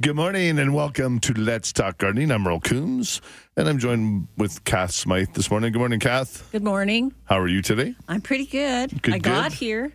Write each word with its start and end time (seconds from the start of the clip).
Good 0.00 0.16
morning 0.16 0.58
and 0.58 0.72
welcome 0.74 1.18
to 1.20 1.34
Let's 1.34 1.72
Talk 1.74 1.98
Gardening. 1.98 2.30
I'm 2.30 2.40
Merle 2.42 2.60
Coombs 2.60 3.20
and 3.56 3.68
I'm 3.68 3.78
joined 3.78 4.28
with 4.38 4.64
Kath 4.64 4.92
Smythe 4.92 5.34
this 5.34 5.50
morning. 5.50 5.72
Good 5.72 5.78
morning, 5.78 6.00
Kath. 6.00 6.48
Good 6.52 6.64
morning. 6.64 7.12
How 7.24 7.38
are 7.38 7.48
you 7.48 7.60
today? 7.60 7.94
I'm 8.08 8.22
pretty 8.22 8.46
good. 8.46 9.02
Good, 9.02 9.14
I 9.14 9.18
got 9.18 9.50
good. 9.50 9.58
here. 9.58 9.92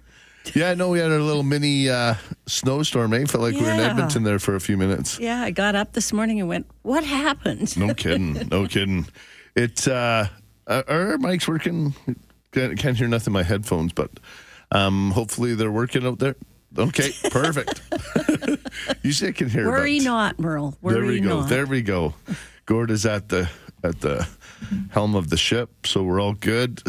Yeah, 0.53 0.69
I 0.69 0.75
know 0.75 0.89
we 0.89 0.99
had 0.99 1.09
a 1.09 1.17
little 1.17 1.41
mini 1.41 1.89
uh, 1.89 2.13
snowstorm, 2.45 3.15
eh? 3.15 3.25
Felt 3.25 3.41
like 3.43 3.55
we 3.55 3.61
were 3.61 3.71
in 3.71 3.79
Yeah. 3.79 3.89
Edmonton 3.89 4.21
there 4.21 4.37
for 4.37 4.53
a 4.55 4.59
few 4.59 4.77
minutes. 4.77 5.17
Yeah, 5.19 5.41
I 5.41 5.49
got 5.49 5.73
up 5.73 5.93
this 5.93 6.13
morning 6.13 6.39
and 6.39 6.47
went, 6.47 6.67
What 6.83 7.03
happened? 7.03 7.75
No 7.75 7.93
kidding. 7.95 8.47
No 8.51 8.67
kidding. 8.67 9.07
It, 9.55 9.87
uh, 9.87 10.27
are 10.67 10.83
our 10.87 11.17
mics 11.17 11.47
working? 11.47 11.95
Can't, 12.51 12.77
can't 12.77 12.95
hear 12.95 13.07
nothing 13.07 13.31
in 13.31 13.33
my 13.33 13.43
headphones, 13.43 13.91
but 13.91 14.11
um, 14.71 15.09
hopefully 15.11 15.55
they're 15.55 15.71
working 15.71 16.05
out 16.05 16.19
there. 16.19 16.35
Okay, 16.77 17.11
perfect. 17.29 17.81
Usually 19.03 19.29
I 19.29 19.33
can 19.33 19.49
hear. 19.49 19.67
Worry 19.67 19.99
but- 19.99 20.05
not, 20.05 20.39
Merle. 20.39 20.77
Worry 20.81 20.93
there 20.95 21.05
we 21.05 21.19
go. 21.19 21.39
not. 21.41 21.49
There 21.49 21.65
we 21.65 21.81
go. 21.81 22.13
Gord 22.65 22.91
is 22.91 23.05
at 23.05 23.29
the 23.29 23.49
at 23.83 24.01
the 24.01 24.27
helm 24.89 25.15
of 25.15 25.29
the 25.29 25.37
ship, 25.37 25.85
so 25.85 26.03
we're 26.03 26.19
all 26.19 26.33
good. 26.33 26.81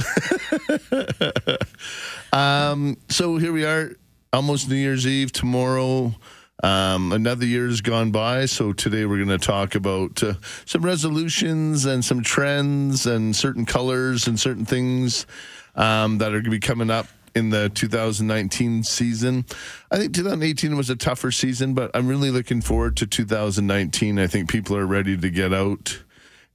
um, 2.33 2.97
so 3.09 3.37
here 3.37 3.53
we 3.53 3.65
are, 3.65 3.93
almost 4.33 4.69
New 4.69 4.77
Year's 4.77 5.07
Eve 5.07 5.33
tomorrow. 5.33 6.15
Um, 6.63 7.13
another 7.13 7.45
year's 7.45 7.83
gone 7.83 8.13
by, 8.13 8.47
so 8.47 8.73
today 8.73 9.05
we're 9.05 9.23
going 9.23 9.39
to 9.39 9.45
talk 9.45 9.75
about 9.75 10.23
uh, 10.23 10.35
some 10.65 10.83
resolutions 10.83 11.85
and 11.85 12.03
some 12.03 12.23
trends 12.23 13.07
and 13.07 13.37
certain 13.37 13.67
colors 13.67 14.27
and 14.27 14.41
certain 14.41 14.65
things 14.65 15.27
um, 15.75 16.17
that 16.19 16.29
are 16.29 16.41
going 16.41 16.45
to 16.45 16.51
be 16.51 16.59
coming 16.59 16.91
up 16.91 17.09
in 17.37 17.51
the 17.51 17.69
2019 17.69 18.83
season. 18.83 19.45
I 19.91 19.99
think 19.99 20.15
2018 20.15 20.75
was 20.75 20.89
a 20.89 20.97
tougher 20.97 21.31
season, 21.31 21.75
but 21.75 21.91
I'm 21.95 22.09
really 22.09 22.31
looking 22.31 22.63
forward 22.63 22.97
to 22.97 23.07
2019. 23.07 24.19
I 24.19 24.27
think 24.27 24.49
people 24.49 24.75
are 24.75 24.87
ready 24.87 25.19
to 25.19 25.31
get 25.31 25.53
out 25.53 26.03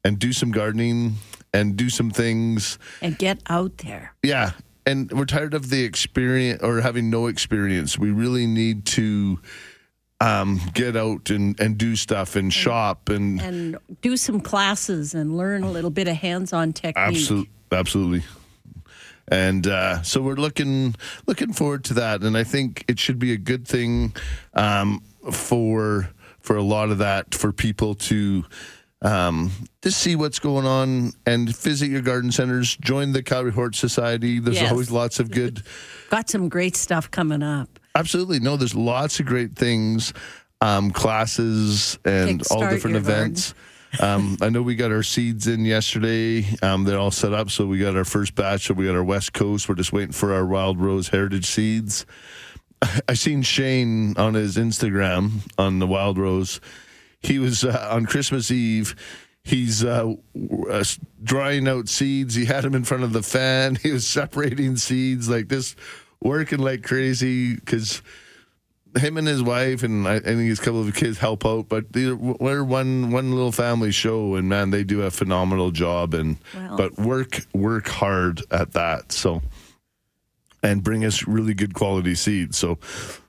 and 0.04 0.18
do 0.18 0.34
some 0.34 0.52
gardening 0.52 1.18
and 1.54 1.78
do 1.78 1.92
some 1.92 2.10
things. 2.10 2.80
And 3.00 3.16
get 3.16 3.42
out 3.48 3.78
there. 3.78 4.16
Yeah. 4.24 4.54
And 4.88 5.12
we're 5.12 5.26
tired 5.26 5.54
of 5.54 5.70
the 5.70 5.84
experience 5.84 6.64
or 6.64 6.82
having 6.82 7.12
no 7.12 7.28
experience. 7.28 8.00
We 8.00 8.10
really 8.10 8.48
need 8.48 8.86
to 8.88 9.40
um, 10.20 10.60
get 10.74 10.96
out 10.96 11.30
and, 11.30 11.60
and 11.60 11.78
do 11.78 11.96
stuff 11.96 12.36
and 12.36 12.52
shop 12.52 13.10
and 13.10 13.40
And 13.40 13.78
do 14.02 14.18
some 14.18 14.42
classes 14.42 15.14
and 15.14 15.38
learn 15.38 15.62
a 15.62 15.72
little 15.72 15.92
bit 15.92 16.08
of 16.08 16.16
hands 16.16 16.54
on 16.54 16.74
technique. 16.74 16.98
Absolutely, 16.98 17.52
absolutely. 17.72 18.24
And 19.32 19.66
uh, 19.66 20.02
so 20.04 20.22
we're 20.22 20.36
looking 20.36 20.94
looking 21.26 21.54
forward 21.54 21.86
to 21.86 21.94
that, 21.96 22.22
and 22.22 22.38
I 22.38 22.44
think 22.44 22.84
it 22.90 23.00
should 23.00 23.18
be 23.18 23.32
a 23.32 23.38
good 23.38 23.66
thing 23.66 24.14
um, 24.54 25.02
for 25.32 26.10
for 26.42 26.58
a 26.58 26.62
lot 26.62 26.90
of 26.90 26.98
that 26.98 27.34
for 27.34 27.54
people 27.54 27.96
to 27.96 28.44
um, 29.02 29.52
just 29.82 30.00
see 30.00 30.18
what's 30.18 30.40
going 30.40 30.66
on 30.66 31.14
and 31.26 31.56
visit 31.56 31.90
your 31.90 32.02
garden 32.02 32.32
centers. 32.32 32.76
Join 32.76 33.14
the 33.14 33.24
Calgary 33.24 33.54
Hort 33.54 33.74
Society. 33.76 34.40
There's 34.40 34.58
Yes. 34.58 34.70
always 34.72 34.92
lots 34.92 35.20
of 35.22 35.32
good. 35.32 35.64
Got 36.10 36.30
some 36.30 36.50
great 36.50 36.76
stuff 36.76 37.10
coming 37.10 37.42
up. 37.42 37.80
Absolutely, 37.96 38.40
no. 38.42 38.58
There's 38.58 38.76
lots 38.76 39.20
of 39.22 39.26
great 39.28 39.56
things, 39.56 40.14
um, 40.60 40.92
classes, 40.92 41.98
and 42.04 42.44
all 42.52 42.60
different 42.70 42.98
events. 42.98 43.54
garden. 43.54 43.68
Um, 44.00 44.38
I 44.42 44.50
know 44.50 44.62
we 44.62 44.76
got 44.76 44.92
our 44.92 45.04
seeds 45.04 45.48
in 45.48 45.66
yesterday. 45.66 46.46
Um, 46.62 46.84
they're 46.86 46.98
all 46.98 47.12
set 47.12 47.34
up, 47.34 47.50
so 47.50 47.66
we 47.66 47.80
got 47.80 47.96
our 47.96 48.06
first 48.06 48.36
batch. 48.36 48.68
So 48.68 48.74
we 48.74 48.86
got 48.86 48.96
our 48.96 49.04
West 49.04 49.34
Coast. 49.34 49.68
We're 49.68 49.76
just 49.76 49.92
waiting 49.92 50.14
for 50.14 50.34
our 50.34 50.46
Wild 50.46 50.80
Rose 50.80 51.10
Heritage 51.10 51.46
seeds. 51.46 52.06
I 53.08 53.14
seen 53.14 53.42
Shane 53.42 54.18
on 54.18 54.34
his 54.34 54.58
Instagram 54.58 55.48
on 55.58 55.80
the 55.80 55.88
Wild 55.88 56.18
Rose. 56.18 56.60
He 57.22 57.38
was 57.38 57.64
uh, 57.64 57.90
on 57.92 58.06
Christmas 58.06 58.50
Eve. 58.50 58.96
He's 59.44 59.84
uh, 59.84 60.14
uh, 60.70 60.84
drying 61.24 61.68
out 61.68 61.90
seeds. 61.90 62.36
He 62.36 62.46
had 62.46 62.64
them 62.64 62.76
in 62.76 62.84
front 62.84 63.04
of 63.04 63.14
the 63.14 63.24
fan. 63.24 63.76
He 63.82 63.92
was 63.92 64.08
separating 64.08 64.78
seeds 64.78 65.30
like 65.30 65.48
this, 65.48 65.76
working 66.22 66.60
like 66.60 66.84
crazy 66.84 67.56
because 67.56 68.02
him 68.98 69.18
and 69.18 69.28
his 69.28 69.42
wife 69.42 69.84
and 69.84 70.08
I, 70.08 70.16
I 70.16 70.20
think 70.20 70.42
his 70.50 70.60
couple 70.60 70.82
of 70.82 70.94
kids 70.94 71.18
help 71.18 71.46
out. 71.46 71.70
But 71.70 71.94
they're, 71.94 72.16
we're 72.16 72.64
one 72.64 73.12
one 73.12 73.32
little 73.32 73.52
family 73.52 73.92
show, 73.92 74.36
and 74.36 74.50
man, 74.50 74.70
they 74.72 74.84
do 74.84 75.02
a 75.04 75.12
phenomenal 75.12 75.72
job. 75.72 76.14
And 76.14 76.38
Wow. 76.56 76.76
but 76.78 76.98
work 76.98 77.42
work 77.54 77.88
hard 77.88 78.42
at 78.52 78.74
that. 78.74 79.12
So 79.12 79.42
and 80.64 80.84
bring 80.84 81.04
us 81.04 81.26
really 81.28 81.54
good 81.54 81.74
quality 81.74 82.14
seeds. 82.16 82.58
So, 82.58 82.78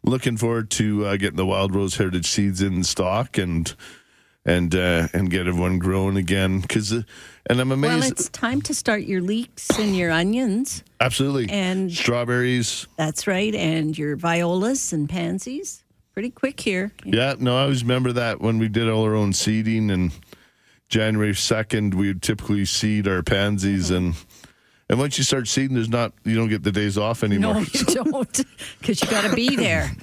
looking 0.03 0.37
forward 0.37 0.71
to 0.73 1.07
uh, 1.07 1.17
getting 1.17 1.37
the 1.37 1.47
Wild 1.47 1.75
Rose 1.75 1.97
Heritage 1.97 2.27
seeds 2.27 2.61
in 2.61 2.85
stock 2.85 3.39
and 3.39 3.75
and 4.45 4.75
uh, 4.75 5.09
and 5.13 5.31
get 5.31 5.47
everyone 5.47 5.79
growing 5.79 6.17
again. 6.17 6.61
Because 6.61 6.93
uh, 6.93 7.03
and 7.47 7.61
I'm 7.61 7.73
amazed. 7.73 8.01
Well, 8.01 8.11
it's 8.11 8.29
time 8.29 8.61
to 8.63 8.75
start 8.75 9.03
your 9.03 9.21
leeks 9.21 9.69
and 9.79 9.97
your 9.97 10.11
onions. 10.11 10.83
absolutely 11.01 11.49
and- 11.51 11.93
strawberries. 11.93 12.87
That's 12.97 13.27
right. 13.27 13.55
And 13.55 13.97
your 13.97 14.17
violas 14.17 14.93
and 14.93 15.09
pansies. 15.09 15.85
Pretty 16.13 16.31
quick 16.31 16.61
here. 16.61 16.93
Yeah, 17.07 17.37
no, 17.39 17.57
I 17.57 17.63
always 17.63 17.83
remember 17.83 18.13
that 18.13 18.41
when 18.43 18.59
we 18.59 18.69
did 18.69 18.87
all 18.89 19.03
our 19.05 19.15
own 19.15 19.33
seeding 19.33 19.91
and 19.91 20.13
January 20.91 21.35
second, 21.35 21.95
we 21.95 22.09
would 22.09 22.21
typically 22.23 22.65
seed 22.65 23.09
our 23.09 23.23
pansies 23.23 23.91
and. 23.91 24.15
And 24.91 24.99
once 24.99 25.17
you 25.17 25.25
start 25.25 25.49
seeding, 25.49 25.75
there's 25.75 25.89
not 25.89 26.13
you 26.23 26.35
don't 26.35 26.51
get 26.51 26.65
the 26.65 26.73
days 26.73 26.99
off 26.99 27.25
anymore. 27.25 27.55
No, 27.55 27.61
you 27.61 27.85
don't, 27.87 28.41
because 28.79 29.01
you 29.01 29.09
got 29.09 29.29
to 29.29 29.35
be 29.35 29.57
there. 29.57 29.91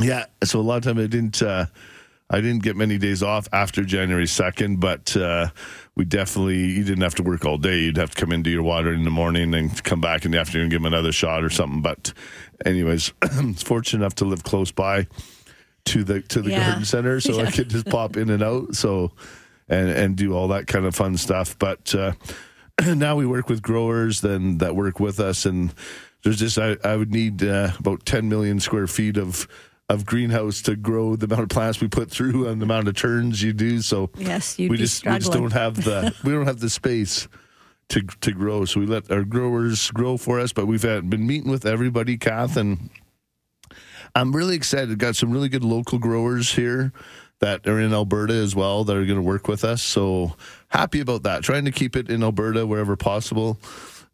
Yeah, 0.00 0.26
so 0.44 0.60
a 0.60 0.62
lot 0.62 0.76
of 0.78 0.84
time 0.84 0.98
I 0.98 1.06
didn't 1.08 1.42
uh, 1.42 1.66
I 2.32 2.40
didn't 2.40 2.62
get 2.62 2.76
many 2.76 2.96
days 2.96 3.22
off 3.24 3.48
after 3.52 3.84
January 3.84 4.26
second, 4.28 4.78
but 4.78 5.16
uh, 5.16 5.48
we 5.96 6.04
definitely 6.04 6.58
you 6.64 6.84
didn't 6.84 7.02
have 7.02 7.16
to 7.16 7.24
work 7.24 7.44
all 7.44 7.58
day. 7.58 7.80
You'd 7.80 7.96
have 7.96 8.10
to 8.14 8.20
come 8.20 8.30
into 8.32 8.50
your 8.50 8.62
water 8.62 8.92
in 8.92 9.02
the 9.02 9.10
morning 9.10 9.52
and 9.52 9.82
come 9.82 10.00
back 10.00 10.24
in 10.24 10.30
the 10.30 10.38
afternoon 10.38 10.62
and 10.64 10.70
give 10.70 10.80
them 10.82 10.92
another 10.92 11.10
shot 11.12 11.42
or 11.42 11.50
something. 11.50 11.82
But 11.82 12.12
anyways, 12.64 13.12
fortunate 13.56 13.98
enough 14.00 14.14
to 14.16 14.24
live 14.24 14.44
close 14.44 14.70
by 14.70 15.08
to 15.86 16.04
the 16.04 16.20
to 16.22 16.40
the 16.40 16.50
Yeah. 16.50 16.66
garden 16.68 16.84
center, 16.84 17.20
so 17.20 17.40
I 17.40 17.42
Yeah. 17.44 17.50
could 17.50 17.68
just 17.70 17.86
pop 17.86 18.16
in 18.16 18.30
and 18.30 18.42
out. 18.44 18.76
So 18.76 19.10
and 19.68 19.90
and 19.90 20.16
do 20.16 20.32
all 20.34 20.48
that 20.48 20.68
kind 20.68 20.86
of 20.86 20.94
fun 20.94 21.16
stuff. 21.16 21.58
But 21.58 21.92
uh, 21.96 22.12
now 22.94 23.16
we 23.16 23.26
work 23.26 23.48
with 23.48 23.60
growers 23.60 24.20
then 24.20 24.58
that 24.58 24.76
work 24.76 25.00
with 25.00 25.18
us, 25.18 25.46
and 25.46 25.74
there's 26.22 26.38
just 26.38 26.58
I, 26.58 26.76
I 26.84 26.94
would 26.94 27.10
need 27.10 27.42
uh, 27.42 27.72
about 27.80 28.04
10 28.06 28.28
million 28.28 28.60
square 28.60 28.86
feet 28.86 29.16
of 29.16 29.48
of 29.90 30.06
greenhouse 30.06 30.62
to 30.62 30.76
grow 30.76 31.16
the 31.16 31.26
amount 31.26 31.42
of 31.42 31.48
plants 31.48 31.80
we 31.80 31.88
put 31.88 32.08
through 32.10 32.46
and 32.46 32.60
the 32.60 32.64
amount 32.64 32.86
of 32.86 32.94
turns 32.94 33.42
you 33.42 33.52
do. 33.52 33.82
So 33.82 34.10
Yes, 34.16 34.56
we 34.56 34.76
just 34.76 35.04
we 35.04 35.18
just 35.18 35.32
don't 35.32 35.52
have 35.52 35.74
the 35.84 36.14
we 36.24 36.30
don't 36.30 36.46
have 36.46 36.60
the 36.60 36.70
space 36.70 37.26
to 37.88 38.02
to 38.02 38.30
grow. 38.30 38.64
So 38.64 38.80
we 38.80 38.86
let 38.86 39.10
our 39.10 39.24
growers 39.24 39.90
grow 39.90 40.16
for 40.16 40.38
us. 40.38 40.52
But 40.52 40.66
we've 40.66 40.82
had, 40.82 41.10
been 41.10 41.26
meeting 41.26 41.50
with 41.50 41.66
everybody, 41.66 42.16
Kath, 42.16 42.56
and 42.56 42.88
I'm 44.14 44.34
really 44.34 44.54
excited. 44.54 44.96
Got 44.98 45.16
some 45.16 45.32
really 45.32 45.48
good 45.48 45.64
local 45.64 45.98
growers 45.98 46.52
here 46.52 46.92
that 47.40 47.66
are 47.66 47.80
in 47.80 47.92
Alberta 47.92 48.34
as 48.34 48.54
well 48.54 48.84
that 48.84 48.96
are 48.96 49.06
going 49.06 49.16
to 49.16 49.22
work 49.22 49.48
with 49.48 49.64
us. 49.64 49.82
So 49.82 50.36
happy 50.68 51.00
about 51.00 51.24
that. 51.24 51.42
Trying 51.42 51.64
to 51.64 51.72
keep 51.72 51.96
it 51.96 52.08
in 52.08 52.22
Alberta 52.22 52.64
wherever 52.64 52.94
possible. 52.96 53.58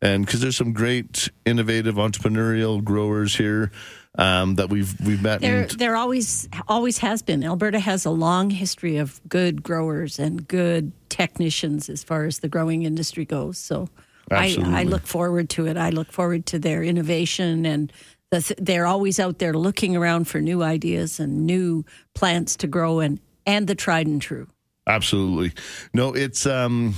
And 0.00 0.24
because 0.24 0.40
there's 0.40 0.56
some 0.56 0.72
great, 0.72 1.30
innovative, 1.44 1.96
entrepreneurial 1.96 2.84
growers 2.84 3.36
here 3.36 3.72
um, 4.18 4.54
that 4.56 4.68
we've 4.70 4.94
we've 5.00 5.22
met. 5.22 5.40
There, 5.40 5.62
and 5.62 5.70
there 5.72 5.96
always, 5.96 6.48
always 6.68 6.98
has 6.98 7.22
been. 7.22 7.44
Alberta 7.44 7.78
has 7.78 8.04
a 8.04 8.10
long 8.10 8.50
history 8.50 8.96
of 8.96 9.20
good 9.28 9.62
growers 9.62 10.18
and 10.18 10.46
good 10.46 10.92
technicians 11.08 11.88
as 11.88 12.02
far 12.02 12.24
as 12.24 12.40
the 12.40 12.48
growing 12.48 12.84
industry 12.84 13.24
goes. 13.24 13.58
So, 13.58 13.88
I, 14.30 14.56
I 14.60 14.82
look 14.82 15.06
forward 15.06 15.50
to 15.50 15.66
it. 15.66 15.76
I 15.76 15.90
look 15.90 16.12
forward 16.12 16.46
to 16.46 16.58
their 16.58 16.82
innovation 16.82 17.64
and 17.64 17.92
the, 18.30 18.42
th- 18.42 18.58
they're 18.60 18.86
always 18.86 19.20
out 19.20 19.38
there 19.38 19.54
looking 19.54 19.96
around 19.96 20.26
for 20.26 20.40
new 20.40 20.62
ideas 20.62 21.20
and 21.20 21.46
new 21.46 21.84
plants 22.14 22.56
to 22.56 22.66
grow 22.66 23.00
and 23.00 23.20
and 23.46 23.68
the 23.68 23.76
tried 23.76 24.08
and 24.08 24.20
true. 24.20 24.48
Absolutely. 24.86 25.52
No, 25.94 26.12
it's 26.14 26.46
um 26.46 26.94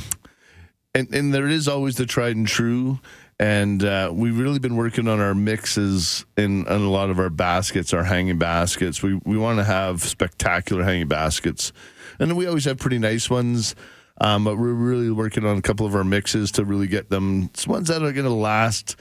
and 0.94 1.12
and 1.14 1.34
there 1.34 1.48
is 1.48 1.68
always 1.68 1.96
the 1.96 2.06
tried 2.06 2.36
and 2.36 2.46
true 2.46 2.98
and 3.40 3.84
uh, 3.84 4.10
we've 4.12 4.38
really 4.38 4.58
been 4.58 4.76
working 4.76 5.06
on 5.06 5.20
our 5.20 5.34
mixes 5.34 6.24
in, 6.36 6.66
in 6.66 6.66
a 6.66 6.90
lot 6.90 7.10
of 7.10 7.20
our 7.20 7.30
baskets, 7.30 7.92
our 7.92 8.04
hanging 8.04 8.38
baskets. 8.38 9.02
We 9.02 9.14
we 9.24 9.36
want 9.36 9.58
to 9.58 9.64
have 9.64 10.02
spectacular 10.02 10.82
hanging 10.82 11.08
baskets, 11.08 11.72
and 12.18 12.36
we 12.36 12.46
always 12.46 12.64
have 12.64 12.78
pretty 12.78 12.98
nice 12.98 13.30
ones. 13.30 13.74
Um, 14.20 14.42
but 14.42 14.58
we're 14.58 14.72
really 14.72 15.12
working 15.12 15.44
on 15.44 15.56
a 15.58 15.62
couple 15.62 15.86
of 15.86 15.94
our 15.94 16.02
mixes 16.02 16.50
to 16.52 16.64
really 16.64 16.88
get 16.88 17.08
them 17.08 17.50
it's 17.54 17.68
ones 17.68 17.86
that 17.86 18.02
are 18.02 18.12
going 18.12 18.26
to 18.26 18.32
last, 18.32 18.96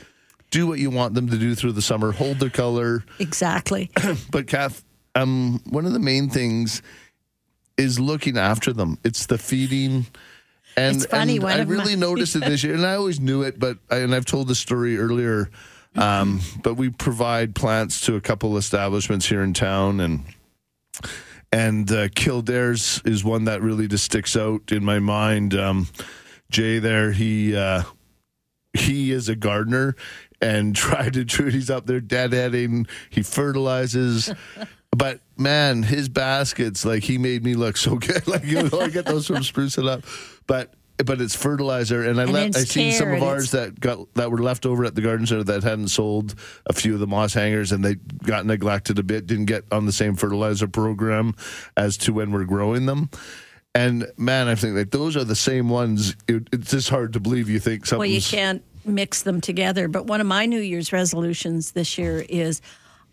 do 0.51 0.67
what 0.67 0.77
you 0.77 0.91
want 0.91 1.15
them 1.15 1.27
to 1.29 1.39
do 1.39 1.55
through 1.55 1.71
the 1.71 1.81
summer, 1.81 2.11
hold 2.11 2.37
their 2.37 2.51
color, 2.51 3.03
Exactly. 3.17 3.89
but 4.31 4.45
Kath, 4.45 4.83
um, 5.15 5.59
one 5.67 5.87
of 5.87 5.93
the 5.93 5.99
main 5.99 6.29
things 6.29 6.83
is 7.77 7.99
looking 7.99 8.37
after 8.37 8.71
them. 8.73 8.99
It's 9.03 9.25
the 9.25 9.39
feeding. 9.39 10.05
And, 10.77 10.95
It's 10.97 11.05
funny, 11.07 11.35
and 11.37 11.43
one 11.43 11.51
I 11.53 11.57
of 11.57 11.67
my- 11.67 11.73
really 11.73 11.95
noticed 11.95 12.35
it 12.35 12.45
this 12.45 12.63
year, 12.63 12.75
and 12.75 12.85
I 12.85 12.93
always 12.93 13.19
knew 13.19 13.41
it, 13.41 13.59
but 13.59 13.79
I, 13.89 13.97
and 13.97 14.13
I've 14.13 14.25
told 14.25 14.47
the 14.47 14.55
story 14.55 14.97
earlier. 14.97 15.49
Um, 15.95 16.41
but 16.61 16.75
we 16.75 16.89
provide 16.89 17.55
plants 17.55 18.01
to 18.01 18.15
a 18.15 18.21
couple 18.21 18.55
establishments 18.57 19.25
here 19.25 19.41
in 19.41 19.53
town, 19.53 19.99
and 19.99 20.23
and 21.51 21.91
uh, 21.91 22.09
Kildare's 22.09 23.01
is 23.05 23.23
one 23.23 23.45
that 23.45 23.61
really 23.63 23.87
just 23.87 24.03
sticks 24.03 24.35
out 24.37 24.71
in 24.71 24.85
my 24.85 24.99
mind. 24.99 25.55
Um, 25.55 25.87
Jay, 26.51 26.77
there, 26.77 27.11
he 27.11 27.55
uh, 27.55 27.83
he 28.73 29.11
is 29.11 29.29
a 29.29 29.35
gardener 29.35 29.95
and 30.39 30.75
tried 30.75 31.13
to 31.13 31.23
do. 31.23 31.45
He's 31.45 31.71
up 31.71 31.87
there 31.87 32.01
deadheading. 32.01 32.87
He 33.09 33.23
fertilizes. 33.23 34.31
But 34.95 35.19
man, 35.35 35.83
his 35.83 36.09
baskets, 36.09 36.85
like 36.85 37.03
he 37.03 37.17
made 37.17 37.43
me 37.43 37.55
look 37.55 37.77
so 37.77 37.95
good. 37.97 38.27
Like 38.27 38.43
you 38.45 38.63
know, 38.69 38.81
I 38.81 38.89
get 38.89 39.05
those 39.05 39.25
from 39.27 39.41
Spruce 39.43 39.77
It 39.79 39.87
Up. 39.87 40.03
But 40.47 40.73
but 41.05 41.21
it's 41.21 41.35
fertilizer, 41.35 42.03
and 42.03 42.19
I 42.19 42.23
And 42.23 42.33
let 42.33 42.57
I 42.57 42.61
seen 42.61 42.91
some 42.91 43.11
of 43.11 43.21
ours 43.21 43.51
that 43.51 43.79
got 43.79 44.11
that 44.15 44.31
were 44.31 44.41
left 44.41 44.65
over 44.65 44.83
at 44.85 44.95
the 44.95 45.01
garden 45.01 45.27
center 45.27 45.43
that 45.43 45.63
hadn't 45.63 45.89
sold. 45.89 46.33
A 46.65 46.73
few 46.73 46.93
of 46.95 46.99
the 46.99 47.07
moss 47.07 47.33
hangers, 47.33 47.71
and 47.71 47.85
they 47.85 47.95
got 47.95 48.45
neglected 48.45 48.97
a 48.97 49.03
bit. 49.03 49.27
Didn't 49.27 49.45
get 49.45 49.63
on 49.71 49.85
the 49.85 49.91
same 49.91 50.15
fertilizer 50.15 50.67
program 50.67 51.35
as 51.75 51.97
to 51.97 52.13
when 52.13 52.31
we're 52.31 52.45
growing 52.45 52.87
them. 52.87 53.09
And 53.75 54.07
man, 54.17 54.47
I 54.47 54.55
think 54.55 54.75
like 54.75 54.89
those 54.89 55.15
are 55.15 55.23
the 55.23 55.35
same 55.35 55.69
ones. 55.69 56.15
It, 56.27 56.49
it's 56.51 56.71
just 56.71 56.89
hard 56.89 57.13
to 57.13 57.19
believe. 57.19 57.47
You 57.47 57.59
think 57.59 57.85
Well, 57.91 58.05
you 58.05 58.21
can't 58.21 58.63
mix 58.83 59.21
them 59.21 59.39
together. 59.39 59.87
But 59.87 60.07
one 60.07 60.19
of 60.19 60.25
my 60.25 60.47
New 60.47 60.61
Year's 60.61 60.91
resolutions 60.91 61.73
this 61.73 61.97
year 61.97 62.25
is 62.27 62.61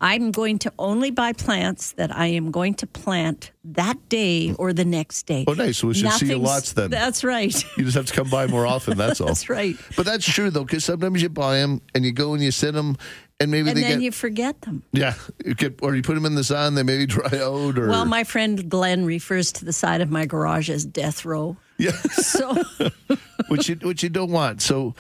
I'm 0.04 0.32
going 0.32 0.58
to 0.60 0.72
only 0.78 1.10
buy 1.10 1.32
plants 1.32 1.92
that 1.92 2.14
I 2.14 2.26
am 2.26 2.50
going 2.50 2.74
to 2.74 2.86
plant 2.86 3.52
that 3.64 3.96
day 4.10 4.52
or 4.58 4.74
the 4.74 4.84
next 4.84 5.22
day. 5.24 5.46
Oh, 5.48 5.54
nice. 5.54 5.78
So 5.78 5.88
we 5.88 5.94
should 5.94 6.12
see 6.12 6.26
you 6.26 6.36
lots 6.36 6.74
then. 6.74 6.90
That's 6.90 7.24
right. 7.24 7.54
You 7.78 7.84
just 7.84 7.96
have 7.96 8.04
to 8.06 8.12
come 8.12 8.28
by 8.28 8.46
more 8.46 8.66
often. 8.66 8.98
That's 8.98 9.18
all. 9.22 9.28
That's 9.34 9.48
right. 9.48 9.76
But 9.96 10.04
that's 10.04 10.26
true 10.30 10.50
though, 10.50 10.64
because 10.64 10.84
sometimes 10.84 11.22
you 11.22 11.30
buy 11.30 11.56
them 11.56 11.80
and 11.94 12.04
you 12.04 12.12
go 12.12 12.34
and 12.34 12.42
you 12.42 12.50
sit 12.50 12.74
them, 12.74 12.98
and 13.40 13.50
maybe 13.50 13.64
they 13.64 13.70
And 13.70 13.82
then 13.82 13.90
get 13.92 14.02
you 14.02 14.12
forget 14.12 14.60
them. 14.60 14.82
yeah, 14.92 15.14
you 15.44 15.54
get, 15.54 15.80
or 15.82 15.96
you 15.96 16.02
put 16.02 16.14
them 16.16 16.26
in 16.26 16.34
the 16.34 16.44
sun, 16.44 16.74
they 16.74 16.82
maybe 16.82 17.06
dry 17.06 17.30
out, 17.40 17.78
or 17.78 17.88
Well, 17.88 18.04
my 18.04 18.24
friend 18.24 18.68
Glenn 18.68 19.06
refers 19.06 19.52
to 19.52 19.64
the 19.64 19.72
side 19.72 20.02
of 20.02 20.10
my 20.10 20.26
garage 20.26 20.68
as 20.68 20.84
death 20.84 21.24
row. 21.24 21.56
Yeah, 21.78 21.90
So 21.90 22.62
which 23.48 23.68
you 23.68 23.76
which 23.76 24.02
you 24.02 24.08
don't 24.08 24.30
want. 24.30 24.62
So, 24.62 24.94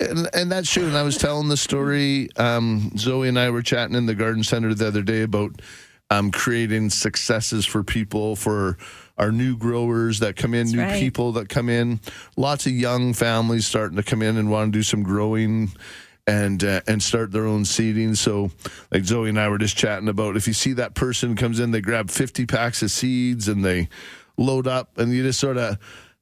and, 0.00 0.28
and 0.34 0.52
that's 0.52 0.70
true. 0.70 0.86
And 0.86 0.96
I 0.96 1.02
was 1.02 1.16
telling 1.16 1.48
the 1.48 1.56
story. 1.56 2.28
Um, 2.36 2.92
Zoe 2.96 3.28
and 3.28 3.38
I 3.38 3.50
were 3.50 3.62
chatting 3.62 3.96
in 3.96 4.06
the 4.06 4.14
garden 4.14 4.42
center 4.42 4.74
the 4.74 4.86
other 4.86 5.02
day 5.02 5.22
about 5.22 5.60
um, 6.10 6.30
creating 6.30 6.90
successes 6.90 7.66
for 7.66 7.82
people 7.82 8.36
for 8.36 8.78
our 9.16 9.32
new 9.32 9.56
growers 9.56 10.20
that 10.20 10.36
come 10.36 10.54
in, 10.54 10.68
new 10.68 10.80
right. 10.80 11.00
people 11.00 11.32
that 11.32 11.48
come 11.48 11.68
in. 11.68 12.00
Lots 12.36 12.66
of 12.66 12.72
young 12.72 13.14
families 13.14 13.66
starting 13.66 13.96
to 13.96 14.02
come 14.02 14.22
in 14.22 14.36
and 14.36 14.50
want 14.50 14.72
to 14.72 14.78
do 14.78 14.82
some 14.82 15.02
growing. 15.02 15.72
And 16.26 16.62
uh, 16.62 16.82
and 16.86 17.02
start 17.02 17.32
their 17.32 17.46
own 17.46 17.64
seeding. 17.64 18.14
So, 18.14 18.50
like 18.92 19.06
Zoe 19.06 19.30
and 19.30 19.40
I 19.40 19.48
were 19.48 19.56
just 19.56 19.78
chatting 19.78 20.10
about, 20.10 20.36
if 20.36 20.46
you 20.46 20.52
see 20.52 20.74
that 20.74 20.92
person 20.92 21.36
comes 21.36 21.58
in, 21.58 21.70
they 21.70 21.80
grab 21.80 22.10
fifty 22.10 22.44
packs 22.44 22.82
of 22.82 22.90
seeds 22.90 23.48
and 23.48 23.64
they 23.64 23.88
load 24.36 24.66
up, 24.66 24.98
and 24.98 25.10
you 25.10 25.22
just 25.22 25.40
sort 25.40 25.56
of, 25.56 25.78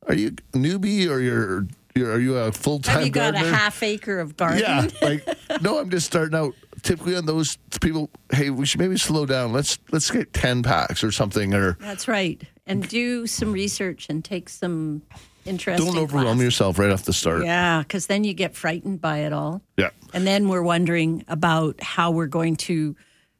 are 0.06 0.14
you 0.14 0.28
a 0.54 0.56
newbie 0.56 1.08
or 1.08 1.20
you're, 1.20 1.66
you're 1.94 2.12
are 2.12 2.20
you 2.20 2.36
a 2.36 2.52
full 2.52 2.78
time 2.78 2.96
have 2.96 3.06
you 3.06 3.12
got 3.12 3.34
gardener? 3.34 3.52
a 3.52 3.56
half 3.56 3.82
acre 3.82 4.18
of 4.20 4.36
garden? 4.36 4.60
Yeah, 4.60 4.88
like 5.02 5.26
no, 5.62 5.78
I'm 5.78 5.90
just 5.90 6.06
starting 6.06 6.38
out. 6.38 6.54
Typically 6.82 7.16
on 7.16 7.26
those 7.26 7.56
people, 7.80 8.10
hey, 8.30 8.50
we 8.50 8.64
should 8.66 8.80
maybe 8.80 8.96
slow 8.96 9.26
down. 9.26 9.52
Let's 9.52 9.78
let's 9.90 10.10
get 10.10 10.32
ten 10.32 10.62
packs 10.62 11.02
or 11.02 11.10
something, 11.10 11.54
or 11.54 11.76
That's 11.80 12.06
right. 12.06 12.40
And 12.66 12.86
do 12.88 13.26
some 13.26 13.52
research 13.52 14.06
and 14.08 14.24
take 14.24 14.48
some 14.48 15.02
interesting 15.46 15.86
don't 15.86 15.96
overwhelm 15.96 16.36
classes. 16.38 16.44
yourself 16.44 16.78
right 16.78 16.90
off 16.90 17.04
the 17.04 17.12
start. 17.12 17.44
Yeah, 17.44 17.80
because 17.80 18.06
then 18.06 18.24
you 18.24 18.34
get 18.34 18.54
frightened 18.54 19.00
by 19.00 19.18
it 19.18 19.32
all. 19.32 19.62
Yeah. 19.76 19.90
And 20.12 20.26
then 20.26 20.48
we're 20.48 20.62
wondering 20.62 21.24
about 21.28 21.80
how 21.80 22.10
we're 22.10 22.26
going 22.26 22.56
to 22.56 22.96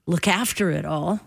look 0.06 0.28
after 0.28 0.70
it 0.70 0.84
all. 0.84 1.20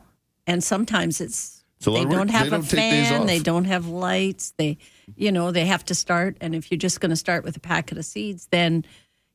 And 0.47 0.63
sometimes 0.63 1.21
it's, 1.21 1.58
Lot 1.85 1.93
they 2.09 2.15
don't 2.15 2.29
have 2.29 2.41
They 2.43 2.47
a 2.47 2.59
don't 2.59 2.63
fan, 2.65 3.25
they 3.25 3.39
don't 3.39 3.65
have 3.65 3.87
lights, 3.87 4.53
they, 4.57 4.77
you 5.15 5.31
know, 5.31 5.51
they 5.51 5.65
have 5.65 5.85
to 5.85 5.95
start. 5.95 6.37
And 6.41 6.53
if 6.53 6.69
you're 6.71 6.77
just 6.77 6.99
going 6.99 7.11
to 7.11 7.15
start 7.15 7.43
with 7.43 7.55
a 7.55 7.59
packet 7.61 7.97
of 7.97 8.05
seeds, 8.05 8.47
then 8.51 8.83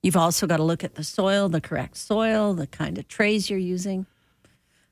you've 0.02 0.16
also 0.16 0.46
got 0.46 0.58
to 0.58 0.62
look 0.62 0.84
at 0.84 0.94
the 0.96 1.04
soil, 1.04 1.48
the 1.48 1.60
correct 1.60 1.96
soil, 1.96 2.52
the 2.52 2.66
kind 2.66 2.98
of 2.98 3.08
trays 3.08 3.48
you're 3.48 3.58
using. 3.58 4.06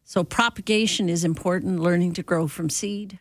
So 0.04 0.24
propagation 0.24 1.08
is 1.08 1.24
important, 1.24 1.80
learning 1.80 2.14
to 2.14 2.22
grow 2.22 2.48
from 2.48 2.70
seed. 2.70 3.18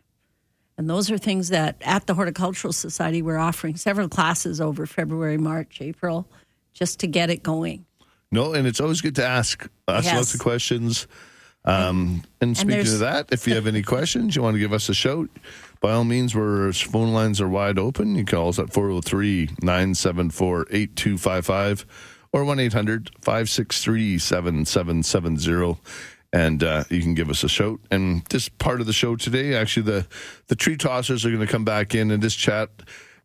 And 0.77 0.89
those 0.89 1.11
are 1.11 1.17
things 1.17 1.49
that 1.49 1.75
at 1.81 2.07
the 2.07 2.13
Horticultural 2.13 2.73
Society 2.73 3.21
we're 3.21 3.37
offering 3.37 3.75
several 3.75 4.07
classes 4.07 4.61
over 4.61 4.85
February, 4.85 5.37
March, 5.37 5.79
April, 5.81 6.27
just 6.73 7.01
to 7.01 7.07
get 7.07 7.29
it 7.29 7.43
going. 7.43 7.85
No, 8.31 8.53
and 8.53 8.65
it's 8.65 8.79
always 8.79 9.01
good 9.01 9.15
to 9.15 9.25
ask 9.25 9.67
ask 9.89 10.05
Yes. 10.05 10.15
lots 10.15 10.33
of 10.33 10.39
questions. 10.39 11.05
Um, 11.63 12.23
and 12.41 12.57
speaking 12.57 12.71
there's- 12.77 12.93
of 12.93 12.99
that, 12.99 13.27
if 13.31 13.47
you 13.47 13.53
have 13.55 13.67
any 13.67 13.83
questions, 13.83 14.35
you 14.35 14.41
want 14.41 14.55
to 14.55 14.59
give 14.59 14.73
us 14.73 14.89
a 14.89 14.93
shout, 14.93 15.29
by 15.79 15.91
all 15.91 16.03
means, 16.03 16.35
our 16.35 16.71
phone 16.73 17.13
lines 17.13 17.39
are 17.41 17.47
wide 17.49 17.77
open. 17.79 18.15
You 18.15 18.23
can 18.23 18.37
call 18.37 18.49
us 18.49 18.59
at 18.59 18.73
403 18.73 19.49
974 19.61 20.67
8255 20.71 21.85
or 22.33 22.43
1 22.45 22.59
800 22.59 23.11
563 23.21 24.17
7770. 24.17 25.79
And 26.33 26.63
uh, 26.63 26.83
you 26.89 27.01
can 27.01 27.13
give 27.13 27.29
us 27.29 27.43
a 27.43 27.49
shout. 27.49 27.79
And 27.91 28.23
this 28.29 28.47
part 28.47 28.79
of 28.79 28.87
the 28.87 28.93
show 28.93 29.15
today, 29.17 29.53
actually, 29.53 29.83
the, 29.83 30.07
the 30.47 30.55
tree 30.55 30.77
tossers 30.77 31.25
are 31.25 31.29
going 31.29 31.45
to 31.45 31.51
come 31.51 31.65
back 31.65 31.93
in 31.93 32.09
and 32.09 32.23
just 32.23 32.37
chat. 32.37 32.69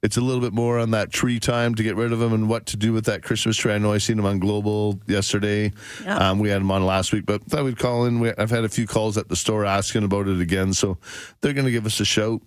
It's 0.07 0.17
a 0.17 0.21
little 0.21 0.41
bit 0.41 0.53
more 0.53 0.79
on 0.79 0.93
that 0.93 1.11
tree 1.11 1.41
time 1.41 1.75
to 1.75 1.83
get 1.83 1.97
rid 1.97 2.13
of 2.13 2.21
them 2.21 2.33
and 2.33 2.49
what 2.49 2.67
to 2.67 2.77
do 2.77 2.93
with 2.93 3.07
that 3.07 3.25
Christmas 3.25 3.57
tree. 3.57 3.73
I 3.73 3.79
know 3.79 3.93
I 3.93 3.99
seen 3.99 4.17
them 4.17 4.25
on 4.27 4.39
Global 4.39 5.01
yesterday. 5.09 5.73
Yeah. 6.05 6.17
Um, 6.31 6.39
we 6.39 6.49
had 6.49 6.61
them 6.61 6.71
on 6.71 6.87
last 6.87 7.13
week, 7.13 7.27
but 7.27 7.43
thought 7.43 7.65
we'd 7.65 7.77
call 7.77 8.05
in. 8.05 8.21
We, 8.21 8.33
I've 8.39 8.51
had 8.51 8.63
a 8.65 8.69
few 8.69 8.87
calls 8.87 9.19
at 9.19 9.29
the 9.29 9.35
store 9.35 9.65
asking 9.65 10.05
about 10.05 10.29
it 10.29 10.41
again, 10.41 10.73
so 10.75 10.97
they're 11.41 11.55
going 11.55 11.65
to 11.67 11.73
give 11.73 11.87
us 11.87 11.99
a 11.99 12.05
shout 12.05 12.41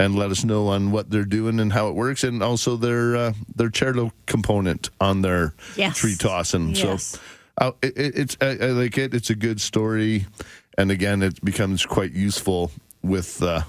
and 0.00 0.16
let 0.16 0.32
us 0.32 0.42
know 0.44 0.66
on 0.66 0.90
what 0.90 1.08
they're 1.08 1.24
doing 1.24 1.60
and 1.60 1.72
how 1.72 1.86
it 1.88 1.94
works, 1.94 2.24
and 2.24 2.42
also 2.42 2.76
their 2.76 3.14
uh, 3.16 3.32
their 3.54 3.70
charitable 3.70 4.12
component 4.26 4.90
on 5.00 5.22
their 5.22 5.54
Yes. 5.76 5.98
tree 5.98 6.16
tossing. 6.18 6.74
Yes. 6.74 7.04
So 7.04 7.18
uh, 7.58 7.70
it, 7.82 7.96
it, 7.96 8.18
it's 8.18 8.36
I, 8.40 8.46
I 8.60 8.66
like 8.72 8.98
it. 8.98 9.14
It's 9.14 9.30
a 9.30 9.36
good 9.36 9.60
story, 9.60 10.26
and 10.76 10.90
again, 10.90 11.22
it 11.22 11.40
becomes 11.44 11.86
quite 11.86 12.10
useful 12.12 12.72
with. 13.02 13.40
Uh, 13.40 13.62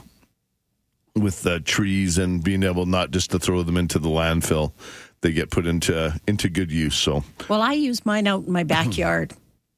with 1.22 1.44
the 1.44 1.60
trees 1.60 2.18
and 2.18 2.44
being 2.44 2.64
able 2.64 2.86
not 2.86 3.12
just 3.12 3.31
to 3.31 3.40
throw 3.40 3.64
them 3.64 3.78
into 3.78 4.00
the 4.00 4.10
landfill, 4.10 4.74
they 5.22 5.31
get 5.31 5.50
put 5.52 5.66
into 5.66 6.14
into 6.28 6.50
good 6.50 6.72
use. 6.72 6.96
So 6.96 7.24
Well, 7.50 7.62
I 7.62 7.74
use 7.74 8.06
mine 8.06 8.28
out 8.28 8.46
in 8.46 8.52
my 8.52 8.64
backyard. 8.64 9.33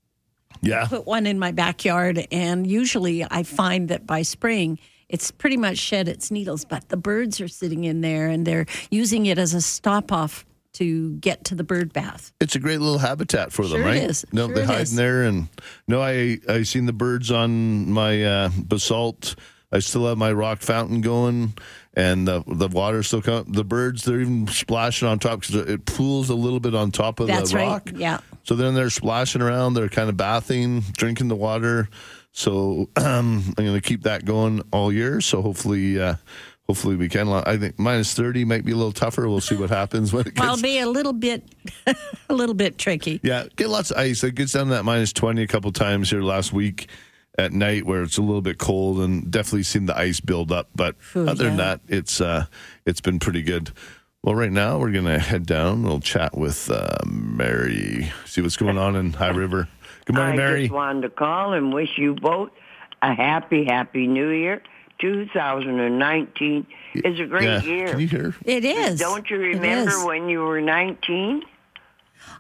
yeah, 0.61 0.83
I 0.83 0.87
Put 0.87 1.05
one 1.05 1.25
in 1.27 1.39
my 1.39 1.51
backyard, 1.51 2.27
and 2.31 2.67
usually 2.67 3.23
I 3.29 3.43
find 3.43 3.89
that 3.89 4.05
by 4.05 4.23
spring, 4.23 4.79
it's 5.07 5.31
pretty 5.31 5.57
much 5.57 5.77
shed 5.77 6.07
its 6.07 6.29
needles, 6.31 6.65
but 6.65 6.89
the 6.89 6.97
birds 6.97 7.39
are 7.41 7.47
sitting 7.47 7.83
in 7.85 8.01
there 8.01 8.27
and 8.27 8.45
they're 8.45 8.65
using 8.91 9.25
it 9.25 9.37
as 9.37 9.53
a 9.53 9.61
stop 9.61 10.11
off 10.11 10.45
to 10.73 11.15
get 11.15 11.45
to 11.45 11.55
the 11.55 11.63
bird 11.63 11.91
bath. 11.93 12.31
it's 12.39 12.55
a 12.55 12.59
great 12.59 12.79
little 12.79 12.99
habitat 12.99 13.51
for 13.51 13.63
them, 13.65 13.77
Sure 13.79 13.85
right? 13.85 13.97
it 13.97 14.09
is. 14.11 14.23
No, 14.31 14.45
Sure 14.47 14.55
they 14.55 14.65
hide 14.65 14.81
is. 14.81 14.91
in 14.91 14.97
there, 14.97 15.23
and 15.23 15.47
no, 15.87 15.99
I 16.01 16.37
I 16.47 16.61
seen 16.63 16.85
the 16.85 16.93
birds 16.93 17.31
on 17.31 17.91
my 17.91 18.23
uh, 18.23 18.49
basalt. 18.55 19.35
I 19.71 19.79
still 19.79 20.07
have 20.07 20.17
my 20.17 20.31
rock 20.31 20.61
fountain 20.61 21.01
going, 21.01 21.53
and 21.93 22.27
the 22.27 22.43
the 22.47 22.67
water 22.67 23.03
still 23.03 23.21
come. 23.21 23.45
The 23.47 23.63
birds 23.63 24.03
they're 24.03 24.21
even 24.21 24.47
splashing 24.47 25.07
on 25.07 25.19
top 25.19 25.41
because 25.41 25.55
it 25.55 25.85
pools 25.85 26.29
a 26.29 26.35
little 26.35 26.59
bit 26.59 26.73
on 26.73 26.91
top 26.91 27.19
of 27.19 27.27
That's 27.27 27.51
the 27.51 27.57
right. 27.57 27.67
rock. 27.67 27.91
Yeah. 27.93 28.19
So 28.43 28.55
then 28.55 28.73
they're 28.73 28.89
splashing 28.89 29.41
around. 29.41 29.75
They're 29.75 29.89
kind 29.89 30.09
of 30.09 30.17
bathing, 30.17 30.81
drinking 30.93 31.27
the 31.27 31.35
water. 31.35 31.87
So 32.31 32.89
um, 32.95 33.43
I'm 33.57 33.65
going 33.65 33.79
to 33.79 33.81
keep 33.81 34.03
that 34.03 34.25
going 34.25 34.63
all 34.71 34.91
year. 34.91 35.21
So 35.21 35.43
hopefully, 35.43 35.99
uh, 36.01 36.15
hopefully 36.65 36.95
we 36.95 37.07
can. 37.07 37.27
I 37.29 37.57
think 37.57 37.77
minus 37.77 38.15
thirty 38.15 38.45
might 38.45 38.65
be 38.65 38.71
a 38.71 38.75
little 38.75 38.91
tougher. 38.91 39.29
We'll 39.29 39.39
see 39.39 39.55
what 39.55 39.69
happens 39.69 40.11
when 40.11 40.21
it 40.21 40.33
gets. 40.33 40.39
Well, 40.39 40.53
it'll 40.53 40.63
be 40.63 40.79
a 40.79 40.89
little 40.89 41.13
bit, 41.13 41.47
a 42.29 42.33
little 42.33 42.55
bit 42.55 42.79
tricky. 42.79 43.19
yeah, 43.21 43.45
get 43.55 43.69
lots 43.69 43.91
of 43.91 43.97
ice. 43.97 44.23
It 44.23 44.33
gets 44.33 44.53
down 44.53 44.65
to 44.65 44.71
that 44.71 44.83
minus 44.83 45.13
twenty 45.13 45.43
a 45.43 45.47
couple 45.47 45.71
times 45.71 46.09
here 46.09 46.23
last 46.23 46.53
week 46.53 46.87
at 47.39 47.53
night 47.53 47.85
where 47.85 48.03
it's 48.03 48.17
a 48.17 48.21
little 48.21 48.41
bit 48.41 48.57
cold 48.57 48.99
and 48.99 49.31
definitely 49.31 49.63
seen 49.63 49.85
the 49.85 49.97
ice 49.97 50.19
build 50.19 50.51
up. 50.51 50.69
But 50.75 50.95
Ooh, 51.15 51.27
other 51.27 51.45
than 51.45 51.57
that, 51.57 51.79
it's 51.87 52.19
uh, 52.19 52.45
it's 52.85 53.01
been 53.01 53.17
pretty 53.17 53.41
good. 53.41 53.71
Well, 54.21 54.35
right 54.35 54.51
now 54.51 54.77
we're 54.77 54.91
gonna 54.91 55.19
head 55.19 55.45
down. 55.45 55.83
We'll 55.83 56.01
chat 56.01 56.37
with 56.37 56.69
uh, 56.69 56.97
Mary. 57.05 58.11
See 58.25 58.41
what's 58.41 58.57
going 58.57 58.77
on 58.77 58.97
in 58.97 59.13
High 59.13 59.29
River. 59.29 59.69
Good 60.05 60.17
morning, 60.17 60.33
I 60.33 60.37
Mary. 60.37 60.61
just 60.63 60.73
wanted 60.73 61.03
to 61.03 61.09
call 61.09 61.53
and 61.53 61.73
wish 61.73 61.97
you 61.97 62.15
both 62.15 62.49
a 63.01 63.13
happy, 63.13 63.63
happy 63.65 64.05
New 64.07 64.29
Year. 64.29 64.61
2019 64.99 66.67
is 66.93 67.19
a 67.21 67.25
great 67.25 67.45
yeah. 67.45 67.61
year. 67.61 67.87
Can 67.87 67.99
you 68.01 68.07
hear? 68.07 68.35
It 68.43 68.65
is. 68.65 68.99
Don't 68.99 69.29
you 69.29 69.37
remember 69.37 70.05
when 70.05 70.27
you 70.27 70.41
were 70.41 70.59
19? 70.59 71.43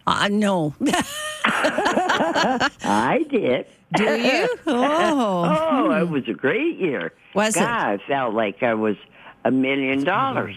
Uh, 0.05 0.27
no. 0.29 0.75
I 1.45 3.25
did. 3.29 3.65
Do 3.95 4.03
you? 4.03 4.47
Oh. 4.67 5.45
Oh, 5.45 5.91
it 6.01 6.09
was 6.09 6.27
a 6.27 6.33
great 6.33 6.77
year. 6.77 7.13
Was 7.33 7.55
it? 7.55 7.59
God, 7.59 7.99
I 8.01 8.07
felt 8.07 8.33
like 8.33 8.61
I 8.63 8.73
was 8.73 8.95
a 9.45 9.51
million 9.51 10.03
dollars. 10.03 10.55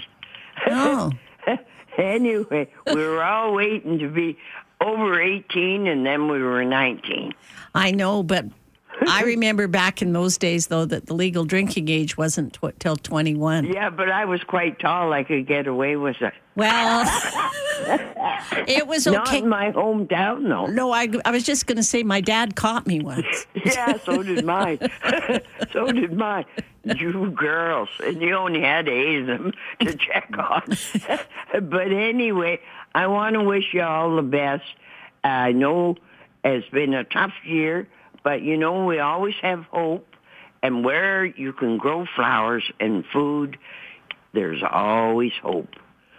Oh. 0.69 1.11
Anyway, 1.99 2.71
we 2.87 2.95
were 2.95 3.23
all 3.23 3.53
waiting 3.53 3.99
to 3.99 4.09
be 4.09 4.39
over 4.81 5.21
18, 5.21 5.87
and 5.87 6.07
then 6.07 6.27
we 6.27 6.43
were 6.43 6.65
19. 6.65 7.35
I 7.75 7.91
know, 7.91 8.23
but 8.23 8.47
I 9.09 9.23
remember 9.23 9.67
back 9.69 10.03
in 10.03 10.13
those 10.13 10.39
days, 10.39 10.69
though, 10.69 10.85
that 10.85 11.07
the 11.07 11.15
legal 11.15 11.45
drinking 11.45 11.89
age 11.89 12.17
wasn't 12.17 12.53
tw- 12.55 12.79
till 12.79 12.97
21. 12.97 13.65
Yeah, 13.67 13.91
but 13.91 14.11
I 14.11 14.25
was 14.25 14.43
quite 14.45 14.79
tall. 14.79 15.13
I 15.13 15.25
could 15.25 15.47
get 15.47 15.67
away 15.67 15.97
with 15.97 16.21
it. 16.21 16.33
Well, 16.55 17.05
it 18.69 18.87
was 18.87 19.07
okay. 19.07 19.17
Not 19.17 19.35
in 19.35 19.49
my 19.49 19.73
hometown, 19.73 20.49
though. 20.49 20.67
No, 20.67 20.93
I, 20.93 21.09
I 21.25 21.31
was 21.31 21.45
just 21.45 21.67
going 21.67 21.77
to 21.77 21.83
say 21.83 22.03
my 22.03 22.21
dad 22.21 22.55
caught 22.57 22.87
me 22.87 23.01
once. 23.01 23.47
Yeah, 23.65 23.97
so 24.05 24.23
did 24.23 24.45
mine. 24.45 24.79
so 25.73 25.87
did 25.93 26.13
mine. 26.13 26.45
You 26.85 27.31
girls, 27.31 27.89
and 28.05 28.21
you 28.21 28.35
only 28.35 28.61
had 28.61 28.87
them 28.87 29.53
to 29.81 29.95
check 29.95 30.31
on. 30.37 30.63
but 31.71 31.93
anyway, 31.93 32.61
I 32.95 33.07
want 33.07 33.35
to 33.35 33.43
wish 33.43 33.73
you 33.73 33.83
all 33.83 34.17
the 34.17 34.23
best. 34.23 34.65
I 35.23 35.53
know 35.53 35.97
it's 36.45 36.69
been 36.71 36.93
a 36.93 37.05
tough 37.05 37.35
year, 37.45 37.87
but 38.23 38.43
you 38.43 38.57
know 38.57 38.85
we 38.85 38.99
always 38.99 39.35
have 39.43 39.65
hope. 39.71 40.07
And 40.65 40.85
where 40.85 41.25
you 41.25 41.53
can 41.53 41.77
grow 41.77 42.07
flowers 42.15 42.71
and 42.79 43.05
food, 43.13 43.59
there's 44.33 44.63
always 44.63 45.33
hope. 45.43 45.71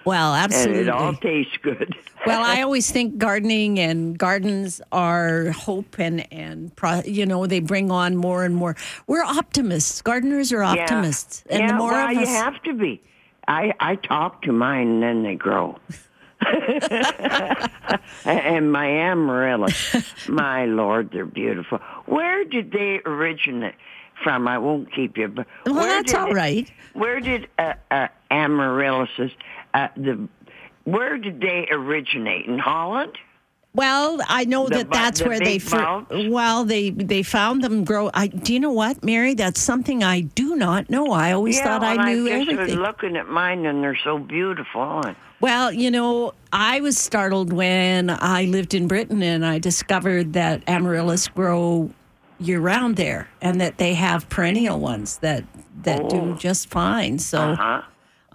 Well, 0.06 0.34
absolutely. 0.34 0.80
And 0.80 0.90
it 0.90 0.92
all 0.92 1.14
tastes 1.14 1.58
good. 1.62 1.96
Well, 2.26 2.42
I 2.42 2.62
always 2.62 2.90
think 2.90 3.18
gardening 3.18 3.80
and 3.80 4.18
gardens 4.18 4.80
are 4.94 5.52
hope 5.52 6.00
and 6.00 6.26
and 6.32 6.74
pro, 6.74 7.02
you 7.06 7.26
know 7.26 7.48
they 7.48 7.60
bring 7.60 7.92
on 7.92 8.16
more 8.16 8.46
and 8.46 8.56
more. 8.56 8.78
We're 9.08 9.26
optimists. 9.26 10.02
Gardeners 10.02 10.54
are 10.54 10.64
Yeah. 10.64 10.84
optimists, 10.84 11.44
and 11.50 11.60
yeah, 11.60 11.68
the 11.68 11.74
more 11.74 11.92
well, 11.92 12.12
of 12.12 12.18
us, 12.18 12.30
you 12.30 12.34
have 12.34 12.64
to 12.64 12.74
be. 12.76 13.02
I 13.46 13.74
I 13.82 13.98
talk 13.98 14.42
to 14.44 14.54
mine 14.54 14.88
and 14.88 15.04
then 15.04 15.24
they 15.24 15.36
grow. 15.36 15.78
and 18.26 18.72
my 18.72 18.86
amaryllis, 18.88 20.28
my 20.28 20.66
lord, 20.66 21.12
they're 21.12 21.26
beautiful. 21.26 21.80
Where 22.06 22.44
did 22.44 22.72
they 22.72 23.00
originate 23.06 23.76
from? 24.24 24.48
I 24.48 24.58
won't 24.58 24.92
keep 24.94 25.18
you, 25.18 25.28
but 25.28 25.48
well, 25.66 25.76
that's 25.76 26.14
all 26.14 26.36
it- 26.36 26.72
Where 26.94 27.20
did 27.20 27.48
uh, 27.58 27.74
uh, 27.92 28.08
amaryllises, 28.32 29.32
uh, 29.74 29.88
the 29.96 30.28
where 30.86 31.18
did 31.18 31.40
they 31.42 31.68
originate 31.72 32.46
in 32.46 32.60
Holland? 32.60 33.18
Well, 33.76 34.20
I 34.28 34.46
know 34.46 34.68
The 34.70 34.76
that 34.80 34.92
that's 34.92 35.20
the 35.20 35.28
where 35.30 35.40
they 35.40 35.58
fir- 35.58 36.06
well 36.30 36.64
they 36.64 36.92
they 36.92 37.24
found 37.24 37.64
them 37.64 37.84
grow. 37.84 38.12
I 38.14 38.28
do 38.28 38.54
you 38.54 38.60
know 38.60 38.72
what, 38.72 39.04
Mary? 39.04 39.34
That's 39.34 39.60
something 39.60 40.04
I 40.04 40.22
do 40.22 40.56
not 40.56 40.92
know. 40.92 41.12
I 41.12 41.32
always 41.32 41.58
yeah, 41.58 41.64
thought 41.80 41.84
I 41.84 42.06
knew 42.14 42.28
I 42.28 42.46
just 42.46 42.50
was 42.52 42.60
everything. 42.60 42.80
looking 42.80 43.16
at 43.18 43.28
mine 43.30 43.66
and 43.66 43.84
they're 43.84 43.98
so 44.04 44.20
beautiful. 44.20 45.02
And 45.04 45.16
Well, 45.44 45.74
you 45.74 45.92
know, 45.92 46.32
I 46.54 46.80
was 46.80 46.98
startled 46.98 47.52
when 47.52 48.10
I 48.10 48.46
lived 48.46 48.74
in 48.74 48.88
Britain 48.88 49.22
and 49.22 49.46
I 49.46 49.60
discovered 49.60 50.32
that 50.32 50.64
amaryllis 50.70 51.28
grow 51.28 51.92
year 52.40 52.62
round 52.62 52.96
there 52.96 53.28
and 53.42 53.60
that 53.60 53.78
they 53.78 53.94
have 53.94 54.30
perennial 54.30 54.80
ones 54.80 55.18
that 55.18 55.44
that 55.82 56.08
do 56.08 56.38
just 56.40 56.70
fine. 56.70 57.20
So 57.20 57.40
Oh. 57.40 57.52
uh-huh. 57.52 57.82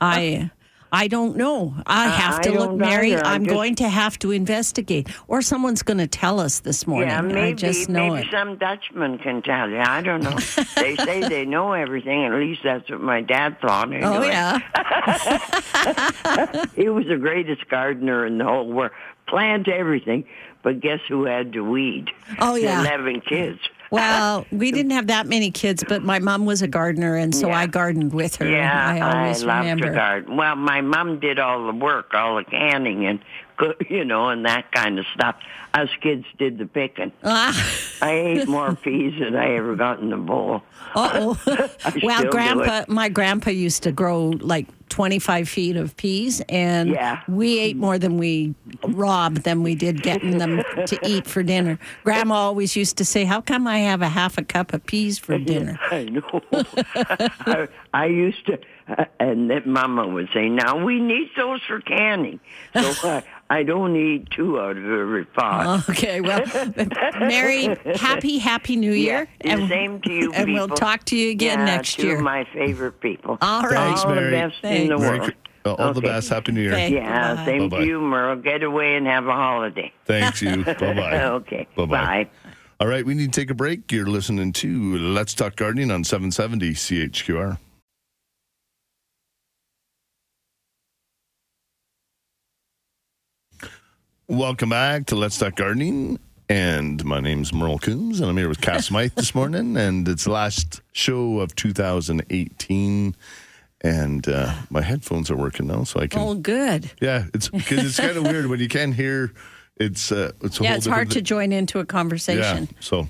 I 0.02 0.50
I 0.90 1.09
don't 1.09 1.37
know. 1.37 1.75
I 1.87 2.09
have 2.09 2.38
I 2.38 2.42
to 2.42 2.50
look, 2.52 2.68
don't 2.71 2.78
Mary. 2.78 3.12
either. 3.12 3.25
I'm 3.25 3.35
I'm 3.37 3.45
just- 3.45 3.54
going 3.54 3.75
to 3.76 3.88
have 3.88 4.18
to 4.21 4.30
investigate, 4.30 5.09
or 5.28 5.42
someone's 5.42 5.83
going 5.83 5.99
to 5.99 6.07
tell 6.07 6.40
us 6.40 6.61
this 6.61 6.87
morning. 6.87 7.11
Yeah, 7.11 7.21
maybe 7.21 7.40
I 7.40 7.52
just 7.52 7.88
know 7.88 8.14
maybe 8.14 8.26
it. 8.26 8.30
some 8.33 8.57
Dutchman 8.59 9.18
can 9.18 9.42
tell 9.42 9.68
you. 9.68 9.78
I 9.78 10.00
don't 10.00 10.23
know. 10.23 10.37
they 10.76 10.97
say 10.97 11.28
they 11.28 11.45
know 11.45 11.73
everything. 11.73 12.25
At 12.25 12.33
least 12.33 12.62
that's 12.64 12.88
what 12.90 13.00
my 13.00 13.21
dad 13.21 13.61
thought. 13.61 13.88
Oh, 13.88 13.92
anyway. 13.92 14.16
Oh 14.16 14.23
yeah, 14.25 14.59
he 16.76 16.88
was 16.88 17.07
the 17.07 17.16
greatest 17.16 17.68
gardener 17.68 18.26
in 18.26 18.38
the 18.38 18.45
whole 18.45 18.66
world. 18.71 18.92
Plant 19.26 19.68
everything, 19.68 20.25
but 20.62 20.80
guess 20.80 21.00
who 21.09 21.25
had 21.25 21.52
to 21.52 21.61
weed? 21.62 22.11
Oh, 22.40 22.54
yeah. 22.54 22.80
eleven 22.80 23.21
kids. 23.21 23.61
Well, 23.90 24.47
we 24.52 24.71
didn't 24.71 24.92
have 24.92 25.07
that 25.09 25.26
many 25.26 25.50
kids, 25.50 25.85
but 25.88 26.02
my 26.02 26.18
mom 26.18 26.45
was 26.47 26.62
a 26.62 26.68
gardener, 26.68 27.16
and 27.16 27.35
so 27.35 27.49
Yeah. 27.49 27.59
I 27.59 27.66
gardened 27.66 28.12
with 28.12 28.37
her. 28.37 28.47
Yeah, 28.49 28.87
I 28.87 29.00
always 29.23 29.42
love 29.45 29.61
remember. 29.61 29.87
to 29.87 29.92
garden. 29.92 30.37
Well, 30.37 30.57
my 30.57 30.80
mom 30.80 31.21
did 31.21 31.38
all 31.38 31.66
the 31.66 31.73
work, 31.73 32.12
all 32.14 32.37
the 32.37 32.45
canning, 32.45 33.07
and 33.07 33.21
you 33.90 34.04
know, 34.04 34.28
and 34.28 34.45
that 34.47 34.71
kind 34.73 34.99
of 34.99 35.07
stuff. 35.14 35.37
Us 35.75 35.88
kids 36.00 36.25
did 36.38 36.59
the 36.59 36.66
picking. 36.66 37.12
Ah. 37.25 37.52
I 38.00 38.12
ate 38.12 38.49
more 38.49 38.75
peas 38.75 39.14
than 39.21 39.37
I 39.37 39.54
ever 39.57 39.76
got 39.76 40.00
in 40.00 40.11
the 40.11 40.16
bowl. 40.16 40.62
Uh 40.95 41.11
oh. 41.47 41.68
Well, 42.02 42.25
grandpa, 42.30 42.85
my 42.88 43.09
grandpa 43.09 43.50
used 43.50 43.83
to 43.83 43.92
grow 43.92 44.28
like 44.40 44.66
25 44.88 45.49
feet 45.49 45.76
of 45.76 45.97
peas, 45.97 46.40
and 46.49 46.90
Yeah. 46.90 47.21
we 47.28 47.59
ate 47.59 47.76
more 47.76 47.99
than 47.99 48.18
we 48.18 48.54
robbed 48.87 49.45
than 49.45 49.62
we 49.62 49.75
did 49.75 50.02
getting 50.02 50.38
them 50.38 50.62
to 50.87 50.99
eat 51.07 51.26
for 51.26 51.42
dinner. 51.42 51.78
Grandma 52.04 52.35
always 52.35 52.76
used 52.76 52.97
to 52.99 53.04
say, 53.04 53.25
How 53.25 53.40
come 53.40 53.66
I 53.66 53.78
have 53.80 54.02
a 54.02 54.09
half 54.09 54.38
a 54.38 54.45
cup 54.45 54.73
of 54.73 54.85
peas 54.87 55.18
for 55.18 55.38
dinner? 55.52 55.78
I 55.90 56.04
know. 56.04 56.40
I, 56.52 57.68
I 57.95 58.07
used 58.07 58.47
to, 58.47 58.59
uh, 58.88 59.04
and 59.21 59.50
then 59.50 59.62
Mama 59.66 60.07
would 60.09 60.28
say, 60.33 60.49
"Now 60.49 60.83
we 60.83 60.99
need 61.00 61.30
those 61.37 61.62
for 61.62 61.80
canning." 61.80 62.40
So 62.75 62.92
I, 63.09 63.23
I 63.50 63.62
don't 63.62 63.95
eat 63.97 64.30
two 64.30 64.59
out 64.61 64.76
of 64.76 64.85
every 64.85 65.25
five. 65.35 65.88
Okay, 65.90 66.21
well, 66.21 66.42
Mary, 67.18 67.76
happy, 67.97 68.38
happy 68.38 68.76
New 68.76 68.92
Year. 68.92 69.28
Yeah, 69.45 69.57
the 69.57 69.68
same 69.68 70.00
to 70.02 70.12
you, 70.12 70.33
And 70.33 70.52
we'll 70.52 70.68
talk 70.68 71.04
to 71.07 71.16
you 71.16 71.30
again 71.30 71.59
Yeah, 71.61 71.64
next 71.64 71.99
year. 71.99 72.21
my 72.21 72.45
favorite 72.52 73.00
people. 73.00 73.38
All 73.40 73.62
right. 73.62 73.71
Thanks, 73.73 74.04
all 74.04 74.14
Mary. 74.14 74.30
The 74.87 74.88
best 74.88 74.90
in 74.94 74.97
the 74.97 74.99
Merry 74.99 75.18
world. 75.18 75.30
Chri- 75.30 75.35
uh, 75.64 75.75
all 75.75 75.92
the 75.92 75.99
Okay. 76.00 76.08
best. 76.08 76.28
Happy 76.28 76.52
New 76.52 76.62
Year. 76.62 76.73
Okay. 76.73 76.94
Yeah, 76.94 77.35
Bye-bye. 77.35 77.44
same 77.44 77.68
Bye-bye. 77.68 77.82
to 77.82 77.87
you, 77.87 78.00
Merle. 78.00 78.37
Get 78.37 78.62
away 78.62 78.97
and 78.97 79.06
have 79.06 79.26
a 79.26 79.32
holiday. 79.32 79.92
Thanks 80.06 80.40
you. 80.42 80.64
bye 80.64 80.75
bye. 80.75 81.25
okay. 81.25 81.66
Bye-bye. 81.76 81.87
Bye. 81.87 82.28
All 82.80 82.87
right, 82.87 83.04
we 83.04 83.14
need 83.14 83.32
to 83.32 83.40
take 83.40 83.50
a 83.50 83.54
break. 83.54 83.90
You're 83.90 84.06
listening 84.06 84.52
to 84.54 84.97
Let's 84.99 85.35
Talk 85.35 85.56
Gardening 85.56 85.90
on 85.90 86.04
770 86.04 86.70
CHQR. 86.75 87.58
Welcome 94.28 94.70
back 94.70 95.06
to 95.06 95.16
Let's 95.16 95.38
Talk 95.38 95.56
Gardening. 95.56 96.18
And 96.50 97.04
my 97.04 97.20
name's 97.20 97.52
Merle 97.52 97.78
Coombs, 97.78 98.20
and 98.20 98.30
I'm 98.30 98.37
here 98.37 98.49
with 98.49 98.61
Kath 98.61 98.85
Smythe 98.85 99.12
this 99.14 99.35
morning. 99.35 99.76
And 99.76 100.08
it's 100.08 100.25
the 100.25 100.30
last 100.30 100.80
show 100.92 101.40
of 101.40 101.54
2018. 101.54 103.14
And 103.82 104.26
uh, 104.28 104.52
my 104.70 104.80
headphones 104.82 105.30
are 105.30 105.37
working 105.37 105.68
now, 105.68 105.85
so 105.85 106.00
I 106.00 106.08
can. 106.08 106.20
Oh, 106.20 106.35
good. 106.35 106.90
Yeah, 107.00 107.26
it's 107.32 107.49
because 107.49 107.85
it's 107.85 108.00
kind 108.00 108.16
of 108.16 108.25
weird 108.25 108.47
when 108.47 108.58
you 108.58 108.68
can't 108.68 108.94
hear. 108.94 109.32
It's 109.76 110.11
uh, 110.11 110.32
it's 110.42 110.58
a 110.58 110.64
Yeah, 110.64 110.70
whole 110.70 110.76
it's 110.78 110.87
hard 110.87 111.08
different- 111.08 111.12
to 111.12 111.23
join 111.23 111.52
into 111.52 111.78
a 111.78 111.85
conversation. 111.87 112.64
yeah. 112.64 112.78
So, 112.80 113.08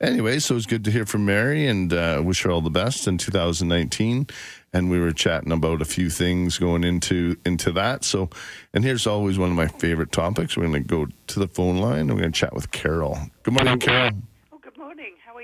anyway, 0.00 0.38
so 0.38 0.54
it's 0.54 0.66
good 0.66 0.84
to 0.84 0.92
hear 0.92 1.04
from 1.04 1.24
Mary 1.26 1.66
and 1.66 1.92
uh, 1.92 2.22
wish 2.24 2.42
her 2.44 2.50
all 2.52 2.60
the 2.60 2.70
best 2.70 3.08
in 3.08 3.18
2019. 3.18 4.28
And 4.72 4.90
we 4.90 5.00
were 5.00 5.10
chatting 5.12 5.50
about 5.52 5.82
a 5.82 5.84
few 5.84 6.10
things 6.10 6.58
going 6.58 6.84
into 6.84 7.36
into 7.44 7.72
that. 7.72 8.04
So, 8.04 8.30
and 8.72 8.84
here's 8.84 9.06
always 9.08 9.36
one 9.38 9.50
of 9.50 9.56
my 9.56 9.66
favorite 9.66 10.12
topics. 10.12 10.56
We're 10.56 10.68
going 10.68 10.82
to 10.84 10.88
go 10.88 11.06
to 11.28 11.38
the 11.40 11.48
phone 11.48 11.78
line 11.78 12.00
and 12.02 12.10
we're 12.14 12.20
going 12.20 12.32
to 12.32 12.38
chat 12.38 12.54
with 12.54 12.70
Carol. 12.70 13.18
Good 13.42 13.54
morning, 13.54 13.78
Carol. 13.80 14.10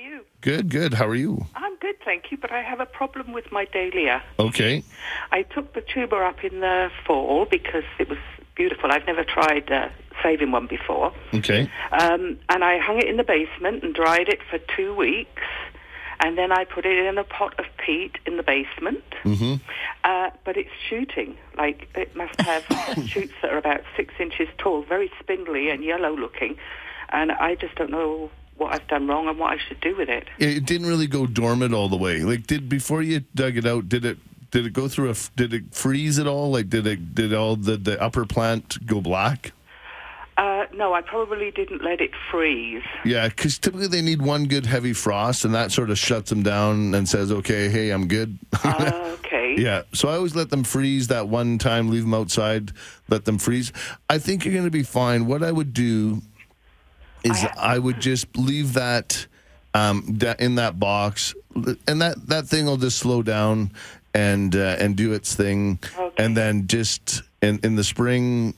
You? 0.00 0.25
Good, 0.40 0.71
good. 0.71 0.95
How 0.95 1.07
are 1.07 1.14
you? 1.14 1.47
I'm 1.54 1.76
good, 1.76 1.97
thank 2.04 2.30
you, 2.30 2.38
but 2.38 2.50
I 2.50 2.62
have 2.62 2.80
a 2.80 2.87
problem 2.87 3.33
with 3.33 3.52
my 3.52 3.66
dahlia. 3.66 4.23
Okay. 4.38 4.83
I 5.30 5.42
took 5.42 5.75
the 5.75 5.83
tuber 5.83 6.25
up 6.25 6.42
in 6.42 6.61
the 6.61 6.90
fall 7.07 7.47
because 7.50 7.85
it 7.99 8.09
was 8.09 8.19
beautiful. 8.57 8.90
I've 8.90 9.07
never 9.07 9.25
tried 9.25 9.71
uh, 9.71 9.88
saving 10.23 10.50
one 10.50 10.66
before. 10.66 11.12
Okay. 11.35 11.71
Um, 11.92 12.38
and 12.49 12.64
I 12.64 12.78
hung 12.78 12.99
it 12.99 13.09
in 13.09 13.16
the 13.16 13.25
basement 13.25 13.83
and 13.85 13.95
dried 13.95 14.28
it 14.28 14.40
for 14.50 14.59
two 14.76 14.95
weeks. 14.95 15.42
And 16.23 16.37
then 16.37 16.52
I 16.52 16.64
put 16.64 16.85
it 16.85 16.99
in 17.07 17.16
a 17.16 17.25
pot 17.25 17.59
of 17.59 17.64
peat 17.78 18.19
in 18.26 18.37
the 18.37 18.42
basement. 18.42 19.04
Mm-hmm. 19.25 19.54
Uh, 20.04 20.30
but 20.45 20.59
it's 20.59 20.71
shooting. 20.88 21.37
Like, 21.57 21.88
it 21.95 22.14
must 22.14 22.38
have 22.42 22.64
shoots 23.07 23.33
that 23.40 23.52
are 23.52 23.57
about 23.57 23.80
six 23.97 24.12
inches 24.21 24.49
tall, 24.59 24.83
very 24.83 25.11
spindly 25.19 25.71
and 25.71 25.83
yellow 25.83 26.14
looking. 26.14 26.57
And 27.09 27.33
I 27.33 27.54
just 27.54 27.75
don't 27.76 27.90
know 27.90 28.30
what 28.61 28.75
I've 28.75 28.87
done 28.88 29.07
wrong 29.07 29.26
and 29.26 29.38
what 29.38 29.52
I 29.52 29.59
should 29.67 29.81
do 29.81 29.97
with 29.97 30.11
it. 30.11 30.29
It 30.38 30.67
didn't 30.67 30.87
really 30.87 31.07
go 31.07 31.26
dormant 31.26 31.73
all 31.73 31.88
the 31.88 31.97
way. 31.97 32.21
Like, 32.21 32.47
did 32.47 32.69
before 32.69 33.02
you 33.02 33.21
dug 33.35 33.57
it 33.57 33.67
out, 33.67 33.88
did 33.88 34.05
it? 34.05 34.19
Did 34.50 34.67
it 34.67 34.73
go 34.73 34.87
through 34.87 35.11
a? 35.11 35.14
Did 35.37 35.55
it 35.55 35.75
freeze 35.75 36.19
at 36.19 36.26
all? 36.26 36.50
Like, 36.50 36.69
did 36.69 36.87
it? 36.87 37.14
Did 37.14 37.33
all 37.33 37.57
the 37.57 37.76
the 37.76 38.00
upper 38.00 38.26
plant 38.26 38.87
go 38.87 39.00
black? 39.00 39.52
Uh, 40.37 40.64
no, 40.75 40.95
I 40.95 41.02
probably 41.02 41.50
didn't 41.50 41.83
let 41.85 42.00
it 42.00 42.12
freeze. 42.31 42.83
Yeah, 43.05 43.29
because 43.29 43.59
typically 43.59 43.88
they 43.88 44.00
need 44.00 44.23
one 44.23 44.45
good 44.45 44.64
heavy 44.64 44.93
frost, 44.93 45.45
and 45.45 45.55
that 45.55 45.71
sort 45.71 45.90
of 45.90 45.99
shuts 45.99 46.31
them 46.31 46.43
down 46.43 46.95
and 46.95 47.09
says, 47.09 47.31
"Okay, 47.31 47.69
hey, 47.69 47.90
I'm 47.90 48.09
good." 48.09 48.38
okay. 48.64 49.55
yeah, 49.59 49.83
so 49.93 50.09
I 50.09 50.17
always 50.17 50.35
let 50.35 50.50
them 50.50 50.64
freeze 50.64 51.09
that 51.09 51.29
one 51.29 51.59
time, 51.59 51.90
leave 51.90 52.02
them 52.02 52.14
outside, 52.14 52.73
let 53.09 53.25
them 53.25 53.38
freeze. 53.38 53.73
I 54.09 54.19
think 54.19 54.45
you're 54.45 54.55
going 54.55 54.64
to 54.64 54.71
be 54.71 54.83
fine. 54.83 55.26
What 55.26 55.43
I 55.43 55.52
would 55.52 55.73
do 55.73 56.23
is 57.25 57.45
I, 57.57 57.79
would 57.79 58.00
just 58.00 58.37
leave 58.37 58.75
that 58.75 59.27
um, 59.75 60.19
in 60.39 60.55
that 60.57 60.79
box, 60.79 61.35
and 61.87 62.00
that 62.03 62.27
that 62.29 62.47
thing 62.47 62.67
will 62.67 62.77
just 62.77 62.99
slow 62.99 63.23
down 63.23 63.73
and 64.15 64.55
uh, 64.57 64.77
and 64.79 64.97
do 64.97 65.12
its 65.12 65.35
thing, 65.35 65.79
Okay. 65.99 66.25
and 66.25 66.37
then 66.37 66.67
just 66.67 67.23
in 67.43 67.61
in 67.62 67.77
the 67.77 67.85
spring, 67.85 68.55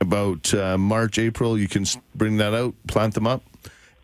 about 0.00 0.52
uh, 0.54 0.76
March 0.78 1.18
April, 1.18 1.58
you 1.58 1.68
can 1.68 1.84
bring 2.14 2.36
that 2.38 2.54
out, 2.54 2.74
plant 2.88 3.14
them 3.14 3.26
up, 3.26 3.42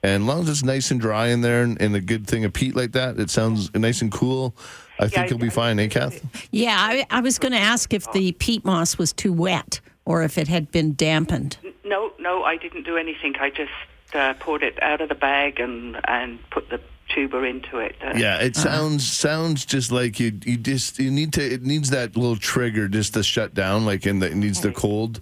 And 0.02 0.22
as 0.22 0.26
long 0.28 0.40
as 0.42 0.48
it's 0.48 0.62
nice 0.62 0.90
and 0.90 1.00
dry 1.00 1.28
in 1.28 1.40
there 1.42 1.62
and, 1.62 1.80
and 1.80 1.94
a 1.94 2.00
good 2.00 2.26
thing 2.26 2.44
of 2.46 2.52
peat 2.52 2.74
like 2.74 2.92
that, 2.92 3.18
it 3.20 3.28
sounds 3.30 3.72
nice 3.74 4.00
and 4.02 4.10
cool. 4.10 4.54
I 4.98 5.08
think 5.08 5.18
I- 5.24 5.28
you'll 5.28 5.38
be 5.38 5.46
I- 5.48 5.50
fine, 5.50 5.78
eh, 5.78 5.88
Kath? 5.88 6.20
Yeah, 6.50 6.76
I, 6.78 7.06
I 7.10 7.20
was 7.20 7.38
going 7.38 7.52
to 7.52 7.58
ask 7.58 7.92
if 7.92 8.10
the 8.12 8.32
peat 8.32 8.64
moss 8.64 8.96
was 8.98 9.12
too 9.12 9.32
wet 9.32 9.80
or 10.06 10.22
if 10.22 10.38
it 10.38 10.48
had 10.48 10.70
been 10.72 10.94
dampened. 10.94 11.58
No, 11.84 12.12
no, 12.18 12.44
I 12.44 12.56
didn't 12.56 12.84
do 12.84 12.96
anything. 12.96 13.34
I 13.40 13.50
just 13.50 13.72
uh, 14.14 14.34
poured 14.34 14.62
it 14.62 14.82
out 14.82 15.00
of 15.00 15.08
the 15.08 15.14
bag 15.14 15.60
and 15.60 16.00
and 16.08 16.38
put 16.50 16.68
the 16.70 16.80
tuber 17.08 17.44
into 17.44 17.78
it. 17.78 17.96
Uh, 18.02 18.12
Yeah, 18.16 18.38
it 18.38 18.56
sounds 18.56 19.10
sounds 19.10 19.64
just 19.64 19.90
like 19.90 20.20
you 20.20 20.38
you 20.44 20.56
just 20.56 20.98
you 20.98 21.10
need 21.10 21.32
to 21.34 21.42
it 21.42 21.62
needs 21.62 21.90
that 21.90 22.16
little 22.16 22.36
trigger 22.36 22.88
just 22.88 23.14
to 23.14 23.22
shut 23.22 23.54
down 23.54 23.84
like 23.84 24.06
in 24.06 24.20
the 24.20 24.26
it 24.30 24.36
needs 24.36 24.60
the 24.60 24.72
cold. 24.72 25.20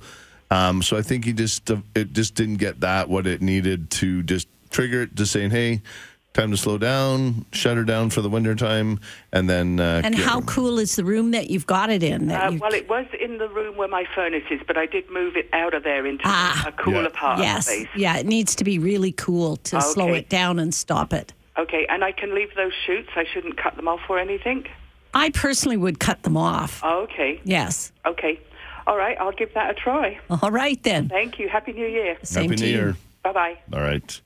Um, 0.50 0.82
so 0.82 0.96
I 0.96 1.02
think 1.02 1.26
you 1.26 1.32
just 1.32 1.70
uh, 1.70 1.76
it 1.94 2.12
just 2.12 2.34
didn't 2.34 2.56
get 2.56 2.80
that 2.80 3.08
what 3.08 3.26
it 3.26 3.42
needed 3.42 3.90
to 3.92 4.22
just 4.22 4.48
trigger 4.70 5.02
it, 5.02 5.14
just 5.14 5.32
saying 5.32 5.50
hey. 5.50 5.82
Time 6.38 6.52
to 6.52 6.56
slow 6.56 6.78
down, 6.78 7.46
shut 7.52 7.76
her 7.76 7.82
down 7.82 8.10
for 8.10 8.20
the 8.22 8.28
winter 8.28 8.54
time, 8.54 9.00
and 9.32 9.50
then. 9.50 9.80
Uh, 9.80 10.02
And 10.04 10.14
get- 10.14 10.24
how 10.24 10.40
cool 10.42 10.78
is 10.78 10.94
the 10.94 11.02
room 11.04 11.32
that 11.32 11.50
you've 11.50 11.66
got 11.66 11.90
it 11.90 12.04
in? 12.04 12.28
That 12.28 12.46
Uh, 12.46 12.50
you, 12.52 12.58
well, 12.60 12.72
it 12.74 12.88
was 12.88 13.06
in 13.20 13.38
the 13.38 13.48
room 13.48 13.76
where 13.76 13.88
my 13.88 14.04
furnace 14.14 14.44
is, 14.48 14.60
but 14.64 14.76
I 14.78 14.86
did 14.86 15.10
move 15.10 15.36
it 15.36 15.48
out 15.52 15.74
of 15.74 15.82
there 15.82 16.06
into 16.06 16.22
Ah. 16.26 16.66
a 16.68 16.70
cooler 16.70 17.02
Yeah. 17.02 17.08
part 17.12 17.40
yes, 17.40 17.66
of 17.68 17.74
the 17.74 17.80
space. 17.86 17.88
yeah, 17.96 18.18
it 18.18 18.26
needs 18.26 18.54
to 18.54 18.62
be 18.62 18.78
really 18.78 19.10
cool 19.10 19.56
to 19.56 19.80
slow 19.80 20.14
it 20.14 20.28
down 20.28 20.60
and 20.60 20.72
stop 20.72 21.12
it. 21.12 21.32
Okay, 21.58 21.86
and 21.88 22.04
I 22.04 22.12
can 22.12 22.32
leave 22.36 22.54
those 22.54 22.72
shoots. 22.86 23.08
I 23.16 23.24
shouldn't 23.24 23.56
cut 23.56 23.74
them 23.74 23.88
off 23.88 24.02
or 24.08 24.20
anything. 24.20 24.64
I 25.14 25.30
personally 25.30 25.76
would 25.76 25.98
cut 25.98 26.22
them 26.22 26.36
off. 26.36 26.80
Oh, 26.84 27.00
okay, 27.00 27.40
Yes. 27.42 27.90
okay, 28.06 28.38
all 28.86 28.96
right. 28.96 29.16
I'll 29.18 29.32
give 29.32 29.52
that 29.54 29.70
a 29.72 29.74
try. 29.74 30.20
All 30.30 30.52
right 30.52 30.80
then. 30.84 31.08
Thank 31.08 31.40
you. 31.40 31.48
Happy 31.48 31.72
New 31.72 31.88
Year. 31.88 32.16
Same 32.22 32.44
Happy 32.44 32.56
to 32.58 32.62
New 32.64 32.70
you. 32.70 32.76
Year. 32.76 32.96
Bye 33.24 33.32
bye. 33.32 33.58
All 33.72 33.80
right. 33.82 34.20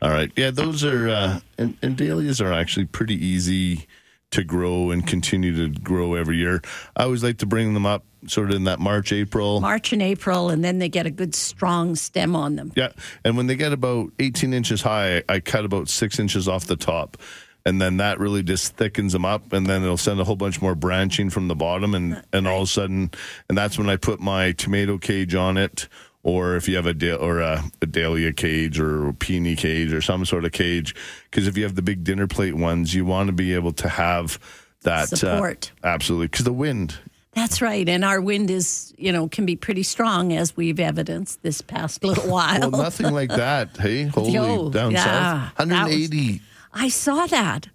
All 0.00 0.10
right. 0.10 0.30
Yeah, 0.36 0.50
those 0.50 0.84
are, 0.84 1.08
uh, 1.08 1.40
and, 1.56 1.76
and 1.82 1.96
dahlias 1.96 2.40
are 2.40 2.52
actually 2.52 2.86
pretty 2.86 3.14
easy 3.14 3.86
to 4.30 4.44
grow 4.44 4.90
and 4.90 5.06
continue 5.06 5.56
to 5.56 5.80
grow 5.80 6.14
every 6.14 6.36
year. 6.36 6.60
I 6.96 7.04
always 7.04 7.24
like 7.24 7.38
to 7.38 7.46
bring 7.46 7.74
them 7.74 7.86
up 7.86 8.04
sort 8.26 8.50
of 8.50 8.56
in 8.56 8.64
that 8.64 8.78
March, 8.78 9.12
April. 9.12 9.60
March 9.60 9.92
and 9.92 10.02
April, 10.02 10.50
and 10.50 10.62
then 10.64 10.78
they 10.78 10.88
get 10.88 11.06
a 11.06 11.10
good 11.10 11.34
strong 11.34 11.94
stem 11.94 12.36
on 12.36 12.56
them. 12.56 12.72
Yeah. 12.76 12.92
And 13.24 13.36
when 13.36 13.46
they 13.46 13.56
get 13.56 13.72
about 13.72 14.12
18 14.18 14.52
inches 14.52 14.82
high, 14.82 15.22
I 15.28 15.40
cut 15.40 15.64
about 15.64 15.88
six 15.88 16.18
inches 16.18 16.48
off 16.48 16.66
the 16.66 16.76
top. 16.76 17.16
And 17.64 17.82
then 17.82 17.98
that 17.98 18.18
really 18.18 18.42
just 18.42 18.76
thickens 18.76 19.12
them 19.12 19.26
up, 19.26 19.52
and 19.52 19.66
then 19.66 19.82
it'll 19.82 19.98
send 19.98 20.20
a 20.20 20.24
whole 20.24 20.36
bunch 20.36 20.62
more 20.62 20.74
branching 20.74 21.28
from 21.28 21.48
the 21.48 21.54
bottom, 21.54 21.94
and, 21.94 22.22
and 22.32 22.46
all 22.46 22.62
of 22.62 22.68
a 22.68 22.70
sudden, 22.70 23.10
and 23.48 23.58
that's 23.58 23.76
when 23.76 23.90
I 23.90 23.96
put 23.96 24.20
my 24.20 24.52
tomato 24.52 24.96
cage 24.96 25.34
on 25.34 25.58
it, 25.58 25.86
or 26.22 26.56
if 26.56 26.68
you 26.68 26.76
have 26.76 26.86
a 26.86 26.94
da- 26.94 27.14
or 27.14 27.40
a, 27.40 27.62
a 27.80 27.86
dahlia 27.86 28.32
cage 28.32 28.78
or 28.78 29.08
a 29.08 29.14
peony 29.14 29.56
cage 29.56 29.92
or 29.92 30.00
some 30.02 30.24
sort 30.24 30.44
of 30.44 30.52
cage, 30.52 30.94
because 31.30 31.46
if 31.46 31.56
you 31.56 31.62
have 31.64 31.74
the 31.74 31.82
big 31.82 32.04
dinner 32.04 32.26
plate 32.26 32.54
ones, 32.54 32.94
you 32.94 33.04
want 33.04 33.28
to 33.28 33.32
be 33.32 33.54
able 33.54 33.72
to 33.72 33.88
have 33.88 34.38
that 34.82 35.12
uh, 35.12 35.16
Support. 35.16 35.72
absolutely, 35.84 36.26
because 36.28 36.44
the 36.44 36.52
wind, 36.52 36.96
That's 37.34 37.60
right. 37.62 37.88
And 37.88 38.04
our 38.04 38.20
wind 38.20 38.50
is, 38.50 38.92
you 38.98 39.12
know, 39.12 39.28
can 39.28 39.46
be 39.46 39.54
pretty 39.56 39.82
strong 39.84 40.32
as 40.32 40.56
we've 40.56 40.80
evidenced 40.80 41.42
this 41.42 41.60
past 41.60 42.02
little 42.04 42.28
while. 42.30 42.70
well, 42.70 42.82
nothing 42.82 43.12
like 43.12 43.30
that. 43.30 43.76
Hey, 43.76 44.04
holy 44.06 44.32
Yo, 44.32 44.70
down 44.70 44.92
yeah, 44.92 45.50
south, 45.50 45.56
that 45.56 45.68
was- 45.68 45.70
180. 45.70 46.40
I 46.72 46.88
saw 46.88 47.26
that. 47.26 47.68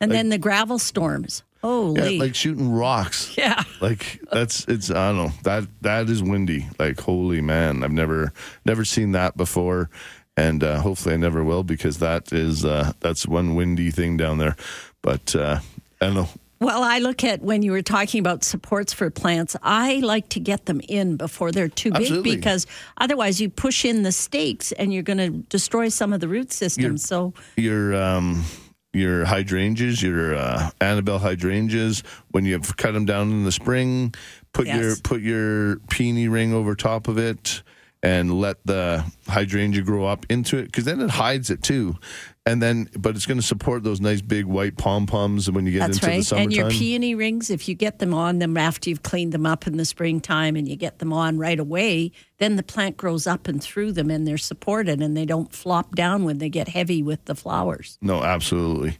And 0.00 0.10
then 0.10 0.30
the 0.30 0.38
gravel 0.38 0.78
storms. 0.78 1.42
Holy. 1.62 2.16
Yeah, 2.16 2.22
like 2.22 2.34
shooting 2.34 2.70
rocks. 2.72 3.34
Yeah. 3.36 3.62
Like 3.80 4.20
that's 4.32 4.64
it's 4.66 4.90
I 4.90 5.08
don't 5.12 5.16
know. 5.16 5.32
That 5.44 5.64
that 5.82 6.08
is 6.10 6.22
windy. 6.22 6.68
Like 6.78 7.00
holy 7.00 7.40
man. 7.40 7.82
I've 7.82 7.92
never 7.92 8.32
never 8.64 8.84
seen 8.84 9.12
that 9.12 9.36
before. 9.36 9.90
And 10.36 10.62
uh, 10.64 10.80
hopefully 10.80 11.14
I 11.14 11.18
never 11.18 11.44
will 11.44 11.62
because 11.64 11.98
that 11.98 12.32
is 12.32 12.64
uh, 12.64 12.92
that's 13.00 13.26
one 13.26 13.54
windy 13.56 13.90
thing 13.90 14.16
down 14.16 14.38
there. 14.38 14.56
But 15.02 15.34
uh, 15.36 15.60
I 16.00 16.06
don't 16.06 16.14
know. 16.14 16.28
Well, 16.60 16.82
I 16.82 16.98
look 16.98 17.24
at 17.24 17.40
when 17.40 17.62
you 17.62 17.72
were 17.72 17.80
talking 17.82 18.20
about 18.20 18.44
supports 18.44 18.92
for 18.92 19.08
plants, 19.10 19.56
I 19.62 20.00
like 20.00 20.28
to 20.30 20.40
get 20.40 20.66
them 20.66 20.80
in 20.88 21.16
before 21.16 21.52
they're 21.52 21.68
too 21.70 21.90
Absolutely. 21.94 22.32
big 22.32 22.40
because 22.40 22.66
otherwise 22.98 23.40
you 23.40 23.48
push 23.48 23.84
in 23.86 24.02
the 24.02 24.12
stakes 24.12 24.70
and 24.72 24.92
you're 24.92 25.02
going 25.02 25.18
to 25.18 25.30
destroy 25.48 25.88
some 25.88 26.12
of 26.12 26.20
the 26.20 26.28
root 26.28 26.52
system. 26.52 26.98
So 26.98 27.32
you're- 27.56 27.94
so, 27.94 27.94
Your 27.96 28.02
um 28.02 28.44
your 28.92 29.24
hydrangeas, 29.24 30.02
your 30.02 30.34
uh, 30.34 30.70
Annabelle 30.80 31.18
hydrangeas, 31.18 32.02
when 32.30 32.44
you 32.44 32.54
have 32.54 32.76
cut 32.76 32.92
them 32.92 33.04
down 33.04 33.30
in 33.30 33.44
the 33.44 33.52
spring, 33.52 34.14
put 34.52 34.66
your 34.66 34.96
put 34.96 35.20
your 35.20 35.76
peony 35.90 36.28
ring 36.28 36.52
over 36.52 36.74
top 36.74 37.08
of 37.08 37.18
it 37.18 37.62
and 38.02 38.40
let 38.40 38.64
the 38.66 39.04
hydrangea 39.28 39.82
grow 39.82 40.06
up 40.06 40.24
into 40.30 40.56
it 40.56 40.66
because 40.66 40.84
then 40.84 41.00
it 41.00 41.10
hides 41.10 41.50
it 41.50 41.62
too. 41.62 41.98
And 42.46 42.62
then, 42.62 42.88
but 42.98 43.14
it's 43.14 43.26
going 43.26 43.38
to 43.38 43.46
support 43.46 43.84
those 43.84 44.00
nice 44.00 44.22
big 44.22 44.46
white 44.46 44.78
pom 44.78 45.06
poms 45.06 45.50
when 45.50 45.66
you 45.66 45.72
get 45.72 45.80
that's 45.80 45.98
into 45.98 46.06
the 46.06 46.12
right. 46.12 46.24
summertime. 46.24 46.44
And 46.44 46.52
your 46.54 46.70
peony 46.70 47.14
rings, 47.14 47.50
if 47.50 47.68
you 47.68 47.74
get 47.74 47.98
them 47.98 48.14
on 48.14 48.38
them 48.38 48.56
after 48.56 48.88
you've 48.88 49.02
cleaned 49.02 49.32
them 49.32 49.44
up 49.44 49.66
in 49.66 49.76
the 49.76 49.84
springtime 49.84 50.56
and 50.56 50.66
you 50.66 50.74
get 50.74 50.98
them 50.98 51.12
on 51.12 51.38
right 51.38 51.60
away, 51.60 52.12
then 52.38 52.56
the 52.56 52.62
plant 52.62 52.96
grows 52.96 53.26
up 53.26 53.46
and 53.46 53.62
through 53.62 53.92
them 53.92 54.10
and 54.10 54.26
they're 54.26 54.38
supported 54.38 55.02
and 55.02 55.14
they 55.14 55.26
don't 55.26 55.52
flop 55.52 55.94
down 55.94 56.24
when 56.24 56.38
they 56.38 56.48
get 56.48 56.68
heavy 56.68 57.02
with 57.02 57.22
the 57.26 57.34
flowers. 57.34 57.98
No, 58.00 58.22
absolutely. 58.22 58.96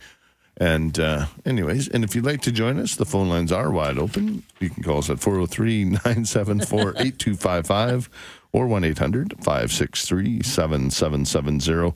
And 0.58 0.98
uh, 1.00 1.24
anyways, 1.46 1.88
and 1.88 2.04
if 2.04 2.14
you'd 2.14 2.26
like 2.26 2.42
to 2.42 2.52
join 2.52 2.78
us, 2.78 2.96
the 2.96 3.06
phone 3.06 3.30
lines 3.30 3.50
are 3.50 3.70
wide 3.70 3.96
open. 3.96 4.42
You 4.60 4.68
can 4.68 4.82
call 4.82 4.98
us 4.98 5.08
at 5.08 5.18
403 5.18 5.84
974 5.84 6.90
8255 6.98 8.10
or 8.52 8.66
1 8.66 8.84
800 8.84 9.34
563 9.42 10.42
7770. 10.42 11.94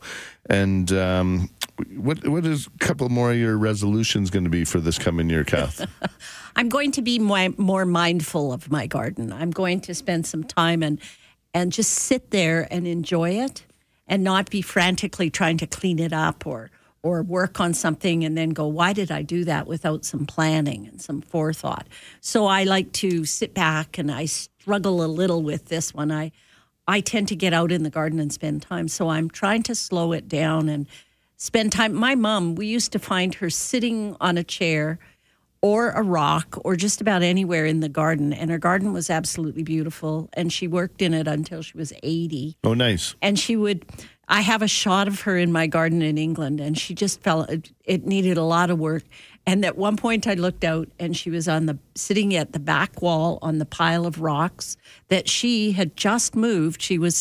And 0.49 0.93
um, 0.93 1.51
what 1.97 2.27
what 2.29 2.45
is 2.47 2.67
a 2.67 2.79
couple 2.79 3.09
more 3.09 3.33
of 3.33 3.39
your 3.39 3.57
resolutions 3.59 4.31
going 4.31 4.45
to 4.45 4.51
be 4.51 4.65
for 4.65 4.81
this 4.81 4.99
coming 4.99 5.29
year, 5.29 5.45
Kath? 5.45 5.87
I'm 6.57 6.69
going 6.69 6.93
to 6.93 7.03
be 7.03 7.19
my, 7.19 7.53
more 7.57 7.85
mindful 7.85 8.53
of 8.53 8.71
my 8.71 8.87
garden. 8.87 9.33
I'm 9.33 9.51
going 9.51 9.81
to 9.83 9.95
spend 9.95 10.27
some 10.27 10.45
time 10.45 10.83
and 10.83 11.01
and 11.53 11.73
just 11.73 11.93
sit 11.93 12.31
there 12.31 12.67
and 12.71 12.87
enjoy 12.87 13.31
it 13.31 13.65
and 14.07 14.23
not 14.23 14.51
be 14.51 14.61
frantically 14.61 15.31
trying 15.31 15.57
to 15.59 15.67
clean 15.67 15.99
it 15.99 16.13
up 16.13 16.47
or 16.47 16.71
or 17.03 17.23
work 17.23 17.61
on 17.61 17.75
something 17.75 18.25
and 18.25 18.37
then 18.37 18.51
go 18.51 18.67
why 18.67 18.93
did 18.93 19.11
I 19.11 19.23
do 19.23 19.45
that 19.45 19.67
without 19.67 20.05
some 20.05 20.25
planning 20.27 20.87
and 20.87 21.01
some 21.03 21.21
forethought. 21.21 21.87
So 22.21 22.47
I 22.47 22.65
like 22.65 22.93
to 22.95 23.25
sit 23.25 23.53
back 23.53 23.99
and 23.99 24.11
I 24.11 24.25
struggle 24.25 25.05
a 25.05 25.07
little 25.07 25.43
with 25.43 25.67
this 25.67 25.93
one. 25.93 26.11
I 26.11 26.33
I 26.87 27.01
tend 27.01 27.29
to 27.29 27.37
get 27.37 27.53
out 27.53 27.73
in 27.73 27.83
the 27.83 27.91
garden 27.91 28.21
and 28.21 28.33
spend 28.33 28.63
time. 28.63 28.89
So 28.89 29.09
I'm 29.09 29.31
trying 29.31 29.63
to 29.65 29.75
slow 29.75 30.13
it 30.13 30.29
down 30.29 30.69
and 30.69 30.87
spend 31.37 31.73
time. 31.73 31.95
My 31.95 32.15
mom, 32.15 32.55
we 32.55 32.67
used 32.67 32.93
to 32.93 32.99
find 32.99 33.35
her 33.37 33.51
sitting 33.51 34.17
on 34.21 34.37
a 34.37 34.45
chair 34.45 34.99
or 35.63 35.91
a 35.93 36.03
rock 36.03 36.59
or 36.63 36.77
just 36.77 37.01
about 37.01 37.23
anywhere 37.23 37.65
in 37.65 37.81
the 37.81 37.89
garden. 37.89 38.35
And 38.35 38.51
her 38.51 38.59
garden 38.59 38.93
was 38.93 39.09
absolutely 39.09 39.63
beautiful. 39.63 40.29
And 40.35 40.53
she 40.53 40.69
worked 40.69 41.01
in 41.01 41.15
it 41.15 41.27
until 41.27 41.63
she 41.63 41.77
was 41.77 41.93
80 42.03 42.59
oh, 42.65 42.75
nice. 42.75 43.15
and 43.23 43.39
she 43.39 43.57
would 43.57 43.85
i 44.27 44.41
have 44.41 44.63
a 44.63 44.69
shot 44.69 45.07
of 45.07 45.21
her 45.23 45.37
in 45.37 45.53
my 45.53 45.67
garden 45.67 46.01
in 46.01 46.17
england 46.17 46.59
and 46.59 46.79
she 46.79 46.95
just 46.95 47.21
felt 47.21 47.51
it, 47.51 47.71
it 47.85 48.07
needed 48.07 48.39
a 48.39 48.43
lot 48.43 48.71
of 48.71 48.79
work 48.79 49.03
and 49.47 49.65
at 49.65 49.77
one 49.77 49.97
point 49.97 50.27
i 50.27 50.35
looked 50.35 50.65
out 50.65 50.89
and 50.99 51.17
she 51.17 51.31
was 51.31 51.49
on 51.49 51.67
the 51.67 51.79
sitting 51.95 52.35
at 52.35 52.53
the 52.53 52.59
back 52.59 53.03
wall 53.03 53.39
on 53.43 53.59
the 53.59 53.67
pile 53.67 54.07
of 54.07 54.21
rocks 54.21 54.77
that 55.09 55.29
she 55.29 55.73
had 55.73 55.97
just 55.97 56.35
moved. 56.35 56.81
She 56.81 56.99
was 56.99 57.17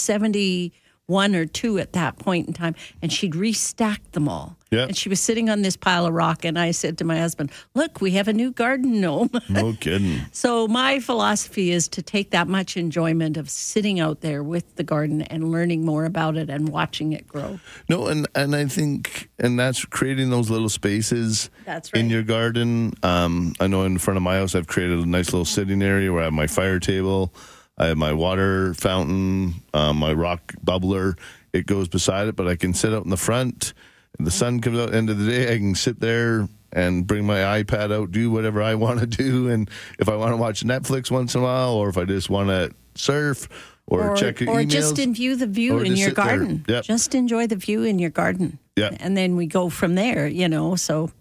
71 1.10 1.36
or 1.36 1.46
2 1.46 1.80
at 1.80 1.94
that 1.94 2.18
point 2.18 2.48
in 2.48 2.54
time 2.54 2.76
and 3.02 3.12
she'd 3.12 3.34
restacked 3.34 4.12
them 4.14 4.30
all 4.30 4.56
Yeah. 4.72 4.84
and 4.86 4.96
she 4.96 5.10
was 5.10 5.20
sitting 5.20 5.50
on 5.50 5.62
this 5.62 5.76
pile 5.76 6.06
of 6.06 6.14
rock 6.14 6.46
and 6.46 6.58
i 6.58 6.72
said 6.72 6.98
to 7.00 7.04
my 7.04 7.20
husband 7.20 7.52
look 7.76 8.00
we 8.00 8.12
have 8.12 8.30
a 8.30 8.34
new 8.34 8.52
garden 8.52 9.02
gnome 9.02 9.30
No 9.50 9.74
kidding. 9.74 10.22
so 10.32 10.66
my 10.68 11.00
philosophy 11.02 11.72
is 11.72 11.90
to 11.90 12.02
take 12.02 12.32
that 12.32 12.48
much 12.48 12.78
enjoyment 12.78 13.36
of 13.36 13.50
sitting 13.50 14.00
out 14.00 14.22
there 14.22 14.42
with 14.44 14.76
the 14.78 14.84
garden 14.84 15.22
and 15.24 15.52
learning 15.52 15.86
more 15.86 16.06
about 16.06 16.38
it 16.38 16.50
and 16.50 16.70
watching 16.70 17.12
it 17.14 17.28
grow. 17.28 17.60
No, 17.90 18.08
and 18.08 18.28
and 18.36 18.56
I 18.56 18.66
think 18.68 19.30
and 19.40 19.60
that's 19.60 19.84
creating 19.86 20.30
those 20.30 20.50
little 20.50 20.70
spaces 20.70 21.50
That's 21.66 21.90
in 21.92 22.10
your 22.10 22.24
garden. 22.24 22.94
Um, 23.04 23.54
I 23.60 23.68
know 23.68 23.84
in 23.84 23.98
front 23.98 24.18
of 24.18 24.24
my 24.24 24.36
house 24.38 24.56
I've 24.56 24.68
created 24.68 25.00
a 25.00 25.06
nice 25.06 25.28
little 25.34 25.46
sitting 25.46 25.82
area 25.82 26.12
where 26.14 26.22
I 26.22 26.26
have 26.26 26.34
my 26.34 26.48
fire 26.48 26.80
table, 26.80 27.34
I 27.78 27.88
have 27.88 27.98
my 27.98 28.14
water 28.14 28.74
fountain, 28.74 29.56
um, 29.74 29.98
my 29.98 30.14
rock 30.14 30.54
bubbler. 30.64 31.18
It 31.54 31.66
goes 31.66 31.88
beside 31.88 32.28
it, 32.28 32.36
but 32.36 32.48
I 32.48 32.56
can 32.56 32.74
sit 32.74 32.94
out 32.94 33.04
in 33.04 33.10
the 33.10 33.18
front. 33.18 33.74
And 34.18 34.28
the 34.28 34.32
sun 34.32 34.60
comes 34.62 34.78
out 34.78 34.94
end 34.94 35.10
of 35.10 35.18
the 35.18 35.30
day. 35.30 35.54
I 35.54 35.58
can 35.58 35.76
sit 35.76 36.00
there 36.00 36.48
and 36.72 37.06
bring 37.06 37.26
my 37.26 37.64
iPad 37.64 37.94
out, 37.94 38.12
do 38.12 38.32
whatever 38.32 38.62
I 38.62 38.76
want 38.76 39.00
to 39.00 39.06
do, 39.06 39.48
and 39.50 39.70
if 40.00 40.10
I 40.10 40.16
want 40.16 40.32
to 40.32 40.38
watch 40.38 40.64
Netflix 40.64 41.12
once 41.12 41.36
in 41.36 41.42
a 41.42 41.44
while, 41.44 41.74
or 41.74 41.90
if 41.90 41.98
I 41.98 42.06
just 42.06 42.30
want 42.32 42.50
to 42.50 42.72
surf 42.96 43.48
or, 43.86 44.16
check 44.16 44.42
or 44.42 44.46
emails, 44.46 44.70
just 44.70 45.00
in 45.00 45.14
view 45.14 45.36
the 45.36 45.46
view 45.46 45.80
in 45.80 45.96
your 45.96 46.12
garden. 46.12 46.66
Yep. 46.68 46.84
Just 46.84 47.14
enjoy 47.14 47.48
the 47.48 47.56
view 47.56 47.84
in 47.84 48.00
your 48.00 48.10
garden. 48.10 48.58
Yeah. 48.76 48.96
And 49.00 49.16
then 49.16 49.36
we 49.36 49.46
go 49.46 49.70
from 49.70 49.96
there, 49.96 50.28
you 50.28 50.50
know. 50.50 50.76
So 50.76 51.12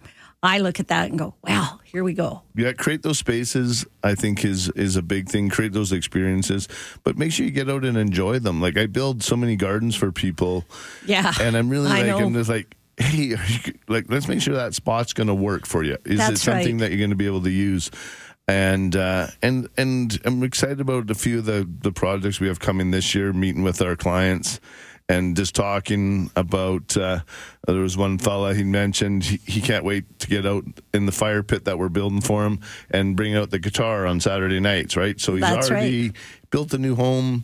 I 0.43 0.59
look 0.59 0.81
at 0.81 0.89
that 0.89 1.11
and 1.11 1.19
go, 1.19 1.35
"Wow, 1.47 1.79
here 1.85 2.03
we 2.03 2.15
go." 2.15 2.43
Yeah, 2.57 2.73
create 2.73 3.03
those 3.03 3.19
spaces. 3.19 3.87
I 4.03 4.15
think 4.15 4.45
is 4.45 4.69
is 4.71 4.97
a 4.97 5.03
big 5.03 5.29
thing. 5.29 5.49
Create 5.49 5.73
those 5.73 5.93
experiences, 5.93 6.69
but 7.05 7.17
make 7.17 7.33
sure 7.33 7.47
you 7.47 7.53
get 7.53 7.71
out 7.71 7.85
and 7.85 7.97
enjoy 7.97 8.41
them. 8.41 8.61
Like 8.61 8.77
I 8.77 8.87
build 8.87 9.23
so 9.23 9.37
many 9.37 9.55
gardens 9.57 9.95
for 9.95 10.11
people, 10.11 10.65
Yeah, 11.07 11.33
and 11.41 11.57
I'm 11.57 11.69
really 11.69 11.89
like. 11.89 12.07
I'm 12.09 12.35
just 12.35 12.51
like, 12.51 12.75
hey, 12.97 13.35
are 13.35 13.47
you, 13.47 13.75
like 13.89 14.07
let's 14.09 14.27
make 14.27 14.43
sure 14.43 14.55
that 14.55 14.75
spot's 14.75 15.13
going 15.13 15.29
to 15.29 15.35
work 15.35 15.67
for 15.67 15.85
you. 15.85 15.97
Is 16.05 16.21
it 16.21 16.39
something 16.39 16.79
right. 16.79 16.81
that 16.81 16.91
you're 16.91 16.99
going 16.99 17.11
to 17.11 17.17
be 17.17 17.27
able 17.27 17.43
to 17.43 17.51
use? 17.51 17.91
And 18.49 18.97
uh, 18.97 19.29
and 19.41 19.69
and 19.77 20.21
I'm 20.25 20.43
excited 20.43 20.81
about 20.81 21.09
a 21.09 21.15
few 21.15 21.39
of 21.39 21.45
the 21.45 21.69
the 21.83 21.93
projects 21.93 22.41
we 22.41 22.49
have 22.49 22.59
coming 22.59 22.91
this 22.91 23.15
year. 23.15 23.33
Meeting 23.33 23.63
with 23.63 23.81
our 23.81 23.95
clients. 23.95 24.59
And 25.09 25.37
just 25.37 25.55
talking 25.55 26.31
about, 26.37 26.97
uh, 26.97 27.21
there 27.67 27.81
was 27.81 27.97
one 27.97 28.19
fella 28.19 28.55
he 28.55 28.65
mentioned 28.65 29.25
he, 29.25 29.41
he 29.47 29.61
can't 29.61 29.85
wait 29.85 30.19
to 30.21 30.27
get 30.27 30.47
out 30.47 30.65
in 30.95 31.07
the 31.07 31.13
fire 31.13 31.43
pit 31.43 31.65
that 31.65 31.79
we're 31.79 31.89
building 31.89 32.21
for 32.21 32.45
him 32.45 32.61
and 32.91 33.17
bring 33.17 33.35
out 33.37 33.51
the 33.51 33.59
guitar 33.59 34.07
on 34.07 34.21
Saturday 34.21 34.61
nights, 34.61 34.97
right? 34.97 35.21
So 35.21 35.33
he's 35.33 35.43
That's 35.43 35.71
already 35.71 36.13
built 36.51 36.73
a 36.73 36.79
new 36.79 36.95
home. 36.95 37.43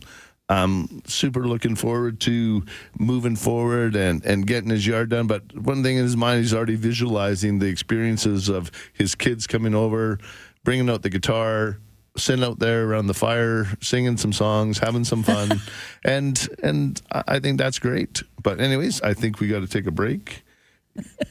Um, 0.51 1.03
super 1.05 1.47
looking 1.47 1.75
forward 1.75 2.19
to 2.21 2.65
moving 2.97 3.35
forward 3.35 3.95
and, 3.95 4.25
and 4.25 4.47
getting 4.47 4.71
his 4.71 4.87
yard 4.87 5.09
done. 5.09 5.27
But 5.27 5.55
one 5.55 5.83
thing 5.83 5.97
in 5.97 6.03
his 6.03 6.17
mind, 6.17 6.39
he's 6.39 6.55
already 6.55 6.75
visualizing 6.75 7.59
the 7.59 7.67
experiences 7.67 8.49
of 8.49 8.71
his 8.93 9.13
kids 9.13 9.45
coming 9.45 9.75
over, 9.75 10.17
bringing 10.63 10.89
out 10.89 11.03
the 11.03 11.09
guitar, 11.11 11.77
sitting 12.19 12.43
out 12.43 12.59
there 12.59 12.85
around 12.85 13.07
the 13.07 13.13
fire, 13.13 13.65
singing 13.81 14.17
some 14.17 14.33
songs, 14.33 14.77
having 14.77 15.03
some 15.03 15.23
fun, 15.23 15.59
and 16.03 16.47
and 16.61 17.01
I 17.11 17.23
I 17.27 17.39
think 17.39 17.57
that's 17.57 17.79
great. 17.79 18.21
But 18.41 18.59
anyways, 18.59 19.01
I 19.01 19.13
think 19.13 19.39
we 19.39 19.47
got 19.47 19.61
to 19.61 19.67
take 19.67 19.87
a 19.87 19.91
break. 19.91 20.43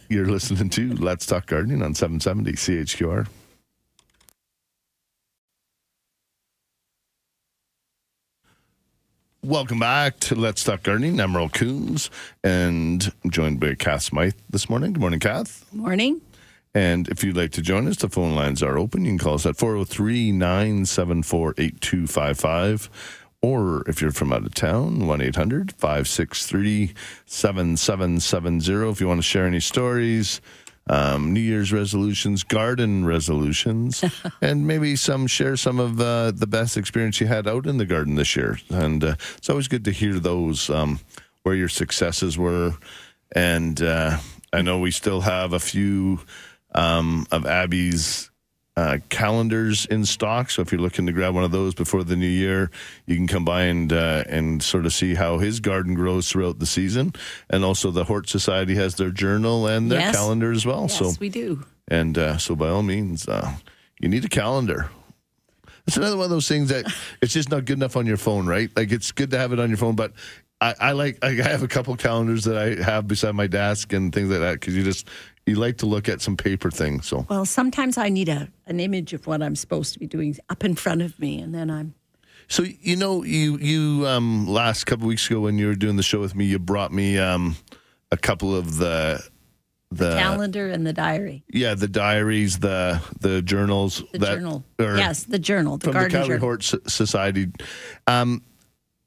You're 0.08 0.26
listening 0.26 0.70
to 0.70 0.94
Let's 0.94 1.26
Talk 1.26 1.46
Gardening 1.46 1.82
on 1.82 1.94
770 1.94 2.52
CHQR. 2.52 3.26
Welcome 9.44 9.78
back 9.78 10.18
to 10.20 10.34
Let's 10.34 10.64
Talk 10.64 10.82
Gardening. 10.82 11.20
I'm 11.20 11.30
Merle 11.30 11.48
Coombs, 11.48 12.10
and 12.42 13.12
I'm 13.24 13.30
joined 13.30 13.60
by 13.60 13.74
Kath 13.74 14.02
Smythe 14.02 14.34
this 14.50 14.68
morning. 14.68 14.92
Good 14.92 15.00
morning, 15.00 15.20
Kath. 15.20 15.64
Morning. 15.72 16.20
And 16.74 17.08
if 17.08 17.24
you'd 17.24 17.36
like 17.36 17.52
to 17.52 17.62
join 17.62 17.88
us, 17.88 17.96
the 17.96 18.08
phone 18.08 18.34
lines 18.34 18.62
are 18.62 18.78
open. 18.78 19.04
You 19.04 19.12
can 19.12 19.18
call 19.18 19.34
us 19.34 19.46
at 19.46 19.56
403 19.56 20.32
974 20.32 21.54
8255. 21.56 22.90
Or 23.40 23.88
if 23.88 24.02
you're 24.02 24.10
from 24.10 24.32
out 24.32 24.44
of 24.44 24.54
town, 24.54 25.06
1 25.06 25.20
800 25.20 25.72
563 25.72 26.92
7770. 27.26 28.90
If 28.90 29.00
you 29.00 29.06
want 29.06 29.18
to 29.18 29.22
share 29.22 29.46
any 29.46 29.60
stories, 29.60 30.40
um, 30.90 31.32
New 31.32 31.40
Year's 31.40 31.72
resolutions, 31.72 32.42
garden 32.42 33.04
resolutions, 33.04 34.04
and 34.40 34.66
maybe 34.66 34.96
some 34.96 35.26
share 35.26 35.56
some 35.56 35.78
of 35.78 36.00
uh, 36.00 36.32
the 36.32 36.46
best 36.46 36.76
experience 36.76 37.20
you 37.20 37.26
had 37.26 37.46
out 37.46 37.66
in 37.66 37.76
the 37.76 37.86
garden 37.86 38.16
this 38.16 38.34
year. 38.34 38.58
And 38.70 39.04
uh, 39.04 39.14
it's 39.36 39.50
always 39.50 39.68
good 39.68 39.84
to 39.84 39.92
hear 39.92 40.18
those 40.18 40.68
um, 40.70 41.00
where 41.42 41.54
your 41.54 41.68
successes 41.68 42.36
were. 42.36 42.74
And 43.32 43.80
uh, 43.82 44.18
I 44.52 44.62
know 44.62 44.78
we 44.78 44.90
still 44.90 45.20
have 45.20 45.52
a 45.52 45.60
few 45.60 46.20
um, 46.74 47.26
of 47.30 47.46
Abby's 47.46 48.30
uh, 48.76 48.98
calendars 49.08 49.86
in 49.86 50.04
stock. 50.04 50.50
So 50.50 50.62
if 50.62 50.70
you're 50.70 50.80
looking 50.80 51.06
to 51.06 51.12
grab 51.12 51.34
one 51.34 51.42
of 51.42 51.50
those 51.50 51.74
before 51.74 52.04
the 52.04 52.14
new 52.14 52.28
year, 52.28 52.70
you 53.06 53.16
can 53.16 53.26
come 53.26 53.44
by 53.44 53.62
and 53.62 53.92
uh, 53.92 54.22
and 54.28 54.62
sort 54.62 54.86
of 54.86 54.92
see 54.92 55.14
how 55.14 55.38
his 55.38 55.58
garden 55.60 55.94
grows 55.94 56.30
throughout 56.30 56.60
the 56.60 56.66
season. 56.66 57.12
And 57.50 57.64
also 57.64 57.90
the 57.90 58.04
Hort 58.04 58.28
Society 58.28 58.76
has 58.76 58.94
their 58.94 59.10
journal 59.10 59.66
and 59.66 59.90
their 59.90 59.98
Yes. 60.00 60.14
calendar 60.14 60.52
as 60.52 60.64
well. 60.64 60.82
Yes, 60.88 60.96
so 60.98 61.12
we 61.18 61.28
do. 61.28 61.64
and 61.88 62.16
uh, 62.16 62.38
so 62.38 62.54
by 62.54 62.68
all 62.68 62.82
means, 62.84 63.26
uh, 63.26 63.52
you 63.98 64.08
need 64.08 64.24
a 64.24 64.28
calendar. 64.28 64.90
It's 65.88 65.96
another 65.96 66.16
one 66.16 66.24
of 66.24 66.30
those 66.30 66.46
things 66.46 66.68
that 66.68 66.84
it's 67.22 67.32
just 67.32 67.50
not 67.50 67.64
good 67.64 67.78
enough 67.78 67.96
on 67.96 68.06
your 68.06 68.16
phone, 68.18 68.46
right? 68.46 68.70
Like 68.76 68.92
it's 68.92 69.10
good 69.10 69.30
to 69.32 69.38
have 69.38 69.52
it 69.52 69.58
on 69.58 69.70
your 69.70 69.78
phone, 69.78 69.96
but 69.96 70.12
I, 70.60 70.74
I 70.78 70.92
like 70.92 71.18
I 71.22 71.32
have 71.32 71.62
a 71.64 71.68
couple 71.68 71.96
calendars 71.96 72.44
that 72.44 72.56
I 72.56 72.80
have 72.82 73.08
beside 73.08 73.34
my 73.34 73.46
desk 73.48 73.92
and 73.92 74.12
things 74.12 74.28
like 74.28 74.40
that 74.40 74.54
because 74.60 74.76
you 74.76 74.84
just 74.84 75.08
you 75.48 75.56
like 75.56 75.78
to 75.78 75.86
look 75.86 76.08
at 76.08 76.20
some 76.20 76.36
paper 76.36 76.70
things. 76.70 77.06
So 77.06 77.26
Well, 77.28 77.44
sometimes 77.44 77.98
I 77.98 78.08
need 78.08 78.28
a 78.28 78.48
an 78.66 78.80
image 78.80 79.12
of 79.12 79.26
what 79.26 79.42
I'm 79.42 79.56
supposed 79.56 79.92
to 79.94 79.98
be 79.98 80.06
doing 80.06 80.36
up 80.48 80.64
in 80.64 80.74
front 80.74 81.02
of 81.02 81.18
me, 81.18 81.40
and 81.40 81.54
then 81.54 81.70
I'm 81.70 81.94
So 82.48 82.62
you 82.62 82.96
know, 82.96 83.24
you 83.24 83.58
you 83.58 84.06
um, 84.06 84.46
last 84.46 84.84
couple 84.84 85.06
weeks 85.06 85.26
ago 85.28 85.40
when 85.40 85.58
you 85.58 85.66
were 85.66 85.74
doing 85.74 85.96
the 85.96 86.02
show 86.02 86.20
with 86.20 86.34
me, 86.34 86.46
you 86.46 86.58
brought 86.58 86.92
me 86.92 87.18
um, 87.18 87.56
a 88.10 88.16
couple 88.16 88.54
of 88.54 88.76
the 88.76 89.22
the 89.90 90.14
calendar 90.16 90.68
and 90.68 90.86
the 90.86 90.92
diary, 90.92 91.44
yeah 91.48 91.74
the 91.74 91.88
diaries, 91.88 92.58
the 92.58 93.00
the 93.20 93.40
journals, 93.40 94.02
the 94.12 94.18
that, 94.18 94.34
journal. 94.34 94.64
Yes, 94.78 95.24
the 95.24 95.38
journal, 95.38 95.78
the 95.78 95.84
from 95.84 95.92
the 95.92 95.98
garden 96.00 96.18
Calgary 96.18 96.36
journal. 96.36 96.48
Hort 96.48 96.62
Society. 96.86 97.48
Um, 98.06 98.42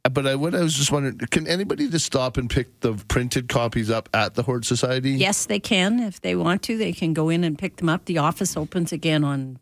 but 0.10 0.26
I, 0.26 0.36
what 0.36 0.56
I 0.56 0.62
was 0.62 0.74
just 0.74 0.92
wondering, 0.92 1.18
can 1.30 1.48
anybody 1.48 1.88
just 1.90 2.06
stop 2.06 2.38
and 2.38 2.50
pick 2.50 2.80
the 2.80 2.94
printed 3.08 3.48
copies 3.50 3.90
up 3.90 4.10
at 4.14 4.34
the 4.34 4.44
Hort 4.44 4.66
Society? 4.66 5.12
Yes, 5.12 5.46
they 5.46 5.60
can 5.60 6.00
if 6.00 6.22
they 6.22 6.36
want 6.36 6.64
to. 6.64 6.78
They 6.78 6.92
can 6.94 7.14
go 7.14 7.30
in 7.30 7.44
and 7.44 7.58
pick 7.58 7.78
them 7.78 7.90
up. 7.90 8.06
The 8.06 8.18
office 8.18 8.58
opens 8.58 8.92
again 8.92 9.24
on 9.24 9.60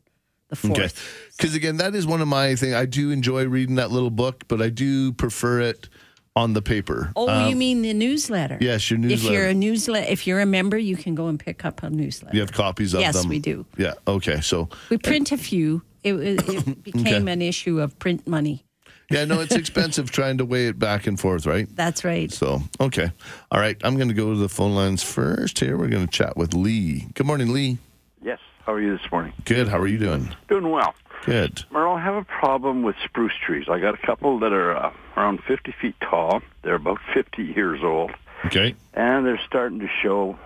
the 0.48 0.56
fourth. 0.56 0.80
Okay. 0.80 0.90
Because 1.38 1.56
again, 1.56 1.78
that 1.78 1.94
is 1.94 2.08
one 2.08 2.22
of 2.22 2.28
my 2.28 2.56
things. 2.56 2.74
I 2.74 2.86
do 2.86 3.12
enjoy 3.12 3.48
reading 3.48 3.76
that 3.76 3.92
little 3.92 4.10
book, 4.10 4.46
but 4.48 4.62
I 4.62 4.70
do 4.70 5.12
prefer 5.14 5.60
it 5.60 5.90
on 6.36 6.54
the 6.54 6.62
paper. 6.62 7.12
Oh, 7.18 7.28
Um, 7.28 7.50
you 7.50 7.56
mean 7.56 7.82
the 7.82 7.94
newsletter? 7.94 8.58
yes, 8.62 8.90
your 8.90 8.98
newsletter. 8.98 9.26
If 9.28 9.32
you're 9.34 9.48
a 9.48 9.54
newsletter, 9.54 10.08
if 10.10 10.26
you're 10.26 10.40
a 10.40 10.46
member, 10.46 10.78
you 10.78 10.96
can 10.96 11.16
go 11.16 11.28
and 11.28 11.38
pick 11.40 11.66
up 11.66 11.84
a 11.84 11.90
newsletter. 11.90 12.34
you 12.34 12.40
have 12.42 12.54
copies 12.54 12.94
of 12.94 13.02
Yes, 13.02 13.16
them. 13.16 13.24
Yes, 13.26 13.30
we 13.30 13.40
do. 13.40 13.66
Yeah. 13.78 13.94
Okay. 14.08 14.40
So 14.40 14.70
We 14.90 14.98
print 14.98 15.34
a 15.34 15.38
few. 15.38 15.82
It, 16.02 16.14
it, 16.14 16.48
it 16.50 16.84
became 16.84 17.28
an 17.28 17.42
issue 17.42 17.82
of 17.82 18.00
print 18.00 18.26
money. 18.26 18.64
Yeah, 19.10 19.26
no, 19.26 19.40
it's 19.40 19.56
expensive 19.56 20.12
trying 20.12 20.38
to 20.40 20.46
weigh 20.46 20.68
it 20.68 20.80
back 20.80 21.08
and 21.08 21.20
forth, 21.20 21.46
right? 21.46 21.68
That's 21.76 22.04
right. 22.04 22.32
So 22.32 22.62
okay, 22.80 23.12
all 23.52 23.60
right. 23.60 23.78
I'm 23.84 23.96
going 23.96 24.10
to 24.10 24.14
go 24.14 24.34
to 24.34 24.40
the 24.40 24.50
phone 24.50 24.76
lines 24.76 25.04
first. 25.04 25.60
Here, 25.60 25.78
we're 25.78 25.88
going 25.88 26.06
to 26.06 26.12
chat 26.12 26.38
with 26.38 26.54
Lee. 26.54 27.08
Good 27.14 27.26
morning, 27.26 27.52
Lee. 27.54 27.78
Yes. 28.24 28.40
How 28.66 28.74
are 28.74 28.82
you 28.82 28.98
this 28.98 29.12
morning? 29.12 29.34
Good. 29.46 29.68
How 29.68 29.80
are 29.80 29.88
you 29.88 29.98
doing? 29.98 30.34
Doing 30.48 30.70
well. 30.70 30.94
Good. 31.26 31.64
Merle, 31.72 31.96
I 31.96 32.02
have 32.04 32.16
a 32.16 32.24
problem 32.24 32.84
with 32.84 32.96
spruce 33.04 33.34
trees. 33.46 33.66
I 33.70 33.80
got 33.80 33.94
a 33.94 34.06
couple 34.06 34.40
that 34.40 34.54
are 34.54 34.76
uh, 34.76 34.94
around 35.18 35.42
50 35.48 35.74
feet 35.82 35.96
tall. 36.02 36.42
They're 36.62 36.76
about 36.76 37.00
50 37.14 37.44
years 37.44 37.82
old, 37.84 38.12
Okay. 38.46 38.76
and 38.94 39.26
they're 39.26 39.42
starting 39.46 39.80
to 39.80 39.88
show 40.02 40.38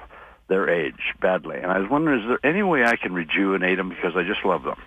their 0.48 0.68
age 0.70 1.14
badly. 1.22 1.58
And 1.58 1.72
I 1.72 1.78
was 1.80 1.90
wondering, 1.90 2.22
is 2.22 2.28
there 2.28 2.40
any 2.52 2.64
way 2.64 2.84
I 2.84 2.96
can 2.96 3.14
rejuvenate 3.14 3.78
them 3.78 3.90
because 3.90 4.14
I 4.16 4.24
just 4.24 4.44
love 4.46 4.64
them? 4.64 4.80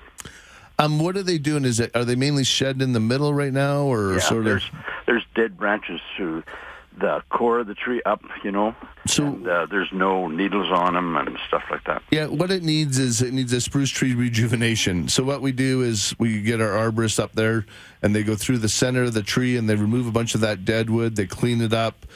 Um, 0.78 0.98
what 0.98 1.16
are 1.16 1.22
they 1.22 1.38
doing? 1.38 1.64
Is 1.64 1.80
it 1.80 1.90
are 1.94 2.04
they 2.04 2.16
mainly 2.16 2.44
shed 2.44 2.82
in 2.82 2.92
the 2.92 3.00
middle 3.00 3.32
right 3.32 3.52
now, 3.52 3.82
or 3.82 4.14
yeah, 4.14 4.18
sort 4.20 4.40
of? 4.40 4.44
there's 4.44 4.70
there's 5.06 5.24
dead 5.34 5.56
branches 5.56 6.00
through 6.16 6.42
the 6.98 7.22
core 7.28 7.58
of 7.60 7.66
the 7.66 7.74
tree 7.74 8.00
up, 8.06 8.22
you 8.42 8.50
know. 8.50 8.74
So- 9.06 9.26
and, 9.26 9.46
uh, 9.46 9.66
there's 9.66 9.92
no 9.92 10.28
needles 10.28 10.70
on 10.70 10.94
them 10.94 11.16
and 11.16 11.38
stuff 11.46 11.62
like 11.70 11.84
that. 11.84 12.02
Yeah, 12.10 12.26
what 12.26 12.50
it 12.50 12.62
needs 12.62 12.98
is 12.98 13.20
it 13.20 13.34
needs 13.34 13.52
a 13.52 13.60
spruce 13.60 13.90
tree 13.90 14.14
rejuvenation. 14.14 15.08
So 15.08 15.22
what 15.22 15.42
we 15.42 15.52
do 15.52 15.82
is 15.82 16.14
we 16.18 16.40
get 16.40 16.60
our 16.60 16.70
arborist 16.90 17.18
up 17.20 17.32
there, 17.32 17.66
and 18.02 18.14
they 18.14 18.22
go 18.22 18.34
through 18.34 18.58
the 18.58 18.68
center 18.68 19.02
of 19.02 19.12
the 19.14 19.22
tree 19.22 19.56
and 19.56 19.68
they 19.68 19.76
remove 19.76 20.06
a 20.06 20.10
bunch 20.10 20.34
of 20.34 20.40
that 20.40 20.64
dead 20.64 20.88
wood. 20.88 21.16
They 21.16 21.26
clean 21.26 21.60
it 21.60 21.74
up, 21.74 22.06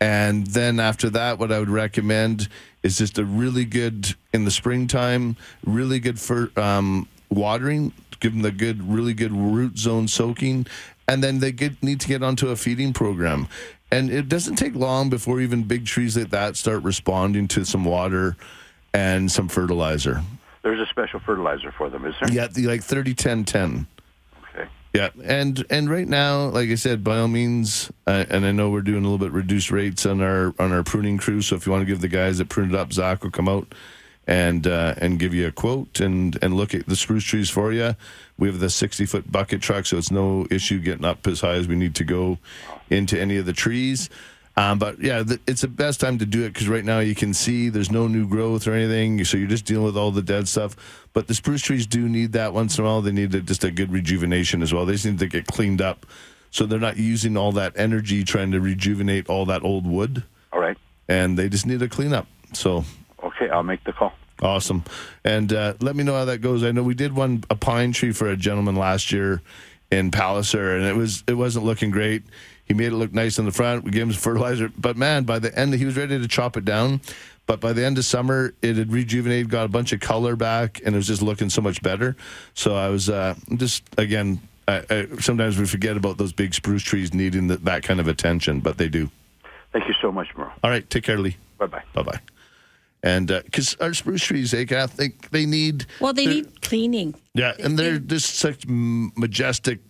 and 0.00 0.46
then 0.46 0.78
after 0.78 1.10
that, 1.10 1.38
what 1.38 1.50
I 1.50 1.58
would 1.58 1.70
recommend 1.70 2.48
is 2.84 2.96
just 2.98 3.18
a 3.18 3.24
really 3.24 3.64
good 3.64 4.14
in 4.32 4.44
the 4.44 4.50
springtime, 4.52 5.36
really 5.64 5.98
good 5.98 6.20
for 6.20 6.52
um, 6.56 7.08
watering. 7.28 7.92
Give 8.20 8.32
them 8.32 8.42
the 8.42 8.50
good, 8.50 8.82
really 8.88 9.14
good 9.14 9.32
root 9.32 9.78
zone 9.78 10.08
soaking, 10.08 10.66
and 11.06 11.22
then 11.22 11.38
they 11.40 11.52
get 11.52 11.82
need 11.82 12.00
to 12.00 12.08
get 12.08 12.22
onto 12.22 12.48
a 12.48 12.56
feeding 12.56 12.92
program. 12.92 13.48
And 13.90 14.10
it 14.10 14.28
doesn't 14.28 14.56
take 14.56 14.74
long 14.74 15.08
before 15.08 15.40
even 15.40 15.62
big 15.62 15.86
trees 15.86 16.16
like 16.16 16.30
that 16.30 16.56
start 16.56 16.82
responding 16.82 17.48
to 17.48 17.64
some 17.64 17.84
water 17.84 18.36
and 18.92 19.30
some 19.30 19.48
fertilizer. 19.48 20.22
There's 20.62 20.80
a 20.80 20.86
special 20.86 21.20
fertilizer 21.20 21.72
for 21.72 21.88
them, 21.88 22.04
is 22.04 22.14
there? 22.20 22.30
Yeah, 22.30 22.48
the 22.48 22.66
like 22.66 22.82
30 22.82 23.14
10 23.14 23.44
10. 23.44 23.86
Okay. 24.54 24.68
Yeah, 24.92 25.08
and 25.24 25.64
and 25.70 25.88
right 25.88 26.06
now, 26.06 26.48
like 26.48 26.68
I 26.68 26.74
said, 26.74 27.02
by 27.02 27.18
all 27.18 27.28
means, 27.28 27.90
uh, 28.06 28.26
and 28.28 28.44
I 28.44 28.52
know 28.52 28.68
we're 28.68 28.82
doing 28.82 29.04
a 29.04 29.08
little 29.08 29.18
bit 29.18 29.32
reduced 29.32 29.70
rates 29.70 30.04
on 30.04 30.20
our 30.20 30.54
on 30.58 30.72
our 30.72 30.82
pruning 30.82 31.16
crew. 31.16 31.40
So 31.40 31.56
if 31.56 31.64
you 31.64 31.72
want 31.72 31.82
to 31.82 31.86
give 31.86 32.00
the 32.00 32.08
guys 32.08 32.38
that 32.38 32.48
pruned 32.48 32.74
up, 32.74 32.92
Zach 32.92 33.22
will 33.22 33.30
come 33.30 33.48
out 33.48 33.74
and 34.28 34.66
uh, 34.66 34.94
and 34.98 35.18
give 35.18 35.32
you 35.34 35.46
a 35.48 35.50
quote 35.52 35.98
and 36.00 36.38
and 36.42 36.54
look 36.54 36.74
at 36.74 36.86
the 36.86 36.94
spruce 36.94 37.24
trees 37.24 37.48
for 37.50 37.72
you. 37.72 37.96
We 38.38 38.46
have 38.48 38.60
the 38.60 38.70
60 38.70 39.06
foot 39.06 39.32
bucket 39.32 39.62
truck, 39.62 39.86
so 39.86 39.96
it's 39.96 40.12
no 40.12 40.46
issue 40.50 40.78
getting 40.78 41.06
up 41.06 41.26
as 41.26 41.40
high 41.40 41.54
as 41.54 41.66
we 41.66 41.74
need 41.74 41.96
to 41.96 42.04
go 42.04 42.38
into 42.90 43.18
any 43.18 43.38
of 43.38 43.46
the 43.46 43.52
trees. 43.54 44.10
Um, 44.56 44.78
but 44.78 45.00
yeah, 45.00 45.22
the, 45.22 45.40
it's 45.46 45.62
the 45.62 45.68
best 45.68 46.00
time 46.00 46.18
to 46.18 46.26
do 46.26 46.44
it 46.44 46.52
because 46.52 46.68
right 46.68 46.84
now 46.84 46.98
you 46.98 47.14
can 47.14 47.32
see 47.32 47.68
there's 47.68 47.90
no 47.92 48.06
new 48.08 48.28
growth 48.28 48.66
or 48.66 48.74
anything, 48.74 49.24
so 49.24 49.36
you're 49.36 49.48
just 49.48 49.64
dealing 49.64 49.84
with 49.86 49.96
all 49.96 50.10
the 50.10 50.22
dead 50.22 50.46
stuff. 50.46 50.76
But 51.12 51.26
the 51.26 51.34
spruce 51.34 51.62
trees 51.62 51.86
do 51.86 52.08
need 52.08 52.32
that 52.32 52.52
once 52.52 52.76
in 52.76 52.84
a 52.84 52.86
while. 52.88 53.00
They 53.00 53.12
need 53.12 53.34
a, 53.34 53.40
just 53.40 53.64
a 53.64 53.70
good 53.70 53.90
rejuvenation 53.92 54.62
as 54.62 54.74
well. 54.74 54.84
They 54.84 54.92
just 54.92 55.06
need 55.06 55.20
to 55.20 55.26
get 55.28 55.46
cleaned 55.46 55.80
up, 55.80 56.04
so 56.50 56.66
they're 56.66 56.78
not 56.80 56.96
using 56.98 57.36
all 57.36 57.52
that 57.52 57.72
energy 57.76 58.24
trying 58.24 58.50
to 58.50 58.60
rejuvenate 58.60 59.28
all 59.28 59.46
that 59.46 59.62
old 59.62 59.86
wood, 59.86 60.24
All 60.52 60.60
right. 60.60 60.76
and 61.08 61.38
they 61.38 61.48
just 61.48 61.64
need 61.64 61.80
a 61.80 61.88
cleanup. 61.88 62.26
So 62.52 62.84
Okay, 63.22 63.48
I'll 63.48 63.62
make 63.62 63.84
the 63.84 63.92
call. 63.92 64.12
Awesome. 64.40 64.84
And 65.24 65.52
uh, 65.52 65.74
let 65.80 65.96
me 65.96 66.04
know 66.04 66.14
how 66.14 66.24
that 66.26 66.38
goes. 66.38 66.62
I 66.62 66.70
know 66.70 66.82
we 66.82 66.94
did 66.94 67.14
one 67.14 67.42
a 67.50 67.56
pine 67.56 67.92
tree 67.92 68.12
for 68.12 68.28
a 68.28 68.36
gentleman 68.36 68.76
last 68.76 69.10
year 69.10 69.42
in 69.90 70.10
Palliser, 70.10 70.76
and 70.76 70.86
it 70.86 70.94
was 70.94 71.24
it 71.26 71.34
wasn't 71.34 71.64
looking 71.64 71.90
great. 71.90 72.22
He 72.64 72.74
made 72.74 72.92
it 72.92 72.96
look 72.96 73.12
nice 73.12 73.38
in 73.38 73.46
the 73.46 73.50
front. 73.50 73.84
We 73.84 73.90
gave 73.90 74.02
him 74.02 74.12
some 74.12 74.20
fertilizer, 74.20 74.70
but 74.76 74.96
man, 74.96 75.24
by 75.24 75.38
the 75.38 75.56
end, 75.58 75.74
he 75.74 75.84
was 75.84 75.96
ready 75.96 76.18
to 76.18 76.28
chop 76.28 76.56
it 76.56 76.64
down. 76.64 77.00
But 77.46 77.60
by 77.60 77.72
the 77.72 77.82
end 77.82 77.96
of 77.96 78.04
summer, 78.04 78.52
it 78.60 78.76
had 78.76 78.92
rejuvenated, 78.92 79.48
got 79.48 79.64
a 79.64 79.68
bunch 79.68 79.94
of 79.94 80.00
color 80.00 80.36
back, 80.36 80.82
and 80.84 80.94
it 80.94 80.98
was 80.98 81.06
just 81.06 81.22
looking 81.22 81.48
so 81.48 81.62
much 81.62 81.82
better. 81.82 82.14
So 82.52 82.74
I 82.76 82.90
was 82.90 83.08
uh, 83.08 83.34
just 83.56 83.84
again. 83.96 84.40
I, 84.68 84.84
I, 84.90 85.06
sometimes 85.20 85.58
we 85.58 85.64
forget 85.64 85.96
about 85.96 86.18
those 86.18 86.34
big 86.34 86.52
spruce 86.52 86.82
trees 86.82 87.14
needing 87.14 87.46
the, 87.46 87.56
that 87.56 87.82
kind 87.82 88.00
of 88.00 88.06
attention, 88.06 88.60
but 88.60 88.76
they 88.76 88.90
do. 88.90 89.10
Thank 89.72 89.88
you 89.88 89.94
so 90.02 90.12
much, 90.12 90.28
Merle. 90.36 90.52
All 90.62 90.68
right, 90.68 90.88
take 90.90 91.04
care, 91.04 91.18
Lee. 91.18 91.38
Bye 91.56 91.66
bye. 91.66 91.82
Bye 91.94 92.02
bye. 92.02 92.20
And 93.02 93.28
because 93.28 93.76
our 93.76 93.94
spruce 93.94 94.24
trees, 94.24 94.52
eh, 94.52 94.64
Kath, 94.64 94.96
they, 94.96 95.10
they 95.30 95.46
need. 95.46 95.86
Well, 96.00 96.12
they 96.12 96.26
need 96.26 96.62
cleaning. 96.62 97.14
Yeah, 97.34 97.52
and 97.58 97.78
they're 97.78 97.98
just 97.98 98.34
such 98.36 98.64
majestic 98.66 99.80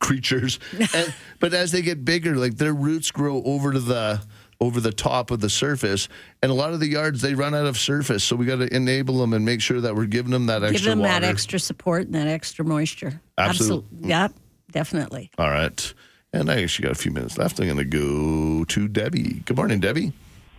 creatures. 0.00 0.58
and, 0.94 1.14
but 1.40 1.54
as 1.54 1.70
they 1.72 1.82
get 1.82 2.04
bigger, 2.04 2.36
like 2.36 2.56
their 2.56 2.74
roots 2.74 3.10
grow 3.10 3.42
over 3.44 3.72
to 3.72 3.80
the 3.80 4.20
over 4.60 4.80
the 4.80 4.90
top 4.92 5.30
of 5.30 5.38
the 5.38 5.48
surface, 5.48 6.08
and 6.42 6.50
a 6.50 6.54
lot 6.54 6.72
of 6.72 6.80
the 6.80 6.88
yards 6.88 7.20
they 7.22 7.34
run 7.34 7.54
out 7.54 7.66
of 7.66 7.78
surface. 7.78 8.24
So 8.24 8.34
we 8.34 8.44
got 8.44 8.56
to 8.56 8.74
enable 8.74 9.18
them 9.18 9.32
and 9.32 9.44
make 9.44 9.60
sure 9.60 9.80
that 9.80 9.94
we're 9.94 10.06
giving 10.06 10.32
them 10.32 10.46
that 10.46 10.62
Give 10.62 10.70
extra 10.72 10.90
them 10.90 10.98
water. 10.98 11.12
that 11.12 11.24
extra 11.24 11.60
support 11.60 12.06
and 12.06 12.14
that 12.16 12.26
extra 12.26 12.64
moisture. 12.64 13.20
Absolute- 13.38 13.84
Absolutely. 13.84 14.08
Yep, 14.08 14.32
definitely. 14.72 15.30
All 15.38 15.50
right. 15.50 15.94
And 16.32 16.50
I 16.50 16.60
actually 16.62 16.88
got 16.88 16.92
a 16.92 17.00
few 17.00 17.12
minutes 17.12 17.38
left. 17.38 17.60
I'm 17.60 17.66
going 17.66 17.78
to 17.78 17.84
go 17.84 18.64
to 18.64 18.88
Debbie. 18.88 19.42
Good 19.46 19.56
morning, 19.56 19.78
Debbie. 19.80 20.12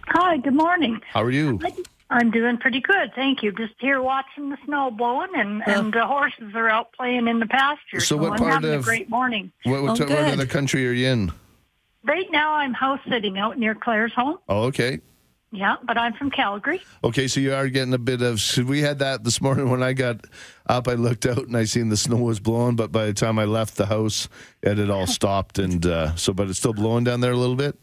Hi, 0.10 0.38
good 0.38 0.54
morning. 0.56 1.00
How 1.12 1.24
are 1.24 1.32
you? 1.32 1.60
I'm 2.10 2.32
doing 2.32 2.58
pretty 2.58 2.82
good, 2.82 3.12
thank 3.16 3.44
you. 3.44 3.52
Just 3.52 3.74
here 3.80 4.02
watching 4.02 4.50
the 4.50 4.58
snow 4.66 4.90
blowing, 4.90 5.30
and 5.36 5.62
and 5.68 5.94
the 5.94 6.06
horses 6.08 6.56
are 6.56 6.68
out 6.68 6.92
playing 6.94 7.28
in 7.28 7.40
the 7.40 7.46
pasture. 7.46 8.00
So 8.00 8.18
what 8.18 8.32
I'm 8.34 8.38
part 8.40 8.54
having 8.54 8.74
of- 8.74 8.82
a 8.82 8.84
great 8.84 9.10
morning. 9.10 9.52
What, 9.64 9.84
what, 9.84 10.02
Oh, 10.02 10.06
what 10.06 10.16
part 10.18 10.28
of 10.34 10.38
the 10.38 10.48
country 10.48 10.88
are 10.88 10.92
you 10.92 11.08
in? 11.08 11.32
Right 12.04 12.26
now, 12.32 12.56
I'm 12.56 12.74
house 12.74 13.00
sitting 13.10 13.38
out 13.38 13.60
near 13.60 13.76
Claresholm. 13.76 14.40
Oh, 14.48 14.64
okay. 14.64 15.00
Yeah, 15.52 15.76
but 15.86 15.98
I'm 15.98 16.14
from 16.14 16.30
Calgary. 16.32 16.80
Okay, 17.04 17.28
so 17.28 17.40
you 17.40 17.54
are 17.54 17.68
getting 17.70 17.94
a 17.94 17.98
bit 18.00 18.22
of. 18.22 18.40
So 18.40 18.64
we 18.64 18.82
had 18.82 19.00
that 19.00 19.24
this 19.24 19.42
morning 19.42 19.70
when 19.70 19.84
I 19.84 19.94
got 19.94 20.26
up. 20.68 20.88
I 20.88 20.94
looked 20.94 21.26
out 21.28 21.40
and 21.48 21.56
I 21.58 21.66
seen 21.66 21.90
the 21.90 21.98
snow 21.98 22.18
was 22.18 22.40
blowing, 22.40 22.76
but 22.76 22.92
by 22.92 23.06
the 23.08 23.14
time 23.14 23.38
I 23.38 23.46
left 23.46 23.76
the 23.76 23.86
house, 23.88 24.30
it 24.64 24.78
had 24.80 24.90
all 24.90 25.08
stopped. 25.20 25.60
And 25.60 25.86
uh, 25.86 26.16
so, 26.16 26.34
but 26.34 26.50
it's 26.50 26.58
still 26.60 26.74
blowing 26.74 27.04
down 27.04 27.22
there 27.22 27.32
a 27.32 27.38
little 27.38 27.56
bit. 27.56 27.78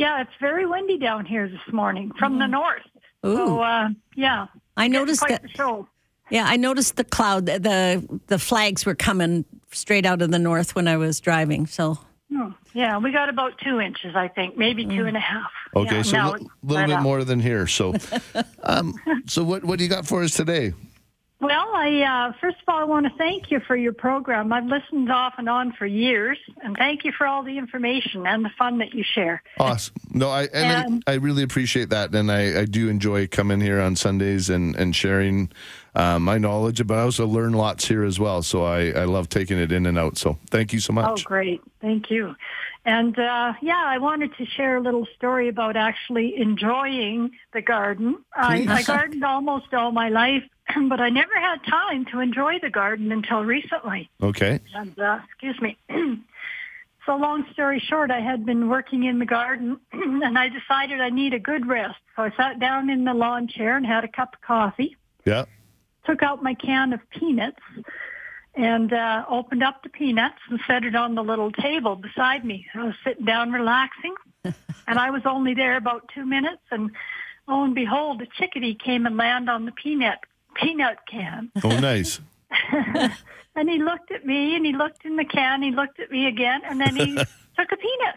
Yeah, 0.00 0.22
it's 0.22 0.30
very 0.40 0.64
windy 0.64 0.96
down 0.96 1.26
here 1.26 1.46
this 1.46 1.72
morning 1.74 2.10
from 2.18 2.38
the 2.38 2.46
north. 2.46 2.80
Ooh. 3.26 3.36
So 3.36 3.60
uh, 3.60 3.88
yeah, 4.16 4.46
I 4.74 4.88
noticed 4.88 5.20
quite 5.20 5.32
that. 5.32 5.42
the 5.42 5.48
show. 5.48 5.86
Yeah, 6.30 6.44
I 6.46 6.56
noticed 6.56 6.96
the 6.96 7.04
cloud. 7.04 7.44
The 7.44 8.20
the 8.28 8.38
flags 8.38 8.86
were 8.86 8.94
coming 8.94 9.44
straight 9.72 10.06
out 10.06 10.22
of 10.22 10.30
the 10.30 10.38
north 10.38 10.74
when 10.74 10.88
I 10.88 10.96
was 10.96 11.20
driving. 11.20 11.66
So 11.66 11.98
Hmm. 12.32 12.52
Yeah, 12.72 12.96
we 12.98 13.10
got 13.10 13.28
about 13.28 13.58
two 13.58 13.80
inches, 13.80 14.14
I 14.14 14.28
think, 14.28 14.56
maybe 14.56 14.86
two 14.86 15.04
and 15.06 15.16
a 15.16 15.20
half. 15.20 15.50
Okay, 15.74 15.96
yeah, 15.96 16.02
so 16.02 16.16
a 16.16 16.18
now 16.18 16.30
li- 16.32 16.36
it's 16.40 16.50
little 16.62 16.86
bit 16.86 16.96
up. 16.96 17.02
more 17.02 17.24
than 17.24 17.40
here. 17.40 17.66
So, 17.66 17.94
um, 18.62 18.94
so 19.26 19.42
what 19.44 19.64
what 19.64 19.78
do 19.78 19.84
you 19.84 19.90
got 19.90 20.06
for 20.06 20.22
us 20.22 20.32
today? 20.32 20.72
Well, 21.40 21.70
I 21.74 22.02
uh, 22.02 22.32
first 22.38 22.58
of 22.60 22.68
all, 22.68 22.78
I 22.78 22.84
want 22.84 23.06
to 23.06 23.12
thank 23.16 23.50
you 23.50 23.60
for 23.60 23.74
your 23.74 23.94
program. 23.94 24.52
I've 24.52 24.66
listened 24.66 25.10
off 25.10 25.34
and 25.38 25.48
on 25.48 25.72
for 25.72 25.86
years, 25.86 26.38
and 26.62 26.76
thank 26.76 27.02
you 27.04 27.12
for 27.12 27.26
all 27.26 27.42
the 27.42 27.56
information 27.56 28.26
and 28.26 28.44
the 28.44 28.50
fun 28.58 28.76
that 28.78 28.92
you 28.92 29.02
share. 29.02 29.42
Awesome. 29.58 29.94
No, 30.10 30.28
I 30.28 30.44
and 30.52 30.86
Um, 30.86 31.02
I, 31.06 31.12
I 31.12 31.14
really 31.14 31.42
appreciate 31.42 31.88
that, 31.90 32.14
and 32.14 32.30
I, 32.30 32.60
I 32.60 32.64
do 32.66 32.90
enjoy 32.90 33.26
coming 33.26 33.60
here 33.62 33.80
on 33.80 33.96
Sundays 33.96 34.50
and 34.50 34.76
and 34.76 34.94
sharing 34.94 35.50
uh, 35.94 36.18
my 36.18 36.36
knowledge, 36.36 36.86
but 36.86 36.98
I 36.98 37.02
also 37.02 37.26
learn 37.26 37.54
lots 37.54 37.88
here 37.88 38.04
as 38.04 38.20
well. 38.20 38.42
So 38.42 38.64
I 38.64 38.90
I 38.90 39.04
love 39.04 39.30
taking 39.30 39.58
it 39.58 39.72
in 39.72 39.86
and 39.86 39.98
out. 39.98 40.18
So 40.18 40.38
thank 40.50 40.74
you 40.74 40.80
so 40.80 40.92
much. 40.92 41.08
Oh, 41.08 41.16
great. 41.24 41.62
Thank 41.80 42.10
you. 42.10 42.36
And 42.84 43.18
uh, 43.18 43.52
yeah, 43.60 43.82
I 43.84 43.98
wanted 43.98 44.34
to 44.36 44.46
share 44.46 44.76
a 44.76 44.80
little 44.80 45.06
story 45.16 45.48
about 45.48 45.76
actually 45.76 46.36
enjoying 46.36 47.30
the 47.52 47.60
garden. 47.60 48.24
I, 48.34 48.66
I 48.68 48.82
gardened 48.82 49.22
almost 49.22 49.74
all 49.74 49.92
my 49.92 50.08
life, 50.08 50.44
but 50.88 51.00
I 51.00 51.08
never 51.08 51.34
had 51.34 51.64
time 51.64 52.04
to 52.06 52.20
enjoy 52.20 52.58
the 52.60 52.70
garden 52.70 53.12
until 53.12 53.44
recently. 53.44 54.10
Okay. 54.22 54.60
And 54.74 54.98
uh, 54.98 55.20
excuse 55.24 55.60
me. 55.60 55.76
so 57.06 57.16
long 57.16 57.46
story 57.52 57.80
short, 57.80 58.10
I 58.10 58.20
had 58.20 58.44
been 58.44 58.68
working 58.68 59.04
in 59.04 59.18
the 59.18 59.26
garden, 59.26 59.80
and 59.92 60.38
I 60.38 60.48
decided 60.48 61.00
I 61.00 61.10
need 61.10 61.34
a 61.34 61.38
good 61.38 61.66
rest. 61.66 61.98
So 62.16 62.22
I 62.22 62.30
sat 62.36 62.60
down 62.60 62.90
in 62.90 63.04
the 63.04 63.14
lawn 63.14 63.48
chair 63.48 63.76
and 63.76 63.86
had 63.86 64.04
a 64.04 64.08
cup 64.08 64.34
of 64.34 64.40
coffee. 64.40 64.96
Yeah. 65.24 65.44
Took 66.06 66.22
out 66.22 66.42
my 66.42 66.54
can 66.54 66.92
of 66.92 67.00
peanuts 67.10 67.60
and 68.54 68.92
uh, 68.92 69.24
opened 69.28 69.62
up 69.62 69.82
the 69.82 69.88
peanuts 69.88 70.38
and 70.48 70.58
set 70.66 70.84
it 70.84 70.96
on 70.96 71.14
the 71.14 71.22
little 71.22 71.52
table 71.52 71.94
beside 71.94 72.44
me. 72.44 72.66
I 72.74 72.84
was 72.84 72.94
sitting 73.04 73.24
down 73.24 73.52
relaxing, 73.52 74.14
and 74.44 74.98
I 74.98 75.10
was 75.10 75.22
only 75.24 75.54
there 75.54 75.76
about 75.76 76.10
two 76.14 76.26
minutes, 76.26 76.62
and 76.70 76.90
lo 77.46 77.62
and 77.62 77.74
behold, 77.74 78.22
a 78.22 78.26
chickadee 78.26 78.74
came 78.74 79.06
and 79.06 79.16
landed 79.16 79.52
on 79.52 79.66
the 79.66 79.72
peanut 79.72 80.18
peanut 80.54 80.98
can. 81.10 81.50
Oh, 81.64 81.78
nice. 81.78 82.20
And 83.56 83.68
he 83.68 83.78
looked 83.78 84.10
at 84.12 84.24
me 84.24 84.54
and 84.54 84.64
he 84.64 84.72
looked 84.72 85.04
in 85.04 85.16
the 85.16 85.24
can, 85.24 85.62
he 85.62 85.70
looked 85.72 85.98
at 85.98 86.10
me 86.10 86.26
again, 86.26 86.60
and 86.64 86.80
then 86.80 86.94
he 86.94 87.14
took 87.58 87.72
a 87.72 87.76
peanut. 87.76 88.14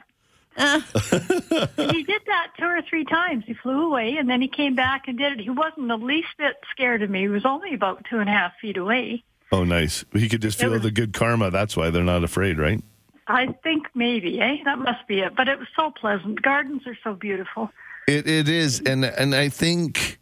and 0.55 0.83
he 1.91 2.03
did 2.03 2.21
that 2.27 2.51
two 2.57 2.65
or 2.65 2.81
three 2.87 3.03
times. 3.03 3.43
He 3.47 3.53
flew 3.55 3.87
away 3.87 4.17
and 4.17 4.29
then 4.29 4.41
he 4.41 4.47
came 4.47 4.75
back 4.75 5.07
and 5.07 5.17
did 5.17 5.33
it. 5.33 5.39
He 5.39 5.49
wasn't 5.49 5.87
the 5.87 5.97
least 5.97 6.29
bit 6.37 6.55
scared 6.71 7.01
of 7.01 7.09
me. 7.09 7.21
He 7.21 7.27
was 7.27 7.45
only 7.45 7.73
about 7.73 8.05
two 8.09 8.19
and 8.19 8.29
a 8.29 8.31
half 8.31 8.53
feet 8.61 8.77
away. 8.77 9.23
Oh, 9.51 9.63
nice. 9.63 10.05
He 10.13 10.29
could 10.29 10.41
just 10.41 10.59
feel 10.59 10.69
was- 10.69 10.83
the 10.83 10.91
good 10.91 11.13
karma. 11.13 11.49
That's 11.49 11.75
why 11.75 11.89
they're 11.89 12.03
not 12.03 12.23
afraid, 12.23 12.59
right? 12.59 12.81
I 13.27 13.47
think 13.63 13.87
maybe, 13.95 14.39
eh? 14.39 14.57
That 14.65 14.77
must 14.79 15.07
be 15.07 15.21
it. 15.21 15.35
But 15.35 15.47
it 15.47 15.57
was 15.57 15.67
so 15.75 15.89
pleasant. 15.91 16.41
Gardens 16.41 16.85
are 16.85 16.97
so 17.03 17.15
beautiful. 17.15 17.71
It 18.07 18.27
it 18.27 18.49
is, 18.49 18.81
and 18.81 19.05
and 19.05 19.33
I 19.33 19.47
think 19.49 20.19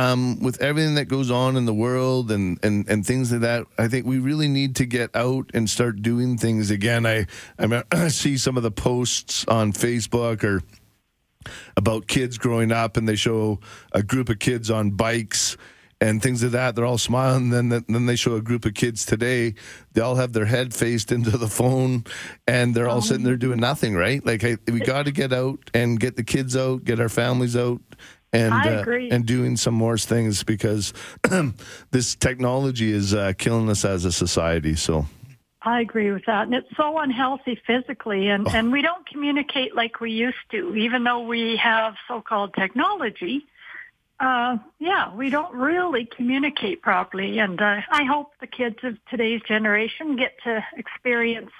um, 0.00 0.40
with 0.40 0.60
everything 0.62 0.94
that 0.94 1.06
goes 1.06 1.30
on 1.30 1.56
in 1.56 1.66
the 1.66 1.74
world 1.74 2.30
and, 2.30 2.58
and, 2.62 2.88
and 2.88 3.04
things 3.04 3.32
like 3.32 3.42
that, 3.42 3.66
I 3.76 3.88
think 3.88 4.06
we 4.06 4.18
really 4.18 4.48
need 4.48 4.76
to 4.76 4.86
get 4.86 5.14
out 5.14 5.50
and 5.52 5.68
start 5.68 6.00
doing 6.00 6.38
things 6.38 6.70
again. 6.70 7.04
I 7.04 7.26
I, 7.92 8.08
see 8.08 8.38
some 8.38 8.56
of 8.56 8.62
the 8.62 8.70
posts 8.70 9.44
on 9.46 9.72
Facebook 9.72 10.42
or 10.42 10.62
about 11.76 12.06
kids 12.06 12.38
growing 12.38 12.72
up, 12.72 12.96
and 12.96 13.06
they 13.06 13.16
show 13.16 13.60
a 13.92 14.02
group 14.02 14.30
of 14.30 14.38
kids 14.38 14.70
on 14.70 14.92
bikes. 14.92 15.56
And 16.02 16.22
things 16.22 16.42
like 16.42 16.52
that, 16.52 16.76
they're 16.76 16.86
all 16.86 16.96
smiling. 16.96 17.50
Then, 17.50 17.68
then 17.68 18.06
they 18.06 18.16
show 18.16 18.34
a 18.34 18.40
group 18.40 18.64
of 18.64 18.72
kids 18.72 19.04
today. 19.04 19.54
They 19.92 20.00
all 20.00 20.14
have 20.14 20.32
their 20.32 20.46
head 20.46 20.72
faced 20.72 21.12
into 21.12 21.36
the 21.36 21.46
phone, 21.46 22.04
and 22.46 22.74
they're 22.74 22.88
all 22.88 23.02
sitting 23.02 23.24
there 23.24 23.36
doing 23.36 23.60
nothing. 23.60 23.94
Right? 23.94 24.24
Like 24.24 24.42
I, 24.42 24.56
we 24.66 24.80
got 24.80 25.04
to 25.04 25.12
get 25.12 25.30
out 25.34 25.70
and 25.74 26.00
get 26.00 26.16
the 26.16 26.24
kids 26.24 26.56
out, 26.56 26.84
get 26.84 27.00
our 27.00 27.10
families 27.10 27.54
out, 27.54 27.82
and 28.32 28.54
I 28.54 28.76
uh, 28.76 28.84
and 29.10 29.26
doing 29.26 29.56
some 29.56 29.74
more 29.74 29.98
things 29.98 30.42
because 30.44 30.92
this 31.90 32.14
technology 32.14 32.92
is 32.92 33.12
uh, 33.14 33.32
killing 33.36 33.68
us 33.68 33.84
as 33.84 34.04
a 34.04 34.12
society. 34.12 34.76
So 34.76 35.06
I 35.62 35.80
agree 35.80 36.10
with 36.10 36.24
that. 36.26 36.44
And 36.44 36.54
it's 36.54 36.76
so 36.76 36.98
unhealthy 36.98 37.60
physically 37.66 38.28
and, 38.28 38.46
Oh. 38.46 38.52
and 38.54 38.72
we 38.72 38.82
don't 38.82 39.06
communicate 39.06 39.74
like 39.74 40.00
we 40.00 40.12
used 40.12 40.38
to, 40.52 40.74
even 40.74 41.04
though 41.04 41.20
we 41.26 41.56
have 41.56 41.94
so-called 42.08 42.54
technology. 42.54 43.46
Uh, 44.18 44.58
yeah, 44.78 45.14
we 45.14 45.30
don't 45.30 45.54
really 45.54 46.06
communicate 46.16 46.82
properly. 46.82 47.38
And 47.38 47.60
uh, 47.60 47.80
I 47.90 48.04
hope 48.04 48.32
the 48.40 48.46
kids 48.46 48.76
of 48.84 48.96
today's 49.10 49.40
generation 49.42 50.16
get 50.16 50.32
to 50.44 50.64
experience 50.76 51.50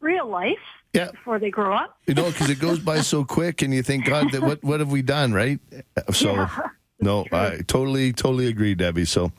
real 0.00 0.28
life 0.28 0.58
yeah, 0.96 1.10
before 1.12 1.38
they 1.38 1.50
grow 1.50 1.74
up. 1.74 1.98
you 2.06 2.14
know, 2.14 2.26
because 2.26 2.50
it 2.50 2.58
goes 2.58 2.78
by 2.78 3.00
so 3.00 3.24
quick, 3.24 3.62
and 3.62 3.72
you 3.72 3.82
think, 3.82 4.06
God, 4.06 4.32
that 4.32 4.42
what 4.42 4.62
what 4.64 4.80
have 4.80 4.90
we 4.90 5.02
done, 5.02 5.32
right? 5.32 5.60
So. 6.12 6.34
Yeah. 6.34 6.48
No, 6.98 7.26
I 7.30 7.58
totally, 7.66 8.14
totally 8.14 8.46
agree, 8.46 8.74
Debbie. 8.74 9.04
So, 9.04 9.30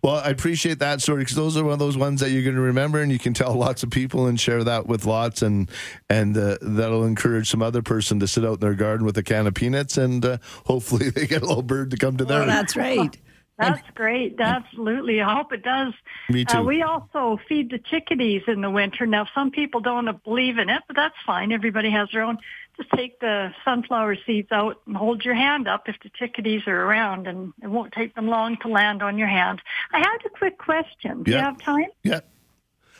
well, 0.00 0.16
I 0.24 0.30
appreciate 0.30 0.78
that 0.78 1.02
story 1.02 1.20
because 1.20 1.36
those 1.36 1.54
are 1.54 1.62
one 1.62 1.74
of 1.74 1.78
those 1.78 1.98
ones 1.98 2.20
that 2.20 2.30
you're 2.30 2.42
going 2.42 2.54
to 2.54 2.62
remember, 2.62 3.02
and 3.02 3.12
you 3.12 3.18
can 3.18 3.34
tell 3.34 3.52
lots 3.52 3.82
of 3.82 3.90
people 3.90 4.26
and 4.26 4.40
share 4.40 4.64
that 4.64 4.86
with 4.86 5.04
lots, 5.04 5.42
and 5.42 5.70
and 6.08 6.34
uh, 6.34 6.56
that'll 6.62 7.04
encourage 7.04 7.50
some 7.50 7.60
other 7.60 7.82
person 7.82 8.20
to 8.20 8.26
sit 8.26 8.42
out 8.42 8.54
in 8.54 8.60
their 8.60 8.74
garden 8.74 9.04
with 9.04 9.18
a 9.18 9.22
can 9.22 9.46
of 9.46 9.52
peanuts, 9.52 9.98
and 9.98 10.24
uh, 10.24 10.38
hopefully 10.64 11.10
they 11.14 11.26
get 11.26 11.42
a 11.42 11.46
little 11.46 11.62
bird 11.62 11.90
to 11.90 11.98
come 11.98 12.16
to 12.16 12.24
their. 12.24 12.38
well, 12.38 12.46
that's 12.46 12.74
right. 12.74 13.14
That's 13.58 13.88
great. 13.94 14.40
Absolutely. 14.40 15.20
I 15.20 15.36
hope 15.36 15.52
it 15.52 15.62
does. 15.62 15.92
Me 16.28 16.44
too. 16.44 16.58
Uh, 16.58 16.62
we 16.64 16.82
also 16.82 17.38
feed 17.48 17.70
the 17.70 17.78
chickadees 17.78 18.42
in 18.48 18.60
the 18.60 18.70
winter. 18.70 19.06
Now, 19.06 19.28
some 19.34 19.50
people 19.50 19.80
don't 19.80 20.22
believe 20.24 20.58
in 20.58 20.68
it, 20.68 20.82
but 20.88 20.96
that's 20.96 21.14
fine. 21.24 21.52
Everybody 21.52 21.90
has 21.90 22.08
their 22.12 22.22
own. 22.22 22.38
Just 22.76 22.90
take 22.90 23.20
the 23.20 23.52
sunflower 23.64 24.16
seeds 24.26 24.50
out 24.50 24.80
and 24.86 24.96
hold 24.96 25.24
your 25.24 25.34
hand 25.34 25.68
up 25.68 25.88
if 25.88 25.94
the 26.02 26.10
chickadees 26.18 26.62
are 26.66 26.82
around, 26.82 27.28
and 27.28 27.52
it 27.62 27.68
won't 27.68 27.92
take 27.92 28.16
them 28.16 28.26
long 28.26 28.56
to 28.62 28.68
land 28.68 29.02
on 29.02 29.16
your 29.16 29.28
hand. 29.28 29.62
I 29.92 29.98
had 29.98 30.18
a 30.26 30.30
quick 30.30 30.58
question. 30.58 31.22
Do 31.22 31.30
you 31.30 31.38
have 31.38 31.58
time? 31.58 31.86
yeah, 32.02 32.20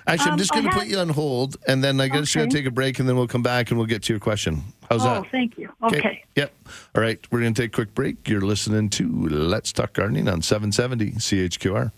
Actually, 0.07 0.27
I'm 0.27 0.33
Um, 0.33 0.39
just 0.39 0.53
going 0.53 0.65
to 0.65 0.71
put 0.71 0.87
you 0.87 0.99
on 0.99 1.09
hold, 1.09 1.57
and 1.67 1.83
then 1.83 2.01
I 2.01 2.09
guess 2.09 2.35
we're 2.35 2.41
going 2.41 2.51
to 2.51 2.57
take 2.57 2.67
a 2.67 2.71
break, 2.71 2.99
and 2.99 3.09
then 3.09 3.17
we'll 3.17 3.27
come 3.27 3.43
back 3.43 3.71
and 3.71 3.79
we'll 3.79 3.87
get 3.87 4.03
to 4.05 4.13
your 4.13 4.21
question. 4.21 4.63
How's 4.91 5.03
oh, 5.03 5.05
that? 5.05 5.17
Oh, 5.19 5.27
thank 5.31 5.57
you. 5.57 5.71
Okay. 5.83 6.25
Yep. 6.37 6.53
All 6.95 7.03
right. 7.03 7.19
We're 7.31 7.41
going 7.41 7.55
to 7.55 7.63
take 7.63 7.73
a 7.73 7.75
quick 7.75 7.95
break. 7.95 8.29
You're 8.29 8.43
listening 8.43 8.91
to 8.91 9.29
Let's 9.29 9.73
Talk 9.73 9.95
Gardening 9.95 10.29
on 10.29 10.43
770 10.43 11.13
CHQR. 11.13 11.93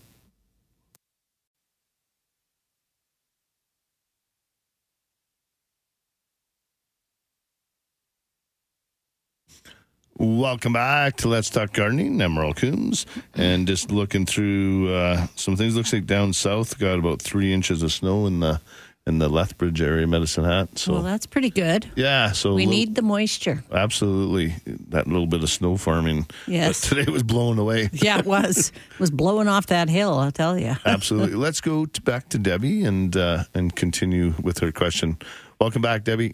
Welcome 10.19 10.73
back 10.73 11.17
to 11.17 11.27
Let's 11.27 11.49
Talk 11.51 11.73
Gardening. 11.73 12.19
I'm 12.23 12.31
Merle 12.31 12.55
Coombs, 12.55 13.05
and 13.35 13.67
just 13.67 13.91
looking 13.91 14.25
through 14.25 14.91
uh, 14.91 15.27
some 15.35 15.55
things. 15.55 15.75
Looks 15.75 15.93
like 15.93 16.07
down 16.07 16.33
south 16.33 16.79
got 16.79 16.97
about 16.97 17.21
three 17.21 17.53
inches 17.53 17.83
of 17.83 17.91
snow 17.91 18.25
in 18.25 18.39
the 18.39 18.59
in 19.05 19.19
the 19.19 19.29
Lethbridge 19.29 19.79
area, 19.79 20.07
Medicine 20.07 20.43
Hat. 20.43 20.79
So 20.79 20.93
Well, 20.93 21.01
that's 21.03 21.25
pretty 21.27 21.49
good. 21.51 21.89
yeah, 21.95 22.31
so 22.33 22.55
We 22.55 22.65
little- 22.65 22.71
need 22.79 22.95
the 22.95 23.03
moisture. 23.03 23.63
Absolutely. 23.71 24.55
That 24.89 25.07
little 25.07 25.27
bit 25.27 25.43
of 25.43 25.49
snow 25.49 25.77
farming. 25.77 26.25
Yes. 26.47 26.81
Today 26.89 27.09
was 27.09 27.23
blown 27.23 27.57
away. 27.59 27.89
Yeah, 27.93 28.17
it 28.17 28.25
was. 28.25 28.69
it 28.93 28.99
was 28.99 29.09
blowing 29.11 29.47
off 29.47 29.67
that 29.67 29.87
hill, 29.87 30.15
I'll 30.17 30.31
tell 30.33 30.57
you. 30.59 30.75
Absolutely. 30.85 31.35
Let's 31.35 31.61
go 31.61 31.85
to, 31.85 32.01
back 32.01 32.27
to 32.29 32.39
Debbie 32.39 32.83
and 32.83 33.15
uh, 33.15 33.43
and 33.53 33.73
continue 33.75 34.33
with 34.41 34.57
her 34.59 34.71
question. 34.71 35.19
Welcome 35.61 35.83
back, 35.83 36.03
Debbie. 36.03 36.33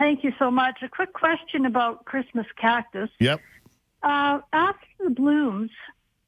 Thank 0.00 0.24
you 0.24 0.32
so 0.38 0.50
much. 0.50 0.78
A 0.82 0.88
quick 0.88 1.12
question 1.12 1.66
about 1.66 2.06
Christmas 2.06 2.46
cactus. 2.56 3.10
Yep. 3.20 3.38
Uh, 4.02 4.40
after 4.50 4.86
the 5.04 5.10
blooms, 5.10 5.70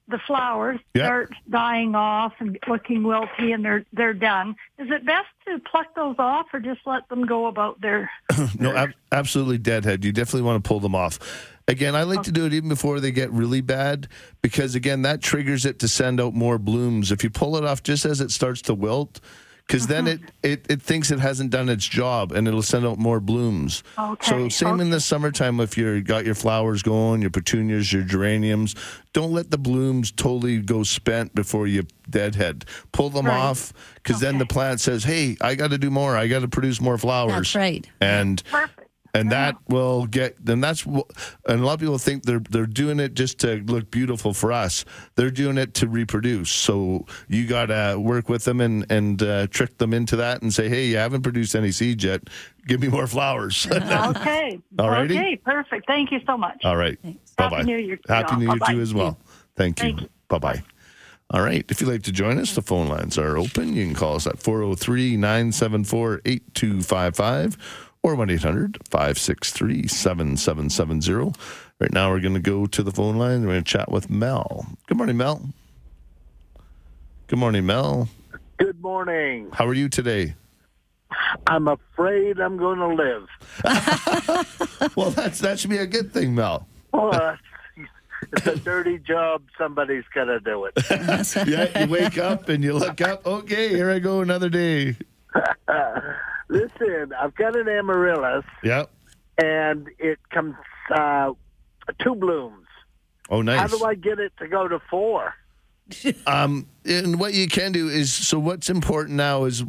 the 0.08 0.18
flowers 0.26 0.78
Yeah. 0.94 1.06
start 1.06 1.32
dying 1.48 1.94
off 1.94 2.34
and 2.38 2.58
looking 2.68 3.00
wilty, 3.00 3.54
and 3.54 3.64
they're 3.64 3.86
they're 3.94 4.12
done. 4.12 4.56
Is 4.78 4.90
it 4.90 5.06
best 5.06 5.28
to 5.48 5.58
pluck 5.70 5.94
those 5.96 6.16
off, 6.18 6.48
or 6.52 6.60
just 6.60 6.80
let 6.84 7.08
them 7.08 7.24
go 7.24 7.46
about 7.46 7.80
their? 7.80 8.10
No, 8.60 8.76
ab- 8.76 8.92
absolutely 9.10 9.56
deadhead. 9.56 10.04
You 10.04 10.12
definitely 10.12 10.42
want 10.42 10.62
to 10.62 10.68
pull 10.68 10.80
them 10.80 10.94
off. 10.94 11.18
Again, 11.66 11.94
I 11.96 12.02
like 12.02 12.24
to 12.24 12.32
do 12.32 12.44
it 12.44 12.52
even 12.52 12.68
before 12.68 13.00
they 13.00 13.10
get 13.10 13.30
really 13.32 13.62
bad 13.62 14.08
because 14.42 14.74
again, 14.74 15.00
that 15.02 15.22
triggers 15.22 15.64
it 15.64 15.78
to 15.78 15.88
send 15.88 16.20
out 16.20 16.34
more 16.34 16.58
blooms. 16.58 17.10
If 17.10 17.24
you 17.24 17.30
pull 17.30 17.56
it 17.56 17.64
off 17.64 17.82
just 17.82 18.04
as 18.04 18.20
it 18.20 18.30
starts 18.32 18.60
to 18.62 18.74
wilt, 18.74 19.20
because 19.66 19.86
then 19.86 20.06
mm-hmm. 20.06 20.24
it, 20.42 20.50
it 20.50 20.66
it 20.70 20.82
thinks 20.82 21.10
it 21.10 21.18
hasn't 21.18 21.50
done 21.50 21.68
its 21.68 21.86
job 21.86 22.32
and 22.32 22.46
it'll 22.46 22.62
send 22.62 22.86
out 22.86 22.98
more 22.98 23.20
blooms. 23.20 23.82
Okay, 23.98 24.26
So 24.26 24.48
same 24.48 24.80
in 24.80 24.90
the 24.90 25.00
summertime 25.00 25.60
if 25.60 25.76
you 25.78 26.02
got 26.02 26.24
your 26.24 26.34
flowers 26.34 26.82
going, 26.82 27.22
your 27.22 27.30
petunias, 27.30 27.92
your 27.92 28.02
geraniums, 28.02 28.74
don't 29.12 29.32
let 29.32 29.50
the 29.50 29.58
blooms 29.58 30.10
totally 30.10 30.58
go 30.58 30.82
spent 30.82 31.34
before 31.34 31.66
you 31.66 31.84
deadhead. 32.08 32.64
Pull 32.92 33.10
them 33.10 33.26
Right. 33.26 33.38
off 33.38 33.72
because 33.94 34.20
then 34.20 34.38
the 34.38 34.46
plant 34.46 34.80
says, 34.80 35.04
"Hey, 35.04 35.36
I 35.40 35.54
got 35.54 35.70
to 35.70 35.78
do 35.78 35.90
more. 35.90 36.16
I 36.16 36.26
got 36.28 36.40
to 36.40 36.48
produce 36.48 36.80
more 36.80 36.98
flowers." 36.98 37.32
That's 37.32 37.54
right. 37.54 37.86
And 38.00 38.42
Perfect. 38.50 38.81
And 39.14 39.30
that 39.30 39.56
will 39.68 40.06
get 40.06 40.34
then 40.44 40.60
that's 40.60 40.84
and 40.86 41.02
a 41.46 41.56
lot 41.56 41.74
of 41.74 41.80
people 41.80 41.98
think 41.98 42.22
they're 42.22 42.42
they're 42.50 42.66
doing 42.66 42.98
it 42.98 43.14
just 43.14 43.38
to 43.38 43.62
look 43.66 43.90
beautiful 43.90 44.32
for 44.32 44.50
us 44.52 44.84
they're 45.16 45.30
doing 45.30 45.58
it 45.58 45.74
to 45.74 45.86
reproduce 45.88 46.50
so 46.50 47.04
you 47.28 47.46
got 47.46 47.66
to 47.66 47.96
work 47.98 48.28
with 48.28 48.44
them 48.44 48.60
and 48.60 48.90
and 48.90 49.22
uh, 49.22 49.46
trick 49.48 49.76
them 49.78 49.92
into 49.92 50.16
that 50.16 50.40
and 50.42 50.52
say 50.54 50.68
hey 50.68 50.86
you 50.86 50.96
haven't 50.96 51.22
produced 51.22 51.54
any 51.54 51.70
seeds 51.70 52.02
yet 52.04 52.22
give 52.66 52.80
me 52.80 52.88
more 52.88 53.06
flowers 53.06 53.66
Okay. 53.70 54.58
Alrighty. 54.76 55.10
Okay. 55.10 55.36
Perfect. 55.36 55.86
Thank 55.86 56.10
you 56.10 56.20
so 56.26 56.36
much. 56.38 56.60
all 56.64 56.76
right 56.76 56.98
bye 57.36 57.48
bye 57.48 57.56
Happy 57.58 57.64
New 57.64 57.78
Year 57.78 57.96
to 57.96 58.12
happy 58.12 58.36
new 58.36 58.46
year 58.46 58.58
to 58.58 58.74
you 58.74 58.80
as 58.80 58.94
well 58.94 59.18
thank 59.56 59.78
you, 59.80 59.88
Thank 59.88 60.00
you. 60.02 60.08
bye 60.28 60.38
bye 60.38 60.62
all 61.34 61.40
right. 61.40 61.64
If 61.70 61.80
you'd 61.80 61.88
like 61.88 62.02
to 62.02 62.12
join 62.12 62.36
us, 62.38 62.54
the 62.54 62.60
phone 62.60 62.88
lines 62.88 63.16
are 63.16 63.38
open. 63.38 63.72
You 63.72 63.86
can 63.86 63.94
call 63.94 64.16
us 64.16 64.26
at 64.26 64.38
403 64.38 65.16
974 65.16 66.20
8255 66.26 67.91
or 68.02 68.14
1 68.14 68.30
800 68.30 68.78
563 68.88 69.86
7770. 69.86 71.38
Right 71.78 71.92
now, 71.92 72.10
we're 72.10 72.20
going 72.20 72.34
to 72.34 72.40
go 72.40 72.66
to 72.66 72.82
the 72.82 72.92
phone 72.92 73.16
line. 73.16 73.42
We're 73.42 73.52
going 73.52 73.64
to 73.64 73.70
chat 73.70 73.90
with 73.90 74.10
Mel. 74.10 74.66
Good 74.86 74.96
morning, 74.96 75.16
Mel. 75.16 75.42
Good 77.26 77.38
morning, 77.38 77.66
Mel. 77.66 78.08
Good 78.58 78.80
morning. 78.80 79.48
How 79.52 79.66
are 79.66 79.74
you 79.74 79.88
today? 79.88 80.34
I'm 81.46 81.68
afraid 81.68 82.38
I'm 82.40 82.56
going 82.56 82.78
to 82.78 82.88
live. 82.88 83.28
Well, 84.96 85.10
that's 85.10 85.38
that 85.40 85.60
should 85.60 85.70
be 85.70 85.78
a 85.78 85.86
good 85.86 86.12
thing, 86.12 86.34
Mel. 86.34 86.66
Well, 86.92 87.14
uh, 87.14 87.36
it's 88.32 88.46
a 88.46 88.56
dirty 88.56 88.98
job. 88.98 89.42
Somebody's 89.56 90.04
got 90.12 90.24
to 90.24 90.40
do 90.40 90.64
it. 90.66 90.74
Yeah, 91.48 91.84
you 91.84 91.90
wake 91.90 92.18
up 92.18 92.48
and 92.48 92.64
you 92.64 92.74
look 92.74 93.00
up. 93.00 93.24
Okay, 93.24 93.68
here 93.68 93.90
I 93.90 94.00
go, 94.00 94.20
another 94.20 94.48
day. 94.48 94.96
Listen, 96.48 97.12
I've 97.18 97.34
got 97.34 97.56
an 97.56 97.68
amaryllis, 97.68 98.44
Yep. 98.62 98.90
and 99.42 99.88
it 99.98 100.18
comes 100.30 100.54
uh, 100.94 101.32
two 102.00 102.14
blooms. 102.14 102.66
Oh, 103.30 103.40
nice. 103.42 103.60
How 103.60 103.66
do 103.78 103.84
I 103.84 103.94
get 103.94 104.18
it 104.18 104.32
to 104.38 104.48
go 104.48 104.68
to 104.68 104.78
four? 104.90 105.34
Um, 106.26 106.66
and 106.84 107.18
what 107.20 107.34
you 107.34 107.46
can 107.48 107.72
do 107.72 107.88
is 107.88 108.12
so 108.12 108.38
what's 108.38 108.70
important 108.70 109.16
now 109.16 109.44
is 109.44 109.62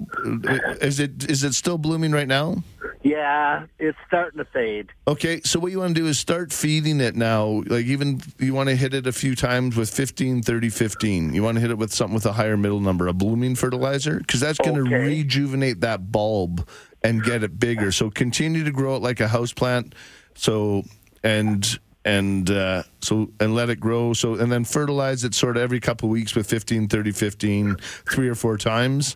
is 0.82 1.00
it 1.00 1.30
is 1.30 1.44
it 1.44 1.54
still 1.54 1.78
blooming 1.78 2.12
right 2.12 2.28
now? 2.28 2.64
Yeah, 3.04 3.66
it's 3.80 3.98
starting 4.08 4.38
to 4.38 4.46
fade. 4.46 4.90
Okay, 5.08 5.42
so 5.44 5.60
what 5.60 5.72
you 5.72 5.80
want 5.80 5.94
to 5.96 6.02
do 6.02 6.08
is 6.08 6.18
start 6.18 6.54
feeding 6.54 7.02
it 7.02 7.16
now. 7.16 7.64
Like 7.68 7.86
even 7.86 8.22
you 8.40 8.54
want 8.54 8.70
to 8.70 8.76
hit 8.76 8.94
it 8.94 9.06
a 9.06 9.12
few 9.12 9.36
times 9.36 9.76
with 9.76 9.90
15 9.90 10.42
30 10.42 10.70
15. 10.70 11.34
You 11.34 11.44
want 11.44 11.56
to 11.58 11.62
hit 11.62 11.70
it 11.72 11.78
with 11.78 11.94
something 11.94 12.16
with 12.16 12.26
a 12.26 12.32
higher 12.34 12.56
middle 12.58 12.80
number, 12.80 13.08
a 13.08 13.14
blooming 13.14 13.56
fertilizer 13.56 14.18
because 14.20 14.40
that's 14.40 14.58
going 14.60 14.76
to 14.76 14.82
Okay. 14.84 15.06
rejuvenate 15.06 15.82
that 15.82 16.12
bulb 16.12 16.68
and 17.04 17.22
get 17.24 17.44
it 17.44 17.60
bigger. 17.60 17.92
So 17.92 18.10
continue 18.10 18.64
to 18.64 18.72
grow 18.72 18.96
it 18.96 19.02
like 19.02 19.20
a 19.20 19.28
house 19.28 19.52
plant. 19.54 19.94
So 20.36 20.84
and 21.24 21.78
and 22.06 22.50
uh, 22.50 22.84
so 23.02 23.30
and 23.40 23.56
let 23.56 23.70
it 23.70 23.80
grow. 23.80 24.14
So 24.14 24.36
and 24.36 24.52
then 24.52 24.66
fertilize 24.66 25.24
it 25.24 25.34
sort 25.34 25.58
of 25.58 25.64
every 25.64 25.80
couple 25.80 26.08
of 26.08 26.12
weeks 26.12 26.36
with 26.36 26.50
15 26.50 26.88
30 26.88 27.12
15 27.12 27.76
three 28.10 28.30
or 28.30 28.36
four 28.36 28.58
times. 28.58 29.16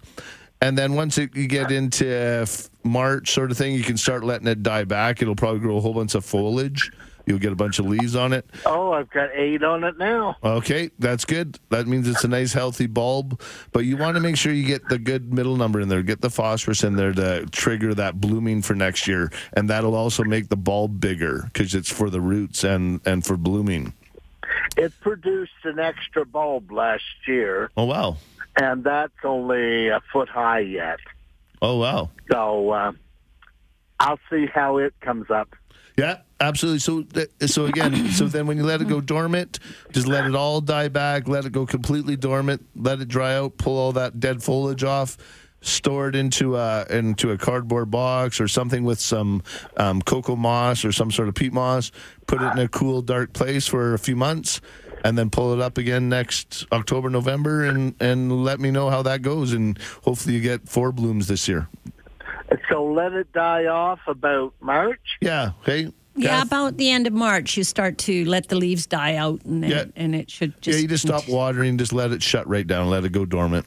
And 0.59 0.77
then 0.77 0.93
once 0.93 1.17
it, 1.17 1.35
you 1.35 1.47
get 1.47 1.71
into 1.71 2.47
march 2.83 3.31
sort 3.31 3.51
of 3.51 3.57
thing 3.57 3.75
you 3.75 3.83
can 3.83 3.97
start 3.97 4.23
letting 4.23 4.47
it 4.47 4.63
die 4.63 4.85
back. 4.85 5.21
It'll 5.21 5.35
probably 5.35 5.59
grow 5.59 5.77
a 5.77 5.81
whole 5.81 5.93
bunch 5.93 6.15
of 6.15 6.25
foliage 6.25 6.91
you'll 7.27 7.37
get 7.39 7.51
a 7.51 7.55
bunch 7.55 7.77
of 7.77 7.85
leaves 7.85 8.15
on 8.15 8.33
it. 8.33 8.49
Oh, 8.65 8.93
I've 8.93 9.09
got 9.11 9.29
eight 9.33 9.63
on 9.63 9.83
it 9.83 9.97
now. 9.97 10.37
okay 10.43 10.89
that's 10.97 11.25
good. 11.25 11.59
That 11.69 11.85
means 11.87 12.07
it's 12.07 12.23
a 12.23 12.27
nice 12.27 12.53
healthy 12.53 12.87
bulb. 12.87 13.39
But 13.71 13.85
you 13.85 13.97
want 13.97 14.15
to 14.15 14.21
make 14.21 14.37
sure 14.37 14.51
you 14.51 14.65
get 14.65 14.87
the 14.89 14.97
good 14.97 15.33
middle 15.33 15.55
number 15.57 15.79
in 15.79 15.89
there. 15.89 16.01
Get 16.01 16.21
the 16.21 16.29
phosphorus 16.29 16.83
in 16.83 16.95
there 16.95 17.13
to 17.13 17.45
trigger 17.47 17.93
that 17.93 18.19
blooming 18.19 18.61
for 18.61 18.73
next 18.73 19.07
year. 19.07 19.31
And 19.53 19.69
that'll 19.69 19.95
also 19.95 20.23
make 20.23 20.49
the 20.49 20.55
bulb 20.57 20.99
bigger 20.99 21.43
because 21.45 21.75
it's 21.75 21.91
for 21.91 22.09
the 22.09 22.21
roots 22.21 22.63
and 22.63 23.01
and 23.05 23.25
for 23.25 23.37
blooming. 23.37 23.93
It 24.77 24.93
produced 25.01 25.51
an 25.65 25.79
extra 25.79 26.25
bulb 26.25 26.71
last 26.71 27.03
year, 27.27 27.69
oh 27.77 27.85
wow. 27.85 28.17
And 28.59 28.83
that's 28.83 29.13
only 29.23 29.89
a 29.89 30.01
foot 30.11 30.29
high 30.29 30.59
yet. 30.59 30.99
oh 31.61 31.77
wow. 31.77 32.09
So 32.31 32.71
uh, 32.71 32.91
I'll 33.99 34.19
see 34.29 34.45
how 34.47 34.77
it 34.77 34.93
comes 35.01 35.29
up. 35.29 35.49
Yeah, 35.97 36.19
absolutely. 36.39 36.79
So, 36.79 37.03
th- 37.03 37.29
so 37.47 37.65
again, 37.65 38.09
so 38.11 38.25
then 38.25 38.47
when 38.47 38.57
you 38.57 38.63
let 38.63 38.81
it 38.81 38.87
go 38.87 39.01
dormant, 39.01 39.59
just 39.91 40.07
let 40.07 40.25
it 40.25 40.35
all 40.35 40.61
die 40.61 40.87
back. 40.87 41.27
Let 41.27 41.45
it 41.45 41.51
go 41.51 41.65
completely 41.65 42.15
dormant. 42.15 42.65
Let 42.75 42.99
it 43.01 43.07
dry 43.07 43.35
out. 43.35 43.57
Pull 43.57 43.77
all 43.77 43.91
that 43.93 44.19
dead 44.19 44.43
foliage 44.43 44.83
off. 44.83 45.17
Store 45.61 46.07
it 46.07 46.15
into 46.15 46.55
a 46.55 46.85
into 46.89 47.31
a 47.31 47.37
cardboard 47.37 47.89
box 47.89 48.39
or 48.39 48.47
something 48.47 48.83
with 48.83 48.99
some 48.99 49.41
um, 49.75 50.03
cocoa 50.03 50.35
moss 50.35 50.85
or 50.85 50.91
some 50.91 51.09
sort 51.09 51.27
of 51.27 51.33
peat 51.33 51.51
moss. 51.51 51.91
Put 52.27 52.41
it 52.41 52.53
in 52.53 52.59
a 52.59 52.67
cool, 52.67 53.01
dark 53.01 53.33
place 53.33 53.65
for 53.65 53.95
a 53.95 53.99
few 53.99 54.15
months, 54.15 54.61
and 55.03 55.17
then 55.17 55.31
pull 55.31 55.53
it 55.53 55.59
up 55.59 55.79
again 55.79 56.09
next 56.09 56.67
October, 56.71 57.09
November, 57.09 57.63
and 57.63 57.95
and 57.99 58.43
let 58.43 58.59
me 58.59 58.69
know 58.69 58.91
how 58.91 59.01
that 59.01 59.23
goes. 59.23 59.51
And 59.51 59.79
hopefully, 60.03 60.35
you 60.35 60.41
get 60.41 60.69
four 60.69 60.91
blooms 60.91 61.27
this 61.27 61.47
year. 61.47 61.67
So 62.69 62.85
let 62.85 63.13
it 63.13 63.33
die 63.33 63.65
off 63.65 63.99
about 64.07 64.53
March. 64.61 65.17
Yeah. 65.21 65.51
Okay. 65.61 65.91
Yeah, 66.17 66.29
Kath? 66.39 66.47
about 66.47 66.77
the 66.77 66.89
end 66.89 67.07
of 67.07 67.13
March, 67.13 67.55
you 67.57 67.63
start 67.63 67.97
to 67.99 68.25
let 68.25 68.49
the 68.49 68.55
leaves 68.55 68.85
die 68.87 69.15
out, 69.15 69.43
and 69.45 69.63
then, 69.63 69.69
Yeah. 69.71 69.85
and 69.95 70.15
it 70.15 70.29
should 70.31 70.59
just 70.61 70.77
yeah, 70.77 70.81
you 70.81 70.87
just 70.87 71.05
stop 71.07 71.27
watering, 71.29 71.77
just 71.77 71.93
let 71.93 72.11
it 72.11 72.23
shut 72.23 72.47
right 72.47 72.65
down, 72.65 72.89
let 72.89 73.05
it 73.05 73.11
go 73.11 73.25
dormant. 73.25 73.65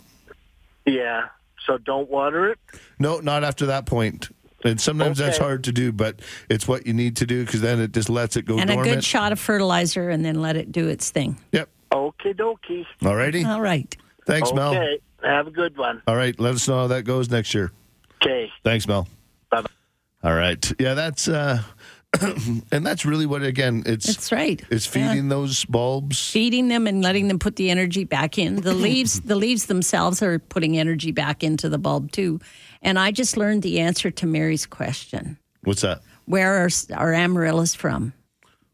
Yeah. 0.86 1.28
So 1.66 1.78
don't 1.78 2.10
water 2.10 2.48
it. 2.50 2.58
No, 2.98 3.20
not 3.20 3.44
after 3.44 3.66
that 3.66 3.86
point. 3.86 4.28
And 4.64 4.80
sometimes 4.80 5.18
that's 5.18 5.36
Okay. 5.38 5.44
hard 5.44 5.64
to 5.64 5.72
do, 5.72 5.92
but 5.92 6.20
it's 6.50 6.66
what 6.68 6.86
you 6.86 6.92
need 6.92 7.16
to 7.16 7.26
do 7.26 7.44
because 7.44 7.60
then 7.62 7.80
it 7.80 7.92
just 7.92 8.10
lets 8.10 8.36
it 8.36 8.44
go 8.44 8.58
and 8.58 8.70
a 8.70 8.76
good 8.76 9.04
shot 9.04 9.32
of 9.32 9.38
fertilizer, 9.40 10.10
and 10.10 10.24
then 10.24 10.40
let 10.42 10.56
it 10.56 10.70
do 10.72 10.88
its 10.88 11.10
thing. 11.10 11.38
Yep. 11.52 11.68
Okie 11.92 12.34
dokie. 12.36 12.84
All 13.04 13.16
righty. 13.16 13.44
All 13.44 13.60
right. 13.60 13.94
Thanks, 14.26 14.52
Mel. 14.52 14.74
Okay. 14.74 14.98
Have 15.22 15.46
a 15.46 15.50
good 15.50 15.76
one. 15.78 16.02
All 16.06 16.16
right. 16.16 16.38
Let 16.38 16.54
us 16.54 16.66
know 16.68 16.76
how 16.78 16.86
that 16.88 17.04
goes 17.04 17.30
next 17.30 17.54
year. 17.54 17.72
Okay. 18.22 18.50
Thanks, 18.64 18.86
Mel. 18.86 19.08
Bye-bye. 19.50 19.68
All 20.22 20.34
right. 20.34 20.72
Yeah, 20.78 20.92
that's 20.94 21.26
uh 21.28 21.62
and 22.72 22.84
that's 22.84 23.04
really 23.04 23.26
what 23.26 23.42
again 23.42 23.82
it's 23.86 24.06
That's 24.06 24.32
right. 24.32 24.60
it's 24.70 24.86
Yeah. 24.94 25.08
feeding 25.10 25.28
those 25.28 25.64
bulbs. 25.66 26.30
feeding 26.30 26.68
them 26.68 26.86
and 26.86 27.02
letting 27.02 27.28
them 27.28 27.38
put 27.38 27.56
the 27.56 27.70
energy 27.70 28.04
back 28.04 28.36
in. 28.38 28.56
The 28.56 28.74
leaves, 28.88 29.20
the 29.20 29.36
leaves 29.36 29.66
themselves 29.66 30.22
are 30.22 30.38
putting 30.38 30.76
energy 30.78 31.12
back 31.12 31.42
into 31.44 31.68
the 31.68 31.78
bulb 31.78 32.10
too. 32.12 32.40
And 32.82 32.98
I 32.98 33.10
just 33.12 33.36
learned 33.36 33.62
the 33.62 33.80
answer 33.80 34.10
to 34.10 34.26
Mary's 34.26 34.66
question. 34.66 35.38
What's 35.62 35.82
that? 35.82 36.02
Where 36.26 36.64
are 36.64 36.68
our 36.94 37.12
amaryllis 37.14 37.74
from? 37.74 38.12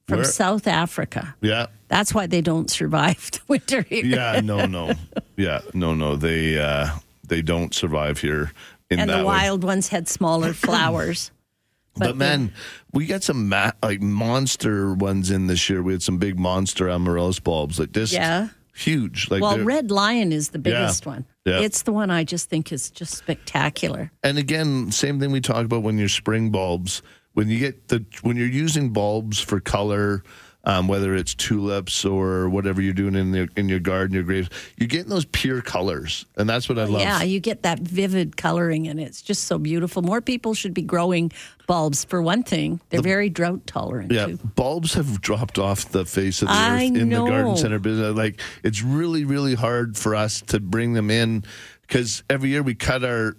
From 0.09 0.19
Where- 0.19 0.25
South 0.25 0.67
Africa. 0.67 1.35
Yeah. 1.41 1.67
That's 1.89 2.15
why 2.15 2.27
they 2.27 2.41
don't 2.41 2.71
survive 2.71 3.31
the 3.33 3.41
winter 3.49 3.83
here. 3.83 4.05
Yeah, 4.05 4.41
no, 4.43 4.67
no. 4.67 4.93
Yeah, 5.37 5.61
no, 5.75 5.95
no. 5.95 6.17
They 6.17 6.59
uh 6.59 6.89
they 7.29 7.43
don't 7.43 7.75
survive 7.75 8.19
here 8.21 8.53
in 8.91 9.01
and 9.01 9.11
that 9.11 9.19
the 9.19 9.23
way. 9.23 9.25
wild 9.25 9.63
ones 9.65 9.89
had 9.89 10.09
smaller 10.09 10.53
flowers. 10.55 11.31
But, 11.97 12.07
but 12.09 12.17
man, 12.17 12.53
we 12.93 13.07
got 13.07 13.23
some 13.23 13.49
ma- 13.49 13.73
like 13.83 14.01
monster 14.03 14.95
ones 14.95 15.31
in 15.31 15.47
this 15.47 15.69
year. 15.71 15.83
We 15.83 15.93
had 15.93 16.03
some 16.03 16.19
big 16.19 16.39
monster 16.39 16.89
amaryllis 16.89 17.41
bulbs, 17.41 17.79
like 17.79 17.93
this. 17.93 18.13
Yeah. 18.13 18.49
huge. 18.75 19.31
Like 19.31 19.41
well, 19.41 19.59
Red 19.61 19.91
Lion 19.91 20.33
is 20.33 20.51
the 20.51 20.59
biggest 20.59 21.07
one. 21.07 21.25
Yeah. 21.47 21.61
It's 21.61 21.83
the 21.83 21.93
one 21.93 22.11
I 22.11 22.25
just 22.25 22.51
think 22.51 22.73
is 22.73 22.91
just 22.91 23.15
spectacular. 23.15 24.11
and 24.23 24.37
again, 24.39 24.91
same 24.93 25.19
thing 25.21 25.31
we 25.33 25.41
talk 25.41 25.65
about 25.65 25.83
when 25.83 25.97
you're 25.99 26.09
spring 26.09 26.51
bulbs. 26.51 27.03
When 27.33 27.49
you 27.49 27.59
get 27.59 27.89
the 27.89 28.05
when 28.23 28.37
you're 28.37 28.47
using 28.49 28.93
bulbs 28.93 29.39
for 29.41 29.61
color, 29.61 30.23
um, 30.67 30.89
whether 30.89 31.15
it's 31.15 31.33
tulips 31.35 32.05
or 32.05 32.49
whatever 32.49 32.83
you're 32.83 32.93
doing 32.93 33.15
in 33.15 33.31
the, 33.31 33.49
in 33.57 33.69
your 33.69 33.79
garden, 33.79 34.15
your 34.15 34.25
grapes, 34.25 34.49
you're 34.77 34.89
getting 34.89 35.09
those 35.09 35.25
pure 35.25 35.63
colors, 35.63 36.27
and 36.37 36.49
that's 36.49 36.69
what 36.69 36.77
I 36.79 36.85
love. 36.85 37.01
Yeah, 37.01 37.23
you 37.23 37.39
get 37.39 37.63
that 37.63 37.79
vivid 37.79 38.37
coloring, 38.37 38.89
and 38.89 38.99
it's 39.01 39.23
just 39.23 39.45
so 39.45 39.59
beautiful. 39.59 40.03
More 40.03 40.21
people 40.21 40.55
should 40.55 40.75
be 40.75 40.83
growing 40.83 41.31
bulbs. 41.69 42.05
For 42.05 42.21
one 42.21 42.43
thing, 42.43 42.81
they're 42.91 43.01
very 43.01 43.31
drought 43.31 43.67
tolerant 43.67 44.11
Yeah, 44.11 44.27
too. 44.27 44.39
bulbs 44.57 44.95
have 44.95 45.21
dropped 45.21 45.59
off 45.59 45.89
the 45.91 46.05
face 46.05 46.43
of 46.43 46.49
the 46.49 46.55
I 46.55 46.75
earth 46.75 46.97
in 46.97 47.09
the 47.11 47.25
garden 47.25 47.57
center 47.57 47.79
business. 47.79 48.17
Like 48.17 48.41
it's 48.65 48.83
really, 48.83 49.25
really 49.25 49.55
hard 49.55 49.97
for 49.97 50.17
us 50.17 50.43
to 50.49 50.59
bring 50.59 50.95
them 50.95 51.11
in 51.11 51.45
because 51.83 52.25
every 52.29 52.51
year 52.51 52.65
we 52.65 52.75
cut 52.75 53.05
our 53.05 53.37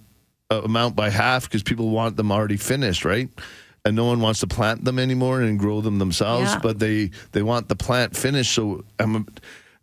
uh, 0.49 0.61
amount 0.63 0.95
by 0.95 1.09
half 1.09 1.43
because 1.43 1.61
people 1.61 1.89
want 1.89 2.15
them 2.15 2.31
already 2.31 2.55
finished, 2.55 3.03
right? 3.03 3.29
And 3.87 3.95
no 3.95 4.05
one 4.05 4.19
wants 4.19 4.39
to 4.41 4.47
plant 4.47 4.83
them 4.83 4.99
anymore 4.99 5.41
and 5.41 5.57
grow 5.57 5.79
them 5.81 5.97
themselves, 5.99 6.51
Yeah. 6.51 6.59
but 6.61 6.79
they 6.79 7.11
they 7.31 7.41
want 7.41 7.69
the 7.69 7.75
plant 7.75 8.15
finished. 8.17 8.53
So 8.53 8.83
um, 8.99 9.25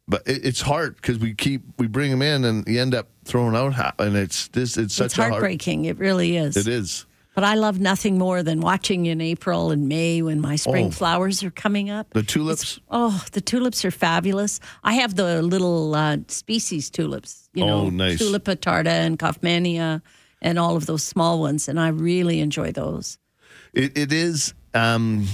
but 0.07 0.20
it, 0.26 0.44
it's 0.44 0.61
hard 0.61 0.96
because 0.96 1.18
we 1.18 1.32
keep 1.34 1.62
we 1.78 1.86
bring 1.86 2.11
them 2.11 2.20
in 2.22 2.44
and 2.44 2.66
you 2.68 2.80
end 2.80 2.94
up 2.94 3.07
throwing 3.24 3.57
out 3.57 3.72
half, 3.74 3.94
and 3.98 4.14
it's 4.16 4.48
this 4.48 4.76
it's 4.76 4.94
such 4.94 5.07
It's 5.07 5.14
hard. 5.14 5.30
heartbreaking. 5.32 5.86
It 5.86 5.98
really 5.98 6.36
is. 6.36 6.57
It 6.57 6.68
is. 6.68 7.07
But 7.34 7.42
I 7.42 7.55
love 7.57 7.80
nothing 7.80 8.16
more 8.18 8.44
than 8.44 8.61
watching 8.61 9.07
in 9.07 9.20
April 9.20 9.72
and 9.72 9.88
May 9.88 10.22
when 10.22 10.40
my 10.40 10.55
spring 10.57 10.86
Oh. 10.86 10.90
flowers 10.90 11.42
are 11.42 11.50
coming 11.50 11.90
up. 11.90 12.07
The 12.12 12.22
tulips. 12.22 12.78
Oh, 12.90 13.24
the 13.32 13.40
tulips 13.40 13.84
are 13.84 13.90
fabulous. 13.90 14.61
I 14.84 14.92
have 15.02 15.16
the 15.16 15.42
little 15.42 15.94
uh, 15.96 16.18
species 16.28 16.90
tulips, 16.90 17.48
you 17.55 17.66
know, 17.66 17.86
Oh, 17.86 17.90
nice. 17.90 18.20
Tulipa 18.20 18.55
tarda 18.57 18.86
and 19.07 19.18
Kaufmannia 19.18 20.00
and 20.42 20.59
all 20.61 20.76
of 20.76 20.86
those 20.86 21.02
small 21.02 21.40
ones, 21.40 21.68
and 21.68 21.80
I 21.80 21.88
really 21.88 22.38
enjoy 22.40 22.70
those. 22.70 23.18
It, 23.74 23.96
it 23.98 24.12
is. 24.12 24.54
Um, 24.72 25.26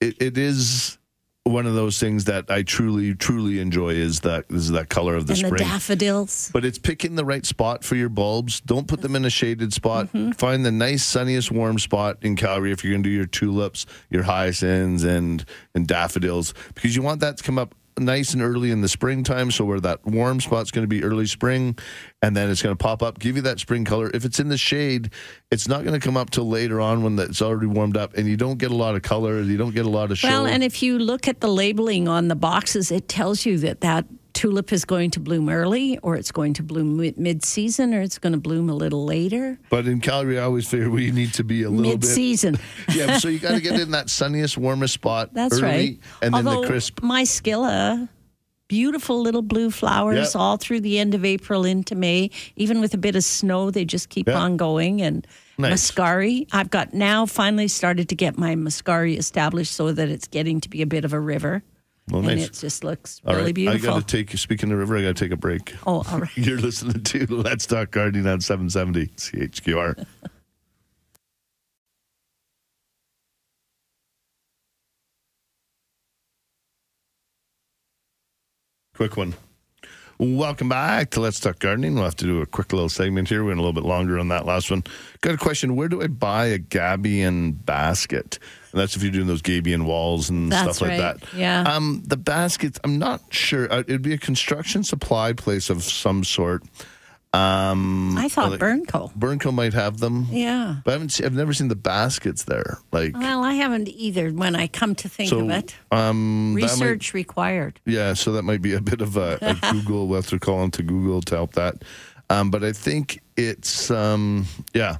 it, 0.00 0.20
it 0.20 0.38
is 0.38 0.98
one 1.44 1.66
of 1.66 1.74
those 1.74 1.98
things 1.98 2.24
that 2.26 2.50
I 2.50 2.62
truly, 2.62 3.14
truly 3.14 3.60
enjoy. 3.60 3.90
Is 3.90 4.20
that 4.20 4.44
is 4.50 4.70
that 4.70 4.88
color 4.88 5.14
of 5.14 5.26
the 5.26 5.32
and 5.32 5.38
spring? 5.38 5.52
the 5.52 5.64
daffodils. 5.64 6.50
but 6.52 6.64
it's 6.64 6.78
picking 6.78 7.14
the 7.14 7.24
right 7.24 7.44
spot 7.46 7.84
for 7.84 7.96
your 7.96 8.08
bulbs. 8.08 8.60
Don't 8.60 8.86
put 8.86 9.00
them 9.00 9.16
in 9.16 9.24
a 9.24 9.30
shaded 9.30 9.72
spot. 9.72 10.06
Mm-hmm. 10.06 10.32
Find 10.32 10.64
the 10.64 10.70
nice, 10.70 11.04
sunniest, 11.04 11.50
warm 11.50 11.78
spot 11.78 12.18
in 12.22 12.36
Calgary 12.36 12.72
if 12.72 12.84
you're 12.84 12.92
going 12.92 13.02
to 13.02 13.08
do 13.08 13.14
your 13.14 13.26
tulips, 13.26 13.86
your 14.10 14.24
hyacinths, 14.24 15.02
and 15.02 15.44
and 15.74 15.86
daffodils, 15.86 16.54
because 16.74 16.94
you 16.94 17.02
want 17.02 17.20
that 17.20 17.38
to 17.38 17.42
come 17.42 17.58
up 17.58 17.74
nice 17.98 18.32
and 18.32 18.42
early 18.42 18.70
in 18.70 18.80
the 18.80 18.88
springtime. 18.88 19.50
So 19.50 19.64
where 19.64 19.80
that 19.80 20.04
warm 20.04 20.40
spot's 20.40 20.70
going 20.70 20.84
to 20.84 20.88
be 20.88 21.02
early 21.02 21.26
spring, 21.26 21.78
and 22.22 22.36
then 22.36 22.50
it's 22.50 22.62
going 22.62 22.76
to 22.76 22.82
pop 22.82 23.02
up, 23.02 23.18
give 23.18 23.36
you 23.36 23.42
that 23.42 23.60
spring 23.60 23.84
color. 23.84 24.10
If 24.12 24.24
it's 24.24 24.40
in 24.40 24.48
the 24.48 24.58
shade, 24.58 25.10
it's 25.50 25.68
not 25.68 25.84
going 25.84 25.98
to 25.98 26.04
come 26.04 26.16
up 26.16 26.30
till 26.30 26.48
later 26.48 26.80
on 26.80 27.02
when 27.02 27.18
it's 27.18 27.42
already 27.42 27.66
warmed 27.66 27.96
up, 27.96 28.16
and 28.16 28.28
you 28.28 28.36
don't 28.36 28.58
get 28.58 28.70
a 28.70 28.76
lot 28.76 28.94
of 28.94 29.02
color. 29.02 29.40
You 29.40 29.56
don't 29.56 29.74
get 29.74 29.86
a 29.86 29.90
lot 29.90 30.10
of 30.10 30.18
show. 30.18 30.28
Well, 30.28 30.46
and 30.46 30.62
if 30.62 30.82
you 30.82 30.98
look 30.98 31.28
at 31.28 31.40
the 31.40 31.48
labeling 31.48 32.08
on 32.08 32.28
the 32.28 32.36
boxes, 32.36 32.90
it 32.90 33.08
tells 33.08 33.46
you 33.46 33.58
that 33.58 33.80
that 33.80 34.06
tulip 34.32 34.72
is 34.72 34.84
going 34.84 35.10
to 35.12 35.20
bloom 35.20 35.48
early, 35.48 35.98
or 36.02 36.16
it's 36.16 36.32
going 36.32 36.54
to 36.54 36.62
bloom 36.62 36.96
mid 37.16 37.44
season, 37.44 37.92
or 37.94 38.00
it's 38.00 38.18
going 38.18 38.32
to 38.32 38.38
bloom 38.38 38.68
a 38.70 38.74
little 38.74 39.04
later. 39.04 39.58
but 39.70 39.86
in 39.86 40.00
Calgary, 40.00 40.38
I 40.38 40.42
always 40.44 40.68
figure 40.68 40.90
we 40.90 41.10
need 41.10 41.34
to 41.34 41.44
be 41.44 41.62
a 41.62 41.70
little 41.70 41.82
bit. 41.84 41.90
Mid 41.92 42.00
bit. 42.00 42.06
season. 42.08 42.58
Yeah, 42.94 43.18
so 43.18 43.28
you 43.28 43.38
got 43.38 43.52
to 43.52 43.60
get 43.60 43.78
in 43.78 43.90
that 43.92 44.10
sunniest, 44.10 44.56
warmest 44.58 44.94
spot 44.94 45.30
That's 45.34 45.54
early, 45.58 45.62
right. 45.62 45.98
and 46.22 46.34
then 46.34 46.46
Although 46.46 46.62
the 46.62 46.66
crisp. 46.68 47.02
My 47.02 47.24
scilla, 47.24 48.08
beautiful 48.68 49.20
little 49.20 49.42
blue 49.42 49.70
flowers 49.70 50.34
Yep. 50.34 50.36
all 50.40 50.56
through 50.56 50.80
the 50.80 50.98
end 50.98 51.14
of 51.14 51.24
April 51.24 51.64
into 51.64 51.94
May. 51.94 52.30
Even 52.56 52.80
with 52.80 52.94
a 52.94 52.98
bit 52.98 53.16
of 53.16 53.24
snow, 53.24 53.70
they 53.70 53.84
just 53.84 54.08
keep 54.10 54.28
Yeah. 54.28 54.38
on 54.38 54.56
going. 54.56 55.02
And 55.02 55.26
Nice. 55.58 55.90
muscari, 55.90 56.46
I've 56.52 56.70
got 56.70 56.94
now 56.94 57.26
finally 57.26 57.68
started 57.68 58.08
to 58.10 58.14
get 58.14 58.38
my 58.38 58.54
muscari 58.54 59.18
established 59.18 59.72
so 59.74 59.92
that 59.92 60.08
it's 60.08 60.26
getting 60.28 60.60
to 60.60 60.68
be 60.70 60.82
a 60.82 60.86
bit 60.86 61.04
of 61.04 61.12
a 61.12 61.20
river. 61.20 61.62
Well, 62.08 62.20
and 62.20 62.38
nice. 62.38 62.46
it 62.48 62.52
just 62.54 62.82
looks 62.82 63.20
All 63.24 63.34
really 63.34 63.46
right, 63.46 63.54
beautiful. 63.54 63.90
I 63.90 63.92
got 63.94 64.08
to 64.08 64.16
take. 64.16 64.32
You 64.32 64.38
speaking 64.38 64.70
of 64.70 64.76
the 64.76 64.80
river, 64.80 64.96
I 64.96 65.02
got 65.02 65.16
to 65.16 65.24
take 65.24 65.32
a 65.32 65.36
break. 65.36 65.74
oh, 65.86 66.02
all 66.10 66.18
right. 66.20 66.30
You're 66.36 66.58
listening 66.58 67.02
to 67.04 67.26
Let's 67.34 67.66
Talk 67.66 67.90
Gardening 67.92 68.26
on 68.26 68.40
770 68.40 69.06
CHQR. 69.16 70.06
Quick 78.94 79.16
one. 79.16 79.34
Welcome 80.20 80.68
back 80.68 81.08
to 81.12 81.20
Let's 81.20 81.40
Talk 81.40 81.60
Gardening. 81.60 81.94
We'll 81.94 82.04
have 82.04 82.16
to 82.16 82.26
do 82.26 82.42
a 82.42 82.46
quick 82.46 82.74
little 82.74 82.90
segment 82.90 83.30
here. 83.30 83.42
We 83.42 83.48
went 83.48 83.58
a 83.58 83.62
little 83.62 83.72
bit 83.72 83.88
longer 83.88 84.18
on 84.18 84.28
that 84.28 84.44
last 84.44 84.70
one. 84.70 84.84
Got 85.22 85.32
a 85.32 85.38
question. 85.38 85.76
Where 85.76 85.88
do 85.88 86.02
I 86.02 86.08
buy 86.08 86.44
a 86.48 86.58
Gabion 86.58 87.64
basket? 87.64 88.38
And 88.72 88.80
that's 88.82 88.94
if 88.96 89.02
you're 89.02 89.12
doing 89.12 89.28
those 89.28 89.40
Gabion 89.40 89.86
walls 89.86 90.28
and 90.28 90.52
That's 90.52 90.76
stuff 90.76 90.88
like 90.90 91.00
right. 91.00 91.18
that. 91.18 91.34
Yeah. 91.34 91.62
Um, 91.62 92.02
the 92.06 92.18
baskets, 92.18 92.78
I'm 92.84 92.98
not 92.98 93.22
sure. 93.32 93.72
Uh, 93.72 93.78
It'd 93.78 94.02
be 94.02 94.12
a 94.12 94.18
construction 94.18 94.84
supply 94.84 95.32
place 95.32 95.70
of 95.70 95.82
some 95.82 96.22
sort. 96.22 96.64
Um, 97.32 98.18
I 98.18 98.28
thought 98.28 98.50
like- 98.50 98.60
Burnco. 98.60 99.12
Burnco 99.16 99.54
might 99.54 99.72
have 99.72 99.98
them, 99.98 100.26
Yeah. 100.30 100.76
but 100.84 100.90
I 100.90 100.92
haven't. 100.94 101.20
I've 101.24 101.32
never 101.32 101.52
seen 101.52 101.68
the 101.68 101.76
baskets 101.76 102.42
there. 102.44 102.78
Like, 102.90 103.16
Well, 103.16 103.44
I 103.44 103.52
haven't 103.54 103.88
either 103.88 104.30
when 104.30 104.56
I 104.56 104.66
come 104.66 104.96
to 104.96 105.08
think 105.08 105.30
so, 105.30 105.40
of 105.40 105.50
it. 105.50 105.76
um, 105.92 106.54
that 106.54 106.60
might- 106.62 106.70
Research 106.72 107.14
required. 107.14 107.78
yeah, 107.86 108.14
so 108.14 108.32
that 108.32 108.42
might 108.42 108.62
be 108.62 108.74
a 108.74 108.80
bit 108.80 109.00
of 109.00 109.16
a, 109.16 109.38
a 109.42 109.54
Google. 109.72 110.08
We'll 110.08 110.20
have 110.22 110.30
to 110.30 110.40
call 110.40 110.64
into 110.64 110.82
Google 110.82 111.20
to 111.22 111.36
help 111.36 111.52
that. 111.52 111.84
Um, 112.30 112.50
but 112.50 112.64
I 112.64 112.72
think 112.72 113.20
it's 113.36 113.90
um, 113.92 114.46
yeah, 114.74 114.96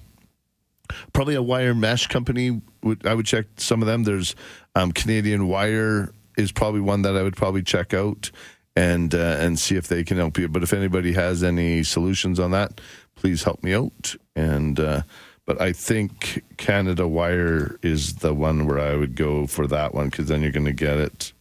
probably 1.12 1.35
a 1.35 1.43
wire 1.43 1.74
mesh 1.74 2.07
company. 2.07 2.61
Would 2.85 3.07
I 3.07 3.14
would 3.14 3.26
check 3.26 3.47
some 3.57 3.83
of 3.83 3.87
them. 3.87 4.05
There's 4.05 4.35
um, 4.76 4.93
Canadian 4.93 5.49
Wire 5.49 6.12
is 6.37 6.51
probably 6.53 6.81
one 6.81 7.03
that 7.03 7.16
I 7.16 7.22
would 7.22 7.37
probably 7.37 7.62
check 7.62 7.93
out 7.93 8.31
and 8.76 9.14
uh, 9.14 9.36
and 9.38 9.58
see 9.58 9.76
if 9.76 9.88
they 9.88 10.04
can 10.04 10.16
help 10.16 10.38
you. 10.38 10.48
But 10.48 10.62
if 10.62 10.72
anybody 10.72 11.12
has 11.12 11.42
any 11.42 11.82
solutions 11.82 12.38
on 12.38 12.50
that, 12.52 12.80
please 13.16 13.42
help 13.42 13.62
me 13.62 13.74
out. 13.74 14.14
And 14.36 14.78
uh, 14.78 15.02
but 15.46 15.60
I 15.60 15.72
think 15.72 16.44
Canada 16.56 17.08
Wire 17.08 17.78
is 17.82 18.16
the 18.16 18.34
one 18.34 18.66
where 18.66 18.78
I 18.78 18.94
would 18.94 19.16
go 19.16 19.46
for 19.46 19.66
that 19.66 19.94
one 19.94 20.08
because 20.08 20.28
then 20.28 20.42
you're 20.42 20.52
going 20.52 20.66
to 20.66 20.72
get 20.72 20.98
it 20.98 21.32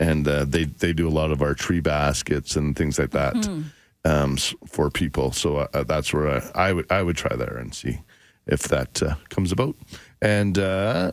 and 0.00 0.26
uh, 0.26 0.44
they 0.46 0.64
they 0.64 0.92
do 0.92 1.06
a 1.06 1.10
lot 1.10 1.30
of 1.30 1.42
our 1.42 1.54
tree 1.54 1.80
baskets 1.80 2.56
and 2.56 2.74
things 2.74 2.98
like 2.98 3.10
that 3.10 3.34
um, 4.04 4.36
for 4.66 4.90
people. 4.90 5.30
So 5.30 5.58
uh, 5.58 5.84
that's 5.84 6.12
where 6.12 6.28
I, 6.28 6.68
I 6.68 6.72
would 6.72 6.90
I 6.90 7.02
would 7.02 7.16
try 7.16 7.36
there 7.36 7.58
and 7.58 7.74
see 7.74 8.00
if 8.46 8.62
that 8.68 9.02
uh, 9.02 9.14
comes 9.28 9.52
about. 9.52 9.76
And 10.22 10.58
uh, 10.58 11.12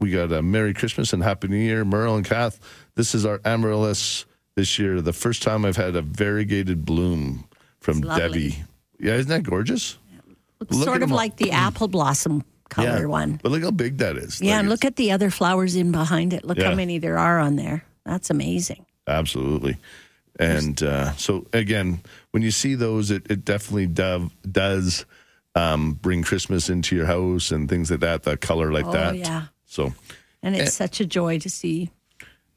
we 0.00 0.12
got 0.12 0.32
a 0.32 0.40
Merry 0.40 0.72
Christmas 0.72 1.12
and 1.12 1.22
Happy 1.22 1.48
New 1.48 1.56
Year, 1.56 1.84
Merle 1.84 2.16
and 2.16 2.24
Kath. 2.24 2.60
This 2.94 3.14
is 3.14 3.26
our 3.26 3.40
amaryllis 3.44 4.24
this 4.58 4.76
year. 4.78 5.00
The 5.00 5.12
first 5.12 5.42
time 5.44 5.64
I've 5.64 5.76
had 5.76 5.94
a 5.94 6.02
variegated 6.02 6.84
bloom 6.84 7.44
from 7.80 8.00
Debbie. 8.00 8.56
Yeah, 8.98 9.14
isn't 9.14 9.28
that 9.30 9.44
gorgeous? 9.44 9.96
Looks 10.58 10.74
Look 10.74 10.84
sort 10.84 11.02
of 11.04 11.12
like 11.12 11.36
the 11.36 11.52
apple 11.52 11.86
blossom 11.86 12.42
color 12.68 13.00
yeah. 13.02 13.04
one. 13.06 13.38
But 13.40 13.52
look 13.52 13.62
how 13.62 13.70
big 13.70 13.98
that 13.98 14.16
is. 14.16 14.40
Yeah, 14.40 14.54
Like, 14.54 14.58
and 14.60 14.68
look 14.68 14.84
at 14.84 14.96
the 14.96 15.12
other 15.12 15.30
flowers 15.30 15.76
in 15.76 15.92
behind 15.92 16.32
it. 16.32 16.44
Look 16.44 16.58
Yeah. 16.58 16.70
how 16.70 16.74
many 16.74 16.98
there 16.98 17.16
are 17.18 17.38
on 17.38 17.54
there. 17.54 17.84
That's 18.04 18.30
amazing. 18.30 18.84
Absolutely. 19.06 19.76
And 20.40 20.82
uh, 20.82 21.12
so 21.12 21.46
again, 21.52 22.00
when 22.32 22.42
you 22.42 22.50
see 22.50 22.74
those, 22.74 23.12
it, 23.12 23.30
it 23.30 23.44
definitely 23.44 23.86
dov- 23.86 24.32
does 24.50 25.06
um, 25.54 25.92
bring 25.92 26.24
Christmas 26.24 26.68
into 26.68 26.96
your 26.96 27.06
house 27.06 27.52
and 27.52 27.68
things 27.68 27.90
like 27.92 28.00
that. 28.00 28.24
The 28.24 28.36
color 28.36 28.72
like 28.72 28.86
Oh, 28.86 28.92
that. 28.92 29.16
yeah. 29.16 29.44
So, 29.66 29.94
And 30.42 30.56
Eh. 30.56 30.62
it's 30.64 30.74
such 30.74 31.00
a 31.00 31.06
joy 31.06 31.38
to 31.38 31.48
see. 31.48 31.90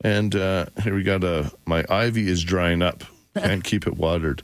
And 0.04 0.36
uh, 0.36 0.66
here 0.84 0.96
we 0.96 1.04
got 1.04 1.24
a 1.24 1.52
my 1.66 1.86
ivy 1.90 2.28
is 2.28 2.44
drying 2.44 2.82
up. 2.82 3.04
Can't 3.38 3.64
keep 3.64 3.88
it 3.88 3.98
watered. 3.98 4.44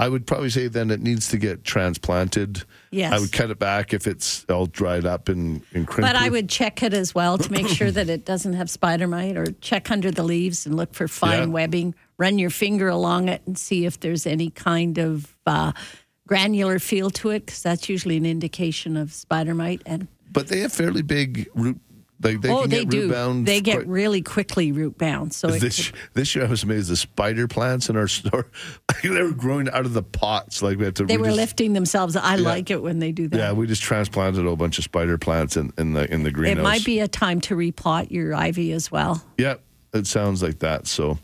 I 0.00 0.08
would 0.08 0.28
probably 0.28 0.50
say 0.50 0.68
then 0.68 0.92
it 0.92 1.00
needs 1.00 1.26
to 1.30 1.38
get 1.38 1.64
transplanted. 1.64 2.62
Yes. 2.92 3.12
I 3.12 3.18
would 3.18 3.32
cut 3.32 3.50
it 3.50 3.58
back 3.58 3.92
if 3.92 4.06
it's 4.06 4.44
all 4.48 4.66
dried 4.66 5.04
up 5.04 5.28
and, 5.28 5.60
and. 5.74 5.88
But 5.88 6.14
I 6.14 6.28
would 6.28 6.48
check 6.48 6.84
it 6.84 6.94
as 6.94 7.16
well 7.16 7.36
to 7.36 7.50
make 7.50 7.66
sure 7.66 7.90
that 7.90 8.08
it 8.08 8.24
doesn't 8.24 8.52
have 8.52 8.70
spider 8.70 9.08
mite 9.08 9.36
or 9.36 9.46
check 9.60 9.90
under 9.90 10.12
the 10.12 10.22
leaves 10.22 10.66
and 10.66 10.76
look 10.76 10.94
for 10.94 11.08
fine 11.08 11.38
Yeah. 11.40 11.46
webbing. 11.46 11.94
Run 12.16 12.38
your 12.38 12.50
finger 12.50 12.86
along 12.88 13.28
it 13.28 13.42
and 13.44 13.58
see 13.58 13.86
if 13.86 13.98
there's 13.98 14.24
any 14.24 14.50
kind 14.50 14.98
of 14.98 15.34
uh, 15.46 15.72
granular 16.28 16.78
feel 16.78 17.10
to 17.10 17.30
it 17.30 17.46
because 17.46 17.62
that's 17.62 17.88
usually 17.88 18.16
an 18.16 18.26
indication 18.26 18.96
of 18.96 19.12
spider 19.12 19.54
mite. 19.54 19.82
And 19.84 20.06
But 20.30 20.46
they 20.46 20.60
have 20.60 20.72
fairly 20.72 21.02
big 21.02 21.48
root. 21.56 21.80
Like 22.20 22.40
they 22.40 22.50
oh, 22.50 22.62
can 22.62 22.70
they 22.70 22.80
get 22.80 22.90
do. 22.90 23.12
bound. 23.12 23.46
They 23.46 23.60
get 23.60 23.76
quite- 23.76 23.86
really 23.86 24.22
quickly 24.22 24.72
root 24.72 24.98
bound. 24.98 25.32
So 25.32 25.48
this 25.48 25.90
could- 25.90 25.96
this 26.14 26.34
year 26.34 26.46
I 26.46 26.48
was 26.48 26.64
amazed. 26.64 26.90
The 26.90 26.96
spider 26.96 27.46
plants 27.46 27.88
in 27.88 27.96
our 27.96 28.08
store, 28.08 28.46
they 29.02 29.10
were 29.10 29.30
growing 29.30 29.68
out 29.70 29.86
of 29.86 29.92
the 29.92 30.02
pots. 30.02 30.60
Like 30.60 30.78
we 30.78 30.84
had 30.84 30.96
to. 30.96 31.04
they 31.06 31.16
we 31.16 31.22
were 31.22 31.28
just- 31.28 31.36
lifting 31.36 31.74
themselves. 31.74 32.16
I 32.16 32.36
like 32.36 32.70
it 32.70 32.82
when 32.82 32.98
they 32.98 33.12
do 33.12 33.28
that. 33.28 33.36
Yeah, 33.36 33.52
we 33.52 33.66
just 33.66 33.82
transplanted 33.82 34.44
a 34.44 34.48
whole 34.48 34.56
bunch 34.56 34.78
of 34.78 34.84
spider 34.84 35.16
plants 35.16 35.56
in, 35.56 35.72
in 35.78 35.92
the 35.92 36.12
in 36.12 36.24
the 36.24 36.28
it 36.44 36.58
might 36.58 36.84
be 36.84 37.00
a 37.00 37.08
time 37.08 37.40
to 37.42 37.56
replot 37.56 38.10
your 38.10 38.34
ivy 38.34 38.72
as 38.72 38.90
well. 38.90 39.22
Yeah, 39.38 39.54
it 39.92 40.06
sounds 40.06 40.42
like 40.42 40.58
that. 40.60 40.86
So, 40.86 41.18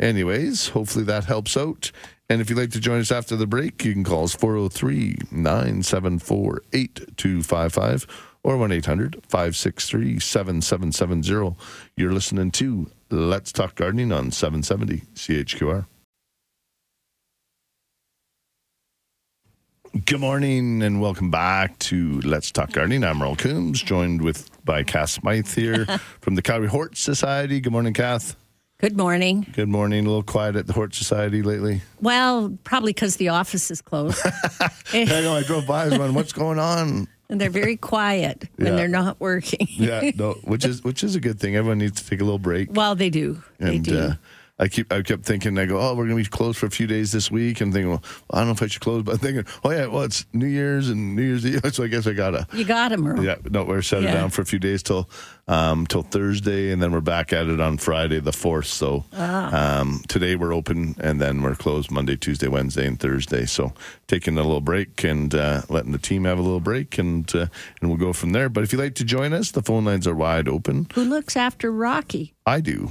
anyways, 0.00 0.68
hopefully 0.68 1.04
that 1.04 1.24
helps 1.24 1.56
out. 1.56 1.90
And 2.30 2.40
if 2.40 2.50
you'd 2.50 2.58
like 2.58 2.70
to 2.72 2.80
join 2.80 3.00
us 3.00 3.10
after 3.10 3.36
the 3.36 3.46
break, 3.46 3.84
you 3.84 3.92
can 3.92 4.04
call 4.04 4.24
us 4.24 4.34
403 4.34 5.16
974 5.30 6.62
8255 6.72 8.27
or 8.48 8.56
1 8.56 8.72
800 8.72 9.22
563 9.28 10.18
7770. 10.20 11.54
You're 11.96 12.12
listening 12.12 12.50
to 12.52 12.90
Let's 13.10 13.52
Talk 13.52 13.74
Gardening 13.74 14.10
on 14.10 14.30
770 14.30 15.02
CHQR. 15.14 15.86
Good 20.06 20.20
morning 20.20 20.82
and 20.82 20.98
welcome 20.98 21.30
back 21.30 21.78
to 21.80 22.20
Let's 22.22 22.50
Talk 22.50 22.72
Gardening. 22.72 23.04
I'm 23.04 23.18
Merle 23.18 23.36
Coombs, 23.36 23.82
joined 23.82 24.22
with 24.22 24.48
by 24.64 24.82
Kath 24.82 25.10
Smythe 25.10 25.48
here 25.48 25.84
from 26.22 26.34
the 26.34 26.40
Calgary 26.40 26.68
Hort 26.68 26.96
Society. 26.96 27.60
Good 27.60 27.72
morning, 27.72 27.92
Kath. 27.92 28.34
Good 28.80 28.96
morning. 28.96 29.46
Good 29.52 29.68
morning. 29.68 30.06
A 30.06 30.08
little 30.08 30.22
quiet 30.22 30.56
at 30.56 30.66
the 30.66 30.72
Hort 30.72 30.94
Society 30.94 31.42
lately. 31.42 31.82
Well, 32.00 32.56
probably 32.64 32.94
because 32.94 33.16
the 33.16 33.28
office 33.28 33.70
is 33.70 33.82
closed. 33.82 34.24
I 34.94 35.04
know. 35.04 35.34
I 35.34 35.42
drove 35.42 35.66
by. 35.66 35.82
I 35.82 35.84
was 35.86 35.92
wondering 35.98 36.14
what's 36.14 36.32
going 36.32 36.58
on. 36.58 37.08
And 37.30 37.40
they're 37.40 37.50
very 37.50 37.76
quiet 37.76 38.48
when 38.56 38.68
Yeah. 38.68 38.76
they're 38.76 38.88
not 38.88 39.20
working. 39.20 39.66
Yeah, 39.70 40.10
no, 40.16 40.32
which 40.44 40.64
is 40.64 40.82
which 40.84 41.02
is 41.04 41.14
a 41.14 41.20
good 41.20 41.38
thing. 41.38 41.56
Everyone 41.56 41.78
needs 41.78 42.00
to 42.02 42.08
take 42.08 42.20
a 42.20 42.24
little 42.24 42.38
break. 42.38 42.68
well, 42.72 42.94
they 42.94 43.10
do. 43.10 43.42
They 43.58 43.78
do. 43.78 43.98
uh, 43.98 44.14
I 44.60 44.66
keep 44.68 44.92
I 44.92 45.02
kept 45.02 45.24
thinking 45.24 45.56
I 45.58 45.66
go 45.66 45.78
oh 45.80 45.94
we're 45.94 46.04
gonna 46.04 46.16
be 46.16 46.24
closed 46.24 46.58
for 46.58 46.66
a 46.66 46.70
few 46.70 46.86
days 46.86 47.12
this 47.12 47.30
week 47.30 47.60
and 47.60 47.72
thinking 47.72 47.90
well 47.90 48.02
I 48.30 48.38
don't 48.38 48.48
know 48.48 48.52
if 48.52 48.62
I 48.62 48.66
should 48.66 48.82
close 48.82 49.02
but 49.04 49.12
I'm 49.12 49.18
thinking 49.18 49.44
oh 49.64 49.70
yeah 49.70 49.86
well 49.86 50.02
it's 50.02 50.26
New 50.32 50.46
Year's 50.46 50.88
and 50.88 51.14
New 51.14 51.22
Year's 51.22 51.46
Eve 51.46 51.60
so 51.72 51.84
I 51.84 51.86
guess 51.86 52.06
I 52.06 52.12
gotta 52.12 52.46
you 52.52 52.64
got 52.64 52.92
Earl. 52.92 53.22
yeah 53.24 53.36
no 53.50 53.64
we're 53.64 53.82
shut 53.82 54.00
it 54.02 54.06
Yeah. 54.06 54.14
down 54.14 54.30
for 54.30 54.42
a 54.42 54.44
few 54.44 54.58
days 54.58 54.82
till 54.82 55.08
um, 55.46 55.86
till 55.86 56.02
Thursday 56.02 56.72
and 56.72 56.82
then 56.82 56.90
we're 56.92 57.00
back 57.00 57.32
at 57.32 57.46
it 57.46 57.60
on 57.60 57.78
Friday 57.78 58.18
the 58.20 58.32
fourth 58.32 58.66
so 58.66 59.04
Ah. 59.12 59.80
um, 59.80 60.02
today 60.08 60.34
we're 60.36 60.52
open 60.52 60.94
and 60.98 61.20
then 61.20 61.40
we're 61.42 61.54
closed 61.54 61.90
Monday 61.90 62.16
Tuesday 62.16 62.48
Wednesday 62.48 62.86
and 62.86 62.98
Thursday 62.98 63.46
so 63.46 63.72
taking 64.08 64.36
a 64.38 64.42
little 64.42 64.60
break 64.60 65.04
and 65.04 65.34
uh, 65.34 65.62
letting 65.68 65.92
the 65.92 65.98
team 65.98 66.24
have 66.24 66.38
a 66.38 66.42
little 66.42 66.60
break 66.60 66.98
and 66.98 67.32
uh, 67.34 67.46
and 67.80 67.88
we'll 67.90 67.96
go 67.96 68.12
from 68.12 68.32
there 68.32 68.48
but 68.48 68.64
if 68.64 68.72
you'd 68.72 68.80
like 68.82 68.96
to 68.96 69.04
join 69.04 69.32
us 69.32 69.52
the 69.52 69.62
phone 69.62 69.84
lines 69.84 70.06
are 70.06 70.14
wide 70.16 70.48
open 70.48 70.88
Who 70.94 71.04
looks 71.04 71.36
after 71.36 71.70
Rocky? 71.70 72.34
I 72.44 72.60
do. 72.60 72.90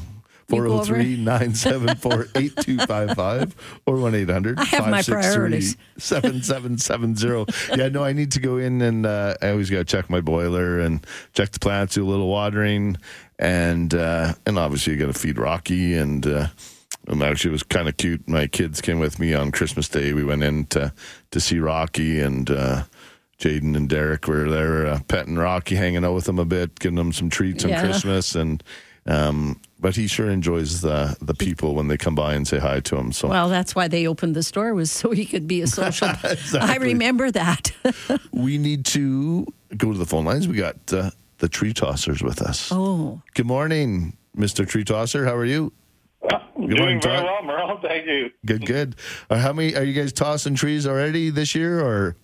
You 0.50 0.60
403 0.60 1.18
974 1.18 2.28
8255 2.36 3.82
or 3.86 3.98
1 3.98 4.16
800 4.16 4.58
I 4.58 4.64
have 4.64 4.88
my 4.88 5.02
priorities. 5.02 5.76
7770. 5.98 7.78
Yeah, 7.78 7.90
no, 7.90 8.04
I 8.04 8.14
need 8.14 8.32
to 8.32 8.40
go 8.40 8.58
in 8.58 8.82
and 8.82 9.06
uh, 9.06 9.36
I 9.42 9.50
always 9.50 9.70
got 9.70 9.80
to 9.80 9.84
check 9.84 10.10
my 10.10 10.22
boiler 10.22 10.80
and 10.80 11.06
check 11.34 11.52
the 11.52 11.60
plants, 11.60 11.96
do 11.96 12.06
a 12.06 12.08
little 12.08 12.30
watering. 12.30 12.96
And 13.38 13.94
uh, 13.94 14.36
and 14.46 14.58
obviously, 14.58 14.94
you 14.94 15.00
got 15.00 15.14
to 15.14 15.20
feed 15.20 15.38
Rocky. 15.38 15.96
And, 15.96 16.26
uh, 16.26 16.48
and 17.08 17.22
actually, 17.22 17.50
it 17.50 17.52
was 17.52 17.64
kind 17.64 17.90
of 17.90 17.98
cute. 17.98 18.26
My 18.28 18.48
kids 18.48 18.80
came 18.80 19.00
with 19.00 19.20
me 19.20 19.34
on 19.34 19.52
Christmas 19.52 19.90
Day. 19.90 20.14
We 20.14 20.24
went 20.24 20.44
in 20.44 20.66
to, 20.68 20.94
to 21.32 21.40
see 21.40 21.60
Rocky 21.60 22.20
and. 22.22 22.50
Uh, 22.50 22.84
Jaden 23.40 23.78
and 23.78 23.88
Derek 23.88 24.28
were 24.28 24.50
there 24.50 24.88
uh, 24.88 25.00
petting 25.08 25.36
Rocky, 25.36 25.76
hanging 25.76 26.04
out 26.04 26.16
with 26.16 26.28
him 26.28 26.40
a 26.40 26.46
bit, 26.46 26.80
giving 26.80 26.98
him 26.98 27.14
some 27.14 27.30
treats 27.30 27.64
on 27.64 27.70
Christmas, 27.82 28.34
and 28.34 28.64
um, 29.06 29.62
but 29.80 29.96
he 29.96 30.08
sure 30.08 30.30
enjoys 30.30 30.82
the 30.82 31.16
the 31.22 31.34
people 31.34 31.76
when 31.76 31.88
they 31.88 31.98
come 31.98 32.16
by 32.16 32.34
and 32.34 32.48
say 32.48 32.58
hi 32.60 32.80
to 32.82 32.98
him. 32.98 33.12
So 33.12 33.28
Well, 33.28 33.50
that's 33.50 33.76
why 33.76 33.88
they 33.88 34.08
opened 34.08 34.36
the 34.36 34.44
store 34.44 34.74
was 34.74 34.92
so 34.92 35.12
he 35.12 35.26
could 35.26 35.48
be 35.48 35.62
a 35.62 35.68
social. 35.82 36.10
I 36.60 36.78
remember 36.80 37.32
that. 37.32 37.72
we 38.32 38.58
need 38.58 38.86
to 38.88 39.46
go 39.76 39.92
to 39.92 39.98
the 39.98 40.06
phone 40.06 40.26
lines. 40.26 40.48
We 40.48 40.58
got 40.58 40.76
uh, 40.94 41.12
the 41.40 41.50
tree 41.50 41.74
tossers 41.74 42.22
with 42.24 42.42
us. 42.42 42.70
oh, 42.72 43.22
Good 43.36 43.46
morning, 43.48 44.18
Mister 44.36 44.66
Tree 44.66 44.84
Tosser. 44.84 45.26
How 45.26 45.36
are 45.36 45.46
you? 45.46 45.72
Doing 46.58 46.70
morning, 46.80 47.02
very 47.02 47.18
Todd. 47.18 47.24
well, 47.26 47.44
Merle. 47.44 47.80
Thank 47.82 48.08
you. 48.08 48.32
Good, 48.46 48.66
good. 48.66 48.96
Uh, 49.30 49.38
how 49.38 49.54
many 49.54 49.76
are 49.76 49.84
you 49.84 49.94
guys 49.94 50.12
tossing 50.12 50.56
trees 50.56 50.88
already 50.88 51.30
this 51.30 51.54
year? 51.54 51.80
Or 51.80 52.16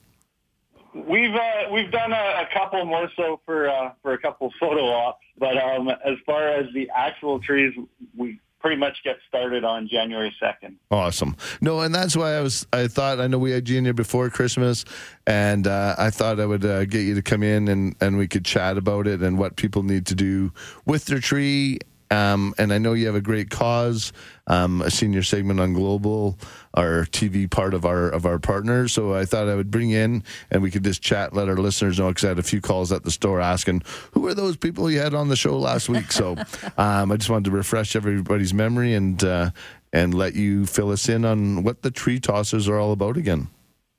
We've 0.93 1.33
uh, 1.33 1.71
we've 1.71 1.91
done 1.91 2.11
a, 2.11 2.15
a 2.15 2.47
couple 2.53 2.85
more 2.85 3.09
so 3.15 3.39
for 3.45 3.67
uh, 3.69 3.93
for 4.01 4.13
a 4.13 4.17
couple 4.17 4.53
photo 4.59 4.85
ops, 4.85 5.23
but 5.37 5.57
um, 5.57 5.89
as 5.89 6.17
far 6.25 6.47
as 6.49 6.67
the 6.73 6.89
actual 6.95 7.39
trees, 7.39 7.73
we 8.15 8.39
pretty 8.63 8.77
much 8.77 8.97
get 9.03 9.17
started 9.27 9.65
on 9.65 9.89
January 9.89 10.33
second. 10.39 10.77
Awesome. 10.89 11.35
No, 11.61 11.81
and 11.81 11.93
that's 11.93 12.15
why 12.15 12.35
I 12.35 12.39
was. 12.41 12.65
I 12.71 12.87
thought 12.87 13.19
I 13.19 13.27
know 13.27 13.37
we 13.37 13.51
had 13.51 13.67
you 13.67 13.77
in 13.77 13.83
here 13.83 13.93
before 13.93 14.29
Christmas, 14.29 14.85
and 15.27 15.67
uh, 15.67 15.95
I 15.97 16.09
thought 16.09 16.39
I 16.39 16.45
would 16.45 16.65
uh, 16.65 16.85
get 16.85 17.01
you 17.01 17.13
to 17.15 17.21
come 17.21 17.43
in 17.43 17.67
and 17.67 17.95
and 17.99 18.17
we 18.17 18.27
could 18.27 18.45
chat 18.45 18.77
about 18.77 19.05
it 19.05 19.21
and 19.21 19.37
what 19.37 19.57
people 19.57 19.83
need 19.83 20.05
to 20.07 20.15
do 20.15 20.53
with 20.85 21.05
their 21.05 21.19
tree. 21.19 21.79
Um, 22.13 22.53
and 22.59 22.71
I 22.71 22.77
know 22.77 22.93
you 22.93 23.07
have 23.07 23.15
a 23.15 23.21
great 23.21 23.49
cause, 23.49 24.13
um, 24.45 24.83
a 24.83 24.91
senior 24.91 25.23
segment 25.23 25.59
on 25.59 25.73
Global, 25.73 26.37
our 26.75 27.05
TV 27.05 27.49
part 27.49 27.73
of 27.73 27.85
our 27.85 28.09
of 28.09 28.27
our 28.27 28.37
partners. 28.37 28.93
So 28.93 29.15
I 29.15 29.25
thought 29.25 29.49
I 29.49 29.55
would 29.55 29.71
bring 29.71 29.89
you 29.89 29.99
in 29.99 30.23
and 30.51 30.61
we 30.61 30.69
could 30.69 30.83
just 30.83 31.01
chat, 31.01 31.33
let 31.33 31.49
our 31.49 31.57
listeners 31.57 31.97
know 31.97 32.09
because 32.09 32.25
I 32.25 32.29
had 32.29 32.39
a 32.39 32.43
few 32.43 32.61
calls 32.61 32.91
at 32.91 33.03
the 33.03 33.11
store 33.11 33.41
asking 33.41 33.81
who 34.11 34.27
are 34.27 34.35
those 34.35 34.57
people 34.57 34.91
you 34.91 34.99
had 34.99 35.15
on 35.15 35.29
the 35.29 35.35
show 35.35 35.57
last 35.57 35.89
week. 35.89 36.11
So 36.11 36.35
um, 36.77 37.11
I 37.11 37.17
just 37.17 37.31
wanted 37.31 37.45
to 37.45 37.51
refresh 37.51 37.95
everybody's 37.95 38.53
memory 38.53 38.93
and. 38.93 39.23
Uh, 39.23 39.51
and 39.95 40.15
let 40.15 40.33
you 40.33 40.65
fill 40.65 40.89
us 40.89 41.07
in 41.07 41.23
on 41.23 41.61
what 41.61 41.83
the 41.83 41.91
tree 41.91 42.19
tossers 42.19 42.67
are 42.67 42.79
all 42.79 42.93
about 42.93 43.15
again. 43.15 43.47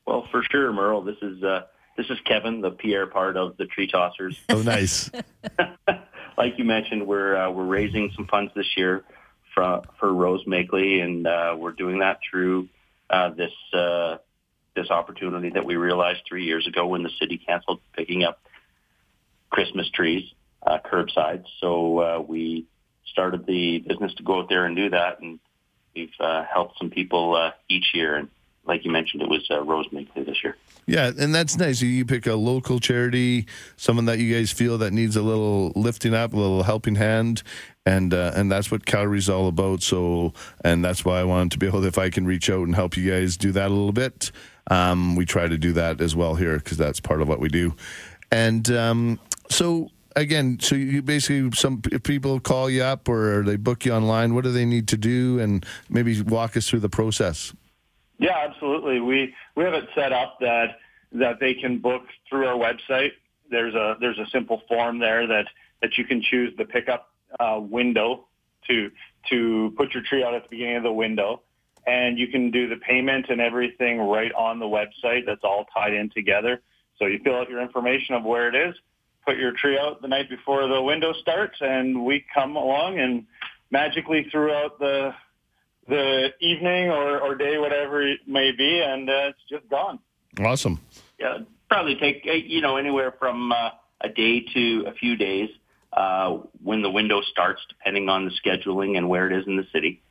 Well, 0.09 0.27
for 0.33 0.43
sure, 0.51 0.73
Merle. 0.73 1.03
This 1.03 1.19
is 1.23 1.41
uh, 1.45 1.67
this 1.97 2.11
is 2.11 2.19
Kevin, 2.25 2.61
the 2.61 2.73
PR 2.73 3.07
part 3.07 3.37
of 3.37 3.57
the 3.57 3.67
Tree 3.67 3.87
Tossers. 3.87 4.37
Oh, 4.49 4.63
nice. 4.63 5.09
like 6.37 6.59
you 6.59 6.65
mentioned, 6.65 7.07
we're 7.07 7.37
uh, 7.37 7.51
we're 7.51 7.65
raising 7.67 8.13
some 8.17 8.27
funds 8.27 8.53
this 8.55 8.77
year 8.77 9.05
for 9.55 9.83
for 9.99 10.13
Rose 10.13 10.45
Makeley, 10.45 11.03
and 11.03 11.27
uh, 11.27 11.55
we're 11.59 11.73
doing 11.73 12.01
that 12.01 12.19
through 12.29 12.69
uh, 13.11 13.31
this 13.31 13.53
uh, 13.73 14.19
this 14.75 14.91
opportunity 14.91 15.51
that 15.51 15.65
we 15.65 15.77
realized 15.77 16.21
three 16.29 16.45
years 16.45 16.67
ago 16.67 16.87
when 16.87 17.03
the 17.03 17.11
city 17.21 17.39
canceled 17.39 17.81
picking 17.93 18.25
up 18.25 18.41
Christmas 19.51 19.89
trees 19.91 20.25
uh, 20.67 20.79
curbside. 20.85 21.45
So 21.61 21.99
uh, 22.01 22.21
we 22.21 22.67
started 23.07 23.47
the 23.47 23.79
business 23.79 24.15
to 24.15 24.23
go 24.23 24.41
out 24.41 24.49
there 24.49 24.67
and 24.67 24.75
do 24.75 24.91
that, 24.91 25.21
and 25.21 25.39
we've 25.95 26.11
uh, 26.19 26.45
helped 26.53 26.79
some 26.79 26.91
people 26.91 27.37
uh, 27.37 27.53
each 27.69 27.93
year. 27.95 28.17
And 28.17 28.29
like 28.67 28.85
you 28.85 28.91
mentioned, 28.91 29.23
it 29.23 29.29
was 29.29 29.47
uh, 29.51 29.63
Rose 29.63 29.87
Makeley 29.93 30.27
this 30.27 30.43
year. 30.43 30.57
Yeah, 30.87 31.11
and 31.19 31.35
that's 31.35 31.57
nice. 31.57 31.81
You 31.81 32.05
pick 32.05 32.27
a 32.27 32.35
local 32.35 32.79
charity, 32.79 33.47
someone 33.77 34.05
that 34.07 34.19
you 34.19 34.35
guys 34.35 34.53
feel 34.53 34.79
that 34.79 34.93
needs 34.93 35.17
a 35.17 35.23
little 35.23 35.73
lifting 35.75 36.15
up, 36.15 36.33
a 36.33 36.37
little 36.37 36.63
helping 36.63 36.95
hand. 36.97 37.43
And 37.87 38.15
uh, 38.15 38.33
and 38.35 38.51
that's 38.51 38.71
what 38.71 38.87
Calgary's 38.87 39.29
all 39.29 39.47
about. 39.47 39.83
So 39.83 40.33
and 40.65 40.85
that's 40.85 41.05
why 41.05 41.21
I 41.21 41.25
wanted 41.25 41.53
to 41.53 41.59
be 41.59 41.67
able, 41.67 41.85
if 41.85 41.99
I 41.99 42.09
can 42.09 42.27
reach 42.27 42.49
out 42.49 42.67
and 42.67 42.75
help 42.75 42.97
you 42.97 43.11
guys 43.11 43.37
do 43.37 43.53
that 43.53 43.67
a 43.67 43.75
little 43.75 43.93
bit. 43.93 44.31
Um, 44.71 45.17
we 45.17 45.27
try 45.27 45.49
to 45.49 45.59
do 45.59 45.73
that 45.75 46.01
as 46.01 46.17
well 46.17 46.35
here 46.35 46.57
because 46.57 46.79
that's 46.79 47.01
part 47.01 47.21
of 47.21 47.29
what 47.29 47.41
we 47.41 47.49
do. 47.49 47.75
And 48.31 48.71
um, 48.71 49.21
so 49.51 49.91
again, 50.17 50.59
so 50.61 50.77
you 50.77 51.03
basically 51.03 51.51
some 51.53 51.83
people 51.83 52.41
call 52.41 52.71
you 52.71 52.83
up 52.83 53.09
or 53.09 53.43
they 53.43 53.57
book 53.57 53.85
you 53.85 53.93
online. 53.93 54.35
What 54.35 54.45
do 54.45 54.53
they 54.53 54.65
need 54.65 54.89
to 54.89 54.97
do? 54.97 55.39
And 55.39 55.65
maybe 55.89 56.21
walk 56.23 56.57
us 56.57 56.69
through 56.69 56.81
the 56.81 56.89
process. 56.89 57.53
Yeah, 58.19 58.37
absolutely. 58.49 59.01
We 59.01 59.35
we 59.57 59.65
have 59.65 59.75
it 59.75 59.85
set 59.95 60.13
up 60.13 60.39
that 60.41 60.79
that 61.13 61.41
they 61.41 61.55
can 61.55 61.79
book 61.79 62.03
through 62.29 62.47
our 62.47 62.57
website. 62.57 63.13
There's 63.51 63.75
a 63.75 63.97
there's 64.01 64.19
a 64.19 64.27
simple 64.31 64.63
form 64.69 64.99
there 64.99 65.27
that 65.27 65.47
that 65.83 65.99
you 65.99 66.05
can 66.05 66.23
choose 66.23 66.53
the 66.57 66.65
pickup 66.65 67.11
uh, 67.41 67.59
window 67.61 68.27
to 68.69 68.91
to 69.31 69.75
put 69.77 69.95
your 69.95 70.03
tree 70.03 70.23
out 70.23 70.35
at 70.35 70.45
the 70.45 70.49
beginning 70.49 70.77
of 70.77 70.83
the 70.83 70.93
window, 70.93 71.43
and 71.87 72.19
you 72.19 72.29
can 72.29 72.51
do 72.51 72.69
the 72.69 72.77
payment 72.77 73.27
and 73.29 73.41
everything 73.41 73.99
right 73.99 74.33
on 74.33 74.59
the 74.59 74.67
website. 74.67 75.27
That's 75.27 75.43
all 75.43 75.67
tied 75.75 75.95
in 75.95 76.11
together. 76.11 76.61
So 76.99 77.07
you 77.07 77.19
fill 77.25 77.37
out 77.37 77.49
your 77.49 77.61
information 77.61 78.15
of 78.15 78.23
where 78.25 78.49
it 78.49 78.55
is, 78.55 78.75
put 79.27 79.37
your 79.37 79.53
tree 79.53 79.79
out 79.79 80.01
the 80.01 80.09
night 80.09 80.29
before 80.31 80.67
the 80.69 80.81
window 80.81 81.13
starts, 81.15 81.57
and 81.61 82.05
we 82.05 82.25
come 82.33 82.57
along 82.57 83.01
and 83.01 83.27
magically 83.71 84.27
throughout 84.31 84.79
the 84.79 85.13
the 85.89 86.29
evening 86.41 86.91
or, 86.91 87.21
or 87.21 87.35
day, 87.35 87.59
whatever 87.59 88.07
it 88.07 88.21
may 88.27 88.53
be, 88.53 88.81
and 88.81 89.09
uh, 89.09 89.31
it's 89.31 89.39
just 89.51 89.69
gone. 89.69 89.99
Awesome. 90.39 90.81
Yeah, 91.19 91.39
probably 91.69 91.97
take 91.97 92.27
uh, 92.29 92.33
you 92.33 92.61
know 92.61 92.77
anywhere 92.77 93.13
from 93.19 93.53
uh, 93.53 93.71
a 94.01 94.09
day 94.09 94.41
to 94.55 94.85
a 94.87 94.93
few 94.93 95.17
days 95.17 95.51
uh, 95.93 96.39
when 96.63 96.83
the 96.83 96.91
window 96.91 97.21
starts, 97.23 97.63
depending 97.69 98.09
on 98.09 98.25
the 98.25 98.33
scheduling 98.45 98.97
and 98.97 99.09
where 99.09 99.31
it 99.31 99.39
is 99.39 99.47
in 99.47 99.57
the 99.57 99.67
city. 99.73 100.03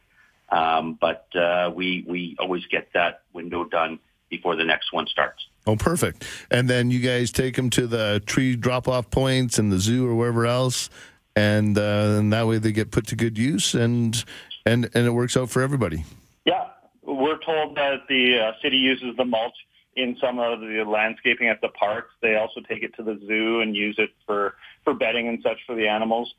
Um, 0.49 0.97
but 0.99 1.27
uh, 1.35 1.71
we 1.73 2.05
we 2.07 2.35
always 2.39 2.65
get 2.67 2.89
that 2.93 3.21
window 3.33 3.63
done 3.63 3.99
before 4.29 4.55
the 4.55 4.65
next 4.65 4.91
one 4.91 5.07
starts. 5.07 5.45
Oh, 5.65 5.75
perfect. 5.75 6.25
And 6.51 6.69
then 6.69 6.91
you 6.91 6.99
guys 6.99 7.31
take 7.31 7.55
them 7.55 7.69
to 7.71 7.87
the 7.87 8.21
tree 8.25 8.55
drop 8.55 8.87
off 8.87 9.09
points 9.09 9.59
and 9.59 9.71
the 9.71 9.79
zoo 9.79 10.07
or 10.07 10.15
wherever 10.15 10.45
else, 10.45 10.89
and, 11.35 11.77
uh, 11.77 12.17
and 12.17 12.33
that 12.33 12.47
way 12.47 12.57
they 12.57 12.71
get 12.71 12.91
put 12.91 13.07
to 13.07 13.15
good 13.15 13.37
use 13.37 13.73
and 13.73 14.25
and 14.65 14.89
and 14.93 15.05
it 15.05 15.11
works 15.11 15.37
out 15.37 15.49
for 15.49 15.61
everybody. 15.61 16.05
Yeah, 16.45 16.67
we're 17.03 17.39
told 17.39 17.75
that 17.77 18.07
the 18.07 18.39
uh, 18.39 18.51
city 18.61 18.77
uses 18.77 19.15
the 19.17 19.25
mulch 19.25 19.55
in 19.95 20.17
some 20.19 20.39
of 20.39 20.59
the 20.59 20.83
landscaping 20.87 21.47
at 21.49 21.61
the 21.61 21.69
parks. 21.69 22.11
They 22.21 22.35
also 22.35 22.61
take 22.61 22.83
it 22.83 22.95
to 22.95 23.03
the 23.03 23.19
zoo 23.27 23.61
and 23.61 23.75
use 23.75 23.95
it 23.97 24.09
for 24.25 24.55
for 24.83 24.93
bedding 24.93 25.27
and 25.27 25.39
such 25.43 25.57
for 25.65 25.75
the 25.75 25.87
animals. 25.87 26.33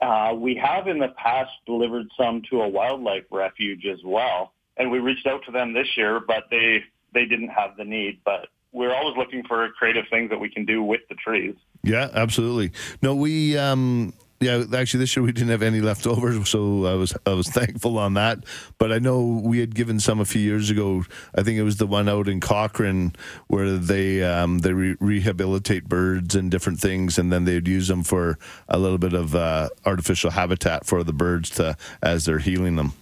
Uh, 0.00 0.32
we 0.34 0.54
have 0.56 0.86
in 0.86 0.98
the 0.98 1.08
past 1.08 1.50
delivered 1.66 2.06
some 2.16 2.42
to 2.50 2.62
a 2.62 2.68
wildlife 2.68 3.24
refuge 3.30 3.84
as 3.84 3.98
well, 4.04 4.52
and 4.76 4.90
we 4.90 4.98
reached 4.98 5.26
out 5.26 5.44
to 5.44 5.52
them 5.52 5.74
this 5.74 5.88
year, 5.96 6.20
but 6.20 6.44
they 6.50 6.82
they 7.12 7.24
didn't 7.24 7.48
have 7.48 7.76
the 7.76 7.84
need. 7.84 8.20
But 8.24 8.48
we're 8.72 8.94
always 8.94 9.16
looking 9.16 9.42
for 9.46 9.68
creative 9.70 10.04
things 10.10 10.30
that 10.30 10.38
we 10.38 10.48
can 10.48 10.64
do 10.64 10.82
with 10.82 11.00
the 11.08 11.16
trees. 11.16 11.54
Yeah, 11.82 12.08
absolutely. 12.14 12.72
No, 13.02 13.14
we 13.14 13.58
um 13.58 14.14
yeah, 14.40 14.64
actually 14.74 15.00
this 15.00 15.14
year 15.14 15.22
we 15.22 15.32
didn't 15.32 15.50
have 15.50 15.62
any 15.62 15.82
left 15.82 16.06
over, 16.06 16.44
so 16.46 16.86
I 16.86 16.94
was 16.94 17.14
I 17.26 17.34
was 17.34 17.48
thankful 17.50 17.98
on 17.98 18.14
that. 18.14 18.38
But 18.78 18.90
I 18.90 18.98
know 18.98 19.22
we 19.22 19.58
had 19.58 19.74
given 19.74 20.00
some 20.00 20.18
a 20.18 20.24
few 20.24 20.40
years 20.40 20.70
ago. 20.70 21.04
I 21.34 21.42
think 21.42 21.58
it 21.58 21.62
was 21.62 21.76
the 21.76 21.86
one 21.86 22.08
out 22.08 22.26
in 22.26 22.40
Cochrane 22.40 23.14
where 23.48 23.76
they 23.76 24.22
um, 24.22 24.60
they 24.60 24.72
re- 24.72 24.96
rehabilitate 24.98 25.88
birds 25.88 26.34
and 26.34 26.50
different 26.50 26.80
things, 26.80 27.18
and 27.18 27.30
then 27.30 27.44
they'd 27.44 27.68
use 27.68 27.88
them 27.88 28.02
for 28.02 28.38
a 28.68 28.78
little 28.78 28.98
bit 28.98 29.12
of 29.12 29.34
uh, 29.34 29.68
artificial 29.84 30.30
habitat 30.30 30.86
for 30.86 31.04
the 31.04 31.12
birds 31.12 31.50
to 31.50 31.76
as 32.02 32.24
they're 32.24 32.38
healing 32.38 32.76
them. 32.76 32.94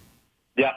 Yeah, 0.57 0.73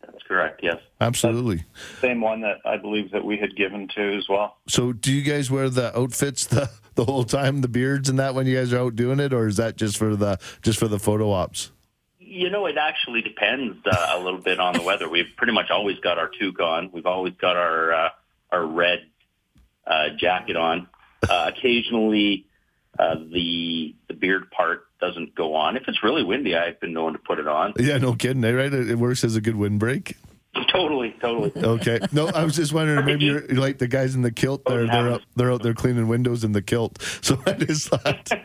That's 0.00 0.22
correct. 0.26 0.60
Yes. 0.62 0.78
Absolutely. 1.00 1.64
same 2.00 2.20
one 2.20 2.40
that 2.40 2.58
I 2.64 2.78
believe 2.78 3.10
that 3.10 3.24
we 3.24 3.36
had 3.36 3.54
given 3.54 3.88
to 3.88 4.16
as 4.16 4.28
well. 4.28 4.56
So, 4.66 4.92
do 4.92 5.12
you 5.12 5.22
guys 5.22 5.50
wear 5.50 5.68
the 5.68 5.96
outfits 5.98 6.46
the 6.46 6.70
the 6.94 7.04
whole 7.04 7.24
time, 7.24 7.60
the 7.60 7.68
beards 7.68 8.08
and 8.08 8.18
that 8.18 8.34
when 8.34 8.46
you 8.46 8.56
guys 8.56 8.72
are 8.72 8.78
out 8.78 8.96
doing 8.96 9.20
it, 9.20 9.32
or 9.32 9.46
is 9.46 9.56
that 9.58 9.76
just 9.76 9.96
for 9.96 10.16
the 10.16 10.38
just 10.62 10.78
for 10.78 10.88
the 10.88 10.98
photo 10.98 11.30
ops? 11.30 11.70
You 12.18 12.50
know, 12.50 12.66
it 12.66 12.76
actually 12.76 13.22
depends 13.22 13.76
uh, 13.86 14.14
a 14.14 14.18
little 14.18 14.40
bit 14.40 14.58
on 14.58 14.74
the 14.74 14.82
weather. 14.82 15.08
We've 15.08 15.28
pretty 15.36 15.52
much 15.52 15.70
always 15.70 15.98
got 16.00 16.18
our 16.18 16.30
toque 16.40 16.60
on. 16.60 16.90
We've 16.92 17.06
always 17.06 17.34
got 17.34 17.56
our 17.56 17.92
uh, 17.92 18.08
our 18.50 18.66
red 18.66 19.00
uh, 19.86 20.08
jacket 20.18 20.56
on. 20.56 20.88
Uh, 21.28 21.50
occasionally, 21.54 22.46
uh, 22.98 23.16
the 23.32 23.94
the 24.08 24.14
beard 24.14 24.50
part 24.50 24.86
doesn't 25.00 25.34
go 25.34 25.54
on. 25.54 25.76
If 25.76 25.84
it's 25.88 26.02
really 26.02 26.24
windy, 26.24 26.56
I've 26.56 26.80
been 26.80 26.94
known 26.94 27.12
to 27.12 27.18
put 27.18 27.38
it 27.38 27.46
on. 27.46 27.74
Yeah, 27.78 27.98
no 27.98 28.14
kidding, 28.14 28.42
right? 28.42 28.72
It, 28.72 28.90
it 28.90 28.98
works 28.98 29.22
as 29.24 29.36
a 29.36 29.40
good 29.40 29.56
windbreak. 29.56 30.16
Totally, 30.76 31.14
totally. 31.20 31.52
Okay. 31.56 31.98
No, 32.12 32.28
I 32.28 32.44
was 32.44 32.56
just 32.56 32.72
wondering. 32.72 33.04
Maybe 33.04 33.24
you're, 33.24 33.44
you're 33.46 33.60
like 33.60 33.78
the 33.78 33.88
guys 33.88 34.14
in 34.14 34.22
the 34.22 34.30
kilt. 34.30 34.62
They're 34.66 34.86
they're 34.86 35.12
out, 35.12 35.22
they're 35.34 35.52
out 35.52 35.62
there 35.62 35.74
cleaning 35.74 36.08
windows 36.08 36.44
in 36.44 36.52
the 36.52 36.62
kilt. 36.62 37.02
So 37.22 37.40
I 37.46 37.52
just 37.54 37.88
thought, 37.88 38.30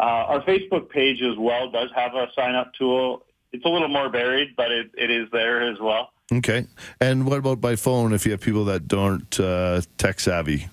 Uh, 0.00 0.04
our 0.32 0.40
Facebook 0.42 0.88
page 0.88 1.20
as 1.22 1.36
well 1.38 1.70
does 1.70 1.90
have 1.94 2.14
a 2.14 2.26
sign 2.34 2.54
up 2.54 2.72
tool. 2.78 3.24
It's 3.52 3.64
a 3.64 3.68
little 3.68 3.88
more 3.88 4.08
varied, 4.08 4.56
but 4.56 4.70
it, 4.72 4.90
it 4.96 5.10
is 5.10 5.28
there 5.32 5.70
as 5.70 5.78
well. 5.80 6.12
Okay. 6.32 6.66
And 7.00 7.26
what 7.26 7.38
about 7.38 7.60
by 7.60 7.76
phone? 7.76 8.14
If 8.14 8.24
you 8.24 8.32
have 8.32 8.40
people 8.40 8.64
that 8.66 8.88
don't 8.88 9.38
uh, 9.38 9.82
tech 9.98 10.18
savvy, 10.20 10.68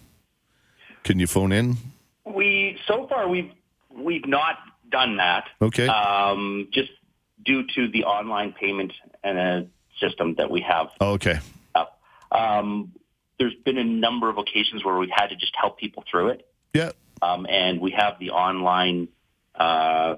can 1.03 1.19
you 1.19 1.27
phone 1.27 1.51
in? 1.51 1.75
we 2.25 2.77
so 2.87 3.07
far 3.07 3.27
we've 3.27 3.51
we've 3.93 4.25
not 4.27 4.55
done 4.91 5.17
that. 5.17 5.45
Okay. 5.61 5.87
Um, 5.87 6.67
just 6.71 6.91
due 7.43 7.63
to 7.75 7.87
the 7.89 8.03
online 8.05 8.53
payment 8.53 8.93
and 9.23 9.37
a 9.37 9.67
system 9.99 10.35
that 10.37 10.49
we 10.49 10.61
have 10.61 10.87
Oh, 11.01 11.13
okay. 11.13 11.39
up. 11.75 11.99
Um, 12.31 12.91
there's 13.39 13.55
been 13.65 13.77
a 13.77 13.83
number 13.83 14.29
of 14.29 14.37
occasions 14.37 14.83
where 14.83 14.97
we've 14.97 15.09
had 15.11 15.27
to 15.27 15.35
just 15.35 15.55
help 15.55 15.79
people 15.79 16.03
through 16.09 16.29
it. 16.29 16.45
Yeah. 16.73 16.91
um, 17.21 17.47
and 17.49 17.79
we 17.81 17.91
have 17.91 18.19
the 18.19 18.29
online 18.31 19.07
uh, 19.55 20.15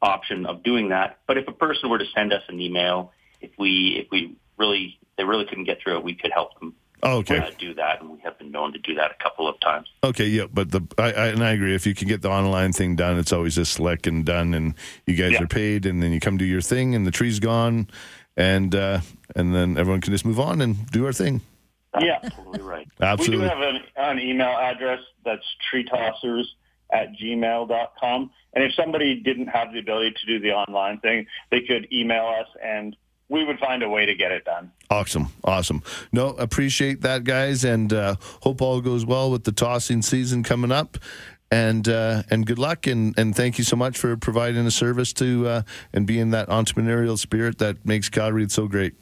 option 0.00 0.46
of 0.46 0.62
doing 0.62 0.88
that. 0.90 1.18
But 1.26 1.36
if 1.38 1.46
a 1.48 1.52
person 1.52 1.90
were 1.90 1.98
to 1.98 2.06
send 2.14 2.32
us 2.32 2.42
an 2.48 2.60
email, 2.60 3.12
if 3.40 3.50
we 3.58 3.98
if 4.02 4.10
we 4.10 4.36
really 4.56 4.98
they 5.16 5.24
really 5.24 5.44
couldn't 5.44 5.64
get 5.64 5.80
through 5.82 5.98
it, 5.98 6.04
we 6.04 6.14
could 6.14 6.32
help 6.32 6.58
them 6.60 6.74
Oh, 7.02 7.18
okay. 7.18 7.38
uh, 7.38 7.50
do 7.58 7.72
that, 7.74 8.00
and 8.02 8.10
we 8.10 8.18
have 8.20 8.38
been 8.38 8.50
known 8.50 8.74
to 8.74 8.78
do 8.78 8.94
that 8.96 9.10
a 9.10 9.22
couple 9.22 9.48
of 9.48 9.58
times. 9.60 9.88
Okay, 10.04 10.26
yeah, 10.26 10.44
but 10.52 10.70
the 10.70 10.82
I, 10.98 11.12
I 11.12 11.26
and 11.28 11.42
I 11.42 11.52
agree. 11.52 11.74
If 11.74 11.86
you 11.86 11.94
can 11.94 12.08
get 12.08 12.20
the 12.20 12.28
online 12.30 12.72
thing 12.72 12.94
done, 12.96 13.18
it's 13.18 13.32
always 13.32 13.54
just 13.54 13.72
slick 13.72 14.06
and 14.06 14.24
done, 14.24 14.52
and 14.54 14.74
you 15.06 15.14
guys 15.14 15.32
Yeah. 15.32 15.42
are 15.42 15.46
paid, 15.46 15.86
and 15.86 16.02
then 16.02 16.12
you 16.12 16.20
come 16.20 16.36
do 16.36 16.44
your 16.44 16.60
thing, 16.60 16.94
and 16.94 17.06
the 17.06 17.10
tree's 17.10 17.38
gone, 17.40 17.88
and 18.36 18.74
uh, 18.74 19.00
and 19.34 19.54
then 19.54 19.78
everyone 19.78 20.02
can 20.02 20.12
just 20.12 20.26
move 20.26 20.38
on 20.40 20.60
and 20.60 20.86
do 20.90 21.06
our 21.06 21.12
thing. 21.14 21.40
Yeah. 21.98 22.18
Absolutely 22.22 22.62
right. 22.62 22.88
Absolutely. 23.00 23.38
We 23.38 23.42
do 23.42 23.48
have 23.48 23.60
an, 23.60 23.80
an 23.96 24.18
email 24.18 24.56
address 24.56 25.00
that's 25.24 25.44
treetossers 25.72 26.44
at 26.92 27.12
gmail.com. 27.20 28.30
And 28.54 28.64
if 28.64 28.74
somebody 28.74 29.20
didn't 29.20 29.48
have 29.48 29.72
the 29.72 29.78
ability 29.78 30.14
to 30.20 30.26
do 30.26 30.40
the 30.40 30.52
online 30.52 30.98
thing, 31.00 31.26
they 31.50 31.60
could 31.60 31.88
email 31.92 32.26
us 32.26 32.48
and 32.62 32.96
we 33.28 33.44
would 33.44 33.58
find 33.60 33.82
a 33.82 33.88
way 33.88 34.04
to 34.06 34.14
get 34.14 34.32
it 34.32 34.44
done. 34.44 34.72
Awesome, 34.90 35.28
awesome. 35.44 35.82
No, 36.12 36.30
appreciate 36.30 37.00
that, 37.02 37.22
guys, 37.22 37.64
and 37.64 37.92
uh, 37.92 38.16
hope 38.42 38.60
all 38.60 38.80
goes 38.80 39.06
well 39.06 39.30
with 39.30 39.44
the 39.44 39.52
tossing 39.52 40.02
season 40.02 40.42
coming 40.42 40.72
up. 40.72 40.98
And 41.52 41.88
uh, 41.88 42.22
and 42.30 42.46
good 42.46 42.60
luck, 42.60 42.86
and, 42.86 43.12
and 43.18 43.34
thank 43.34 43.58
you 43.58 43.64
so 43.64 43.74
much 43.74 43.98
for 43.98 44.16
providing 44.16 44.64
a 44.66 44.70
service 44.70 45.12
to 45.14 45.48
uh, 45.48 45.62
and 45.92 46.06
being 46.06 46.30
that 46.30 46.48
entrepreneurial 46.48 47.18
spirit 47.18 47.58
that 47.58 47.84
makes 47.84 48.08
Calgary 48.08 48.48
so 48.48 48.68
great. 48.68 48.94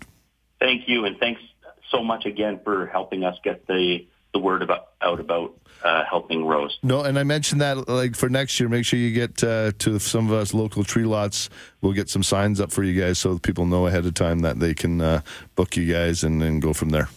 Thank 0.58 0.88
you, 0.88 1.04
and 1.04 1.18
thanks 1.18 1.42
so 1.90 2.02
much 2.02 2.26
again 2.26 2.60
for 2.64 2.86
helping 2.86 3.24
us 3.24 3.36
get 3.42 3.66
the 3.66 4.06
the 4.32 4.38
word 4.38 4.62
about 4.62 4.88
out 5.00 5.20
about 5.20 5.54
uh, 5.82 6.04
helping 6.08 6.44
Rose. 6.44 6.78
No, 6.82 7.02
and 7.02 7.18
I 7.18 7.24
mentioned 7.24 7.60
that 7.60 7.88
like 7.88 8.14
for 8.14 8.28
next 8.28 8.58
year, 8.60 8.68
make 8.68 8.84
sure 8.84 8.98
you 8.98 9.12
get 9.12 9.42
uh, 9.42 9.72
to 9.78 9.98
some 9.98 10.26
of 10.26 10.32
us 10.32 10.52
local 10.52 10.84
tree 10.84 11.04
lots. 11.04 11.48
We'll 11.80 11.92
get 11.92 12.10
some 12.10 12.22
signs 12.22 12.60
up 12.60 12.70
for 12.70 12.82
you 12.82 13.00
guys 13.00 13.18
so 13.18 13.38
people 13.38 13.66
know 13.66 13.86
ahead 13.86 14.04
of 14.04 14.14
time 14.14 14.40
that 14.40 14.58
they 14.58 14.74
can 14.74 15.00
uh, 15.00 15.22
book 15.54 15.76
you 15.76 15.90
guys 15.90 16.24
and 16.24 16.42
then 16.42 16.60
go 16.60 16.72
from 16.72 16.90
there. 16.90 17.08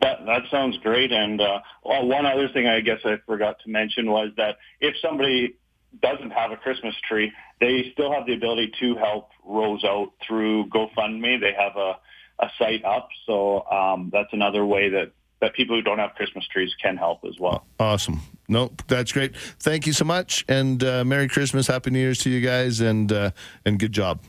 That, 0.00 0.26
that 0.26 0.42
sounds 0.50 0.76
great. 0.78 1.12
And 1.12 1.40
uh, 1.40 1.60
well, 1.82 2.06
one 2.06 2.26
other 2.26 2.48
thing 2.48 2.66
I 2.66 2.80
guess 2.80 3.00
I 3.04 3.16
forgot 3.26 3.56
to 3.64 3.70
mention 3.70 4.10
was 4.10 4.30
that 4.36 4.58
if 4.80 4.94
somebody 5.00 5.56
doesn't 6.02 6.30
have 6.30 6.50
a 6.50 6.56
Christmas 6.56 6.94
tree, 7.08 7.32
they 7.60 7.90
still 7.92 8.12
have 8.12 8.26
the 8.26 8.34
ability 8.34 8.72
to 8.80 8.96
help 8.96 9.30
Rose 9.44 9.82
out 9.84 10.12
through 10.26 10.66
GoFundMe. 10.66 11.40
They 11.40 11.54
have 11.58 11.76
a, 11.76 11.96
a 12.44 12.50
site 12.58 12.84
up, 12.84 13.08
so 13.26 13.64
um, 13.70 14.10
that's 14.12 14.32
another 14.32 14.64
way 14.64 14.88
that, 14.90 15.12
that 15.40 15.54
people 15.54 15.76
who 15.76 15.82
don't 15.82 15.98
have 15.98 16.14
Christmas 16.14 16.46
trees 16.46 16.74
can 16.80 16.96
help 16.96 17.20
as 17.24 17.38
well. 17.38 17.66
Awesome. 17.78 18.20
Nope, 18.48 18.82
that's 18.88 19.12
great. 19.12 19.36
Thank 19.36 19.86
you 19.86 19.92
so 19.92 20.04
much, 20.04 20.44
and 20.48 20.82
uh, 20.84 21.04
Merry 21.04 21.28
Christmas, 21.28 21.66
Happy 21.66 21.90
New 21.90 21.98
Year's 21.98 22.18
to 22.18 22.30
you 22.30 22.40
guys, 22.40 22.80
and 22.80 23.10
uh, 23.10 23.30
and 23.64 23.78
good 23.78 23.92
job. 23.92 24.20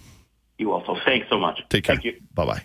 You 0.57 0.71
also. 0.71 0.97
Thanks 1.05 1.27
so 1.29 1.37
much. 1.37 1.59
Take 1.69 1.83
care. 1.83 1.95
Thank 1.95 2.05
you. 2.05 2.21
Bye 2.33 2.45
bye. 2.45 2.63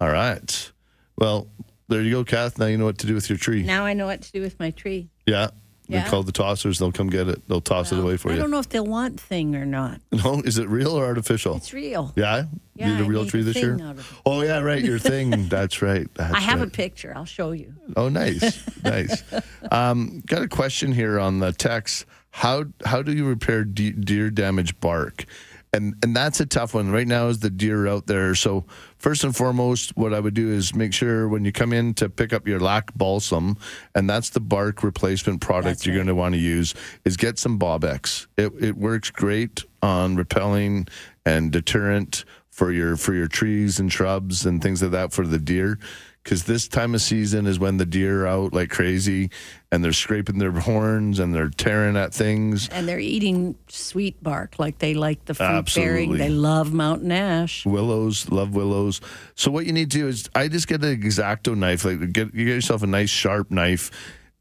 All 0.00 0.10
right. 0.10 0.72
Well, 1.16 1.48
there 1.88 2.02
you 2.02 2.10
go, 2.10 2.24
Kath. 2.24 2.58
Now 2.58 2.66
you 2.66 2.76
know 2.76 2.84
what 2.84 2.98
to 2.98 3.06
do 3.06 3.14
with 3.14 3.30
your 3.30 3.38
tree. 3.38 3.62
Now 3.62 3.84
I 3.84 3.94
know 3.94 4.06
what 4.06 4.20
to 4.22 4.32
do 4.32 4.40
with 4.40 4.58
my 4.60 4.70
tree. 4.70 5.08
Yeah. 5.26 5.50
We 5.92 5.98
Yeah. 5.98 6.08
call 6.08 6.22
the 6.22 6.32
tossers. 6.32 6.78
They'll 6.78 6.90
come 6.92 7.08
get 7.10 7.28
it. 7.28 7.46
They'll 7.48 7.60
toss 7.60 7.92
it 7.92 7.98
away 7.98 8.16
for 8.16 8.28
I 8.30 8.32
you. 8.32 8.38
I 8.38 8.40
don't 8.42 8.50
know 8.50 8.58
if 8.58 8.68
they'll 8.70 8.86
want 8.86 9.20
thing 9.20 9.54
or 9.54 9.66
not. 9.66 10.00
No, 10.12 10.40
is 10.40 10.56
it 10.58 10.68
real 10.68 10.92
or 10.98 11.04
artificial? 11.04 11.56
It's 11.56 11.72
real. 11.72 12.12
yeah. 12.16 12.44
Yeah, 12.74 12.88
you 12.92 12.96
did 12.96 13.06
a 13.06 13.08
real 13.10 13.26
tree 13.26 13.40
a 13.40 13.44
this 13.44 13.56
year. 13.56 13.74
out 13.74 13.80
of 13.92 13.98
it. 14.00 14.06
Oh 14.24 14.40
yeah, 14.42 14.60
right. 14.60 14.82
Your 14.82 14.98
thing. 14.98 15.46
That's 15.48 15.82
right. 15.82 16.08
That's 16.14 16.32
I 16.34 16.40
have 16.40 16.60
right. 16.60 16.68
a 16.68 16.70
picture. 16.70 17.12
I'll 17.14 17.26
show 17.26 17.52
you. 17.52 17.74
Oh, 17.96 18.08
nice, 18.08 18.62
nice. 18.82 19.22
Um, 19.70 20.22
got 20.26 20.40
a 20.42 20.48
question 20.48 20.90
here 20.92 21.20
on 21.20 21.38
the 21.40 21.52
text. 21.52 22.06
How 22.30 22.64
how 22.86 23.02
do 23.02 23.12
you 23.12 23.26
repair 23.26 23.64
de- 23.64 23.92
deer 23.92 24.30
damaged 24.30 24.80
bark? 24.80 25.26
And 25.74 25.94
and 26.02 26.14
that's 26.14 26.38
a 26.38 26.44
tough 26.44 26.74
one 26.74 26.92
right 26.92 27.06
now. 27.06 27.28
Is 27.28 27.38
the 27.38 27.48
deer 27.48 27.86
out 27.86 28.06
there? 28.06 28.34
So 28.34 28.66
first 28.98 29.24
and 29.24 29.34
foremost, 29.34 29.96
what 29.96 30.12
I 30.12 30.20
would 30.20 30.34
do 30.34 30.50
is 30.50 30.74
make 30.74 30.92
sure 30.92 31.28
when 31.28 31.46
you 31.46 31.52
come 31.52 31.72
in 31.72 31.94
to 31.94 32.10
pick 32.10 32.34
up 32.34 32.46
your 32.46 32.60
lac 32.60 32.92
balsam, 32.94 33.56
and 33.94 34.08
that's 34.08 34.28
the 34.30 34.40
bark 34.40 34.82
replacement 34.82 35.40
product 35.40 35.64
That's 35.64 35.86
you're 35.86 35.94
right. 35.94 36.00
going 36.00 36.08
to 36.08 36.14
want 36.14 36.34
to 36.34 36.40
use, 36.40 36.74
is 37.06 37.16
get 37.16 37.38
some 37.38 37.58
Bobbex. 37.58 38.26
It 38.36 38.52
it 38.62 38.76
works 38.76 39.10
great 39.10 39.64
on 39.82 40.16
repelling 40.16 40.88
and 41.24 41.50
deterrent 41.50 42.26
for 42.50 42.70
your 42.70 42.96
for 42.96 43.14
your 43.14 43.26
trees 43.26 43.80
and 43.80 43.90
shrubs 43.90 44.44
and 44.44 44.62
things 44.62 44.82
like 44.82 44.90
that 44.90 45.12
for 45.14 45.26
the 45.26 45.38
deer. 45.38 45.78
Because 46.22 46.44
this 46.44 46.68
time 46.68 46.94
of 46.94 47.00
season 47.00 47.46
is 47.46 47.58
when 47.58 47.78
the 47.78 47.86
deer 47.86 48.24
are 48.24 48.28
out 48.28 48.52
like 48.52 48.70
crazy, 48.70 49.30
and 49.72 49.82
they're 49.82 49.92
scraping 49.92 50.38
their 50.38 50.52
horns 50.52 51.18
and 51.18 51.34
they're 51.34 51.48
tearing 51.48 51.96
at 51.96 52.12
things. 52.14 52.68
And 52.68 52.86
they're 52.86 53.00
eating 53.00 53.56
sweet 53.68 54.22
bark 54.22 54.58
like 54.58 54.78
they 54.78 54.94
like 54.94 55.24
the 55.24 55.34
fruit 55.34 55.46
bearing. 55.46 55.58
Absolutely. 55.58 56.18
They 56.18 56.28
love 56.28 56.72
mountain 56.72 57.10
ash. 57.10 57.64
willows 57.66 58.28
love 58.30 58.54
willows 58.54 59.00
so 59.34 59.50
what 59.50 59.66
you 59.66 59.72
need 59.72 59.90
to 59.90 59.98
do 59.98 60.08
is 60.08 60.28
i 60.34 60.46
just 60.48 60.68
get 60.68 60.84
an 60.84 61.00
exacto 61.00 61.56
knife 61.56 61.84
like 61.84 61.98
get 62.12 62.34
you 62.34 62.44
get 62.44 62.54
yourself 62.54 62.82
a 62.82 62.86
nice 62.86 63.10
sharp 63.10 63.50
knife 63.50 63.90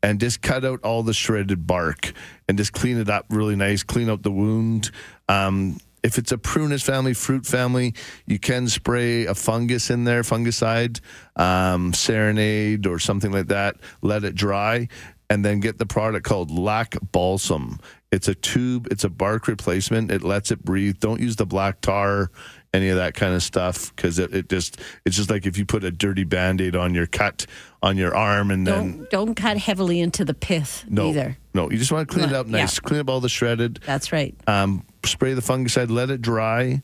and 0.03 0.19
just 0.19 0.41
cut 0.41 0.65
out 0.65 0.79
all 0.83 1.03
the 1.03 1.13
shredded 1.13 1.65
bark 1.65 2.11
and 2.47 2.57
just 2.57 2.73
clean 2.73 2.97
it 2.97 3.09
up 3.09 3.25
really 3.29 3.55
nice 3.55 3.83
clean 3.83 4.09
out 4.09 4.23
the 4.23 4.31
wound 4.31 4.91
um, 5.29 5.77
if 6.03 6.17
it's 6.17 6.31
a 6.31 6.37
prunus 6.37 6.83
family 6.83 7.13
fruit 7.13 7.45
family 7.45 7.93
you 8.25 8.39
can 8.39 8.67
spray 8.67 9.25
a 9.25 9.35
fungus 9.35 9.89
in 9.89 10.03
there 10.03 10.21
fungicide 10.23 10.99
um, 11.35 11.93
serenade 11.93 12.85
or 12.85 12.99
something 12.99 13.31
like 13.31 13.47
that 13.47 13.75
let 14.01 14.23
it 14.23 14.35
dry 14.35 14.87
and 15.29 15.45
then 15.45 15.59
get 15.59 15.77
the 15.77 15.85
product 15.85 16.25
called 16.25 16.51
lac 16.51 16.95
balsam 17.11 17.79
it's 18.11 18.27
a 18.27 18.35
tube 18.35 18.87
it's 18.91 19.03
a 19.03 19.09
bark 19.09 19.47
replacement 19.47 20.11
it 20.11 20.23
lets 20.23 20.51
it 20.51 20.63
breathe 20.63 20.99
don't 20.99 21.21
use 21.21 21.35
the 21.37 21.45
black 21.45 21.81
tar 21.81 22.29
any 22.73 22.87
of 22.87 22.95
that 22.97 23.13
kind 23.13 23.35
of 23.35 23.43
stuff 23.43 23.93
because 23.95 24.17
it, 24.17 24.33
it 24.33 24.49
just 24.49 24.79
it's 25.05 25.15
just 25.15 25.29
like 25.29 25.45
if 25.45 25.57
you 25.57 25.65
put 25.65 25.83
a 25.83 25.91
dirty 25.91 26.23
band-aid 26.23 26.75
on 26.75 26.93
your 26.93 27.05
cut 27.05 27.45
on 27.83 27.97
your 27.97 28.15
arm 28.15 28.49
and 28.49 28.65
then 28.65 28.97
Don't 28.97 29.09
don't 29.09 29.35
cut 29.35 29.57
heavily 29.57 29.99
into 29.99 30.23
the 30.23 30.33
pith 30.33 30.85
no 30.87 31.09
either. 31.09 31.37
no 31.53 31.69
you 31.69 31.77
just 31.77 31.91
want 31.91 32.07
to 32.07 32.13
clean 32.13 32.29
it 32.29 32.35
up 32.35 32.47
nice 32.47 32.77
yeah. 32.77 32.87
clean 32.87 32.99
up 33.01 33.09
all 33.09 33.19
the 33.19 33.29
shredded 33.29 33.79
That's 33.85 34.11
right. 34.11 34.35
um, 34.47 34.85
spray 35.05 35.33
the 35.33 35.41
fungicide, 35.41 35.89
let 35.89 36.09
it 36.09 36.21
dry, 36.21 36.81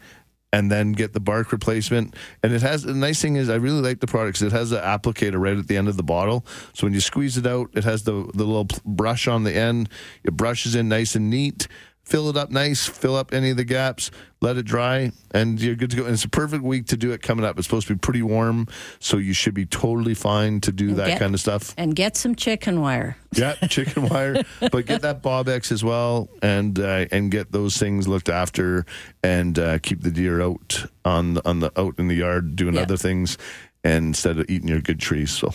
and 0.53 0.71
then 0.71 0.93
get 0.93 1.13
the 1.13 1.19
bark 1.19 1.51
replacement. 1.51 2.15
And 2.41 2.53
it 2.53 2.61
has 2.61 2.83
the 2.83 2.93
nice 2.93 3.21
thing 3.21 3.35
is 3.35 3.49
I 3.49 3.55
really 3.55 3.81
like 3.81 3.99
the 3.99 4.07
product 4.07 4.39
'cause 4.39 4.47
it 4.47 4.53
has 4.53 4.71
an 4.71 4.81
applicator 4.81 5.39
right 5.39 5.57
at 5.57 5.67
the 5.67 5.77
end 5.77 5.87
of 5.87 5.97
the 5.97 6.03
bottle. 6.03 6.45
So 6.73 6.87
when 6.87 6.93
you 6.93 7.01
squeeze 7.01 7.37
it 7.37 7.45
out, 7.45 7.69
it 7.73 7.83
has 7.83 8.03
the 8.03 8.29
the 8.33 8.45
little 8.45 8.67
brush 8.85 9.27
on 9.27 9.43
the 9.43 9.53
end. 9.55 9.89
It 10.23 10.37
brushes 10.37 10.73
in 10.75 10.87
nice 10.87 11.15
and 11.15 11.29
neat. 11.29 11.67
Fill 12.07 12.29
it 12.29 12.37
up 12.37 12.49
nice. 12.51 12.85
Fill 12.85 13.17
up 13.17 13.33
any 13.33 13.49
of 13.49 13.57
the 13.57 13.65
gaps. 13.65 14.11
Let 14.39 14.55
it 14.55 14.63
dry, 14.65 15.11
and 15.31 15.59
you're 15.59 15.75
good 15.75 15.89
to 15.91 15.97
go. 15.97 16.05
And 16.05 16.13
it's 16.13 16.23
a 16.23 16.29
perfect 16.29 16.63
week 16.63 16.85
to 16.87 16.95
do 16.95 17.11
it 17.11 17.21
coming 17.21 17.43
up. 17.43 17.57
It's 17.57 17.67
supposed 17.67 17.87
to 17.87 17.95
be 17.95 17.99
pretty 17.99 18.21
warm, 18.21 18.67
so 18.99 19.17
you 19.17 19.33
should 19.33 19.53
be 19.53 19.65
totally 19.65 20.13
fine 20.13 20.61
to 20.61 20.71
do 20.71 20.93
that 20.93 21.07
get- 21.07 21.19
kind 21.19 21.33
of 21.33 21.41
stuff. 21.41 21.73
And 21.77 21.93
get 21.97 22.15
some 22.15 22.33
chicken 22.35 22.79
wire. 22.79 23.17
Yeah, 23.33 23.55
chicken 23.67 24.07
wire, 24.07 24.41
but 24.71 24.85
get 24.85 25.01
that 25.01 25.21
Bobbex 25.21 25.69
as 25.71 25.83
well, 25.83 26.29
and 26.41 26.79
uh, 26.79 27.05
and 27.11 27.29
get 27.29 27.51
those 27.51 27.75
things 27.77 28.07
looked 28.07 28.29
after, 28.29 28.85
and 29.21 29.59
uh, 29.59 29.79
keep 29.79 30.01
the 30.01 30.09
deer 30.09 30.41
out 30.41 30.85
on 31.03 31.33
the, 31.33 31.47
on 31.47 31.59
the 31.59 31.71
out 31.79 31.95
in 31.99 32.07
the 32.07 32.15
yard 32.15 32.55
doing 32.55 32.75
Yeah. 32.75 32.83
other 32.83 32.95
things, 32.97 33.37
instead 33.83 34.39
of 34.39 34.45
eating 34.49 34.69
your 34.69 34.79
good 34.81 34.99
trees. 35.01 35.31
So, 35.31 35.51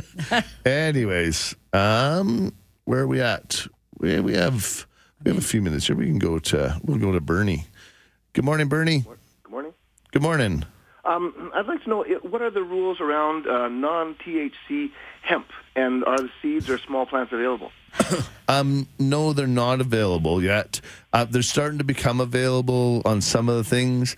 anyways, 0.64 1.54
um, 1.72 2.54
where 2.84 3.00
are 3.00 3.06
we 3.08 3.20
at? 3.20 3.66
We 3.98 4.20
we 4.20 4.34
have 4.34 4.86
we 5.22 5.30
have 5.30 5.38
a 5.38 5.46
few 5.46 5.60
minutes 5.62 5.86
here. 5.86 5.96
We 5.96 6.06
can 6.06 6.18
go 6.18 6.38
to 6.38 6.80
we'll 6.84 6.98
go 6.98 7.12
to 7.12 7.20
Bernie. 7.20 7.66
Good 8.32 8.44
morning, 8.44 8.68
Bernie. 8.68 9.04
Good 9.42 9.50
morning. 9.50 9.72
Good 10.12 10.22
morning. 10.22 10.64
Um, 11.04 11.50
I'd 11.54 11.66
like 11.66 11.82
to 11.84 11.90
know 11.90 12.04
what 12.22 12.42
are 12.42 12.50
the 12.50 12.62
rules 12.62 13.00
around 13.00 13.46
uh, 13.46 13.68
non-THC 13.68 14.90
hemp, 15.22 15.46
and 15.74 16.04
are 16.04 16.18
the 16.18 16.30
seeds 16.42 16.68
or 16.68 16.78
small 16.78 17.06
plants 17.06 17.32
available? 17.32 17.72
Um, 18.50 18.88
no, 18.98 19.32
they're 19.32 19.46
not 19.46 19.80
available 19.80 20.42
yet. 20.42 20.80
Uh, 21.12 21.24
they're 21.24 21.40
starting 21.40 21.78
to 21.78 21.84
become 21.84 22.20
available 22.20 23.00
on 23.04 23.20
some 23.20 23.48
of 23.48 23.54
the 23.54 23.62
things. 23.62 24.16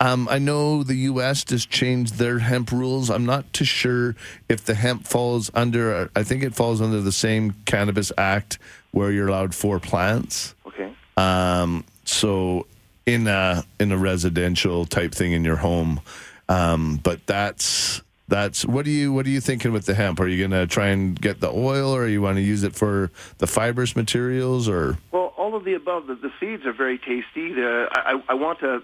Um, 0.00 0.26
I 0.30 0.38
know 0.38 0.82
the 0.82 0.94
U.S. 0.94 1.44
just 1.44 1.68
changed 1.68 2.14
their 2.14 2.38
hemp 2.38 2.72
rules. 2.72 3.10
I'm 3.10 3.26
not 3.26 3.52
too 3.52 3.66
sure 3.66 4.16
if 4.48 4.64
the 4.64 4.74
hemp 4.74 5.06
falls 5.06 5.50
under. 5.52 6.10
I 6.16 6.22
think 6.22 6.42
it 6.42 6.54
falls 6.54 6.80
under 6.80 7.02
the 7.02 7.12
same 7.12 7.52
Cannabis 7.66 8.10
Act 8.16 8.58
where 8.94 9.10
you're 9.10 9.28
allowed 9.28 9.54
four 9.54 9.80
plants. 9.80 10.54
Okay. 10.66 10.92
Um, 11.16 11.84
so 12.04 12.66
in 13.06 13.26
a 13.26 13.64
in 13.78 13.92
a 13.92 13.98
residential 13.98 14.86
type 14.86 15.12
thing 15.12 15.32
in 15.32 15.44
your 15.44 15.56
home, 15.56 16.00
um, 16.48 17.00
but 17.02 17.26
that's 17.26 18.00
that's 18.28 18.64
what 18.64 18.84
do 18.84 18.90
you 18.90 19.12
what 19.12 19.26
are 19.26 19.30
you 19.30 19.40
thinking 19.40 19.72
with 19.72 19.86
the 19.86 19.94
hemp? 19.94 20.20
Are 20.20 20.26
you 20.28 20.38
going 20.38 20.58
to 20.58 20.66
try 20.66 20.88
and 20.88 21.20
get 21.20 21.40
the 21.40 21.50
oil, 21.50 21.94
or 21.94 22.06
you 22.06 22.22
want 22.22 22.36
to 22.36 22.42
use 22.42 22.62
it 22.62 22.74
for 22.74 23.10
the 23.38 23.46
fibrous 23.46 23.94
materials, 23.96 24.68
or 24.68 24.96
Well, 25.12 25.34
all 25.36 25.54
of 25.54 25.64
the 25.64 25.74
above. 25.74 26.06
The, 26.06 26.14
the 26.14 26.32
seeds 26.40 26.64
are 26.64 26.72
very 26.72 26.98
tasty. 26.98 27.52
The, 27.52 27.88
I, 27.92 28.20
I- 28.28 28.34
want 28.34 28.60
to 28.60 28.82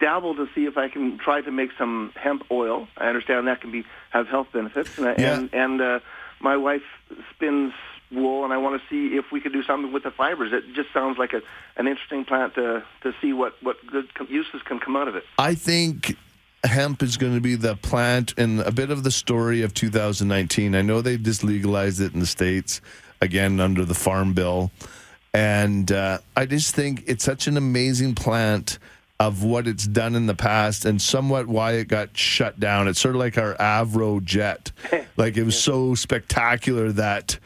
dabble 0.00 0.34
to 0.34 0.46
see 0.54 0.64
if 0.66 0.76
I 0.76 0.88
can 0.88 1.18
try 1.18 1.40
to 1.40 1.50
make 1.52 1.70
some 1.78 2.12
hemp 2.16 2.42
oil. 2.50 2.88
I 2.98 3.06
understand 3.06 3.46
that 3.46 3.60
can 3.60 3.70
be 3.70 3.84
have 4.10 4.26
health 4.26 4.48
benefits, 4.52 4.98
and 4.98 5.18
Yeah. 5.18 5.34
and, 5.38 5.54
and 5.54 5.80
uh, 5.80 6.00
my 6.40 6.56
wife 6.56 6.82
spins 7.34 7.72
wool, 8.14 8.44
and 8.44 8.52
I 8.52 8.58
want 8.58 8.80
to 8.80 8.88
see 8.88 9.16
if 9.16 9.26
we 9.32 9.40
could 9.40 9.52
do 9.52 9.62
something 9.62 9.92
with 9.92 10.02
the 10.02 10.10
fibers. 10.10 10.52
It 10.52 10.74
just 10.74 10.92
sounds 10.92 11.18
like 11.18 11.32
a 11.32 11.42
an 11.76 11.86
interesting 11.86 12.24
plant 12.24 12.54
to 12.54 12.84
to 13.02 13.12
see 13.20 13.32
what 13.32 13.54
what 13.62 13.76
good 13.86 14.08
uses 14.28 14.62
can 14.62 14.80
come 14.80 14.96
out 14.96 15.08
of 15.08 15.16
it. 15.16 15.24
I 15.38 15.54
think 15.54 16.16
hemp 16.64 17.02
is 17.02 17.16
going 17.16 17.34
to 17.34 17.40
be 17.40 17.56
the 17.56 17.76
plant 17.76 18.34
and 18.38 18.60
a 18.60 18.72
bit 18.72 18.90
of 18.90 19.04
the 19.04 19.10
story 19.10 19.62
of 19.62 19.74
2019. 19.74 20.74
I 20.74 20.82
know 20.82 21.00
they've 21.00 21.22
just 21.22 21.44
legalized 21.44 22.00
it 22.00 22.14
in 22.14 22.20
the 22.20 22.26
states 22.26 22.80
again 23.20 23.60
under 23.60 23.84
the 23.84 23.94
Farm 23.94 24.32
Bill, 24.32 24.70
and 25.32 25.90
uh, 25.90 26.18
I 26.36 26.46
just 26.46 26.74
think 26.74 27.04
it's 27.06 27.24
such 27.24 27.46
an 27.46 27.56
amazing 27.56 28.14
plant 28.14 28.78
of 29.20 29.44
what 29.44 29.66
it's 29.68 29.86
done 29.86 30.14
in 30.14 30.26
the 30.26 30.34
past 30.34 30.84
and 30.84 31.00
somewhat 31.00 31.46
why 31.46 31.72
it 31.72 31.88
got 31.88 32.16
shut 32.16 32.58
down. 32.58 32.88
It's 32.88 33.00
sort 33.00 33.14
of 33.14 33.20
like 33.20 33.38
our 33.38 33.54
Avro 33.54 34.22
jet, 34.22 34.72
like 35.16 35.36
it 35.36 35.44
was 35.44 35.58
so 35.58 35.94
spectacular 35.94 36.92
that. 36.92 37.38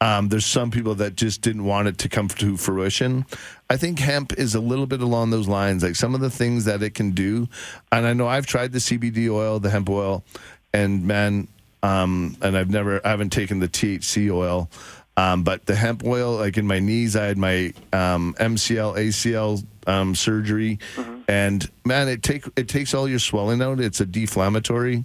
Um, 0.00 0.28
there's 0.28 0.44
some 0.44 0.70
people 0.70 0.94
that 0.96 1.16
just 1.16 1.40
didn't 1.40 1.64
want 1.64 1.88
it 1.88 1.98
to 1.98 2.08
come 2.08 2.28
to 2.28 2.56
fruition. 2.56 3.24
I 3.70 3.76
think 3.76 3.98
hemp 3.98 4.34
is 4.38 4.54
a 4.54 4.60
little 4.60 4.86
bit 4.86 5.00
along 5.00 5.30
those 5.30 5.48
lines, 5.48 5.82
like 5.82 5.96
some 5.96 6.14
of 6.14 6.20
the 6.20 6.30
things 6.30 6.66
that 6.66 6.82
it 6.82 6.94
can 6.94 7.12
do. 7.12 7.48
And 7.90 8.06
I 8.06 8.12
know 8.12 8.26
I've 8.26 8.46
tried 8.46 8.72
the 8.72 8.80
CBD 8.80 9.30
oil, 9.30 9.60
the 9.60 9.70
hemp 9.70 9.88
oil, 9.88 10.24
and 10.72 11.06
man, 11.06 11.48
um, 11.82 12.36
and 12.42 12.56
I've 12.56 12.70
never, 12.70 13.00
I 13.06 13.10
haven't 13.10 13.30
taken 13.30 13.60
the 13.60 13.68
THC 13.68 14.30
oil. 14.30 14.68
Um, 15.16 15.44
but 15.44 15.66
the 15.66 15.76
hemp 15.76 16.04
oil, 16.04 16.36
like 16.36 16.58
in 16.58 16.66
my 16.66 16.80
knees, 16.80 17.14
I 17.14 17.26
had 17.26 17.38
my 17.38 17.72
um, 17.92 18.34
MCL, 18.40 18.96
ACL 18.96 19.64
um, 19.86 20.14
surgery, 20.14 20.80
and 21.28 21.70
man, 21.84 22.08
it 22.08 22.22
take 22.22 22.46
it 22.56 22.68
takes 22.68 22.94
all 22.94 23.08
your 23.08 23.20
swelling 23.20 23.62
out. 23.62 23.78
It's 23.78 24.00
a 24.00 24.06
deflammatory, 24.06 25.04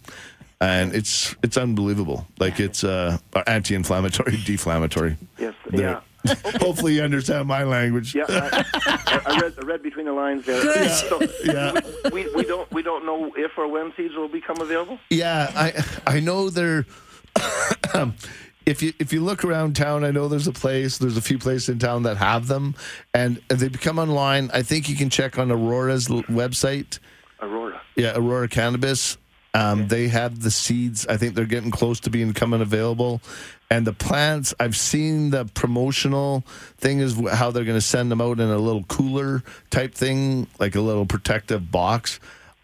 and 0.62 0.94
it's 0.94 1.36
it's 1.44 1.58
unbelievable. 1.58 2.28
Like 2.40 2.60
it's 2.60 2.84
uh, 2.84 3.18
anti-inflammatory, 3.48 4.32
deflammatory. 4.46 5.18
Yes. 5.38 5.54
There. 5.70 5.82
Yeah. 5.82 6.02
Hopefully, 6.60 6.96
you 6.96 7.02
understand 7.02 7.48
my 7.48 7.64
language. 7.64 8.14
Yeah, 8.14 8.26
I, 8.28 8.66
I, 8.86 9.22
I 9.26 9.40
read 9.40 9.54
I 9.58 9.66
read 9.66 9.82
between 9.84 10.06
the 10.06 10.12
lines 10.14 10.46
there. 10.46 10.62
Good. 10.62 10.92
So 10.92 11.22
Yeah. 11.46 11.80
we, 12.12 12.30
we 12.36 12.44
don't 12.44 12.70
we 12.74 12.82
don't 12.84 13.06
know 13.06 13.32
if 13.38 13.58
or 13.58 13.68
when 13.70 13.94
seeds 13.96 14.16
will 14.16 14.28
become 14.28 14.60
available. 14.60 15.00
Yeah, 15.10 15.52
I 15.56 15.84
I 16.06 16.20
know 16.20 16.50
they're. 16.50 16.86
if 18.66 18.82
you 18.84 18.92
if 19.00 19.14
you 19.14 19.24
look 19.24 19.46
around 19.46 19.78
town, 19.78 20.04
I 20.04 20.12
know 20.12 20.28
there's 20.28 20.48
a 20.48 20.52
place. 20.52 20.98
There's 20.98 21.16
a 21.16 21.22
few 21.22 21.40
places 21.40 21.70
in 21.70 21.80
town 21.80 22.04
that 22.04 22.18
have 22.18 22.48
them, 22.48 22.76
and 23.14 23.42
they 23.48 23.70
become 23.70 23.98
online. 23.98 24.52
I 24.54 24.62
think 24.62 24.90
you 24.90 24.96
can 24.98 25.10
check 25.10 25.40
on 25.40 25.52
Aurora's 25.52 26.08
website. 26.10 27.00
Aurora. 27.42 27.82
Yeah, 27.96 28.14
Aurora 28.18 28.50
Cannabis. 28.50 29.18
Um, 29.54 29.88
They 29.88 30.08
have 30.10 30.42
the 30.42 30.52
seeds. 30.52 31.08
I 31.08 31.18
think 31.18 31.36
they're 31.36 31.46
getting 31.46 31.72
close 31.72 32.00
to 32.02 32.10
being 32.10 32.34
coming 32.34 32.62
available. 32.62 33.22
And 33.72 33.86
the 33.86 33.94
plants, 33.94 34.54
I've 34.60 34.76
seen 34.76 35.30
the 35.30 35.46
promotional 35.46 36.44
thing 36.78 37.00
is 37.00 37.16
how 37.34 37.52
they're 37.52 37.66
going 37.66 37.78
to 37.78 37.82
send 37.82 38.12
them 38.12 38.22
out 38.22 38.40
in 38.40 38.50
a 38.50 38.58
little 38.58 38.84
cooler 38.84 39.44
type 39.70 39.94
thing, 39.94 40.48
like 40.60 40.76
a 40.76 40.82
little 40.82 41.06
protective 41.06 41.72
box 41.72 42.20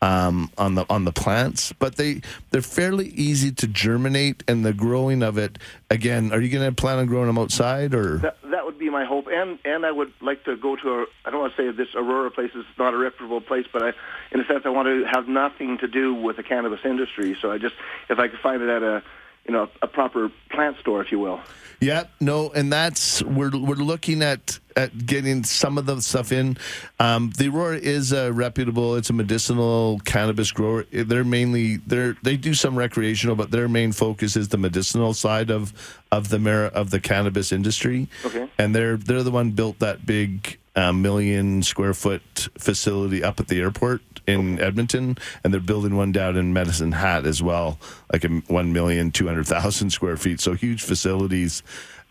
um, 0.06 0.52
on 0.58 0.76
the 0.76 0.86
on 0.90 1.06
the 1.06 1.12
plants. 1.12 1.74
But 1.74 1.96
they 1.96 2.22
they're 2.52 2.62
fairly 2.62 3.08
easy 3.10 3.52
to 3.52 3.68
germinate, 3.68 4.44
and 4.48 4.64
the 4.64 4.74
growing 4.74 5.24
of 5.24 5.38
it. 5.38 5.58
Again, 5.90 6.32
are 6.32 6.42
you 6.42 6.50
going 6.50 6.68
to 6.68 6.76
plan 6.76 7.00
on 7.00 7.08
growing 7.08 7.28
them 7.28 7.38
outside 7.38 7.94
or? 7.94 8.18
That 8.18 8.38
that 8.52 8.66
would 8.66 8.78
be 8.78 8.90
my 8.90 9.06
hope, 9.06 9.28
and 9.32 9.58
and 9.66 9.86
I 9.86 9.92
would 9.92 10.14
like 10.22 10.44
to 10.46 10.56
go 10.56 10.76
to 10.76 10.90
a. 10.90 11.06
I 11.26 11.32
don't 11.32 11.40
want 11.40 11.56
to 11.56 11.72
say 11.72 11.76
this 11.76 11.90
Aurora 11.96 12.30
place 12.30 12.52
is 12.54 12.66
not 12.78 12.94
a 12.94 12.98
reputable 12.98 13.42
place, 13.42 13.66
but 13.72 13.82
I, 13.82 13.94
in 14.32 14.40
a 14.40 14.46
sense, 14.46 14.64
I 14.66 14.70
want 14.70 14.88
to 14.88 15.06
have 15.12 15.28
nothing 15.28 15.80
to 15.80 15.88
do 15.88 16.14
with 16.14 16.38
the 16.38 16.44
cannabis 16.44 16.82
industry. 16.86 17.36
So 17.42 17.52
I 17.52 17.58
just, 17.58 17.76
if 18.10 18.20
I 18.20 18.28
could 18.28 18.40
find 18.40 18.62
it 18.62 18.70
at 18.70 18.84
a, 18.84 19.04
you 19.46 19.54
know 19.54 19.70
a 19.82 19.88
proper 19.88 20.32
plant 20.52 20.78
store, 20.80 21.02
if 21.02 21.12
you 21.12 21.20
will. 21.20 21.40
Yeah, 21.82 22.06
no, 22.20 22.52
and 22.52 22.72
that's 22.72 23.22
we're 23.24 23.52
we're 23.52 23.76
looking 23.76 24.22
at 24.22 24.60
at 24.76 25.06
getting 25.06 25.44
some 25.44 25.78
of 25.78 25.86
the 25.86 26.02
stuff 26.02 26.32
in. 26.32 26.58
Um, 27.00 27.32
the 27.38 27.50
Aurora 27.50 27.78
is 27.78 28.12
a 28.12 28.32
reputable; 28.32 28.96
it's 28.96 29.10
a 29.10 29.14
medicinal 29.14 30.00
cannabis 30.06 30.52
grower. 30.52 30.86
They're 30.92 31.24
mainly 31.24 31.78
they're 31.78 32.16
they 32.24 32.38
do 32.38 32.54
some 32.54 32.78
recreational, 32.78 33.36
but 33.36 33.52
their 33.52 33.68
main 33.68 33.92
focus 33.92 34.36
is 34.36 34.50
the 34.50 34.58
medicinal 34.58 35.14
side 35.14 35.50
of 35.50 35.74
of 36.12 36.30
the 36.30 36.72
of 36.74 36.90
the 36.92 37.00
cannabis 37.00 37.52
industry. 37.52 38.08
Okay. 38.26 38.50
and 38.58 38.76
they're 38.76 38.98
they're 38.98 39.24
the 39.24 39.32
one 39.32 39.52
built 39.52 39.80
that 39.80 40.06
big 40.06 40.58
uh, 40.76 40.92
million 40.92 41.64
square 41.64 41.94
foot 41.94 42.50
facility 42.58 43.24
up 43.24 43.40
at 43.40 43.48
the 43.48 43.60
airport 43.60 44.02
in 44.28 44.60
Edmonton, 44.60 45.18
and 45.44 45.54
they're 45.54 45.62
building 45.62 45.96
one 45.96 46.12
down 46.12 46.36
in 46.36 46.54
Medicine 46.54 46.92
Hat 46.92 47.26
as 47.26 47.42
well, 47.42 47.80
like 48.12 48.24
a 48.24 48.30
one 48.48 48.74
million 48.74 49.12
two 49.12 49.28
hundred 49.28 49.48
thousand 49.48 49.92
square 49.92 50.18
feet. 50.18 50.40
So 50.40 50.54
huge 50.54 50.84
facilities, 50.84 51.64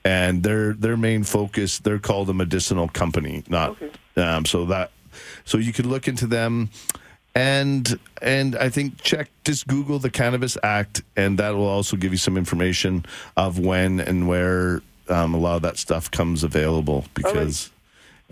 and 0.05 0.43
their 0.43 0.73
their 0.73 0.97
main 0.97 1.25
focus 1.25 1.79
they're 1.79 1.99
called 1.99 2.31
a 2.31 2.35
medicinal 2.35 2.89
company, 2.89 3.43
not 3.49 3.77
um, 4.17 4.45
so 4.47 4.65
that 4.67 4.91
so 5.45 5.59
you 5.59 5.73
could 5.73 5.87
look 5.87 6.09
into 6.09 6.27
them. 6.27 6.71
And 7.37 7.99
and 8.23 8.55
I 8.55 8.69
think 8.69 9.03
check 9.03 9.29
just 9.45 9.67
Google 9.67 9.99
the 9.99 10.11
Cannabis 10.11 10.57
Act, 10.63 11.03
and 11.17 11.39
that 11.39 11.57
will 11.57 11.67
also 11.67 11.97
give 11.97 12.13
you 12.13 12.19
some 12.19 12.37
information 12.37 13.05
of 13.37 13.59
when 13.59 13.99
and 13.99 14.29
where 14.29 14.83
um, 15.09 15.35
a 15.35 15.39
lot 15.39 15.57
of 15.57 15.63
that 15.63 15.77
stuff 15.77 16.11
comes 16.11 16.45
available 16.45 17.05
because. 17.15 17.71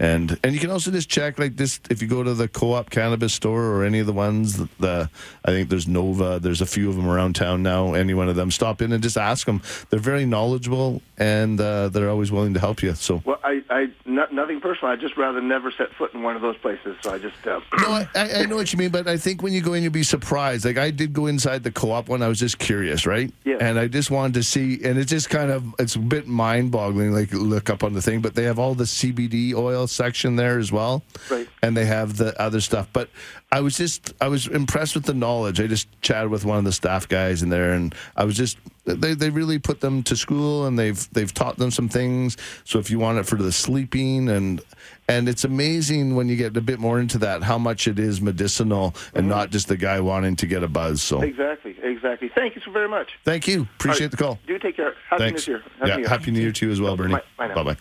And 0.03 0.36
and 0.42 0.53
you 0.53 0.59
can 0.59 0.70
also 0.70 0.90
just 0.90 1.09
check 1.09 1.38
like 1.38 1.57
this 1.57 1.78
if 1.88 2.03
you 2.03 2.09
go 2.09 2.24
to 2.24 2.34
the 2.34 2.48
co-op 2.48 2.90
cannabis 2.90 3.32
store 3.32 3.66
or 3.66 3.84
any 3.84 4.00
of 4.00 4.07
the 4.07 4.12
ones 4.12 4.57
the, 4.57 4.68
the 4.80 5.11
I 5.44 5.50
think 5.53 5.68
there's 5.68 5.86
Nova 5.86 6.40
there's 6.40 6.61
a 6.61 6.66
few 6.66 6.88
of 6.88 6.96
them 6.96 7.09
around 7.09 7.36
town 7.36 7.62
now 7.62 7.94
any 7.94 8.12
one 8.12 8.28
of 8.28 8.34
them 8.34 8.50
stop 8.50 8.82
in 8.82 8.92
and 8.92 9.00
just 9.00 9.16
ask 9.16 9.46
them 9.46 9.62
they're 9.90 10.00
very 10.00 10.26
knowledgeable 10.26 11.03
and 11.18 11.61
uh, 11.61 11.88
they're 11.88 12.11
always 12.11 12.32
willing 12.32 12.53
to 12.55 12.59
help 12.59 12.82
you 12.82 12.96
so 12.96 13.22
Well, 13.24 13.38
I, 13.44 13.62
I 13.70 13.90
no, 14.05 14.26
nothing 14.30 14.61
personal. 14.61 14.92
I 14.92 14.96
just 14.96 15.16
rather 15.16 15.40
never 15.40 15.70
set 15.70 15.92
foot 15.94 16.12
in 16.14 16.22
one 16.22 16.36
of 16.36 16.42
those 16.42 16.57
places. 16.59 16.96
So 17.00 17.14
I 17.14 17.18
just 17.18 17.46
uh, 17.46 17.61
no, 17.78 18.07
I, 18.14 18.42
I 18.42 18.46
know 18.46 18.57
what 18.57 18.72
you 18.72 18.78
mean, 18.78 18.90
but 18.90 19.09
I 19.09 19.16
think 19.16 19.42
when 19.42 19.53
you 19.53 19.62
go 19.62 19.72
in, 19.72 19.82
you'll 19.82 19.92
be 19.92 20.03
surprised. 20.03 20.64
Like 20.64 20.78
I 20.78 20.90
did 20.90 21.12
go 21.12 21.26
inside 21.26 21.62
the 21.62 21.72
co-op 21.72 22.09
one. 22.09 22.22
I 22.22 22.28
was 22.28 22.38
just 22.38 22.59
curious, 22.59 23.07
right? 23.07 23.32
Yeah. 23.44 23.57
And 23.61 23.78
I 23.78 23.88
just 23.88 24.11
wanted 24.11 24.34
to 24.34 24.42
see, 24.42 24.84
and 24.84 24.98
it's 24.98 25.11
just 25.11 25.30
kind 25.30 25.50
of 25.50 25.64
it's 25.78 25.94
a 25.94 25.98
bit 26.00 26.26
mind-boggling. 26.26 27.12
Like 27.12 27.32
look 27.32 27.70
up 27.70 27.82
on 27.82 27.94
the 27.94 28.03
thing, 28.03 28.20
but 28.20 28.34
they 28.34 28.44
have 28.44 28.59
all 28.59 28.74
the 28.74 28.84
CBD 28.84 29.55
oil 29.55 29.86
section 29.93 30.36
there 30.36 30.59
as 30.59 30.72
well, 30.72 31.03
Right. 31.30 31.49
And 31.62 31.76
they 31.76 31.84
have 31.84 32.16
the 32.16 32.40
other 32.40 32.61
stuff. 32.61 32.88
But 32.93 33.09
I 33.53 33.61
was 33.61 33.76
just 33.76 34.12
I 34.20 34.28
was 34.28 34.47
impressed 34.49 34.95
with 34.95 35.05
the 35.05 35.14
knowledge. 35.14 35.61
I 35.61 35.66
just 35.66 35.86
chatted 36.03 36.30
with 36.30 36.45
one 36.45 36.59
of 36.59 36.64
the 36.64 36.72
staff 36.72 37.07
guys 37.09 37.43
in 37.43 37.51
there, 37.51 37.72
and 37.72 37.95
I 38.16 38.24
was 38.24 38.36
just 38.36 38.57
they 38.84 39.14
they 39.14 39.30
really 39.30 39.59
put 39.61 39.80
them 39.80 40.03
to 40.05 40.16
school, 40.16 40.66
and 40.66 40.76
they've 40.78 41.09
they've 41.12 41.32
taught 41.32 41.57
them 41.59 41.70
some 41.70 41.88
things. 41.88 42.36
So 42.64 42.78
if 42.80 42.90
you 42.90 42.99
want 42.99 43.18
it 43.18 43.26
for 43.26 43.36
the 43.36 43.53
sleeping 43.53 44.28
and 44.28 44.61
and 45.09 45.28
it's 45.28 45.45
amazing 45.45 46.14
when 46.16 46.28
you 46.28 46.36
get 46.36 46.57
a 46.57 46.61
bit 46.61 46.78
more 46.80 46.99
into 46.99 47.18
that 47.18 47.43
how 47.43 47.59
much 47.59 47.86
it 47.86 47.99
is 47.99 48.20
medicinal 48.20 48.95
and 49.14 49.28
not 49.28 49.51
just 49.51 49.68
the 49.68 49.76
guy 49.76 50.01
wanting 50.01 50.36
to 50.36 50.47
get 50.47 50.62
a 50.62 50.68
buzz. 50.68 51.03
So 51.03 51.20
exactly, 51.20 51.76
exactly. 51.82 52.30
Thank 52.34 52.57
you 52.57 52.62
so 52.64 52.70
very 52.72 52.88
much. 52.88 53.12
thank 53.24 53.47
you, 53.47 53.68
appreciate 53.78 54.11
the 54.11 54.16
call. 54.16 54.38
Do 54.47 54.59
take 54.59 54.76
care. 54.76 54.95
Happy 55.11 55.24
Thanks. 55.24 55.47
New 55.47 55.55
Year. 55.55 55.62
yeah, 55.84 55.95
New 55.97 56.01
Year. 56.01 56.09
happy 56.09 56.30
New 56.30 56.40
Year 56.40 56.53
to 56.53 56.66
you 56.66 56.72
as 56.72 56.80
well, 56.80 56.97
Bernie. 56.97 57.14
Bye- 57.14 57.22
bye 57.36 57.47
now. 57.49 57.55
Bye 57.55 57.62
bye. 57.74 57.76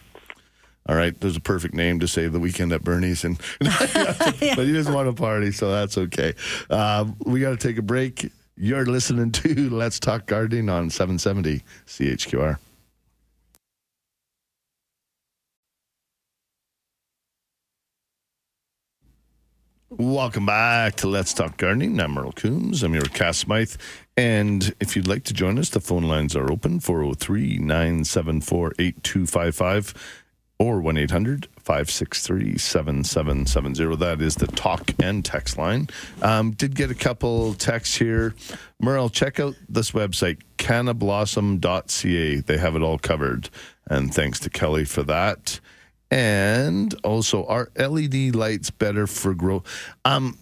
All 0.88 0.96
right, 0.96 1.18
there's 1.20 1.38
a 1.38 1.42
perfect 1.42 1.76
name 1.76 2.00
to 2.00 2.08
say 2.08 2.28
the 2.28 2.40
weekend 2.40 2.74
at 2.74 2.84
Bernie's, 2.84 3.24
and 3.24 3.40
but 3.60 4.40
he 4.40 4.74
doesn't 4.74 4.94
want 4.94 5.08
to 5.08 5.14
party, 5.14 5.52
so 5.52 5.72
that's 5.72 5.98
okay. 5.98 6.34
Um, 6.70 7.16
we 7.24 7.40
got 7.40 7.52
to 7.52 7.58
take 7.58 7.78
a 7.78 7.84
break. 7.84 8.32
You're 8.58 8.86
listening 8.86 9.32
to 9.34 9.70
Let's 9.72 10.00
Talk 10.00 10.26
Gardening 10.26 10.70
on 10.70 10.90
770 10.90 11.62
CHQR. 11.88 12.58
Welcome 19.90 20.46
back 20.46 20.96
to 20.98 21.08
Let's 21.08 21.34
Talk 21.34 21.58
Gardening. 21.58 22.00
I'm 22.00 22.12
Merle 22.12 22.32
Coombs. 22.32 22.82
I'm 22.82 22.94
your 22.94 23.04
Kath 23.04 23.36
Smythe. 23.36 23.76
And 24.16 24.74
if 24.80 24.96
you'd 24.96 25.08
like 25.08 25.26
to 25.26 25.34
join 25.34 25.60
us, 25.60 25.70
the 25.70 25.82
phone 25.82 26.04
lines 26.04 26.36
are 26.36 26.50
open 26.52 26.80
403 26.80 27.58
974 27.58 28.74
8255 28.80 29.94
or 30.62 30.80
1 30.80 30.98
800 30.98 31.48
563 31.58 32.58
7770. 32.58 33.96
That 33.98 34.22
is 34.22 34.36
the 34.36 34.48
talk 34.48 34.92
and 35.02 35.26
text 35.26 35.58
line. 35.58 35.90
Um, 36.22 36.52
did 36.52 36.76
get 36.76 36.92
a 36.92 36.96
couple 36.96 37.54
texts 37.56 37.96
here. 37.96 38.36
Merle, 38.80 39.10
check 39.10 39.40
out 39.40 39.56
this 39.68 39.92
website, 39.92 40.40
cannablossom.ca. 40.58 42.36
They 42.42 42.58
have 42.58 42.76
it 42.76 42.82
all 42.82 43.00
covered. 43.00 43.50
And 43.88 44.14
thanks 44.14 44.40
to 44.42 44.50
Kelly 44.50 44.86
for 44.86 45.04
that. 45.04 45.60
And 46.12 46.94
also, 47.04 47.46
are 47.46 47.72
LED 47.76 48.36
lights 48.36 48.70
better 48.70 49.08
for 49.08 49.34
grow? 49.34 49.64
Um, 50.06 50.38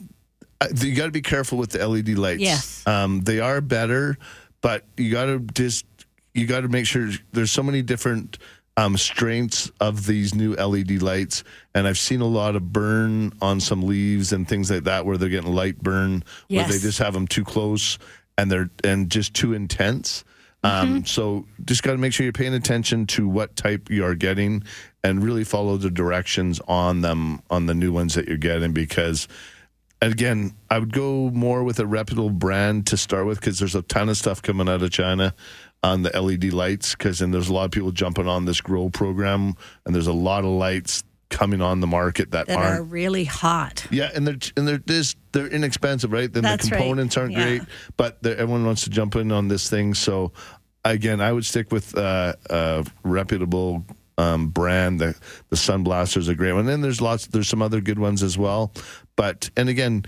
uh, 0.60 0.68
you 0.76 0.96
got 0.96 1.06
to 1.06 1.12
be 1.12 1.22
careful 1.22 1.58
with 1.58 1.72
the 1.72 1.88
LED 1.88 2.10
lights. 2.10 2.42
Yes. 2.42 2.88
Um, 2.88 3.22
they 3.22 3.40
are 3.40 3.62
better, 3.62 4.18
but 4.62 4.84
you 4.98 5.12
got 5.12 5.26
to 5.26 5.40
just 5.40 5.86
you 6.34 6.46
got 6.46 6.62
to 6.62 6.68
make 6.68 6.86
sure 6.86 7.10
there's 7.32 7.52
so 7.52 7.64
many 7.64 7.82
different 7.82 8.38
um, 8.80 8.96
strengths 8.96 9.70
of 9.82 10.06
these 10.06 10.34
new 10.34 10.54
LED 10.54 11.02
lights, 11.02 11.44
and 11.76 11.86
I've 11.86 11.98
seen 11.98 12.22
a 12.22 12.28
lot 12.28 12.56
of 12.56 12.72
burn 12.72 13.34
on 13.42 13.60
some 13.60 13.84
leaves 13.84 14.32
and 14.32 14.48
things 14.48 14.72
like 14.72 14.86
that 14.86 15.06
where 15.06 15.18
they're 15.18 15.28
getting 15.28 15.54
light 15.54 15.80
burn, 15.80 16.24
where 16.48 16.64
they 16.64 16.80
just 16.80 16.98
have 17.00 17.14
them 17.14 17.28
too 17.28 17.44
close 17.44 17.98
and 18.38 18.50
they're 18.50 18.70
and 18.86 19.12
just 19.12 19.34
too 19.34 19.54
intense. 19.54 20.24
Um, 20.64 21.06
so 21.06 21.46
just 21.66 21.84
got 21.84 21.92
to 21.92 21.98
make 21.98 22.14
sure 22.14 22.24
you're 22.24 22.32
paying 22.32 22.54
attention 22.54 23.06
to 23.08 23.28
what 23.28 23.58
type 23.58 23.90
you 23.90 24.06
are 24.06 24.16
getting, 24.16 24.64
and 25.04 25.22
really 25.22 25.44
follow 25.44 25.76
the 25.76 25.92
directions 25.92 26.62
on 26.66 27.02
them 27.02 27.42
on 27.50 27.66
the 27.66 27.74
new 27.74 27.92
ones 27.92 28.14
that 28.14 28.30
you're 28.30 28.38
getting 28.38 28.72
because 28.72 29.28
again, 30.02 30.54
I 30.70 30.80
would 30.80 30.94
go 30.94 31.30
more 31.32 31.66
with 31.66 31.80
a 31.80 31.86
reputable 31.86 32.30
brand 32.30 32.88
to 32.88 32.98
start 32.98 33.26
with 33.26 33.42
because 33.42 33.60
there's 33.60 33.76
a 33.76 33.82
ton 33.82 34.08
of 34.08 34.16
stuff 34.16 34.42
coming 34.42 34.70
out 34.70 34.82
of 34.82 34.92
China 34.92 35.34
on 35.84 36.02
the 36.04 36.10
LED 36.20 36.54
lights. 36.54 36.94
Because 36.96 37.20
then 37.20 37.32
there's 37.32 37.50
a 37.50 37.54
lot 37.54 37.66
of 37.66 37.72
people 37.72 37.92
jumping 37.92 38.28
on 38.28 38.46
this 38.46 38.62
grow 38.62 38.90
program, 38.90 39.56
and 39.86 39.96
there's 39.96 40.08
a 40.08 40.14
lot 40.14 40.44
of 40.44 40.52
lights 40.52 41.04
coming 41.30 41.62
on 41.62 41.80
the 41.80 41.86
market 41.88 42.32
that, 42.32 42.48
that 42.48 42.58
aren't. 42.58 42.80
are 42.80 42.84
really 42.84 43.24
hot. 43.24 43.86
yeah, 43.92 44.10
and 44.16 44.26
they're 44.26 44.38
and 44.58 44.68
they're 44.68 44.80
just 44.80 45.16
they're 45.32 45.48
inexpensive, 45.48 46.12
right? 46.12 46.32
Then 46.34 46.42
That's 46.44 46.66
the 46.68 46.72
right. 46.76 46.80
components 46.82 47.18
aren't 47.18 47.34
Yeah. 47.34 47.44
great, 47.44 47.62
but 47.98 48.18
everyone 48.26 48.66
wants 48.66 48.84
to 48.86 48.90
jump 48.90 49.16
in 49.16 49.32
on 49.32 49.48
this 49.48 49.70
thing. 49.70 49.94
So 49.94 50.32
again, 50.84 51.22
I 51.22 51.32
would 51.32 51.46
stick 51.46 51.72
with 51.72 51.96
uh, 51.96 52.34
a 52.50 52.84
reputable 53.04 53.86
um, 54.18 54.48
brand. 54.50 55.00
The 55.00 55.16
the 55.50 55.56
Sunblaster 55.56 56.18
is 56.18 56.30
a 56.30 56.36
great 56.36 56.54
one. 56.54 56.68
And 56.68 56.84
there's 56.84 57.00
lots. 57.00 57.28
There's 57.28 57.48
some 57.48 57.62
other 57.62 57.80
good 57.80 58.00
ones 58.00 58.24
as 58.24 58.38
well. 58.38 58.72
But 59.16 59.50
and 59.56 59.70
again. 59.70 60.06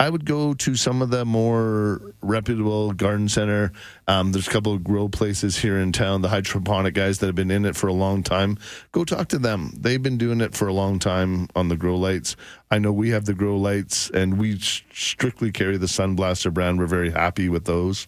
I 0.00 0.08
would 0.08 0.24
go 0.24 0.54
to 0.54 0.76
some 0.76 1.02
of 1.02 1.10
the 1.10 1.24
more 1.24 2.14
reputable 2.22 2.92
garden 2.92 3.28
center. 3.28 3.72
Um, 4.06 4.30
there's 4.30 4.46
a 4.46 4.50
couple 4.50 4.72
of 4.72 4.84
grow 4.84 5.08
places 5.08 5.58
here 5.58 5.76
in 5.76 5.90
town. 5.90 6.22
The 6.22 6.28
hydroponic 6.28 6.94
guys 6.94 7.18
that 7.18 7.26
have 7.26 7.34
been 7.34 7.50
in 7.50 7.64
it 7.64 7.74
for 7.74 7.88
a 7.88 7.92
long 7.92 8.22
time. 8.22 8.58
Go 8.92 9.04
talk 9.04 9.26
to 9.28 9.40
them. 9.40 9.72
They've 9.76 10.02
been 10.02 10.16
doing 10.16 10.40
it 10.40 10.54
for 10.54 10.68
a 10.68 10.72
long 10.72 11.00
time 11.00 11.48
on 11.56 11.68
the 11.68 11.76
grow 11.76 11.96
lights. 11.96 12.36
I 12.70 12.78
know 12.78 12.92
we 12.92 13.10
have 13.10 13.24
the 13.24 13.34
grow 13.34 13.56
lights, 13.56 14.08
and 14.10 14.38
we 14.38 14.60
strictly 14.60 15.50
carry 15.50 15.76
the 15.78 15.86
Sunblaster 15.86 16.54
brand. 16.54 16.78
We're 16.78 16.86
very 16.86 17.10
happy 17.10 17.48
with 17.48 17.64
those. 17.64 18.06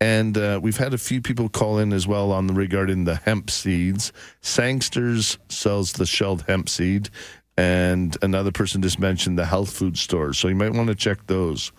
And 0.00 0.36
uh, 0.36 0.60
we've 0.62 0.76
had 0.76 0.92
a 0.92 0.98
few 0.98 1.22
people 1.22 1.48
call 1.48 1.78
in 1.78 1.94
as 1.94 2.06
well 2.06 2.32
on 2.32 2.48
the 2.48 2.52
regarding 2.52 3.04
the 3.04 3.14
hemp 3.14 3.48
seeds. 3.48 4.12
Sangsters 4.42 5.38
sells 5.48 5.92
the 5.92 6.04
shelled 6.04 6.44
hemp 6.46 6.68
seed, 6.68 7.08
and 7.56 8.16
another 8.22 8.50
person 8.52 8.82
just 8.82 8.98
mentioned 8.98 9.38
the 9.38 9.46
health 9.46 9.72
food 9.72 9.96
stores. 9.98 10.38
So 10.38 10.48
you 10.48 10.54
might 10.56 10.72
want 10.72 10.88
to 10.88 10.94
check 10.94 11.26
those. 11.26 11.72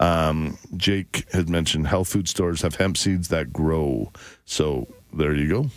Um, 0.00 0.56
Jake 0.76 1.30
had 1.32 1.48
mentioned 1.48 1.86
health 1.88 2.08
food 2.08 2.28
stores 2.28 2.62
have 2.62 2.76
hemp 2.76 2.96
seeds 2.96 3.28
that 3.28 3.52
grow. 3.52 4.12
So 4.44 4.86
there 5.12 5.34
you 5.34 5.48
go. 5.48 5.70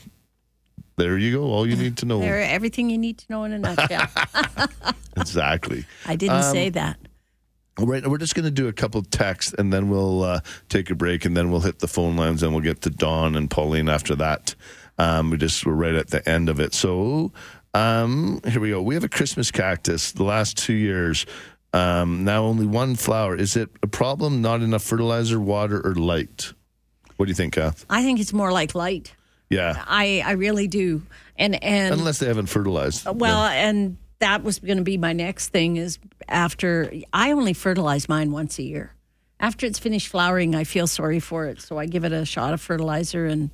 There 0.98 1.18
you 1.18 1.32
go. 1.32 1.44
All 1.46 1.68
you 1.68 1.76
need 1.76 1.98
to 1.98 2.06
know. 2.06 2.20
They're 2.20 2.42
everything 2.42 2.90
you 2.90 2.98
need 2.98 3.18
to 3.20 3.26
know 3.30 3.44
in 3.46 3.54
a 3.54 3.60
nutshell. 3.60 4.08
exactly. 5.18 5.86
I 6.06 6.16
didn't 6.16 6.44
say 6.44 6.68
Um, 6.68 6.74
that. 6.74 6.98
All 7.80 7.88
right, 7.88 8.06
we're 8.06 8.18
just 8.20 8.36
going 8.36 8.46
to 8.46 8.52
do 8.52 8.68
a 8.68 8.74
couple 8.74 9.02
texts 9.02 9.56
and 9.58 9.72
then 9.74 9.90
we'll 9.90 10.24
uh, 10.24 10.42
take 10.70 10.92
a 10.92 10.96
break 10.96 11.26
and 11.26 11.36
then 11.36 11.50
we'll 11.50 11.62
hit 11.62 11.80
the 11.80 11.88
phone 11.88 12.16
lines 12.18 12.44
and 12.44 12.52
we'll 12.54 12.62
get 12.62 12.82
to 12.82 12.90
Dawn 12.90 13.36
and 13.36 13.50
Pauline 13.50 13.90
after 13.90 14.14
that. 14.18 14.54
Um, 15.00 15.32
we 15.32 15.38
just 15.38 15.66
we're 15.66 15.74
right 15.74 15.96
at 15.96 16.10
the 16.10 16.28
end 16.30 16.50
of 16.50 16.60
it. 16.60 16.74
So 16.76 17.32
um, 17.74 18.42
here 18.46 18.60
we 18.60 18.70
go. 18.70 18.82
We 18.82 18.96
have 18.96 19.04
a 19.04 19.10
Christmas 19.10 19.52
cactus. 19.52 20.12
The 20.12 20.24
last 20.24 20.58
two 20.58 20.74
years, 20.74 21.26
um, 21.74 22.24
now 22.24 22.44
only 22.44 22.66
one 22.66 22.96
flower. 22.96 23.36
Is 23.36 23.56
it 23.56 23.70
a 23.82 23.88
problem? 23.88 24.42
Not 24.42 24.62
enough 24.62 24.84
fertilizer, 24.84 25.40
water, 25.40 25.80
or 25.86 25.96
light? 25.96 26.54
What 27.18 27.26
do 27.28 27.30
you 27.30 27.36
think, 27.36 27.54
Kath? 27.54 27.86
I 27.90 28.04
think 28.04 28.20
it's 28.20 28.34
more 28.34 28.52
like 28.52 28.76
light. 28.76 29.14
Yeah, 29.50 29.84
I, 29.88 30.24
I 30.26 30.32
really 30.34 30.68
do. 30.68 31.02
And 31.38 31.62
and 31.64 31.94
unless 31.94 32.20
they 32.20 32.28
haven't 32.28 32.48
fertilized. 32.48 33.06
well, 33.06 33.44
and 33.44 33.98
that 34.20 34.44
was 34.44 34.60
going 34.60 34.78
to 34.78 34.84
be 34.84 34.98
my 34.98 35.14
next 35.14 35.50
thing 35.50 35.78
is 35.78 35.98
after 36.30 36.92
I 37.12 37.32
only 37.32 37.54
fertilize 37.54 38.08
mine 38.08 38.32
once 38.32 38.60
a 38.60 38.64
year. 38.64 38.94
after 39.40 39.66
it's 39.66 39.80
finished 39.80 40.08
flowering, 40.08 40.56
I 40.56 40.64
feel 40.64 40.88
sorry 40.88 41.20
for 41.20 41.48
it. 41.48 41.60
So 41.62 41.78
I 41.78 41.86
give 41.86 42.06
it 42.06 42.12
a 42.12 42.26
shot 42.26 42.54
of 42.54 42.62
fertilizer 42.62 43.26
and 43.26 43.50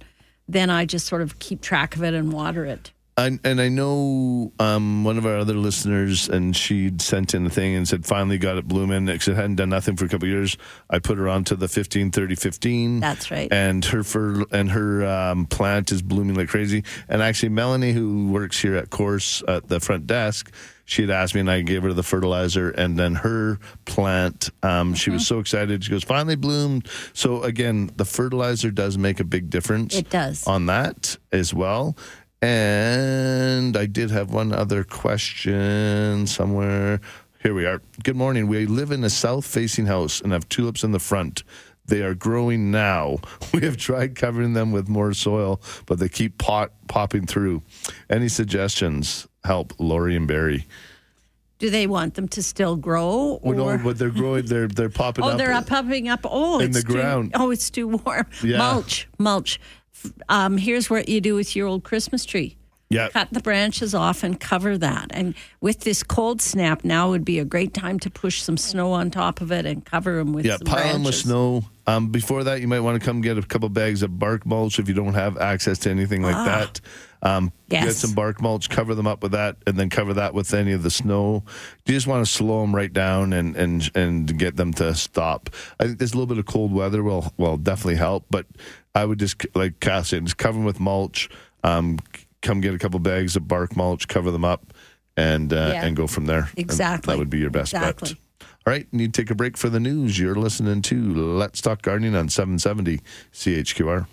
then 0.47 0.69
I 0.69 0.85
just 0.85 1.07
sort 1.07 1.21
of 1.21 1.39
keep 1.39 1.61
track 1.61 1.95
of 1.95 2.03
it 2.03 2.13
and 2.13 2.31
water 2.33 2.65
it. 2.65 2.91
And, 3.19 3.39
and 3.43 3.59
I 3.59 3.67
know 3.67 4.51
um, 4.59 5.03
one 5.03 5.17
of 5.17 5.25
our 5.25 5.37
other 5.37 5.55
listeners, 5.55 6.29
and 6.29 6.55
she'd 6.55 7.01
sent 7.01 7.33
in 7.33 7.47
a 7.47 7.49
thing 7.49 7.73
and 7.73 7.87
said, 7.87 8.05
finally 8.05 8.37
got 8.37 8.57
it 8.57 8.67
blooming. 8.67 9.07
Because 9.07 9.29
it 9.29 9.35
hadn't 9.35 9.55
done 9.55 9.69
nothing 9.69 9.95
for 9.95 10.05
a 10.05 10.07
couple 10.07 10.27
of 10.27 10.31
years. 10.31 10.55
I 10.87 10.99
put 10.99 11.17
her 11.17 11.27
onto 11.27 11.55
the 11.55 11.67
15, 11.67 12.11
30, 12.11 12.35
15. 12.35 12.99
That's 12.99 13.31
right. 13.31 13.47
And 13.51 13.83
her 13.85 14.03
fer- 14.03 14.45
and 14.51 14.69
her 14.69 15.03
um, 15.05 15.47
plant 15.47 15.91
is 15.91 16.03
blooming 16.03 16.35
like 16.35 16.47
crazy. 16.49 16.83
And 17.09 17.23
actually, 17.23 17.49
Melanie, 17.49 17.91
who 17.91 18.31
works 18.31 18.59
here 18.61 18.75
at 18.75 18.91
Course 18.91 19.41
at 19.47 19.67
the 19.67 19.79
front 19.79 20.05
desk, 20.05 20.53
she 20.85 21.01
had 21.01 21.09
asked 21.09 21.33
me, 21.33 21.41
and 21.41 21.49
I 21.49 21.61
gave 21.63 21.81
her 21.81 21.93
the 21.93 22.03
fertilizer. 22.03 22.69
And 22.69 22.99
then 22.99 23.15
her 23.15 23.57
plant, 23.85 24.51
um, 24.61 24.93
she 24.93 25.09
was 25.09 25.25
so 25.25 25.39
excited. 25.39 25.83
She 25.83 25.89
goes, 25.89 26.03
finally 26.03 26.35
bloomed. 26.35 26.87
So 27.13 27.41
again, 27.41 27.89
the 27.95 28.05
fertilizer 28.05 28.69
does 28.69 28.95
make 28.95 29.19
a 29.19 29.25
big 29.25 29.49
difference. 29.49 29.95
It 29.95 30.11
does. 30.11 30.45
on 30.45 30.67
that 30.67 31.17
as 31.31 31.51
well. 31.51 31.97
And 32.41 33.75
I 33.75 33.85
did 33.87 34.11
have 34.11 34.31
one 34.31 34.53
other 34.53 34.83
question 34.83 36.27
somewhere. 36.27 37.01
Here 37.41 37.53
we 37.53 37.65
are. 37.65 37.81
Good 38.03 38.15
morning. 38.15 38.47
We 38.47 38.65
live 38.67 38.91
in 38.91 39.03
a 39.03 39.09
south 39.09 39.45
facing 39.45 39.87
house 39.87 40.21
and 40.21 40.31
have 40.31 40.47
tulips 40.49 40.83
in 40.83 40.91
the 40.91 40.99
front. 40.99 41.43
They 41.85 42.01
are 42.01 42.13
growing 42.13 42.69
now. 42.69 43.17
We 43.53 43.61
have 43.61 43.77
tried 43.77 44.15
covering 44.15 44.53
them 44.53 44.71
with 44.71 44.87
more 44.87 45.13
soil, 45.13 45.61
but 45.87 45.97
they 45.99 46.09
keep 46.09 46.37
pot, 46.37 46.73
popping 46.87 47.25
through. 47.25 47.63
Any 48.09 48.27
suggestions? 48.27 49.27
Help, 49.43 49.73
Lori 49.79 50.15
and 50.15 50.27
Barry. 50.27 50.67
Do 51.59 51.71
they 51.71 51.87
want 51.87 52.13
them 52.13 52.27
to 52.29 52.43
still 52.43 52.75
grow? 52.75 53.03
Oh, 53.03 53.39
Or 53.41 53.55
no, 53.55 53.77
but 53.79 53.97
they're 53.97 54.11
growing. 54.11 54.45
They're 54.45 54.67
they're 54.67 54.87
oh, 54.87 54.89
popping 54.89 55.23
oh, 55.23 55.29
up. 55.29 55.37
they're 55.39 55.53
up, 55.53 55.65
popping 55.65 56.07
up. 56.07 56.19
Oh, 56.25 56.59
in 56.59 56.67
it's 56.67 56.83
the 56.83 56.87
too, 56.87 56.93
ground. 56.93 57.31
Oh, 57.33 57.49
it's 57.49 57.71
too 57.71 57.87
warm. 57.87 58.27
Yeah. 58.43 58.57
Mulch, 58.59 59.07
mulch. 59.17 59.59
Um, 60.29 60.57
here's 60.57 60.89
what 60.89 61.09
you 61.09 61.21
do 61.21 61.35
with 61.35 61.55
your 61.55 61.67
old 61.67 61.83
Christmas 61.83 62.25
tree. 62.25 62.57
Yeah. 62.89 63.09
Cut 63.09 63.27
the 63.31 63.41
branches 63.41 63.93
off 63.93 64.23
and 64.23 64.39
cover 64.39 64.77
that. 64.77 65.07
And 65.11 65.35
with 65.59 65.81
this 65.81 66.03
cold 66.03 66.41
snap, 66.41 66.85
now 66.85 67.09
would 67.09 67.25
be 67.25 67.37
a 67.37 67.43
great 67.43 67.73
time 67.73 67.99
to 67.99 68.09
push 68.09 68.41
some 68.41 68.55
snow 68.55 68.93
on 68.93 69.11
top 69.11 69.41
of 69.41 69.51
it 69.51 69.65
and 69.65 69.83
cover 69.83 70.15
them 70.17 70.31
with 70.31 70.45
Yeah, 70.45 70.55
pile 70.63 70.93
them 70.93 71.03
with 71.03 71.15
snow. 71.15 71.65
Um, 71.85 72.09
before 72.09 72.45
that, 72.45 72.61
you 72.61 72.67
might 72.69 72.79
want 72.79 72.97
to 72.99 73.05
come 73.05 73.19
get 73.19 73.37
a 73.37 73.41
couple 73.41 73.67
bags 73.67 74.03
of 74.03 74.17
bark 74.17 74.45
mulch 74.45 74.79
if 74.79 74.87
you 74.87 74.93
don't 74.93 75.15
have 75.15 75.37
access 75.37 75.79
to 75.79 75.89
anything 75.89 76.21
like 76.21 76.35
that. 76.35 76.79
Um, 77.21 77.51
Get 77.67 77.87
Ah. 77.87 77.91
Some 77.91 78.13
bark 78.13 78.41
mulch, 78.41 78.69
cover 78.69 78.95
them 78.95 79.07
up 79.07 79.21
with 79.23 79.31
that, 79.33 79.57
and 79.65 79.77
then 79.77 79.89
cover 79.89 80.13
that 80.13 80.33
with 80.33 80.53
any 80.53 80.71
of 80.71 80.83
the 80.83 80.91
snow. 80.91 81.43
You 81.85 81.93
just 81.93 82.07
want 82.07 82.25
to 82.25 82.31
slow 82.31 82.61
them 82.61 82.73
right 82.73 82.91
down 82.93 83.33
and 83.33 83.55
and 83.57 83.89
and 83.95 84.37
get 84.39 84.55
them 84.55 84.71
to 84.75 84.93
stop. 84.95 85.49
I 85.79 85.85
think 85.87 85.97
there's 85.97 86.13
a 86.13 86.15
little 86.15 86.27
bit 86.27 86.37
of 86.37 86.45
cold 86.45 86.71
weather 86.71 87.03
will 87.03 87.33
will 87.37 87.57
definitely 87.57 87.95
help, 87.95 88.25
but 88.29 88.45
I 88.97 89.05
would 89.05 89.19
just 89.19 89.45
like 89.55 89.79
Kath 89.79 90.07
said, 90.07 90.25
just 90.25 90.37
cover 90.37 90.57
them 90.57 90.65
with 90.65 90.79
mulch. 90.79 91.29
Um, 91.63 91.99
come 92.41 92.61
get 92.61 92.73
a 92.73 92.79
couple 92.79 92.99
bags 92.99 93.35
of 93.35 93.47
bark 93.47 93.75
mulch, 93.75 94.07
cover 94.07 94.31
them 94.31 94.43
up, 94.43 94.73
and 95.15 95.53
uh, 95.53 95.71
Yeah. 95.73 95.85
and 95.85 95.95
go 95.95 96.07
from 96.07 96.25
there. 96.25 96.49
And 96.49 96.59
Exactly. 96.59 97.13
that 97.13 97.19
would 97.19 97.29
be 97.29 97.37
your 97.39 97.49
best 97.51 97.73
Exactly. 97.73 98.09
bet. 98.13 98.17
All 98.65 98.73
right, 98.73 98.87
need 98.91 99.13
to 99.13 99.21
take 99.21 99.29
a 99.31 99.35
break 99.35 99.55
for 99.55 99.69
the 99.69 99.79
news. 99.79 100.19
You're 100.19 100.35
listening 100.35 100.81
to 100.83 101.13
Let's 101.13 101.61
Talk 101.61 101.81
Gardening 101.83 102.15
on 102.15 102.27
770 102.29 102.99
CHQR. 103.31 104.07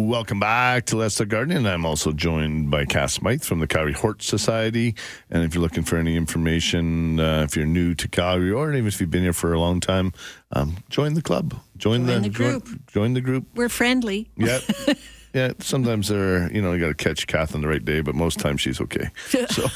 Welcome 0.00 0.40
back 0.40 0.84
to 0.86 0.96
Let's 0.96 1.14
Talk 1.16 1.28
Gardening. 1.28 1.64
I'm 1.66 1.86
also 1.86 2.12
joined 2.12 2.70
by 2.70 2.84
Kath 2.84 3.12
Smythe 3.12 3.42
from 3.42 3.60
the 3.60 3.66
Calgary 3.66 3.94
Hort 3.94 4.22
Society. 4.22 4.94
And 5.30 5.42
if 5.42 5.54
you're 5.54 5.62
looking 5.62 5.84
for 5.84 5.96
any 5.96 6.16
information, 6.16 7.18
uh, 7.18 7.44
if 7.48 7.56
you're 7.56 7.64
new 7.64 7.94
to 7.94 8.06
Calgary 8.06 8.50
or 8.52 8.74
even 8.74 8.86
if 8.86 9.00
you've 9.00 9.10
been 9.10 9.22
here 9.22 9.32
for 9.32 9.54
a 9.54 9.58
long 9.58 9.80
time, 9.80 10.12
um, 10.52 10.76
join 10.90 11.14
the 11.14 11.22
club. 11.22 11.54
Join, 11.78 12.06
Join 12.06 12.20
the 12.22 12.28
join- 12.28 12.32
group. 12.60 12.86
join 12.88 13.14
the 13.14 13.22
group. 13.22 13.46
We're 13.54 13.70
friendly. 13.70 14.28
Yeah. 14.36 14.58
Yeah, 15.36 15.52
sometimes 15.58 16.08
they're, 16.08 16.50
you 16.50 16.62
know, 16.62 16.72
you 16.72 16.80
got 16.80 16.88
to 16.88 16.94
catch 16.94 17.26
Kath 17.26 17.54
on 17.54 17.60
the 17.60 17.68
right 17.68 17.84
day, 17.84 18.00
but 18.00 18.14
most 18.14 18.38
times 18.38 18.62
she's 18.62 18.80
okay. 18.80 19.10
So, 19.50 19.66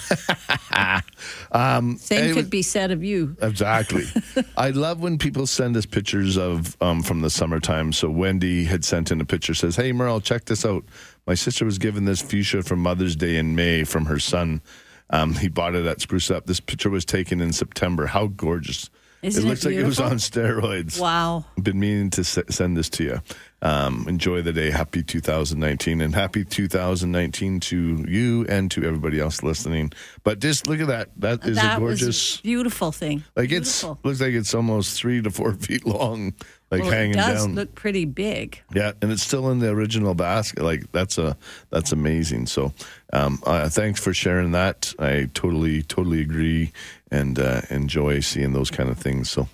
um, 1.52 1.98
Same 1.98 2.34
could 2.34 2.48
be 2.48 2.62
said 2.62 2.90
of 2.90 3.04
you. 3.04 3.36
Exactly. 3.42 4.04
I 4.56 4.70
love 4.70 5.00
when 5.00 5.18
people 5.18 5.46
send 5.46 5.76
us 5.76 5.84
pictures 5.84 6.38
of 6.38 6.78
um, 6.80 7.02
from 7.02 7.20
the 7.20 7.28
summertime. 7.28 7.92
So 7.92 8.08
Wendy 8.08 8.64
had 8.64 8.86
sent 8.86 9.10
in 9.10 9.20
a 9.20 9.26
picture 9.26 9.52
says, 9.52 9.76
"Hey 9.76 9.92
Merle, 9.92 10.22
check 10.22 10.46
this 10.46 10.64
out. 10.64 10.82
My 11.26 11.34
sister 11.34 11.66
was 11.66 11.76
given 11.76 12.06
this 12.06 12.22
fuchsia 12.22 12.62
for 12.62 12.76
Mother's 12.76 13.14
Day 13.14 13.36
in 13.36 13.54
May 13.54 13.84
from 13.84 14.06
her 14.06 14.18
son. 14.18 14.62
Um, 15.10 15.34
he 15.34 15.48
bought 15.48 15.74
it 15.74 15.84
at 15.84 16.00
Spruce 16.00 16.30
Up. 16.30 16.46
This 16.46 16.60
picture 16.60 16.88
was 16.88 17.04
taken 17.04 17.42
in 17.42 17.52
September. 17.52 18.06
How 18.06 18.28
gorgeous! 18.28 18.88
Isn't 19.22 19.42
it 19.42 19.44
it 19.44 19.48
looks 19.48 19.64
like 19.66 19.74
it 19.74 19.84
was 19.84 20.00
on 20.00 20.12
steroids. 20.12 20.98
Wow. 20.98 21.44
Been 21.62 21.78
meaning 21.78 22.10
to 22.10 22.24
send 22.24 22.76
this 22.76 22.88
to 22.90 23.04
you. 23.04 23.20
Um, 23.62 24.06
enjoy 24.08 24.40
the 24.42 24.52
day. 24.52 24.70
Happy 24.70 25.02
2019 25.02 26.00
and 26.00 26.14
happy 26.14 26.44
2019 26.44 27.60
to 27.60 28.04
you 28.08 28.46
and 28.48 28.70
to 28.70 28.84
everybody 28.84 29.20
else 29.20 29.42
listening. 29.42 29.92
But 30.24 30.38
just 30.38 30.66
look 30.66 30.80
at 30.80 30.86
that. 30.88 31.10
That 31.18 31.44
is 31.44 31.56
that 31.56 31.76
a 31.76 31.80
gorgeous. 31.80 32.40
beautiful 32.40 32.90
thing. 32.90 33.22
Like 33.36 33.52
it's 33.52 33.84
looks 34.02 34.20
like 34.20 34.32
it's 34.32 34.54
almost 34.54 34.96
three 34.98 35.20
to 35.22 35.30
four 35.30 35.52
feet 35.60 35.84
long, 35.84 36.32
like 36.70 36.82
well, 36.82 36.90
hanging 36.90 37.12
it 37.12 37.16
does 37.16 37.44
down. 37.44 37.54
look 37.54 37.74
pretty 37.74 38.06
big. 38.06 38.62
yeah, 38.72 38.92
and 39.02 39.12
it's 39.12 39.22
still 39.22 39.50
in 39.50 39.58
the 39.58 39.68
original 39.68 40.14
basket. 40.14 40.62
Like 40.62 40.90
that's 40.92 41.18
a 41.18 41.36
that's 41.68 41.92
amazing. 41.92 42.46
So, 42.46 42.72
um, 43.12 43.42
uh, 43.44 43.68
thanks 43.68 44.00
for 44.02 44.14
sharing 44.14 44.52
that. 44.52 44.94
I 44.98 45.28
totally 45.34 45.82
totally 45.82 46.20
agree 46.22 46.72
and 47.10 47.38
uh, 47.38 47.60
enjoy 47.70 48.20
seeing 48.20 48.52
those 48.52 48.70
kind 48.70 48.88
of 48.88 48.96
things. 48.98 49.30
So, 49.30 49.48